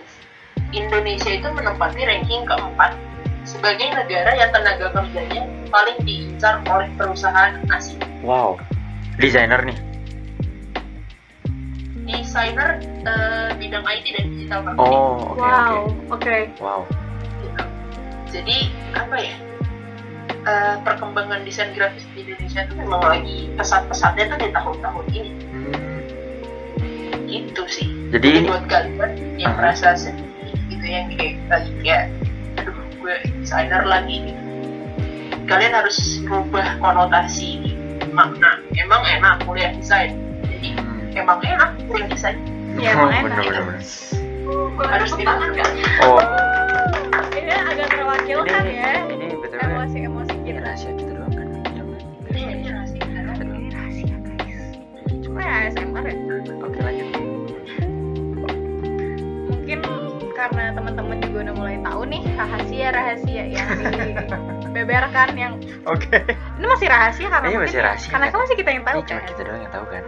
Indonesia 0.75 1.31
itu 1.33 1.47
menempati 1.49 2.05
ranking 2.05 2.45
keempat 2.45 2.93
sebagai 3.47 3.89
negara 3.89 4.35
yang 4.37 4.51
tenaga 4.53 4.93
kerjanya 4.93 5.47
paling 5.73 5.97
diincar 6.05 6.61
oleh 6.69 6.91
perusahaan 6.99 7.57
asing. 7.73 7.97
Wow 8.21 8.59
desainer 9.19 9.59
nih. 9.67 9.77
Desainer 12.09 12.81
eh, 12.81 13.49
bidang 13.59 13.85
IT 13.85 14.05
dan 14.15 14.25
digital 14.33 14.59
marketing. 14.65 14.99
Oh 15.03 15.35
oke 15.35 15.43
wow 15.43 15.75
oke. 16.09 16.15
Oke 16.15 16.35
wow. 16.63 16.81
Gitu. 17.43 17.63
jadi 18.33 18.57
apa 18.95 19.15
ya? 19.19 19.35
Eh, 20.39 20.75
perkembangan 20.87 21.43
desain 21.43 21.75
grafis 21.75 22.07
di 22.15 22.23
Indonesia 22.23 22.63
itu 22.63 22.73
memang 22.79 23.03
lagi 23.03 23.51
pesat-pesatnya 23.59 24.33
tuh 24.33 24.39
di 24.39 24.49
tahun-tahun 24.55 25.05
ini 25.11 25.31
Gitu 27.29 27.63
sih. 27.69 27.87
Jadi 28.09 28.17
Jadi 28.17 28.27
ini 28.41 28.47
buat 28.49 28.65
kalian 28.65 29.11
yang 29.37 29.53
Aha. 29.53 29.59
merasa 29.61 29.87
sedih 29.93 30.25
gitu 30.73 30.85
yang 30.85 31.05
kayak 31.13 31.37
lagi 31.45 31.71
kayak 31.85 32.05
aduh 32.57 32.73
gue 32.73 33.15
desainer 33.45 33.83
lagi 33.85 34.15
gitu 34.25 34.41
kalian 35.45 35.73
harus 35.73 35.97
rubah 36.29 36.77
konotasi 36.77 37.77
makna. 38.13 38.61
Emang 38.77 39.01
enak 39.05 39.41
kuliah 39.45 39.73
desain. 39.73 40.13
Jadi 40.45 40.77
Hmm. 40.77 41.13
emang 41.13 41.39
enak 41.41 41.69
kuliah 41.89 42.09
desain. 42.09 42.37
Ya, 42.77 42.93
emang 42.93 43.09
enak. 43.13 43.23
bener 43.25 43.41
bener 43.45 43.63
bener 43.65 43.81
harus 44.89 45.11
dilakukan 45.13 45.69
oh. 46.05 46.21
Ini 47.29 47.53
agak 47.53 47.87
terwakilkan 47.93 48.61
ini 48.65 48.77
ya? 48.77 48.93
ini 49.09 49.25
betul. 49.37 49.57
Emosi-emosi 49.61 50.33
ini 50.33 50.43
kita 50.49 50.59
rahasia 50.65 50.91
kita 50.97 51.11
doang 51.13 51.33
kan? 51.33 51.47
Iya, 52.33 52.49
ini 52.57 52.67
rahasia 52.69 52.99
kita 53.01 53.19
doang. 53.25 53.37
ini 53.41 53.69
rahasia 53.73 54.15
guys. 54.21 54.63
Cuma 55.21 55.39
ya 55.43 55.53
ASMR 55.69 56.05
ya? 56.09 56.15
Oke 56.65 56.79
lanjut 56.81 56.98
karena 60.39 60.71
teman-teman 60.71 61.17
juga 61.19 61.37
udah 61.41 61.55
mulai 61.57 61.77
tahu 61.79 62.01
nih 62.05 62.23
rahasia-rahasia 62.33 63.43
yang 63.49 63.67
dibeberkan 64.63 65.29
yang 65.35 65.53
oke. 65.83 66.07
Ini 66.55 66.65
masih 66.65 66.87
rahasia 66.87 67.27
karena 67.27 67.43
Iya, 67.43 67.51
mungkin 67.51 67.67
masih 67.67 67.75
ya- 67.75 67.85
rahasia, 67.85 68.09
karena 68.09 68.25
kan? 68.25 68.39
masih 68.39 68.55
kita 68.55 68.69
yang 68.71 68.83
tahu 68.83 68.95
ini 68.95 69.03
cuma 69.05 69.19
kan. 69.19 69.27
kita 69.27 69.41
doang 69.43 69.61
yang 69.61 69.73
tahu 69.73 69.85
kan. 69.87 70.03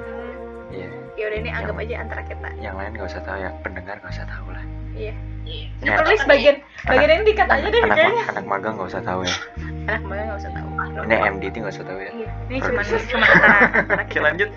Iya. 0.71 0.87
Ya 1.11 1.23
udah 1.27 1.37
ini 1.37 1.49
anggap 1.51 1.75
aja 1.77 1.95
antara 1.99 2.21
kita. 2.23 2.47
yang 2.57 2.75
lain 2.75 2.91
nggak 2.93 3.07
usah 3.07 3.21
tahu 3.21 3.37
ya 3.37 3.49
pendengar 3.59 3.95
nggak 3.99 4.13
usah 4.13 4.25
tahu 4.25 4.47
lah. 4.49 4.63
Iya. 4.93 5.13
Iya. 5.41 5.65
ini 5.73 5.89
Ya, 5.89 5.97
perlis 5.97 6.21
bagian 6.23 6.55
bagian 6.85 7.09
ini 7.11 7.23
dikat 7.25 7.47
aja 7.49 7.67
deh 7.67 7.81
anak, 7.81 7.95
kayaknya 7.97 8.23
anak 8.29 8.45
magang 8.45 8.73
nggak 8.77 8.87
usah 8.87 9.01
tahu 9.01 9.19
ya. 9.21 9.35
Anak 9.83 10.01
magang 10.05 10.25
nggak 10.27 10.39
usah 10.39 10.51
tahu. 10.53 10.69
Ini 11.01 11.15
MDT 11.27 11.55
nggak 11.57 11.73
usah 11.73 11.85
tahu 11.85 11.99
ya. 11.99 12.11
Iya, 12.13 12.29
ini 12.47 12.57
cuma 12.61 12.81
cuma 12.85 13.25
antara 13.27 13.57
kita 14.09 14.21
lanjut. 14.23 14.49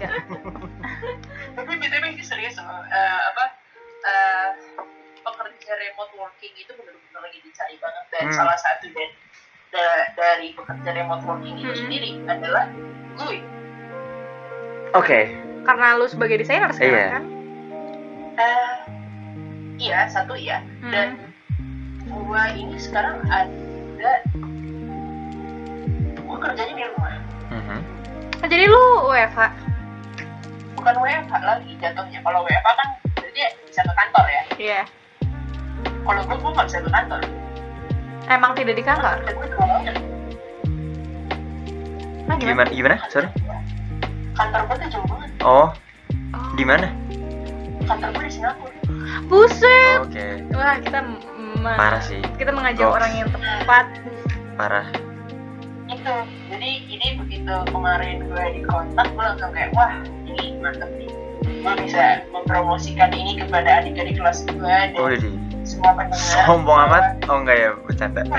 tapi 1.55 1.73
btw 1.73 2.05
ini 2.07 2.23
serius 2.23 2.55
loh 2.59 2.67
eh, 2.85 3.21
apa 3.27 3.45
eh, 4.05 4.49
pekerja 5.65 5.81
remote 5.83 6.13
working 6.15 6.53
itu 6.55 6.69
benar-benar 6.71 7.21
lagi 7.25 7.41
dicari 7.41 7.81
banget 7.81 8.05
dan 8.13 8.23
Hmm. 8.23 8.37
salah 8.37 8.53
satu 8.55 8.85
dan 8.93 9.09
da- 9.73 10.09
dari 10.13 10.53
pekerja 10.53 10.91
remote 10.93 11.25
working 11.25 11.57
itu 11.57 11.65
Hmm. 11.67 11.81
sendiri 11.81 12.11
adalah 12.23 12.65
gue 13.17 13.39
oke 14.93 15.21
karena 15.65 15.87
lu 15.97 16.05
sebagai 16.05 16.37
desainer 16.37 16.69
sekarang 16.71 16.93
Iya. 16.93 17.09
kan 17.11 17.25
Eh, 18.35 18.77
iya 19.81 20.05
satu 20.05 20.35
ya 20.35 20.61
Hmm. 20.83 20.91
dan 20.91 21.09
gua 22.05 22.51
ini 22.51 22.77
sekarang 22.77 23.25
ada 23.25 24.13
gua 26.21 26.37
kerjanya 26.43 26.75
di 26.75 26.85
rumah 26.85 27.15
Mhm. 27.49 27.79
Oh, 28.37 28.49
jadi 28.51 28.69
lu 28.69 28.83
WFH 29.07 29.41
bukan 30.75 30.95
WFH 30.99 31.33
lagi 31.41 31.73
jatuhnya 31.79 32.21
kalau 32.21 32.43
WFH 32.43 32.69
kan 32.69 32.89
berarti 33.15 33.41
bisa 33.65 33.81
ke 33.81 33.93
kantor 33.95 34.27
ya 34.29 34.43
iya 34.61 34.83
kalau 36.05 36.21
gua 36.29 36.37
gua 36.37 36.51
nggak 36.53 36.67
bisa 36.69 36.79
ke 36.85 36.91
kantor. 36.93 37.23
Emang 38.29 38.53
tidak 38.57 38.75
di 38.77 38.85
kantor? 38.85 39.17
Nah 42.25 42.37
gimana? 42.41 42.69
Gimana 42.69 42.71
gimana? 42.73 42.97
Sorry? 43.09 43.29
Kantor 44.37 44.61
gua 44.69 44.77
tuh 44.77 44.89
jauh 44.93 45.07
banget. 45.09 45.31
Oh. 45.45 45.69
Oh, 46.35 46.47
di 46.57 46.65
mana? 46.65 46.89
Kantor 47.89 48.09
gua 48.13 48.23
di 48.25 48.33
Singapura. 48.33 48.77
Buset. 49.29 49.99
Oke. 50.05 50.27
Wah 50.53 50.77
kita 50.81 51.01
parah 51.65 52.03
sih. 52.05 52.21
kita 52.37 52.53
mengajak 52.53 52.85
Goks. 52.85 52.97
orang 53.01 53.13
yang 53.17 53.29
tepat. 53.33 53.87
Parah. 54.61 54.87
Itu 55.89 56.15
jadi 56.53 56.71
ini 56.89 57.09
begitu 57.21 57.55
kemarin 57.73 58.25
gue 58.29 58.45
di 58.57 58.61
kontak 58.69 59.09
gue 59.13 59.25
langsung 59.25 59.53
kayak 59.53 59.73
wah 59.77 60.01
ini 60.29 60.61
mantep 60.61 60.91
nih. 60.97 61.11
Gue 61.65 61.75
bisa 61.85 62.25
mempromosikan 62.33 63.13
ini 63.13 63.41
kepada 63.41 63.85
adik-adik 63.85 64.21
kelas 64.21 64.45
gue 64.49 64.61
dan 64.61 64.97
oh 65.01 65.09
sombong 66.13 66.79
amat 66.89 67.05
oh 67.29 67.39
enggak 67.41 67.57
ya 67.59 67.71
bercanda 67.85 68.23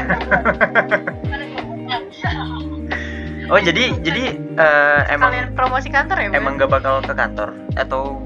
oh 3.52 3.60
jadi 3.62 3.84
jadi 4.02 4.24
eh, 4.58 5.00
emang 5.14 5.30
kalian 5.32 5.48
promosi 5.54 5.88
kantor 5.90 6.18
ya 6.18 6.28
Bun? 6.34 6.38
emang 6.38 6.54
gak 6.58 6.72
bakal 6.72 7.02
ke 7.02 7.14
kantor 7.14 7.50
atau 7.78 8.22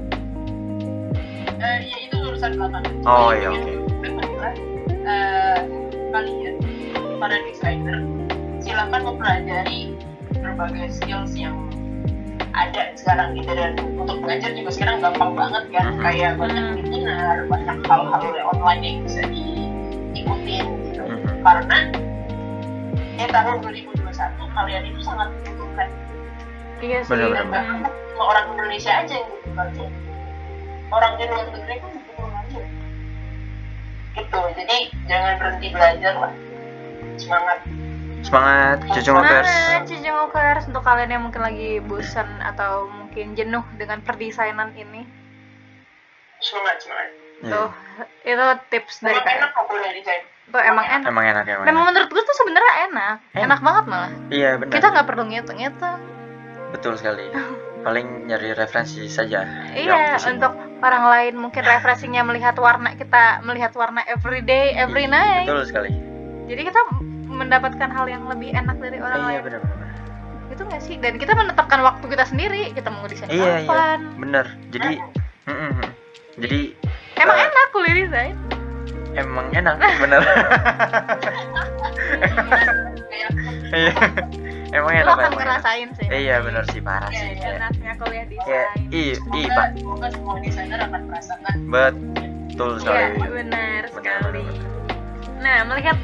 Eh, 1.60 1.92
ya 1.92 1.96
itu 2.08 2.16
urusan 2.16 2.56
belakang 2.56 2.88
Oh, 3.04 3.36
iya, 3.36 3.52
oke. 3.52 3.72
eh, 5.04 5.60
kalian 6.08 6.56
para 7.20 7.36
desainer 7.44 8.00
silakan 8.64 9.00
mempelajari 9.04 9.92
berbagai 10.40 10.88
skills 10.88 11.36
yang 11.36 11.69
ada 12.52 12.82
sekarang 12.98 13.38
gitu. 13.38 13.50
Dan 13.54 13.78
untuk 13.96 14.18
belajar 14.22 14.50
juga 14.52 14.70
sekarang 14.72 14.96
gampang 15.00 15.32
banget 15.34 15.64
kan. 15.74 15.84
Mhm. 15.94 16.02
kayak 16.02 16.32
banyak 16.36 16.64
Hmm. 16.64 16.76
webinar 16.78 17.36
banyak 17.46 17.76
hal-hal 17.86 18.34
online 18.54 18.82
yang 18.82 18.96
bisa 19.06 19.20
diikutin 19.26 20.66
gitu. 20.90 21.02
Mhm. 21.04 21.40
karena 21.40 21.78
ya 23.16 23.26
tahun 23.28 23.56
2021 23.60 24.44
kalian 24.50 24.82
itu 24.88 25.00
sangat 25.04 25.28
membutuhkan 25.30 25.88
iya 26.80 26.98
sih. 27.04 27.16
Bahkan 27.16 27.78
cuma 28.12 28.24
orang 28.24 28.44
Indonesia 28.56 28.92
aja 28.96 29.14
yang 29.14 29.28
butuh 29.54 29.88
orang 30.90 31.12
di 31.16 31.24
luar 31.28 31.46
negeri 31.52 31.74
pun 31.80 31.90
butuh 31.94 32.28
aja 32.34 32.62
gitu. 34.10 34.40
Jadi 34.58 34.78
jangan 35.06 35.32
berhenti 35.38 35.66
belajar 35.70 36.14
lah. 36.18 36.32
Semangat 37.20 37.58
semangat 38.22 38.78
cucu 38.86 39.10
ngopers 39.10 39.48
Semangat 39.48 39.84
Cucu 39.86 40.08
Ngokers 40.08 40.64
untuk 40.66 40.82
kalian 40.82 41.10
yang 41.10 41.22
mungkin 41.22 41.40
lagi 41.40 41.70
bosan 41.80 42.28
atau 42.40 42.86
mungkin 42.86 43.32
jenuh 43.32 43.64
dengan 43.74 44.00
perdesainan 44.00 44.72
ini. 44.74 45.02
semangat 46.38 46.76
semangat 46.80 47.10
Iya. 47.40 47.52
Tuh, 47.56 47.70
itu 48.22 48.44
tips 48.68 49.00
dari 49.00 49.16
emang 49.16 49.24
kalian. 49.24 49.40
enak 49.40 49.50
kok 49.50 49.64
kuliah 49.66 49.92
desain 49.94 50.22
Tuh 50.46 50.60
emang 50.60 50.84
enak. 50.84 51.06
emang 51.06 51.24
enak 51.26 51.44
emang 51.46 51.64
Memang 51.64 51.84
menurut 51.86 52.08
gue 52.10 52.20
tuh 52.20 52.36
sebenarnya 52.36 52.72
enak. 52.84 53.16
Enak. 53.32 53.44
Enak 53.46 53.60
banget 53.62 53.84
malah. 53.86 54.10
iya 54.28 54.50
benar 54.54 54.72
Kita 54.74 54.86
nggak 54.90 55.06
perlu 55.06 55.22
ngitung-ngitung. 55.26 56.00
betul 56.70 56.94
sekali 56.94 57.26
paling 57.80 58.28
nyari 58.28 58.52
referensi 58.52 59.02
saja 59.06 59.42
Iya, 59.72 60.20
untuk 60.22 60.52
orang 60.78 61.04
lain 61.08 61.34
mungkin 61.36 61.64
referensinya 61.64 62.22
melihat 62.22 62.54
warna 62.54 62.94
kita 62.94 63.40
melihat 63.40 63.72
warna 63.72 64.04
every 64.06 64.38
day, 64.38 64.76
every 64.76 65.08
night. 65.08 65.48
betul 65.48 65.64
sekali 65.64 65.90
Jadi 66.46 66.62
kita 66.62 66.80
mendapatkan 67.30 67.88
hal 67.88 68.06
yang 68.06 68.26
lebih 68.26 68.50
enak 68.50 68.76
dari 68.76 68.98
orang 68.98 69.18
iya 69.22 69.28
lain. 69.32 69.42
benar 69.46 69.60
benar 69.62 69.88
Itu 70.50 70.62
nggak 70.62 70.82
sih? 70.82 70.96
Dan 70.96 71.14
kita 71.14 71.32
menetapkan 71.32 71.78
waktu 71.78 72.04
kita 72.04 72.24
sendiri. 72.24 72.62
Kita 72.70 72.90
mau 72.90 73.06
desain 73.06 73.30
Iya, 73.30 73.38
iya. 73.56 73.58
kapan. 73.64 73.98
benar 74.18 74.46
jadi 74.68 74.98
mm, 75.40 75.48
mm, 75.48 75.70
mm. 75.72 75.88
jadi 76.38 76.60
Emang 77.16 77.36
Eh, 77.36 77.46
enak 77.46 77.66
kuliah 77.70 77.94
desain. 78.00 78.34
emang 79.12 79.46
enak 79.50 79.74
benar 79.96 80.22
kayak 83.10 83.30
iya 83.70 83.94
emang 84.72 84.92
Lo 84.92 85.00
enak 85.00 85.06
akan 85.08 85.18
emang 85.20 85.32
enak. 85.32 85.40
ngerasain 85.40 85.88
sih. 85.94 86.06
iya 86.08 86.36
benar 86.38 86.64
sih 86.66 86.80
parah 86.80 87.10
Iya, 87.10 87.18
sih 87.20 87.28
iya. 87.36 87.50
Enaknya 87.56 87.92
kuliah 87.96 88.24
desain. 88.24 88.66
i 88.90 89.02
i 89.02 89.02
semoga 89.12 89.50
pak 89.50 89.66
semoga 89.76 90.06
semua 90.10 90.34
desainer 90.40 90.80
akan 90.80 91.00
merasakan 91.04 91.54
betul 91.66 92.70
sekali 92.76 92.98
Iya, 92.98 93.28
benar 93.30 93.82
sekali. 93.88 94.42
Nah, 95.40 95.58
melihat 95.64 95.96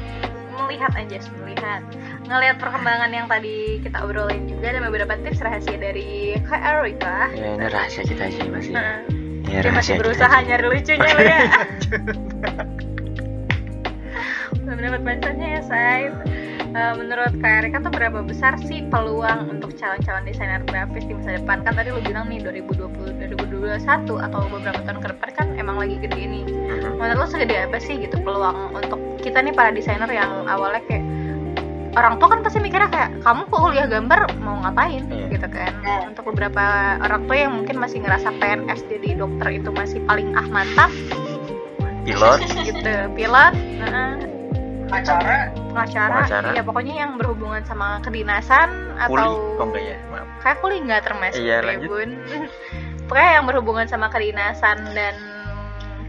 melihat 0.65 0.91
aja 0.97 1.17
melihat 1.41 1.81
ngelihat 2.25 2.55
perkembangan 2.57 3.11
yang 3.13 3.27
tadi 3.29 3.79
kita 3.83 3.97
obrolin 4.01 4.49
juga 4.49 4.73
ada 4.73 4.79
beberapa 4.83 5.13
tips 5.21 5.39
rahasia 5.43 5.77
dari 5.77 6.39
Kak 6.43 6.61
Erika. 6.61 7.29
ya 7.35 7.47
ini 7.55 7.67
rahasia 7.69 8.03
kita 8.03 8.23
aja 8.27 8.41
masih 8.49 8.71
Nah, 8.73 8.97
ya, 9.47 9.59
masih 9.61 9.69
rahasia 9.69 9.93
kita 9.95 10.01
berusaha 10.03 10.37
nyari 10.43 10.65
lucunya 10.67 11.09
lo 11.13 11.21
ya. 11.21 11.41
Belum 14.57 14.77
dapat 14.77 15.01
bacanya 15.01 15.47
ya, 15.57 15.61
Say. 15.61 16.01
Eh, 16.67 16.93
menurut 16.93 17.31
Kak 17.39 17.53
Erika 17.63 17.79
tuh 17.79 17.89
berapa 17.89 18.19
besar 18.21 18.59
sih 18.59 18.83
peluang 18.85 19.49
untuk 19.49 19.73
calon-calon 19.73 20.23
desainer 20.23 20.61
grafis 20.61 21.03
di 21.03 21.15
masa 21.15 21.39
depan? 21.39 21.63
Kan 21.63 21.73
tadi 21.73 21.89
lu 21.89 22.01
bilang 22.01 22.27
nih 22.27 22.43
2020, 22.43 23.15
2021 23.17 24.19
atau 24.19 24.39
beberapa 24.45 24.79
tahun 24.79 24.99
ke 24.99 25.07
depan 25.09 25.29
kan 25.33 25.47
emang 25.55 25.77
lagi 25.77 25.95
gede 25.97 26.21
nih. 26.21 26.43
Mhm. 26.45 26.99
menurut 26.99 27.17
lo 27.17 27.27
segede 27.27 27.55
apa 27.61 27.77
sih 27.77 27.95
gitu 27.95 28.17
peluang 28.19 28.73
untuk 28.73 28.97
kita 29.17 29.39
nih 29.39 29.51
para 29.51 29.69
desainer 29.69 30.07
yang 30.07 30.45
awalnya 30.45 30.81
kayak 30.83 31.05
orang 31.93 32.17
tua 32.17 32.29
kan 32.29 32.39
pasti 32.41 32.57
mikirnya 32.57 32.89
kayak 32.89 33.09
kamu 33.21 33.41
kok 33.43 33.59
kuliah 33.59 33.87
gambar 33.87 34.19
mau 34.37 34.61
ngapain 34.61 35.03
Iya. 35.07 35.25
gitu 35.31 35.47
kan 35.47 35.71
Hmm. 35.77 36.09
untuk 36.09 36.23
beberapa 36.27 36.63
orang 36.99 37.21
tua 37.25 37.37
yang 37.37 37.53
mungkin 37.55 37.75
masih 37.75 38.01
ngerasa 38.01 38.29
PNS 38.35 38.81
jadi 38.87 39.09
dokter 39.15 39.47
itu 39.55 39.69
masih 39.71 39.99
paling 40.03 40.33
ah 40.33 40.45
mantap 40.45 40.89
pilot. 42.07 42.39
Gitu 42.67 42.95
pilot 43.13 43.53
nah, 43.83 44.15
acara 44.87 45.51
pengacara, 45.51 46.23
Pengacara. 46.23 46.49
ya 46.55 46.61
pokoknya 46.63 46.95
yang 46.95 47.11
berhubungan 47.19 47.59
sama 47.67 47.99
kedinasan 47.99 48.95
kuli 49.11 49.19
atau 49.19 49.59
oh 49.59 49.67
enggak 49.67 49.83
ya 49.83 49.97
maaf. 50.09 50.27
Kayak 50.39 50.57
kuli 50.63 50.75
nggak 50.87 51.01
termasuk 51.03 51.43
Iya, 51.43 51.55
deh, 51.59 51.67
lanjut. 51.67 51.89
bun 51.91 52.09
pokoknya 53.11 53.31
yang 53.35 53.45
berhubungan 53.45 53.87
sama 53.91 54.07
kedinasan 54.07 54.77
dan 54.95 55.15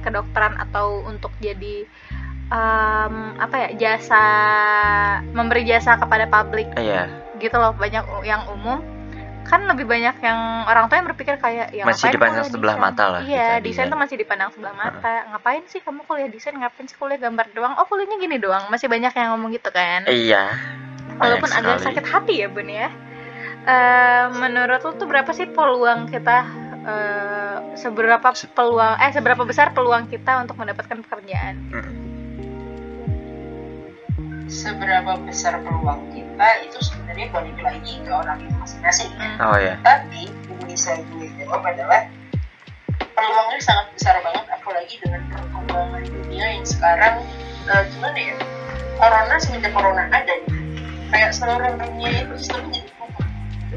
kedokteran 0.06 0.54
atau 0.62 1.02
untuk 1.04 1.34
jadi 1.42 1.82
em, 2.54 3.14
apa 3.42 3.56
ya 3.66 3.68
jasa 3.76 4.24
memberi 5.34 5.66
jasa 5.66 5.98
kepada 5.98 6.30
publik. 6.30 6.70
Iya. 6.78 7.10
Gitu 7.42 7.54
loh 7.58 7.74
banyak 7.74 8.06
yang 8.22 8.46
umum 8.46 8.78
kan 9.48 9.64
lebih 9.64 9.88
banyak 9.88 10.20
yang 10.20 10.68
orang 10.68 10.92
tua 10.92 11.00
yang 11.00 11.08
berpikir 11.08 11.40
kayak 11.40 11.72
ya 11.72 11.88
Masih 11.88 12.12
dipandang 12.12 12.44
sebelah 12.44 12.76
desain? 12.76 12.84
mata 12.84 13.04
lah 13.08 13.20
iya 13.24 13.48
desain 13.64 13.88
tuh 13.88 13.96
masih 13.96 14.20
dipandang 14.20 14.52
sebelah 14.52 14.76
mata. 14.76 15.24
Ngapain 15.32 15.64
sih 15.72 15.80
kamu 15.80 16.04
kuliah 16.04 16.28
desain? 16.28 16.52
Ngapain 16.52 16.84
sih 16.84 16.96
kuliah 17.00 17.16
gambar 17.16 17.48
doang? 17.56 17.74
Oh 17.80 17.88
kuliahnya 17.88 18.20
gini 18.20 18.36
doang. 18.36 18.68
Masih 18.68 18.92
banyak 18.92 19.08
yang 19.16 19.28
ngomong 19.34 19.56
gitu 19.56 19.72
kan. 19.72 20.04
Iya. 20.04 20.52
Walaupun 21.16 21.48
agak 21.48 21.80
sekali. 21.80 21.86
sakit 21.96 22.06
hati 22.12 22.34
ya 22.44 22.48
bun 22.52 22.68
ya. 22.68 22.92
Eh, 23.68 24.24
menurut 24.36 24.80
lo 24.84 24.90
tuh 24.94 25.08
berapa 25.08 25.32
sih 25.32 25.48
peluang 25.48 26.12
kita 26.12 26.38
eh, 26.84 27.56
seberapa 27.80 28.28
peluang 28.52 28.94
eh 29.00 29.10
seberapa 29.16 29.42
besar 29.48 29.72
peluang 29.72 30.12
kita 30.12 30.44
untuk 30.44 30.60
mendapatkan 30.60 31.00
pekerjaan? 31.08 31.56
Seberapa 34.48 35.20
besar 35.24 35.60
peluang 35.64 36.00
kita 36.12 36.27
itu 36.38 36.78
sebenarnya 36.80 37.26
balik 37.30 37.58
lagi 37.58 37.92
ke 37.98 38.10
orang 38.10 38.38
itu 38.40 38.54
masing-masing. 38.56 39.10
Ya. 39.14 39.26
Hmm. 39.26 39.46
oh 39.50 39.58
ya 39.58 39.74
tapi 39.82 40.30
yang 40.30 40.62
bisa 40.64 40.90
gue 40.96 41.26
jawab 41.36 41.62
adalah 41.62 42.02
peluangnya 43.12 43.58
sangat 43.58 43.86
besar 43.92 44.14
banget 44.22 44.46
apalagi 44.48 44.94
dengan 45.02 45.22
perkembangan 45.28 46.02
dunia 46.06 46.46
yang 46.54 46.66
sekarang 46.66 47.14
eh, 47.66 47.82
gimana 47.90 48.18
ya 48.18 48.34
corona 48.94 49.34
semenjak 49.38 49.72
corona 49.72 50.02
ada 50.08 50.34
nih. 50.46 50.62
Kayak 51.08 51.30
seluruh 51.32 51.72
dunia 51.74 52.10
itu 52.20 52.34
sistemnya 52.36 52.78
jadi 52.78 52.92
berubah. 52.94 53.26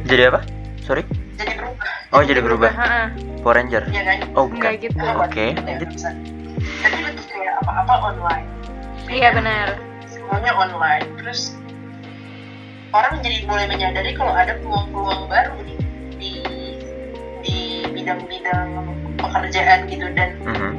Jadi 0.06 0.22
apa? 0.28 0.40
Sorry? 0.84 1.04
Jadi 1.40 1.54
berubah. 1.56 1.90
Oh 2.12 2.22
jadi 2.22 2.42
berubah. 2.44 2.72
Heeh, 2.76 3.06
Power 3.40 3.56
Ranger? 3.56 3.84
Ya 3.90 4.02
kan? 4.04 4.18
Oh 4.36 4.46
bukan. 4.46 4.72
Gitu. 4.76 5.00
Oke, 5.00 5.56
Ya, 5.56 5.64
lanjut. 5.64 5.88
bisa. 5.90 6.10
jadi 6.84 7.00
lebih 7.08 7.26
kayak 7.26 7.54
apa-apa 7.64 7.94
online. 8.04 8.48
Iya 9.08 9.30
benar. 9.32 9.68
Semuanya 10.06 10.52
online. 10.54 11.06
Terus 11.18 11.56
orang 12.92 13.24
jadi 13.24 13.38
mulai 13.48 13.66
menyadari 13.68 14.12
kalau 14.14 14.36
ada 14.36 14.60
peluang-peluang 14.60 15.24
baru 15.32 15.56
di 15.64 15.76
di, 16.20 16.32
di 17.42 17.58
bidang-bidang 17.90 18.68
pekerjaan 19.18 19.88
gitu 19.88 20.08
dan 20.14 20.36
Mhm, 20.44 20.72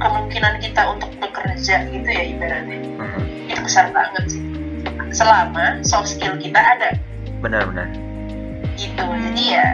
kemungkinan 0.00 0.54
kita 0.64 0.82
untuk 0.88 1.10
bekerja 1.20 1.84
gitu 1.86 2.08
ya 2.08 2.22
ibaratnya. 2.24 2.78
Mhm. 2.80 3.20
itu 3.50 3.60
besar 3.66 3.90
banget 3.90 4.24
sih. 4.30 4.42
Selama 5.10 5.82
soft 5.82 6.14
skill 6.14 6.38
kita 6.38 6.56
ada. 6.56 6.94
Benar-benar 7.42 7.90
gitu. 8.78 9.04
Jadi 9.04 9.44
ya 9.52 9.66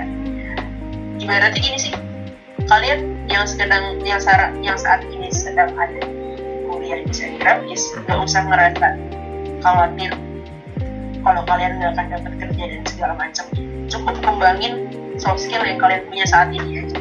ibaratnya 1.23 1.61
gini 1.61 1.79
sih. 1.79 1.95
Kalian 2.67 3.15
yang 3.31 3.47
sedang 3.47 4.03
yang 4.03 4.19
saat 4.19 4.51
yang 4.59 4.75
saat 4.75 5.07
ini 5.07 5.31
sedang 5.31 5.71
ada 5.79 6.03
di 6.03 6.35
kuliah 6.67 6.99
desain 7.07 7.39
grafis 7.39 7.95
nggak 8.03 8.19
usah 8.19 8.43
ngerasa 8.43 8.89
khawatir 9.63 10.11
kalau 11.27 11.43
kalian 11.43 11.83
nggak 11.83 11.91
akan 11.99 12.07
dapat 12.15 12.33
kerja 12.39 12.63
dan 12.71 12.83
segala 12.87 13.13
macam. 13.19 13.45
Cukup 13.91 14.17
kembangin 14.23 14.75
soft 15.19 15.43
skill 15.43 15.67
yang 15.67 15.83
kalian 15.83 16.07
punya 16.07 16.25
saat 16.31 16.55
ini 16.55 16.87
aja. 16.87 16.99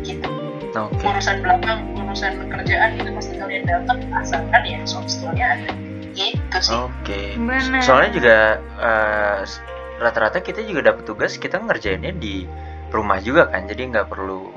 Gitu. 0.00 0.28
Oke. 0.72 1.04
Urusan 1.04 1.44
belakang 1.44 1.92
urusan 2.00 2.48
kerjaan 2.48 2.96
itu 2.96 3.10
pasti 3.12 3.34
kalian 3.36 3.62
dapat 3.68 3.98
asalkan 4.24 4.62
ya 4.64 4.80
soft 4.88 5.12
skillnya 5.12 5.46
ada. 5.60 5.70
Gitu 6.16 6.56
sih. 6.64 6.72
Oke. 6.72 7.36
Benar. 7.36 7.84
Soalnya 7.84 8.10
juga 8.16 8.36
s- 9.44 9.60
rata-rata 10.00 10.40
kita 10.40 10.64
juga 10.64 10.90
dapat 10.90 11.04
tugas 11.04 11.36
kita 11.36 11.60
ngerjainnya 11.60 12.16
di 12.16 12.48
rumah 12.88 13.20
juga 13.20 13.46
kan 13.52 13.68
jadi 13.68 13.86
nggak 13.92 14.08
perlu 14.08 14.48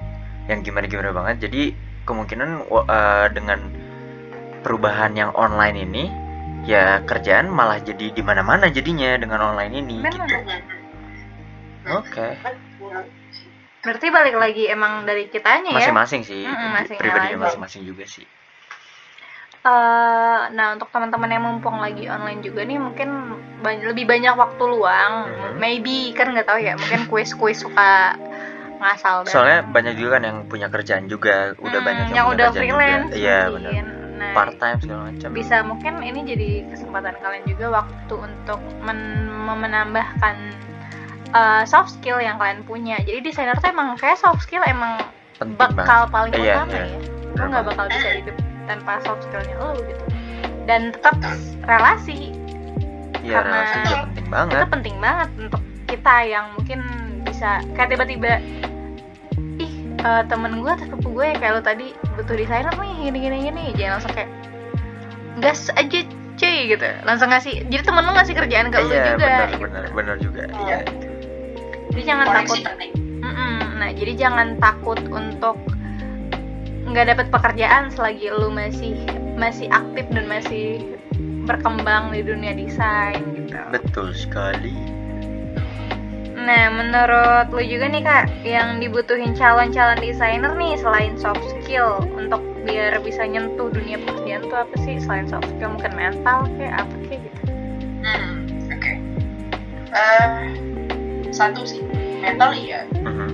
yang 0.48 0.64
gimana-gimana 0.64 1.11
banget. 1.11 1.52
Jadi 1.52 1.76
kemungkinan 2.07 2.68
eh, 2.72 3.27
dengan 3.35 3.60
perubahan 4.64 5.11
yang 5.19 5.35
online 5.35 5.84
ini 5.84 6.23
ya 6.64 7.03
kerjaan 7.03 7.52
malah 7.52 7.80
jadi 7.84 8.11
di 8.11 8.22
mana-mana 8.23 8.72
jadinya 8.72 9.19
dengan 9.19 9.53
online 9.53 9.73
ini 9.84 9.98
Benar. 9.99 10.15
gitu. 10.15 10.38
oke. 11.91 12.27
Menurut 12.80 13.07
berarti 13.84 14.07
balik 14.15 14.35
lagi 14.40 14.64
emang 14.72 15.03
dari 15.03 15.27
kitanya 15.27 15.76
ya? 15.76 15.76
Masing-masing 15.76 16.22
sih 16.23 16.48
Mm-mm, 16.48 16.72
masing-masing 16.72 16.98
pribadinya 17.03 17.38
masing-masing 17.44 17.84
juga 17.84 18.07
sih. 18.07 18.23
Eh, 19.64 20.40
nah 20.52 20.76
untuk 20.76 20.91
teman-teman 20.91 21.31
yang 21.31 21.44
mumpung 21.44 21.80
lagi 21.80 22.03
online 22.11 22.44
juga 22.44 22.68
nih 22.68 22.80
mungkin 22.80 23.40
banyak, 23.64 23.95
lebih 23.95 24.06
banyak 24.07 24.35
waktu 24.35 24.64
luang. 24.68 25.14
Mhm. 25.31 25.56
maybe 25.56 26.11
kan 26.11 26.35
nggak 26.35 26.48
tahu 26.48 26.60
ya 26.60 26.76
mungkin 26.76 27.07
kuis-kuis 27.07 27.64
suka 27.64 28.15
ngasal 28.84 29.23
dan 29.23 29.31
soalnya 29.31 29.60
banyak 29.64 29.95
juga 29.95 30.19
kan 30.19 30.23
yang 30.27 30.38
punya 30.52 30.68
kerjaan 30.68 31.07
juga 31.07 31.56
udah 31.56 31.80
Hmm, 31.80 31.88
banyak 31.88 32.03
yang 32.03 32.11
punya 32.11 32.23
udah 32.35 32.48
kerjaan 32.52 32.60
freelance 32.60 33.07
juga 33.15 33.19
iya 33.23 33.40
benar 33.48 33.72
nah 34.14 34.31
part 34.31 34.53
time 34.57 34.77
segala 34.77 35.02
macam. 35.10 35.30
Bisa 35.31 35.56
mungkin 35.61 35.94
ini 35.99 36.19
jadi 36.23 36.49
kesempatan 36.69 37.18
kalian 37.18 37.44
juga 37.45 37.81
waktu 37.81 38.15
untuk 38.15 38.60
men- 38.80 39.30
menambahkan 39.44 40.35
uh, 41.31 41.64
soft 41.64 41.94
skill 41.94 42.18
yang 42.18 42.38
kalian 42.38 42.61
punya. 42.64 42.98
Jadi 42.99 43.23
desainer 43.23 43.53
tuh 43.56 43.69
emang 43.69 43.94
kayak 43.95 44.15
soft 44.15 44.41
skill 44.41 44.61
emang 44.64 45.02
penting 45.35 45.57
banget. 45.57 45.77
bakal 45.80 46.02
paling 46.07 46.34
Iya, 46.34 46.61
utama 46.61 46.72
iya. 46.72 46.84
ya. 46.84 46.88
lo 46.88 46.99
Benar 47.34 47.45
nggak 47.49 47.49
banget. 47.60 47.69
bakal 47.69 47.85
bisa 47.90 48.10
hidup 48.14 48.35
tanpa 48.64 48.91
soft 49.02 49.22
skillnya 49.23 49.56
lo 49.57 49.69
gitu. 49.80 50.03
Dan 50.64 50.81
tetap 50.94 51.15
relasi. 51.65 52.19
Iya 53.19 53.34
karena- 53.35 53.56
relasi 53.56 53.77
juga 53.84 53.98
penting 54.06 54.27
banget. 54.30 54.53
itu 54.53 54.68
penting 54.69 54.95
banget 54.99 55.30
untuk 55.40 55.61
kita 55.85 56.15
yang 56.23 56.45
mungkin 56.53 56.80
bisa 57.23 57.49
kayak 57.73 57.90
tiba-tiba 57.91 58.31
eh, 60.04 60.24
temen 60.28 60.60
gue 60.60 60.72
atau 60.72 60.86
sepupu 60.86 61.10
gue 61.24 61.28
kayak 61.40 61.54
lo 61.58 61.62
tadi 61.64 61.96
butuh 62.20 62.36
desainer 62.36 62.74
nih 62.76 62.94
gini 63.10 63.18
gini 63.18 63.38
gini. 63.50 63.64
Jangan 63.80 63.92
langsung 64.00 64.14
kayak 64.14 64.30
gas 65.40 65.72
aja 65.74 66.00
cuy 66.38 66.58
gitu. 66.70 66.88
Langsung 67.08 67.30
ngasih 67.32 67.66
jadi 67.72 67.84
temen 67.88 68.04
lo 68.04 68.12
ngasih 68.14 68.36
kerjaan 68.36 68.68
ke 68.70 68.78
lo 68.78 68.92
iya 68.92 69.16
juga 69.16 69.18
benar 69.18 69.48
gitu. 69.50 69.64
benar 69.64 69.84
benar 69.96 70.16
juga. 70.20 70.44
Iya. 70.68 70.78
iya 70.84 71.12
jadi 71.94 72.04
jangan 72.10 72.26
takut. 72.26 72.58
koneksi 72.58 72.62
penting. 72.66 72.92
Mm-mm. 73.24 73.80
nah 73.80 73.90
jadi 73.94 74.14
jangan 74.20 74.48
takut 74.60 75.00
untuk 75.08 75.56
nggak 76.84 77.16
dapat 77.16 77.28
pekerjaan 77.32 77.88
selagi 77.94 78.28
lu 78.34 78.52
masih 78.52 78.98
masih 79.40 79.72
aktif 79.72 80.06
dan 80.12 80.28
masih 80.28 80.84
berkembang 81.48 82.12
di 82.12 82.26
dunia 82.26 82.52
desain 82.58 83.24
gitu. 83.38 83.56
Betul 83.72 84.12
sekali 84.12 84.74
Nah, 86.44 86.68
menurut 86.70 87.48
lu 87.49 87.64
juga 87.64 87.88
nih 87.88 88.03
kak, 88.03 88.24
yang 88.44 88.76
dibutuhin 88.78 89.32
calon-calon 89.32 89.95
desainer 89.98 90.52
nih 90.53 90.76
selain 90.76 91.15
soft 91.15 91.40
skill 91.56 92.03
untuk 92.11 92.44
biar 92.64 92.99
bisa 92.99 93.24
nyentuh 93.24 93.72
dunia 93.72 93.95
pekerjaan 93.98 94.44
tuh 94.44 94.60
apa 94.60 94.76
sih 94.78 94.99
selain 94.99 95.24
soft 95.24 95.48
skill 95.48 95.72
mungkin 95.72 95.95
mental 95.95 96.44
kayak 96.56 96.84
apa 96.84 96.95
kayak 97.07 97.22
gitu? 97.24 97.40
hmm, 98.03 98.32
oke 98.70 98.91
Eh, 99.94 100.30
satu 101.30 101.64
sih 101.64 101.80
mental 102.20 102.52
iya 102.52 102.84
Mhm. 102.98 103.30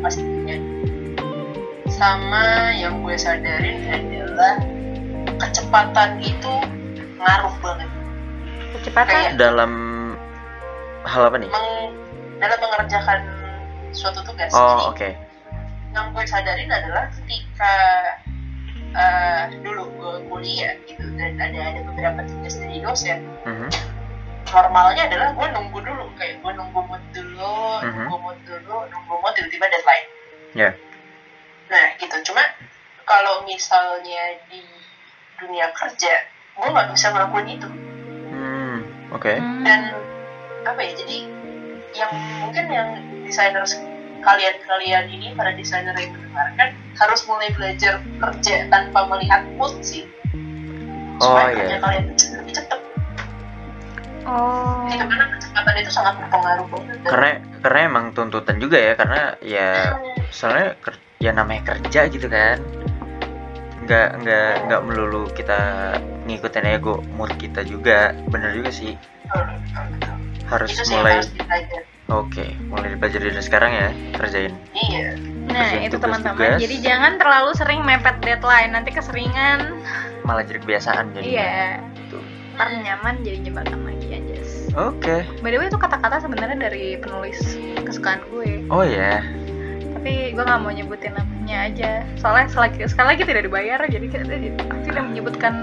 pastinya 0.00 0.56
sama 1.86 2.44
yang 2.72 3.00
gue 3.00 3.16
sadarin 3.16 3.80
adalah 3.88 4.54
kecepatan 5.36 6.16
itu 6.18 6.52
ngaruh 7.18 7.54
banget 7.60 7.88
Kecepatan? 8.72 9.10
Kayak- 9.10 9.36
dalam 9.36 9.72
hal 11.02 11.22
apa 11.24 11.36
nih 11.38 11.48
Meng- 11.48 12.03
dalam 12.44 12.58
mengerjakan 12.60 13.20
suatu 13.90 14.20
tugas 14.20 14.52
oh 14.52 14.92
oke 14.92 15.08
yang 15.94 16.10
gue 16.10 16.24
sadarin 16.26 16.68
adalah 16.68 17.08
ketika 17.08 17.74
eh, 18.92 19.42
dulu 19.58 19.90
gue 19.90 20.12
kuliah 20.28 20.74
gitu 20.84 21.02
dan 21.16 21.34
ada 21.34 21.58
ada 21.72 21.80
beberapa 21.84 22.20
tugas 22.22 22.54
dari 22.58 22.78
dosen 22.78 23.18
Mhm. 23.42 23.68
normalnya 24.46 25.08
adalah 25.08 25.32
gue 25.32 25.46
nunggu 25.50 25.78
dulu 25.80 26.04
kayak 26.14 26.38
gue 26.38 26.52
nunggu 26.52 26.80
mood 26.80 27.02
dulu 27.10 27.54
Mhm. 27.80 27.90
nunggu 27.90 28.16
mood 28.20 28.38
dulu 28.44 28.76
nunggu 28.86 29.14
mood 29.16 29.32
tiba-tiba 29.34 29.66
deadline 29.66 30.06
Ya. 30.54 30.70
nah 31.66 31.84
gitu 31.96 32.14
cuma 32.22 32.42
kalau 33.02 33.42
misalnya 33.42 34.38
di 34.46 34.62
dunia 35.36 35.66
kerja 35.74 36.14
gue 36.54 36.68
nggak 36.70 36.88
bisa 36.92 37.10
ngelakuin 37.10 37.48
itu 37.50 37.68
Hmm, 38.30 38.76
oke 39.10 39.32
Hmm. 39.34 39.62
dan 39.62 39.80
apa 40.62 40.80
ya 40.80 40.92
jadi 40.94 41.18
yang 41.94 42.10
mungkin 42.40 42.64
yang 42.68 42.88
desainer 43.22 43.62
kalian-kalian 44.20 45.04
ini 45.06 45.26
para 45.32 45.52
desainer 45.52 45.94
yang 45.94 46.12
mendengarkan 46.12 46.68
harus 46.94 47.20
mulai 47.24 47.48
belajar 47.52 47.98
kerja 48.00 48.54
tanpa 48.68 49.06
melihat 49.08 49.42
mood 49.54 49.74
sih 49.80 50.04
Oh, 51.14 51.30
supaya 51.30 51.46
iya. 51.48 51.56
kerja 51.56 51.76
kalian 51.78 52.04
bisa 52.10 52.26
lebih 52.34 52.52
cepat 52.52 52.78
Oh. 54.24 54.88
itu 54.88 55.04
karena 55.04 55.26
kecepatan 55.30 55.74
itu 55.78 55.90
sangat 55.92 56.14
berpengaruh 56.16 56.66
banget 56.66 56.96
karena 57.04 57.30
karena 57.60 57.80
emang 57.84 58.04
tuntutan 58.10 58.56
juga 58.56 58.78
ya 58.80 58.92
karena 58.96 59.22
ya 59.38 59.68
Hmm, 59.92 60.16
soalnya 60.32 60.68
ker- 60.80 61.02
ya 61.20 61.30
namanya 61.30 61.62
kerja 61.70 62.08
gitu 62.08 62.26
kan 62.26 62.56
nggak 63.84 64.08
nggak 64.24 64.52
nggak 64.64 64.80
melulu 64.82 65.28
kita 65.30 65.92
ngikutin 66.24 66.66
ego 66.66 67.04
mood 67.12 67.36
kita 67.36 67.60
juga 67.62 68.16
bener 68.26 68.56
juga 68.56 68.72
sih 68.72 68.96
betul, 69.28 69.44
betul. 69.92 70.16
Harus 70.46 70.70
itu 70.70 70.82
sih 70.84 70.94
mulai 70.94 71.18
harus 71.18 71.28
belajar 71.32 71.80
oke 72.06 72.44
mulai 72.66 72.88
dipelajari 72.92 73.24
dari 73.30 73.42
sekarang 73.42 73.70
ya 73.72 73.88
kerjain 74.14 74.52
iya 74.74 75.08
Nah, 75.44 75.70
Kerjain 75.70 75.86
itu 75.86 75.98
teman-teman. 76.00 76.56
Jadi 76.56 76.76
jangan 76.80 77.14
terlalu 77.14 77.52
sering 77.52 77.84
mepet 77.84 78.16
deadline, 78.18 78.72
nanti 78.72 78.90
keseringan. 78.90 79.76
malah 80.24 80.40
jadi 80.42 80.56
kebiasaan 80.58 81.12
jadi 81.14 81.22
Iya. 81.22 81.54
Tuh. 82.08 82.18
Ntar 82.56 82.68
nyaman 82.74 83.20
jadi 83.20 83.38
jebakan 83.44 83.84
lagi 83.84 84.08
aja. 84.18 84.34
oke 84.74 85.16
By 85.44 85.52
the 85.52 85.60
way 85.60 85.68
itu 85.68 85.76
kata-kata 85.76 86.18
sebenarnya 86.18 86.58
dari 86.58 86.96
penulis 86.96 87.38
kesukaan 87.78 88.24
gue. 88.26 88.64
oh 88.66 88.82
ya 88.82 89.20
tapi 89.94 90.32
gue 90.32 90.42
nggak 90.42 90.60
mau 90.60 90.68
nyebutin 90.68 91.12
namanya 91.12 91.58
aja 91.64 91.90
soalnya 92.18 92.50
selagi 92.50 92.82
sekali 92.84 93.14
lagi 93.14 93.22
tidak 93.22 93.46
dibayar 93.46 93.78
jadi 93.80 94.04
kita 94.04 94.24
tidak 94.82 95.02
menyebutkan 95.06 95.54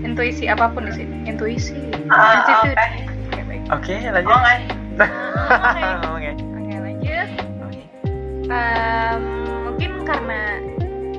intuisi 0.00 0.48
apa 0.48 0.68
pun 0.68 0.84
di 0.84 0.92
sini 0.92 1.16
intuisi 1.24 1.76
Ah, 2.08 2.42
attitude 2.42 2.76
oke. 3.72 3.94
Oke, 3.94 4.08
baik. 4.12 4.26
oke 4.26 4.32
oh 4.32 4.42
lanjut. 4.44 4.68
Oke. 5.00 5.82
Oke 6.04 6.20
oke. 6.20 6.74
Lanjut 6.84 7.28
mungkin 9.66 9.90
karena 10.04 10.60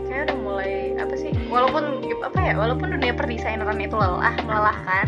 saya 0.06 0.20
udah 0.30 0.38
mulai 0.38 0.94
apa 1.02 1.14
sih 1.18 1.34
walaupun 1.50 2.06
apa 2.22 2.40
ya 2.40 2.54
walaupun 2.54 2.88
dunia 2.94 3.14
perdesaineran 3.18 3.82
itu 3.82 3.96
lelah 3.98 4.36
melelahkan 4.46 5.08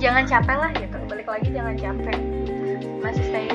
jangan 0.00 0.24
capek 0.24 0.56
lah 0.56 0.70
gitu. 0.76 0.96
Balik 1.08 1.28
lagi 1.28 1.48
jangan 1.52 1.74
capek. 1.76 2.18
Masih 3.04 3.24
stay 3.28 3.48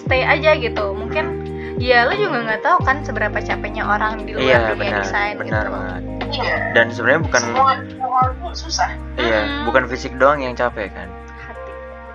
stay 0.00 0.22
aja 0.24 0.56
gitu. 0.56 0.96
Mungkin 0.96 1.44
ya 1.76 2.08
lo 2.08 2.16
juga 2.16 2.42
nggak 2.42 2.60
tahu 2.64 2.78
kan 2.82 3.04
seberapa 3.04 3.38
capeknya 3.38 3.86
orang 3.86 4.24
di 4.26 4.34
luar 4.34 4.42
iya 4.42 4.58
dunia 4.72 4.80
benar 4.80 5.02
desain 5.04 5.34
benar 5.36 5.46
gitu 5.46 5.68
banget. 5.70 6.02
Iya. 6.28 6.56
Dan 6.76 6.86
sebenarnya 6.92 7.20
bukan 7.24 7.40
semua 7.40 7.72
semua 7.84 8.52
susah. 8.56 8.90
Iya 9.20 9.40
Hmm. 9.44 9.64
bukan 9.68 9.84
fisik 9.92 10.12
doang 10.16 10.40
yang 10.40 10.56
capek 10.56 10.88
kan 10.92 11.08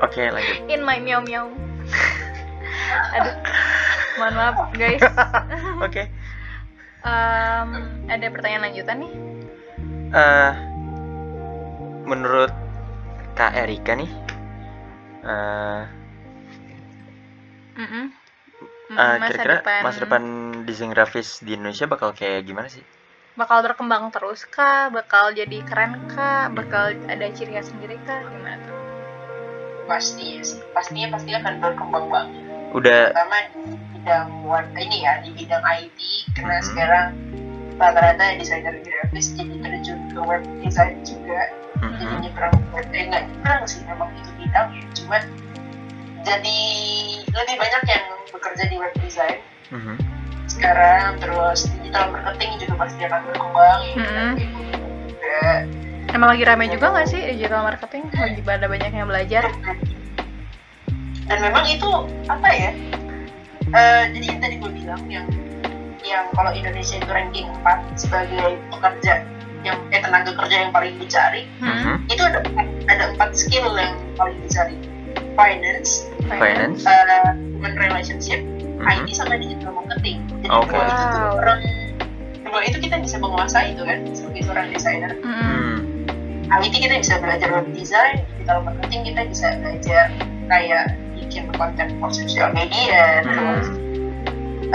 oke 0.04 0.22
lanjut. 0.22 0.58
In 0.68 0.84
my 0.84 1.00
meow 1.00 1.24
meow. 1.24 1.48
Aduh 3.16 3.36
mohon 4.20 4.34
maaf 4.38 4.56
guys. 4.78 5.02
Oke. 5.86 6.06
Em, 7.04 7.70
ada 8.08 8.26
pertanyaan 8.30 8.70
lanjutan 8.70 9.02
nih? 9.02 9.14
Eh 10.14 10.54
menurut 12.06 12.54
Kak 13.34 13.58
Erika 13.58 13.98
nih 13.98 14.12
eh 15.24 15.84
Mm-mm. 17.74 18.06
Mm, 18.94 18.98
eh, 19.00 19.16
masa 19.18 19.28
kira-kira 19.34 19.56
depan. 19.66 19.82
masa 19.82 19.98
depan 20.06 20.24
desain 20.68 20.92
grafis 20.94 21.42
di 21.42 21.58
Indonesia 21.58 21.90
bakal 21.90 22.14
kayak 22.14 22.46
gimana 22.46 22.70
sih? 22.70 22.84
bakal 23.34 23.66
berkembang 23.66 24.14
terus 24.14 24.46
kah? 24.46 24.94
Bakal 24.94 25.34
jadi 25.34 25.66
keren 25.66 25.98
kah? 26.06 26.54
Bakal 26.54 26.94
ada 27.10 27.26
ciri 27.34 27.58
khas 27.58 27.74
sendiri 27.74 27.98
kah? 28.06 28.22
Gimana 28.22 28.62
tuh 28.62 28.73
pasti 29.86 30.40
ya 30.40 30.44
sih 30.44 30.60
pastinya 30.72 31.16
pasti 31.18 31.30
akan 31.34 31.54
berkembang 31.60 32.06
banget. 32.08 32.42
Udah 32.74 33.14
terutama 33.14 33.38
di 33.54 33.62
bidang 33.94 34.28
war- 34.44 34.72
ini 34.76 34.98
ya 35.04 35.14
di 35.22 35.30
bidang 35.32 35.64
IT 35.64 36.00
karena 36.34 36.58
Mhm. 36.58 36.66
sekarang 36.66 37.08
rata-rata 37.78 38.38
desainer 38.38 38.76
grafis 38.82 39.34
jadi 39.34 39.56
terjun 39.60 40.00
ke 40.10 40.20
web 40.24 40.44
design 40.62 40.98
juga. 41.04 41.42
Jadi 41.84 42.06
mhm, 42.06 42.20
nyebrang 42.24 42.56
web 42.72 42.88
eh 42.90 43.04
nggak 43.12 43.24
nyebrang 43.28 43.62
sih 43.68 43.82
memang 43.84 44.10
itu 44.16 44.32
bidang 44.40 44.68
ya 44.72 44.84
cuman 44.96 45.22
jadi 46.24 46.60
lebih 47.28 47.56
banyak 47.60 47.84
yang 47.84 48.06
bekerja 48.32 48.64
di 48.68 48.76
web 48.80 48.94
design. 49.00 49.40
Mhm. 49.70 49.96
sekarang 50.44 51.18
terus 51.18 51.66
digital 51.66 52.14
marketing 52.14 52.62
juga 52.62 52.86
pasti 52.86 53.02
akan 53.02 53.26
berkembang 53.26 53.82
ya. 53.98 54.38
Gitu 54.38 54.60
juga 55.10 55.42
emang 56.14 56.30
lagi 56.38 56.44
rame 56.46 56.70
juga 56.70 56.94
nggak 56.94 57.08
sih 57.10 57.22
digital 57.34 57.66
marketing 57.66 58.04
lagi 58.14 58.42
pada 58.46 58.66
banyak 58.70 58.92
yang 58.94 59.08
belajar 59.10 59.44
dan 61.26 61.38
memang 61.42 61.66
itu 61.66 61.90
apa 62.30 62.50
ya 62.54 62.72
eh, 63.74 64.04
jadi 64.14 64.26
yang 64.38 64.40
tadi 64.40 64.56
gue 64.62 64.72
bilang 64.72 65.02
yang 65.10 65.26
yang 66.04 66.28
kalau 66.36 66.52
Indonesia 66.54 67.00
itu 67.00 67.10
ranking 67.10 67.48
4 67.64 67.98
sebagai 67.98 68.60
pekerja 68.70 69.26
yang 69.64 69.80
eh 69.96 70.02
tenaga 70.04 70.36
kerja 70.36 70.68
yang 70.68 70.72
paling 70.76 70.94
dicari 71.00 71.48
hmm? 71.64 71.72
Mhm. 71.72 71.96
itu 72.12 72.22
ada 72.22 72.40
ada 72.92 73.04
empat 73.16 73.30
skill 73.34 73.72
yang 73.80 73.96
paling 74.20 74.36
dicari 74.44 74.76
finance 75.34 76.06
finance 76.30 76.84
uh, 76.86 77.34
human 77.56 77.74
relationship, 77.80 78.44
Mhm. 78.84 79.08
IT 79.08 79.16
sama 79.16 79.40
digital 79.40 79.72
marketing. 79.80 80.20
Jadi 80.44 80.52
Oke. 80.52 80.76
dua 80.76 80.84
itu 80.84 81.04
tuh 81.16 81.28
orang 81.40 81.60
dua 82.44 82.62
itu 82.68 82.78
kita 82.84 82.96
bisa 83.00 83.16
menguasai 83.16 83.72
itu 83.72 83.84
kan 83.88 84.04
sebagai 84.12 84.42
seorang 84.44 84.68
desainer. 84.76 85.12
Mm-mm. 85.24 85.93
Hmm. 86.48 86.64
IT 86.64 86.76
kita 86.76 86.96
bisa 87.00 87.16
belajar 87.20 87.48
web 87.52 87.68
design, 87.72 88.24
digital 88.36 88.60
marketing 88.64 89.02
kita 89.14 89.22
bisa 89.30 89.48
belajar 89.64 90.06
kayak 90.52 90.86
bikin 91.16 91.48
konten 91.56 91.88
for 91.98 92.12
social 92.12 92.52
media, 92.52 93.24
Hmm. 93.24 93.32
terus 93.32 93.66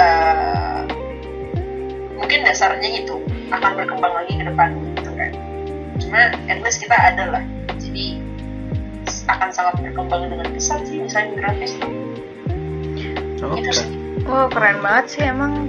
uh, 0.01 0.81
mungkin 2.19 2.45
dasarnya 2.45 3.05
itu 3.05 3.21
akan 3.53 3.71
berkembang 3.79 4.13
lagi 4.13 4.33
ke 4.37 4.45
depan 4.45 4.69
gitu 4.97 5.11
kan. 5.15 5.33
Cuma 6.01 6.21
at 6.49 6.59
least 6.65 6.81
kita 6.81 6.97
ada 6.97 7.25
lah, 7.31 7.45
jadi 7.77 8.21
akan 9.29 9.49
sangat 9.53 9.75
berkembang 9.85 10.33
dengan 10.33 10.49
pesat 10.53 10.85
sih 10.89 11.05
desain 11.05 11.37
grafis 11.37 11.77
tuh. 11.77 11.93
Oke. 13.45 13.61
Itu 13.61 13.71
sih. 13.73 13.89
Wow 14.25 14.51
keren 14.53 14.81
banget 14.85 15.05
sih 15.15 15.23
emang 15.25 15.69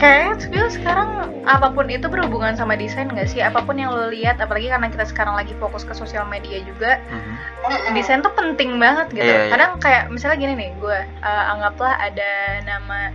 Kayaknya 0.00 0.32
skill 0.40 0.66
sekarang 0.72 1.10
apa 1.44 1.68
pun 1.70 1.86
itu 1.86 2.08
berhubungan 2.08 2.56
sama 2.56 2.72
desain 2.72 3.04
nggak 3.04 3.28
sih? 3.28 3.44
Apa 3.44 3.60
pun 3.60 3.76
yang 3.76 3.92
lo 3.92 4.08
lihat, 4.08 4.40
apalagi 4.40 4.66
karena 4.66 4.88
kita 4.88 5.04
sekarang 5.04 5.36
lagi 5.36 5.52
fokus 5.60 5.84
ke 5.84 5.92
sosial 5.92 6.24
media 6.24 6.56
juga, 6.64 6.96
Mhm. 7.06 7.32
Mm-mm. 7.60 7.92
desain 7.92 8.24
tuh 8.24 8.32
penting 8.32 8.80
banget 8.80 9.12
gitu. 9.12 9.20
Iya, 9.22 9.36
iya. 9.46 9.50
Kadang 9.52 9.76
kayak 9.76 10.08
misalnya 10.08 10.40
gini 10.40 10.54
nih, 10.56 10.70
gue 10.80 10.98
uh, 11.20 11.44
anggaplah 11.52 11.94
ada 11.94 12.32
nama 12.64 13.12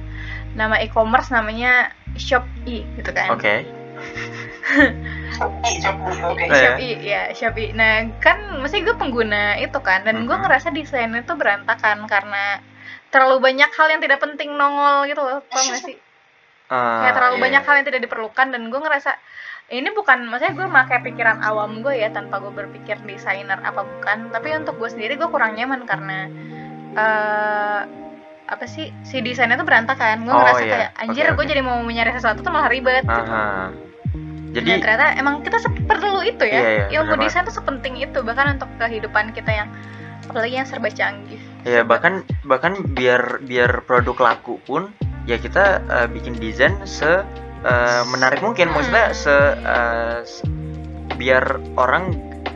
nama 0.53 0.75
e-commerce 0.79 1.33
namanya 1.33 1.89
Shopee 2.15 2.85
gitu 2.95 3.09
kan. 3.11 3.33
Oke. 3.33 3.65
Shopee, 5.33 5.75
Shopee, 5.81 6.21
oke. 6.23 6.43
Eh, 6.45 6.53
Shopee 6.53 6.93
ya 7.01 7.21
Shopee. 7.33 7.73
Nah 7.73 8.05
kan 8.21 8.61
mesti 8.61 8.85
gue 8.85 8.93
pengguna 8.93 9.57
itu 9.57 9.79
kan, 9.81 10.05
dan 10.05 10.23
gue 10.23 10.31
Mhm. 10.31 10.43
ngerasa 10.45 10.69
desainnya 10.69 11.25
tuh 11.25 11.35
berantakan 11.35 12.05
karena 12.05 12.61
terlalu 13.09 13.41
banyak 13.41 13.69
hal 13.69 13.87
yang 13.89 13.99
tidak 13.99 14.21
penting 14.21 14.53
nongol 14.53 15.09
gitu 15.09 15.19
loh, 15.19 15.39
gak 15.49 15.81
sih? 15.81 15.97
Ah, 16.65 17.05
kayak 17.05 17.13
terlalu 17.13 17.35
iya. 17.37 17.43
banyak 17.45 17.63
hal 17.63 17.75
yang 17.77 17.87
tidak 17.87 18.01
diperlukan 18.05 18.47
dan 18.49 18.61
gue 18.67 18.79
ngerasa 18.81 19.11
ini 19.65 19.89
bukan 19.93 20.29
maksudnya 20.29 20.53
gue 20.53 20.67
pakai 20.69 20.97
pikiran 21.01 21.37
awam 21.41 21.81
gue 21.81 21.93
ya 21.93 22.09
tanpa 22.09 22.37
gue 22.37 22.53
berpikir 22.53 23.01
desainer 23.05 23.57
apa 23.61 23.81
bukan 23.81 24.29
tapi 24.29 24.53
untuk 24.53 24.77
gue 24.77 24.89
sendiri 24.89 25.13
gue 25.13 25.29
kurang 25.29 25.53
nyaman 25.53 25.85
karena 25.85 26.29
eh 26.95 27.81
apa 28.45 28.65
sih 28.69 28.93
si 29.01 29.25
desainnya 29.25 29.57
tuh 29.57 29.65
berantakan 29.65 30.21
gue 30.21 30.29
Oh, 30.29 30.37
ngerasa 30.37 30.63
iya. 30.63 30.73
kayak 30.73 30.89
anjir 31.01 31.25
Oke, 31.25 31.33
gue 31.33 31.45
oke. 31.45 31.51
jadi 31.57 31.61
mau 31.65 31.77
mencari 31.81 32.11
sesuatu 32.13 32.39
tuh 32.45 32.53
malah 32.53 32.69
ribet 32.69 33.01
gitu. 33.01 33.33
Jadi 34.55 34.69
Dan 34.71 34.79
ternyata 34.79 35.05
emang 35.19 35.43
kita 35.43 35.57
perlu 35.83 36.23
itu 36.23 36.45
ya 36.47 36.61
Iya, 36.61 36.71
iya, 36.87 37.01
ilmu 37.01 37.17
bener 37.17 37.27
desain 37.27 37.43
tuh 37.43 37.51
sepenting 37.51 37.99
itu 37.99 38.23
bahkan 38.23 38.55
untuk 38.55 38.69
kehidupan 38.79 39.35
kita 39.35 39.51
yang 39.51 39.67
apalagi 40.25 40.55
yang 40.55 40.65
serba 40.65 40.89
canggih 40.89 41.41
ya 41.65 41.81
bahkan 41.81 42.21
bahkan 42.45 42.77
biar 42.93 43.41
biar 43.43 43.83
produk 43.83 44.15
laku 44.21 44.57
pun 44.63 44.93
ya 45.25 45.37
kita 45.37 45.63
eh, 45.83 46.07
bikin 46.07 46.33
desain 46.35 46.73
se 46.83 47.21
eh, 47.61 48.01
menarik 48.07 48.39
mungkin 48.39 48.69
maksudnya 48.69 49.09
Hmm. 49.09 49.17
se, 49.17 49.35
eh, 49.57 50.17
se- 50.23 50.45
biar 51.15 51.43
orang 51.75 52.11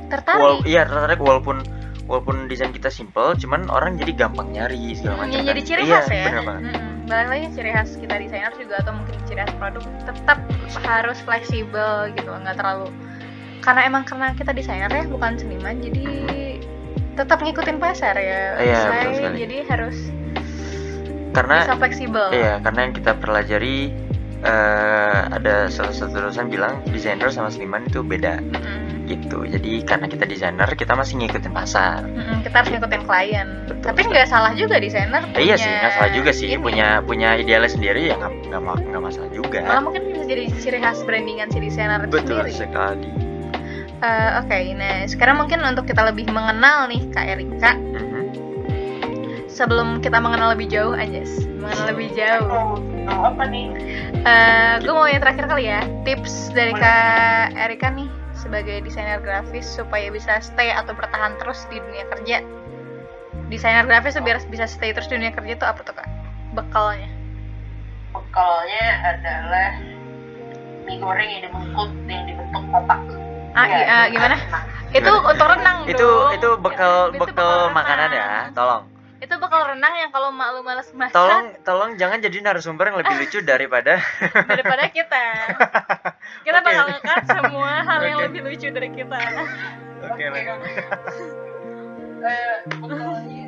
tertarik 0.07 0.37
wal 0.37 0.53
iya 0.63 0.83
tertarik 0.83 1.17
walaupun 1.17 1.63
walaupun 2.05 2.45
desain 2.45 2.69
kita 2.69 2.89
simple 2.89 3.33
cuman 3.35 3.69
orang 3.69 3.95
jadi 3.95 4.11
gampang 4.19 4.49
nyari 4.49 4.91
segala 4.91 5.23
macam 5.23 5.31
yang 5.31 5.45
kan. 5.45 5.49
jadi 5.49 5.61
ciri 5.63 5.81
iya, 5.83 5.95
khas 5.95 6.07
ya 6.09 6.23
bener 6.25 6.43
banget 6.43 6.63
Mm-mm. 6.67 6.93
balik 7.05 7.27
lagi 7.29 7.45
ciri 7.53 7.69
khas 7.71 7.89
kita 7.95 8.13
desainer 8.17 8.53
juga 8.53 8.75
atau 8.79 8.91
mungkin 8.91 9.15
ciri 9.23 9.39
khas 9.39 9.53
produk 9.55 9.83
tetap 10.03 10.37
harus 10.83 11.17
fleksibel 11.21 11.93
gitu 12.11 12.29
nggak 12.29 12.57
terlalu 12.57 12.89
karena 13.59 13.81
emang 13.85 14.03
karena 14.03 14.33
kita 14.33 14.51
desainer 14.51 14.89
ya 14.89 15.03
bukan 15.05 15.37
seniman 15.37 15.77
jadi 15.77 16.05
tetap 17.13 17.37
ngikutin 17.39 17.77
pasar 17.77 18.15
ya 18.15 18.55
Iya, 18.57 18.79
Saya 18.87 19.29
jadi 19.35 19.57
harus 19.67 19.97
karena 21.31 21.63
bisa 21.63 21.75
fleksibel. 21.75 22.25
iya 22.31 22.57
karena 22.59 22.79
yang 22.81 22.93
kita 22.93 23.11
pelajari 23.15 23.93
eh, 24.39 25.19
ada 25.29 25.67
salah 25.67 25.91
satu 25.91 26.15
dosen 26.21 26.47
bilang 26.47 26.79
desainer 26.85 27.27
sama 27.27 27.49
seniman 27.49 27.83
itu 27.83 27.99
beda. 27.99 28.39
Mm-mm. 28.39 28.77
gitu. 29.05 29.41
Jadi 29.41 29.81
karena 29.83 30.05
kita 30.05 30.21
desainer 30.23 30.69
kita 30.71 30.93
masih 30.93 31.17
ngikutin 31.17 31.49
pasar. 31.49 32.05
Mm-mm, 32.05 32.39
kita 32.39 32.55
harus 32.55 32.69
ngikutin 32.69 33.01
klien. 33.03 33.47
Betul 33.65 33.81
tapi 33.83 33.99
nggak 34.05 34.27
salah 34.27 34.53
juga 34.53 34.77
desainer 34.77 35.25
Eh, 35.33 35.43
iya 35.43 35.55
punya 35.55 35.57
sih 35.57 35.71
nggak 35.71 35.91
salah 35.91 36.11
juga 36.13 36.31
sih. 36.31 36.47
ini. 36.47 36.61
punya 36.61 36.87
punya 37.01 37.29
idealnya 37.33 37.67
sendiri 37.67 38.05
ya 38.05 38.15
nggak 38.15 38.33
nggak 38.47 38.61
ma- 38.61 38.77
nggak 38.79 39.01
masalah 39.01 39.29
juga. 39.29 39.65
Malah 39.65 39.81
mungkin 39.81 40.01
bisa 40.07 40.23
jadi 40.23 40.43
ciri 40.55 40.77
khas 40.77 41.01
brandingan 41.01 41.49
si 41.49 41.57
desainer 41.57 41.99
itu 41.99 42.13
betul 42.13 42.37
sendiri. 42.39 42.53
sekali. 42.55 43.09
Eh, 43.99 44.29
oke 44.39 44.57
nah 44.77 45.03
sekarang 45.03 45.35
mungkin 45.37 45.59
untuk 45.59 45.83
kita 45.83 46.05
lebih 46.05 46.29
mengenal 46.29 46.87
nih 46.87 47.01
kak 47.09 47.25
Erika. 47.27 47.71
Mhm. 47.75 48.08
Sebelum 49.59 49.99
kita 49.99 50.23
mengenal 50.23 50.55
lebih 50.55 50.71
jauh 50.71 50.95
Anjas 50.95 51.43
mengenal 51.59 51.85
lebih 51.91 52.07
jauh. 52.15 52.79
Oh, 53.11 53.27
apa 53.27 53.43
nih? 53.51 53.67
gue 54.79 54.93
mau 54.95 55.03
yang 55.03 55.19
terakhir 55.19 55.51
kali 55.51 55.67
ya. 55.67 55.83
Tips 56.07 56.55
dari 56.55 56.71
kak 56.71 57.51
Erika 57.59 57.91
nih 57.91 58.07
sebagai 58.31 58.79
desainer 58.79 59.19
grafis 59.19 59.67
supaya 59.67 60.07
bisa 60.07 60.39
stay 60.39 60.71
atau 60.71 60.95
bertahan 60.95 61.35
terus 61.43 61.67
di 61.67 61.83
dunia 61.83 62.07
kerja. 62.15 62.39
Desainer 63.51 63.83
grafis 63.83 64.15
tuh 64.15 64.23
biar 64.23 64.39
bisa 64.47 64.63
stay 64.63 64.95
terus 64.95 65.11
di 65.11 65.19
dunia 65.19 65.35
kerja 65.35 65.59
tuh 65.59 65.67
apa 65.67 65.81
tuh 65.83 65.93
kak? 65.99 66.07
Bekalnya. 66.55 67.11
Bekalnya 68.15 68.85
adalah 69.03 69.69
mie 70.87 70.97
goreng 71.03 71.27
yang 71.27 71.41
dibentuk 71.51 71.89
yang 72.07 72.23
dibentuk 72.23 72.63
kotak. 72.71 73.01
ah, 73.59 73.65
Ya, 73.67 73.77
ah, 73.83 74.05
gimana? 74.07 74.35
Nah, 74.39 74.63
itu 74.95 75.11
untuk 75.11 75.47
renang 75.51 75.77
itu 75.85 75.99
dong. 75.99 76.31
itu 76.33 76.49
bekal 76.63 77.11
Itu 77.11 77.19
bekal 77.19 77.69
renang. 77.69 77.75
makanan 77.75 78.09
ya 78.09 78.27
tolong 78.55 78.98
itu 79.19 79.33
bekal 79.35 79.75
renang 79.75 79.93
yang 79.99 80.11
kalau 80.15 80.31
mak 80.31 80.55
lu 80.55 80.63
malas 80.63 80.87
masak. 80.95 81.11
Tolong 81.11 81.51
tolong 81.67 81.91
jangan 81.99 82.23
jadi 82.23 82.39
narasumber 82.39 82.87
yang 82.87 82.97
lebih 83.03 83.15
lucu 83.19 83.43
daripada 83.43 83.99
daripada 84.51 84.87
kita. 84.87 85.23
Kita 86.47 86.57
Oke. 86.63 86.67
bakal 86.71 86.85
ngekat 86.95 87.23
semua 87.27 87.71
hal 87.83 87.99
yang 88.07 88.17
Oke. 88.23 88.25
lebih 88.31 88.41
lucu 88.47 88.67
dari 88.71 88.89
kita. 88.95 89.19
Oke 90.07 90.23
eh, 92.19 92.55
bekalnya 92.79 93.47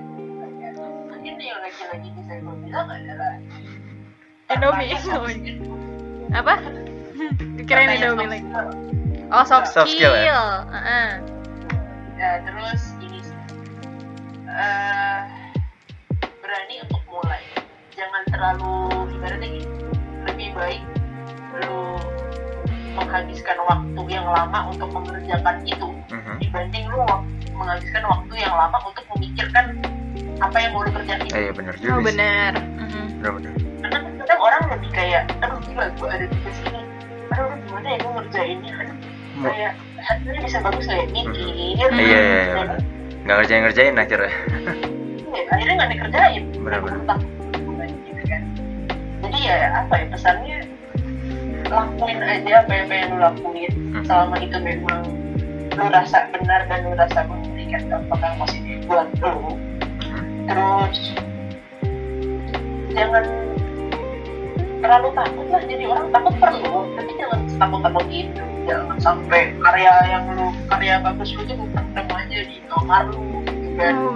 mungkin 1.12 1.36
yang 1.38 1.60
lagi-lagi 1.62 2.10
bisa 2.18 2.34
gue 2.40 2.56
bilang 2.66 2.88
adalah 2.88 3.34
Indomie, 4.52 4.96
apa 6.36 6.56
kirain 7.64 7.96
Indomie 7.96 8.28
soft 8.28 8.32
lagi. 8.32 8.44
oh 9.32 9.44
soft, 9.48 9.68
Soft 9.72 9.92
skill 9.92 10.12
skill, 10.12 10.28
ya? 10.28 10.66
Heeh. 10.68 11.08
Ya, 12.20 12.32
terus 12.44 12.84
ini 13.00 13.20
sih. 13.24 13.38
Berani 16.52 16.84
untuk 16.84 17.00
mulai. 17.08 17.40
Jangan 17.96 18.28
terlalu 18.28 18.72
ibaratnya 19.16 19.48
gini 19.48 19.72
lebih 20.28 20.48
baik 20.52 20.84
lu 21.64 21.96
menghabiskan 22.92 23.56
waktu 23.64 24.02
yang 24.12 24.28
lama 24.28 24.68
untuk 24.68 24.92
mengerjakan 24.92 25.64
itu 25.64 25.88
Mhm. 26.12 26.44
dibanding 26.44 26.92
lu 26.92 27.08
menghabiskan 27.56 28.04
waktu 28.04 28.34
yang 28.36 28.52
lama 28.52 28.84
untuk 28.84 29.00
memikirkan 29.16 29.80
apa 30.44 30.58
yang 30.60 30.76
mau 30.76 30.84
lu 30.84 30.92
kerjain. 30.92 31.24
Eh, 31.32 31.40
iya 31.40 31.52
benar 31.56 31.74
juga 31.80 31.92
oh 31.96 32.04
benar. 32.04 32.52
Mhm. 32.60 33.04
benar 33.16 33.32
benar. 33.32 33.54
Karena 33.56 33.88
kan 33.96 34.12
kadang 34.20 34.42
orang 34.44 34.62
lebih 34.76 34.90
kayak 34.92 35.24
aduh 35.40 35.60
gila 35.64 35.86
gue 35.88 36.08
ada 36.12 36.26
di 36.28 36.52
sini. 36.52 36.82
Aduh 37.32 37.48
gimana 37.64 37.88
ya 37.88 37.98
gue 38.04 38.12
ngerjainnya? 38.12 38.74
Aduh 38.76 38.98
kayak 39.40 39.72
hasilnya 40.04 40.42
bisa 40.44 40.58
bagus 40.60 40.84
kayak 40.84 41.08
mikir 41.16 41.48
Iya, 41.48 41.88
iya, 41.96 42.20
iya, 42.20 42.54
benar. 42.60 42.80
nggak 43.24 43.36
ngerjain 43.40 43.62
ngerjain 43.64 43.96
akhirnya 43.96 44.32
ya, 45.32 45.44
akhirnya 45.52 45.74
nggak 45.80 45.92
dikerjain. 45.96 46.44
Benar-benar. 46.60 47.20
Gitu 48.06 48.24
kan 48.28 48.42
jadi 49.22 49.38
ya 49.48 49.56
apa 49.86 49.94
ya 49.96 50.06
pesannya 50.12 50.58
lakuin 51.72 52.20
aja 52.20 52.68
apa 52.68 52.72
yang 52.76 52.86
pengen 52.92 53.08
lu 53.16 53.18
lakuin. 53.24 53.72
Mhm. 53.72 54.04
selama 54.04 54.36
itu 54.44 54.58
memang 54.60 55.02
lu 55.72 55.86
rasa 55.88 56.28
benar 56.36 56.68
dan 56.68 56.84
lu 56.84 56.94
rasa 57.00 57.24
memberikan 57.24 57.82
dampak 57.88 58.20
yang 58.20 58.36
positif 58.44 58.78
buat 58.92 59.08
lu 59.24 59.56
terus 60.52 61.00
jangan 62.92 63.24
terlalu 64.84 65.10
takut 65.16 65.48
lah 65.48 65.62
jadi 65.64 65.84
orang 65.88 66.08
takut 66.12 66.36
perlu 66.42 66.76
tapi 66.98 67.12
jangan 67.16 67.40
takut 67.56 67.80
takut 67.86 68.06
gitu. 68.12 68.44
Jangan 68.62 68.98
sampai 69.02 69.58
karya 69.58 69.94
yang 70.06 70.26
lu 70.38 70.54
karya 70.70 71.02
bagus 71.02 71.34
lu 71.34 71.42
tuh 71.46 71.56
lu 71.56 71.66
pendem 71.72 72.06
aja 72.10 72.40
di 72.46 72.58
kamar 72.68 73.10
lu 73.10 73.41
kan 73.80 73.94
oh 73.96 74.12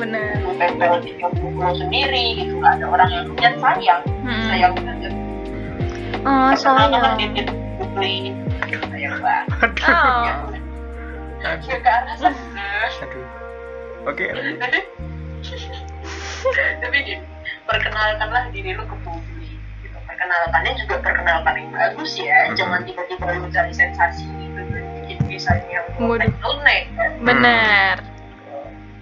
tempel 0.60 0.94
di 1.04 1.12
buku 1.20 1.48
lu 1.56 1.72
sendiri 1.80 2.26
gitu. 2.40 2.54
Nggak 2.60 2.74
ada 2.82 2.86
orang 2.92 3.10
yang 3.12 3.26
lihat 3.36 3.56
sayang. 3.60 4.02
Mhm. 4.24 4.48
sayang 4.52 4.74
aja 4.76 5.10
oh 6.26 6.50
Karena 6.52 6.84
kan 6.90 7.02
sayang 7.16 7.32
dia 7.34 7.46
beli 7.96 8.16
sayang 8.92 9.16
banget. 9.22 9.46
Oh. 9.86 10.26
Ya 11.46 11.52
ke 11.62 11.78
arah 11.86 12.16
sana. 12.18 12.70
Aduh. 12.90 13.26
Oke 14.10 14.26
tapi 16.82 17.00
perkenalkanlah 17.66 18.44
diri 18.54 18.78
lu 18.78 18.86
ke 18.86 18.96
publik 19.02 19.58
gitu. 19.82 19.98
perkenalkannya 20.06 20.72
juga 20.78 20.96
perkenalkan 21.02 21.54
yang 21.58 21.70
bagus 21.74 22.14
ya. 22.18 22.50
Mhm. 22.50 22.56
jangan 22.58 22.80
tiba-tiba 22.86 23.26
lu 23.38 23.48
cari 23.50 23.74
sensasi 23.74 24.26
gitu. 24.26 24.60
Dan 24.62 24.86
bikin 25.02 25.18
desain 25.30 25.66
yang 25.70 25.86
Waduh. 26.02 26.30
unek 26.30 26.82
kan 26.98 27.12
benar 27.22 27.96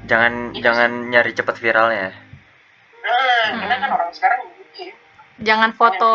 jangan 0.06 0.52
Itu 0.52 0.64
jangan 0.64 0.92
nyari 1.10 1.32
cepet 1.32 1.56
viralnya 1.60 2.12
kita 3.04 3.76
kan 3.80 3.90
orang 3.92 4.12
sekarang 4.16 4.40
gitu 4.56 4.92
ya. 4.92 4.94
Jangan 5.44 5.72
foto 5.76 6.12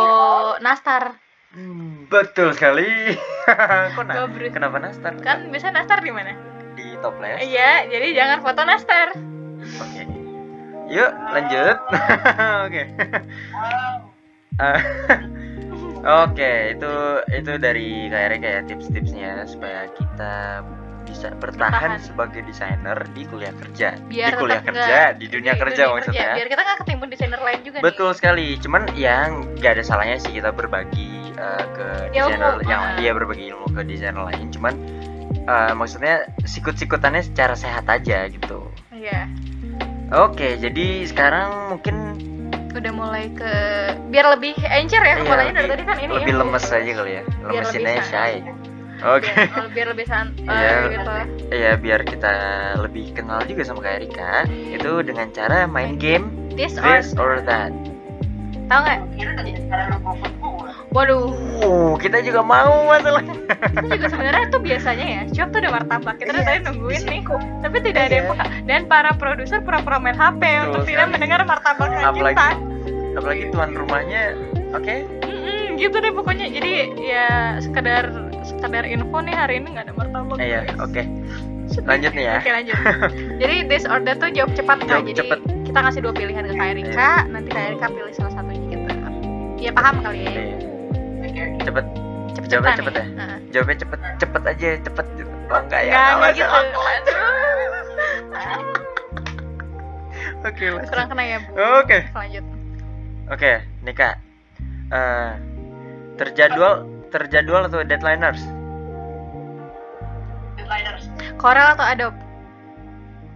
nastar. 0.65 1.21
Hmm, 1.53 2.09
betul 2.09 2.53
sekali. 2.57 3.17
Kok 3.97 4.05
na- 4.05 4.29
kenapa 4.53 4.77
nastar? 4.81 5.13
Kan 5.21 5.53
biasa 5.53 5.73
nastar 5.73 6.01
di 6.01 6.13
mana? 6.13 6.33
di 6.79 6.95
toples. 7.03 7.43
Iya, 7.43 7.91
jadi 7.91 8.09
jangan 8.15 8.39
foto 8.39 8.63
nastar. 8.63 9.09
Oke. 9.83 10.03
Yuk, 10.95 11.11
lanjut. 11.35 11.77
Oke. 12.71 12.83
Wow. 13.51 14.63
Eh, 14.63 14.83
Oke, 16.23 16.79
itu 16.79 16.95
itu 17.35 17.53
dari 17.59 18.07
KRK 18.07 18.45
ya 18.47 18.63
tips-tipsnya 18.63 19.43
supaya 19.51 19.91
kita 19.91 20.63
bisa 21.09 21.33
bertahan, 21.35 21.97
Bertahan. 21.97 22.05
sebagai 22.05 22.41
desainer 22.45 22.99
di 23.11 23.23
kuliah 23.25 23.55
kerja. 23.57 23.97
Biar 24.05 24.29
di 24.29 24.37
kuliah 24.37 24.61
kerja, 24.61 24.99
di 25.17 25.27
dunia 25.27 25.57
kerja 25.57 25.83
maksudnya. 25.89 26.37
Biar 26.37 26.47
kita 26.47 26.61
nggak 26.61 26.79
ketimbun 26.85 27.09
desainer 27.09 27.41
lain 27.41 27.61
juga 27.65 27.77
Betul 27.81 28.11
sekali. 28.13 28.61
Cuman 28.61 28.83
yang 28.93 29.57
nggak 29.57 29.73
ada 29.75 29.83
salahnya 29.83 30.17
sih 30.19 30.31
kita 30.31 30.53
berbagi 30.53 31.33
eh, 31.33 31.65
ke 31.73 31.87
Ilmu, 32.13 32.29
desainer 32.29 32.55
yang 32.65 32.83
ah. 32.85 32.95
dia 32.95 33.11
berbagi 33.11 33.45
ilmu 33.49 33.67
ke 33.73 33.81
desainer 33.83 34.21
lain. 34.23 34.47
Cuman 34.53 34.75
eh, 35.45 35.73
maksudnya 35.73 36.15
sikut-sikutannya 36.45 37.25
secara 37.25 37.57
sehat 37.57 37.89
aja 37.89 38.29
gitu. 38.29 38.69
nih. 38.93 39.09
Iya. 39.09 39.21
Oke, 40.11 40.57
jadi 40.57 41.05
sekarang 41.05 41.73
mungkin 41.73 41.97
Udah 42.69 42.95
mulai 42.95 43.27
ke 43.33 43.53
biar 44.07 44.39
lebih 44.39 44.55
encer 44.63 45.03
ya 45.03 45.19
Iya, 45.19 45.25
kepalanya 45.25 45.53
dari 45.53 45.59
lebih- 45.59 45.73
tadi 45.73 45.83
kan 45.83 45.97
ini 45.99 46.13
lebih 46.15 46.31
ya. 46.31 46.41
lemes 46.47 46.65
aja 46.69 46.91
kali 46.95 47.11
ya. 47.11 47.23
Lemesinnya 47.43 47.91
lebih 47.91 48.07
shy. 48.07 48.33
Oke. 49.01 49.31
Biar, 49.31 49.51
oh, 49.55 49.69
biar 49.69 49.87
lebih 49.89 50.07
santai 50.07 50.43
Iya. 50.51 50.77
gitu. 50.91 51.11
Iya, 51.49 51.73
biar 51.77 52.01
kita 52.03 52.33
lebih 52.81 53.13
kenal 53.13 53.41
juga 53.43 53.63
sama 53.63 53.81
Kak 53.81 53.95
Erika. 53.97 54.33
Itu 54.49 55.01
dengan 55.01 55.31
cara 55.31 55.65
main 55.65 55.97
game 55.97 56.35
This 56.51 56.75
or 56.75 56.83
this 56.83 57.15
or 57.15 57.39
that. 57.41 57.71
tahu 58.67 58.81
nggak? 58.83 59.01
Waduh, 60.89 61.31
Uh, 61.59 61.93
kita 61.97 62.21
juga 62.21 62.41
mau 62.41 62.87
masalahnya. 62.87 63.35
itu 63.77 63.87
juga 63.91 64.07
sebenarnya 64.09 64.47
tuh 64.49 64.61
biasanya 64.61 65.07
ya. 65.07 65.23
Cuap 65.29 65.49
tuh 65.49 65.59
ada 65.59 65.71
martabak. 65.71 66.15
Kita 66.17 66.31
Iya, 66.33 66.43
tadi 66.45 66.59
nungguin 66.65 67.03
nih, 67.05 67.21
tapi 67.61 67.77
tidak 67.81 68.03
ada 68.03 68.15
yang 68.15 68.25
Iya. 68.25 68.31
buka. 68.31 68.45
Dan 68.65 68.81
para 68.87 69.11
produser 69.13 69.59
pura-pura 69.61 69.99
main 69.99 70.15
HP 70.15 70.43
untuk 70.65 70.81
Betul 70.81 70.87
tidak 70.87 70.99
sekali. 71.01 71.13
mendengar 71.13 71.41
martabak 71.45 71.89
Apalagi 71.95 72.35
kita. 72.35 72.49
apalagi 73.11 73.43
tuan 73.51 73.71
rumahnya 73.73 74.23
oke. 74.71 74.95
Mm-mm, 75.19 75.38
gitu 75.79 75.97
deh 76.03 76.13
pokoknya. 76.13 76.47
Jadi 76.51 76.73
ya 76.99 77.57
sekedar 77.63 78.11
sekedar 78.43 78.85
info 78.85 79.19
nih 79.23 79.35
hari 79.35 79.63
ini 79.63 79.79
nggak 79.79 79.87
ada 79.89 79.95
martabak. 79.95 80.37
Iya, 80.43 80.61
oke. 80.83 81.03
Sedih. 81.69 81.87
Lanjut 81.87 82.13
nih 82.17 82.25
ya. 82.25 82.37
Oke 82.41 82.51
lanjut. 82.51 82.77
Jadi 83.39 83.57
this 83.69 83.85
or 83.87 84.01
that 84.03 84.19
tuh 84.19 84.33
jawab 84.33 84.51
cepat. 84.57 84.77
Jawab 84.89 85.05
Jadi 85.07 85.13
cepet. 85.21 85.39
kita 85.69 85.79
ngasih 85.85 86.01
dua 86.01 86.13
pilihan 86.17 86.45
ke 86.49 86.55
Kak 86.57 86.69
Erika, 86.73 87.11
nanti 87.29 87.49
Kak 87.53 87.63
Erika 87.73 87.87
pilih 87.93 88.13
salah 88.17 88.33
satunya 88.33 88.65
gitu. 88.73 88.89
Iya 89.59 89.71
paham 89.77 89.95
kali 90.01 90.19
ya. 90.25 90.31
Iya. 90.33 91.45
Cepet, 91.61 91.85
Cepet 92.33 92.49
jawabnya 92.49 92.73
cepet 92.79 92.95
ya. 92.95 93.05
Heeh. 93.05 93.39
jawabnya 93.53 93.77
cepet, 93.85 94.01
cepet 94.17 94.43
aja, 94.49 94.69
cepet 94.81 95.07
gitu. 95.19 95.33
Oh 95.49 95.61
enggak 95.61 95.83
ya? 95.85 95.93
Nggak, 95.93 96.09
nggak 96.09 96.31
Awas, 96.31 96.37
gitu. 96.39 96.49
Oke, 100.39 100.65
lanjut. 100.71 100.89
Kurang 100.89 101.09
kena 101.11 101.23
ya 101.27 101.39
bu. 101.43 101.51
Oke. 101.83 101.99
Lanjut. 102.15 102.45
Oke, 103.29 103.53
nih 103.85 103.95
kak. 103.95 104.15
Eh, 104.89 105.31
terjadwal, 106.19 106.85
terjadwal 107.15 107.71
atau 107.71 107.87
deadliners? 107.87 108.43
Deadliners. 110.59 111.05
Corel 111.39 111.79
atau 111.79 111.87
Adobe? 111.87 112.19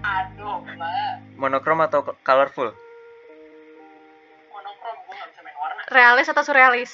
Aduh, 0.03 0.67
mbak. 0.67 1.15
Monokrom 1.39 1.79
atau 1.87 2.03
colorful? 2.27 2.75
Monokrom, 4.51 4.97
gua 5.07 5.15
nggak 5.15 5.29
bisa 5.31 5.41
main 5.47 5.57
warna. 5.63 5.81
Realis 5.95 6.27
atau 6.27 6.43
surrealis? 6.43 6.93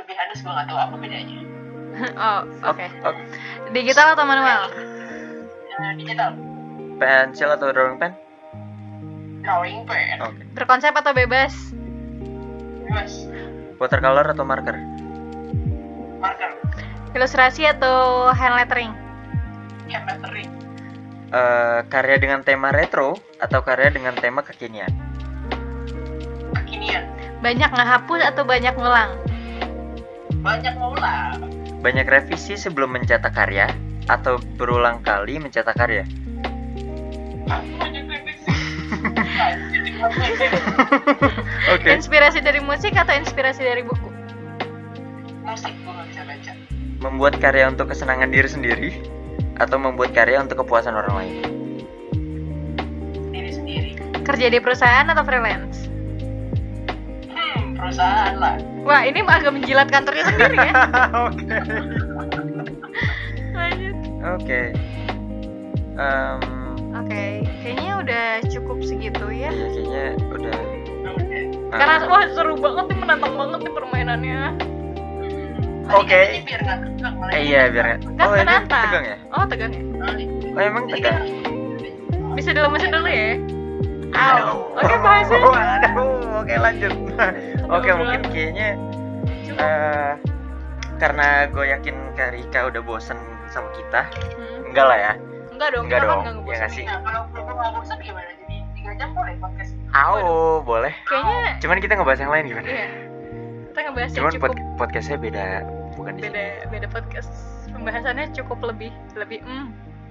Lebih 0.00 0.16
halus 0.16 0.40
gua 0.40 0.52
nggak 0.56 0.66
tahu 0.72 0.78
apa 0.80 0.94
bedanya. 0.96 1.38
oh, 2.24 2.40
oke. 2.72 2.86
Ok, 3.04 3.04
ok. 3.04 3.18
Digital 3.76 4.16
atau 4.16 4.24
manual? 4.24 4.72
Eh, 4.72 5.92
digital. 6.00 6.32
Pensil 6.96 7.52
atau 7.52 7.68
drawing 7.68 8.00
pen? 8.00 8.16
Drawing 9.44 9.84
pen. 9.84 10.16
Oke. 10.24 10.40
Berkonsep 10.56 10.96
atau 10.96 11.12
bebas? 11.12 11.52
Bebas. 12.88 13.31
Watercolor 13.82 14.30
atau 14.30 14.46
marker? 14.46 14.78
Marker. 16.22 16.54
Ilustrasi 17.18 17.66
atau 17.66 18.30
hand 18.30 18.54
lettering? 18.54 18.94
Hand 19.90 20.06
lettering. 20.06 20.46
Eh, 21.34 21.80
karya 21.90 22.16
dengan 22.22 22.46
tema 22.46 22.70
retro 22.70 23.18
atau 23.42 23.58
karya 23.66 23.90
dengan 23.90 24.14
tema 24.14 24.46
kekinian? 24.46 24.86
Kekinian. 26.54 27.10
Banyak 27.42 27.74
ngehapus 27.74 28.22
atau 28.22 28.46
banyak 28.46 28.70
ngulang? 28.78 29.18
Banyak 30.46 30.78
ngulang. 30.78 31.42
Banyak 31.82 32.06
revisi 32.06 32.54
sebelum 32.54 32.94
mencetak 32.94 33.34
karya 33.34 33.66
atau 34.06 34.38
berulang 34.54 35.02
kali 35.02 35.42
mencetak 35.42 35.74
karya? 35.74 36.06
Banyak 37.50 38.06
revisi. 38.06 38.54
Oke. 41.72 41.88
Inspirasi 41.88 42.44
dari 42.44 42.60
musik 42.60 42.92
atau 42.92 43.16
inspirasi 43.16 43.64
dari 43.64 43.80
buku? 43.80 44.08
Musik 45.42 45.72
gua 45.82 45.92
nggak 45.96 46.06
bisa 46.12 46.22
baca. 46.28 46.52
Membuat 47.00 47.34
karya 47.40 47.64
untuk 47.72 47.88
kesenangan 47.88 48.28
diri 48.28 48.48
sendiri 48.48 48.90
atau 49.56 49.80
membuat 49.80 50.12
karya 50.12 50.38
untuk 50.38 50.60
kepuasan 50.62 50.92
orang 50.92 51.14
lain? 51.16 51.34
Diri 53.32 53.50
sendiri. 53.50 53.90
Kerja 54.22 54.46
di 54.52 54.58
perusahaan 54.60 55.08
atau 55.08 55.24
freelance? 55.24 55.88
Hmm, 57.32 57.74
perusahaan 57.74 58.36
lah. 58.36 58.60
Wah, 58.84 59.02
ini 59.08 59.24
agak 59.24 59.54
menjilat 59.54 59.88
kantornya 59.88 60.24
sendiri 60.28 60.56
ya. 60.58 60.74
Oke. 61.26 61.56
Lanjut. 63.56 63.94
Oke. 64.38 64.60
Em, 65.92 66.40
Oke, 66.92 67.24
kayaknya 67.64 67.92
udah 68.00 68.24
cukup 68.48 68.78
segitu 68.84 69.26
ya. 69.32 69.50
iya 69.50 69.66
kayaknya 69.72 70.04
udah. 70.28 70.56
Oke. 71.12 71.40
ah, 71.40 71.51
Karena 71.72 72.04
wah 72.04 72.24
seru 72.28 72.54
banget 72.54 72.84
nih 72.86 72.98
menantang 72.98 73.34
banget 73.34 73.58
nih 73.60 73.72
permainannya. 73.72 74.40
Oke. 75.88 76.20
Biar 76.44 76.60
tegang 76.62 77.14
malah. 77.16 77.32
eh, 77.32 77.40
iya 77.42 77.68
biar. 77.68 77.86
Kan 77.98 78.12
Oh 78.20 78.32
ini 78.32 78.40
menantang. 78.40 78.84
tegang 78.86 79.04
ya? 79.04 79.16
Oh 79.30 79.44
tegang 79.44 79.70
ya. 79.72 79.82
Oh 80.48 80.60
emang 80.60 80.84
tegang. 80.86 81.20
Bisa 82.32 82.50
dilemesin 82.50 82.92
dulu 82.92 83.08
ya. 83.08 83.30
Au. 84.12 84.72
Oke 84.74 84.94
bahasnya. 84.98 85.38
Aduh, 85.80 86.38
oke 86.38 86.54
lanjut. 86.54 86.92
Oke 87.66 87.88
Aduh, 87.88 87.96
mungkin 87.98 88.20
kayaknya 88.28 88.68
eh 89.52 90.12
karena 90.96 91.50
gue 91.50 91.64
yakin 91.66 91.96
Kak 92.14 92.30
Rika 92.32 92.68
udah 92.68 92.80
bosen 92.80 93.18
sama 93.48 93.68
kita. 93.74 94.06
Hmm. 94.06 94.68
Enggak 94.70 94.86
lah 94.86 94.98
ya. 94.98 95.12
Enggak 95.50 95.68
dong, 95.72 95.84
Enggak 95.88 96.00
kan 96.00 96.08
dong, 96.24 96.36
ya 96.46 96.66
sih? 96.68 96.84
Nah, 96.84 97.00
kalau 97.00 97.20
kalau 97.32 97.52
nggak 97.52 97.72
bosan 97.74 97.96
gimana? 98.00 98.30
Jadi 98.38 98.56
tiga 98.74 98.90
jam 98.96 99.08
boleh 99.12 99.34
podcast. 99.36 99.72
Au, 99.92 100.24
boleh. 100.60 100.92
Kayaknya 101.04 101.60
Cuman 101.60 101.78
kita 101.78 101.92
ngebahas 101.94 102.18
yang 102.18 102.32
lain 102.32 102.44
gimana? 102.46 102.66
iya. 102.66 102.86
Kita 103.66 103.80
ngebahas 103.82 104.08
yang 104.08 104.16
Cuman 104.18 104.32
cukup 104.32 104.44
pod- 104.48 104.66
podcastnya 104.78 105.16
beda, 105.16 105.44
bukan 105.94 106.12
di 106.14 106.20
sini. 106.20 106.28
beda 106.28 106.44
beda 106.68 106.86
podcast. 106.88 107.30
Pembahasannya 107.68 108.26
cukup 108.32 108.58
lebih 108.62 108.88
lebih 109.14 109.40
mm. 109.40 109.66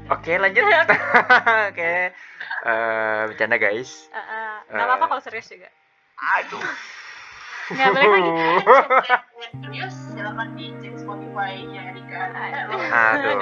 Oke 0.10 0.34
lanjut. 0.36 0.66
Oke. 1.70 2.14
Eh, 2.62 3.22
bercanda 3.28 3.56
guys. 3.56 4.10
Ah, 4.10 4.20
ah. 4.20 4.53
nggak 4.68 4.80
Eh. 4.80 4.88
apa-apa 4.88 5.06
kalau 5.08 5.22
serius 5.22 5.48
juga. 5.48 5.70
Aduh. 6.38 6.62
Nggak 7.70 7.90
balik 7.91 8.10
lagi. 8.12 8.32
Yang 9.40 9.53
serius 9.62 9.95
silakan 10.10 10.49
dicek 10.53 10.94
Spotify-nya 10.95 11.82
Erika. 11.88 11.90
Aduh. 12.12 13.40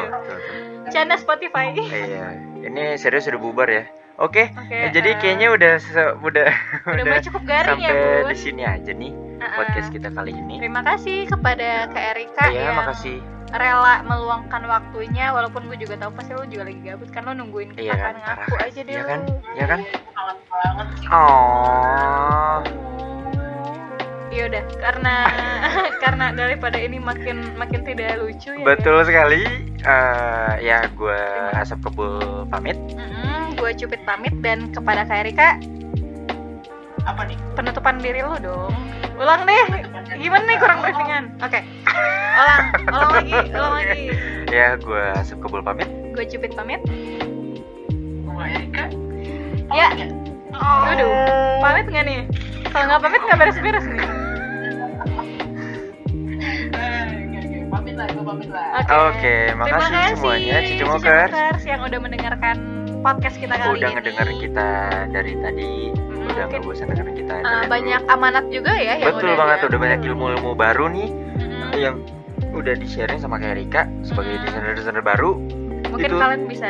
Canda 0.89 1.15
Spotify. 1.15 1.73
Iya. 1.73 2.37
Ini 2.59 2.95
serius 2.95 3.25
udah 3.25 3.39
bubar 3.39 3.67
ya. 3.67 3.83
Oke. 4.15 4.51
Oke. 4.51 4.75
eh, 4.75 4.91
jadi 4.91 5.09
eh, 5.09 5.17
kayaknya 5.17 5.47
udah 5.49 5.73
se- 5.79 6.15
udah 6.19 6.51
udah 6.85 7.03
mulai 7.03 7.23
cukup 7.23 7.43
garing 7.45 7.79
ya, 7.79 7.87
sampai 7.87 8.19
Bun. 8.19 8.27
di 8.27 8.35
sini 8.35 8.63
aja 8.63 8.91
nih 8.91 9.11
Ah, 9.39 9.43
ah. 9.45 9.51
podcast 9.55 9.89
kita 9.89 10.09
kali 10.11 10.31
ini. 10.33 10.59
Terima 10.59 10.83
kasih 10.83 11.23
kepada 11.25 11.87
Kak 11.87 12.03
Erika 12.11 12.43
Iya, 12.45 12.61
yang 12.65 12.75
makasih. 12.75 13.17
rela 13.49 14.03
meluangkan 14.03 14.61
waktunya 14.67 15.31
walaupun 15.31 15.65
gue 15.65 15.79
juga 15.79 15.97
tahu 15.97 16.11
pasti 16.13 16.35
lo 16.35 16.43
juga 16.43 16.67
lagi 16.67 16.83
gabut 16.83 17.09
kan 17.09 17.23
lo 17.23 17.33
nungguin 17.33 17.73
kita 17.73 17.81
Iya 17.81 17.95
kan, 17.97 18.13
ngaku 18.13 18.55
aja 18.59 18.81
deh 18.83 18.93
Iya 18.93 19.03
kan? 19.07 19.19
Iya 19.55 19.65
kan? 19.65 19.79
Oh. 21.09 22.59
Iya 24.29 24.43
udah 24.45 24.63
karena 24.77 25.15
karena 26.03 26.25
daripada 26.33 26.77
ini 26.77 27.01
makin 27.01 27.57
makin 27.57 27.81
tidak 27.81 28.21
lucu 28.21 28.53
ya. 28.53 28.65
Betul 28.65 29.01
sekali. 29.03 29.41
Eh, 29.79 30.53
ya 30.61 30.85
gue 30.91 31.21
asap 31.55 31.89
kebul 31.89 32.45
pamit. 32.51 32.77
gue 33.59 33.71
cupit 33.75 33.99
pamit 34.07 34.31
dan 34.39 34.71
kepada 34.71 35.03
Kak 35.03 35.27
Erika 35.27 35.59
Apa 37.03 37.27
nih? 37.27 37.35
penutupan 37.55 37.99
diri 37.99 38.23
lo 38.23 38.39
dong. 38.39 38.71
Ulang 39.19 39.43
deh. 39.43 39.83
Gimana 40.15 40.43
nih 40.47 40.57
kurang 40.59 40.79
briefingan? 40.79 41.23
Oke. 41.43 41.59
Ulang, 42.39 42.63
ulang 42.87 43.11
lagi, 43.19 43.33
ulang 43.51 43.73
lagi. 43.75 44.03
Ya 44.49 44.73
gue 44.81 45.03
asap 45.13 45.45
kebul 45.45 45.61
pamit. 45.61 45.85
Gue 46.15 46.25
cupit 46.25 46.57
pamit. 46.57 46.81
Gua 48.25 48.45
Erika. 48.49 48.89
Ya. 49.69 49.93
Waduh, 50.59 51.09
pamit 51.59 51.85
nggak 51.87 52.05
nih? 52.05 52.19
Kalau 52.67 52.85
nggak 52.85 53.01
pamit 53.01 53.21
nggak 53.21 53.37
beres-beres 53.39 53.85
nih. 53.85 54.03
Oke, 56.69 56.87
oke. 57.39 57.57
Pamit 57.69 57.95
lah, 57.95 58.07
gue 58.07 58.23
pamit 58.23 58.49
lah. 58.49 58.67
Oke. 58.77 58.93
Oke, 59.09 59.35
makasih 59.51 59.69
Terima 59.69 59.87
kasih 59.89 60.13
semuanya, 60.13 60.55
Cici 60.61 60.83
Mokers. 60.83 61.33
Yang 61.63 61.81
udah 61.83 61.99
mendengarkan 61.99 62.55
podcast 62.99 63.35
kita 63.37 63.55
kali 63.55 63.71
udah 63.73 63.87
ini. 63.87 63.95
ngedengerin 63.95 64.37
kita 64.41 64.67
dari 65.09 65.33
tadi 65.37 65.71
Mm, 65.89 66.27
udah 66.27 66.43
nggak 66.45 66.61
bosan 66.61 66.85
dengerin 66.89 67.15
kita 67.17 67.35
uh, 67.39 67.63
banyak 67.65 68.01
dulu. 68.01 68.11
amanat 68.11 68.45
juga 68.49 68.75
ya 68.75 68.99
yang 68.99 69.07
betul 69.09 69.23
udah 69.25 69.37
banget 69.39 69.55
diambil. 69.55 69.69
udah 69.69 69.79
banyak 69.79 69.99
ilmu-ilmu 70.03 70.51
baru 70.53 70.85
nih 70.89 71.09
Mm-mm. 71.09 71.71
yang 71.73 71.95
udah 72.51 72.73
di 72.75 72.83
sharing 72.85 73.17
sama 73.17 73.39
kayak 73.39 73.55
Rika 73.57 73.87
sebagai 74.03 74.35
Mm. 74.35 74.43
desainer-desainer 74.43 74.99
baru 75.01 75.31
Mungkin 75.87 76.05
itu- 76.05 76.19
kalian 76.19 76.43
bisa 76.45 76.69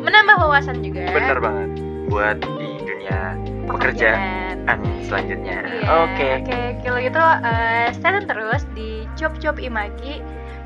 menambah 0.00 0.36
wawasan 0.38 0.78
juga. 0.80 1.02
bener 1.10 1.36
banget 1.36 1.68
buat 2.06 2.38
di 2.38 2.68
dunia 3.00 3.40
pekerjaan 3.64 4.76
selanjutnya 5.08 5.58
Iya, 5.64 5.88
oke 5.88 6.28
Oke, 6.44 6.60
kalau 6.84 6.98
gitu 7.00 7.16
uh, 7.20 7.88
stay 7.96 8.10
tune 8.12 8.28
terus 8.28 8.62
di 8.76 9.08
Cop 9.16 9.32
Cop 9.40 9.56
Imagi 9.56 10.20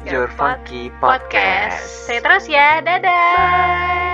Your 0.04 0.26
Funky 0.34 0.90
Podcast. 0.98 1.78
Podcast 1.78 2.10
Stay 2.10 2.18
terus 2.20 2.44
ya. 2.50 2.82
Dadah. 2.84 3.08
Bye. 3.08 4.04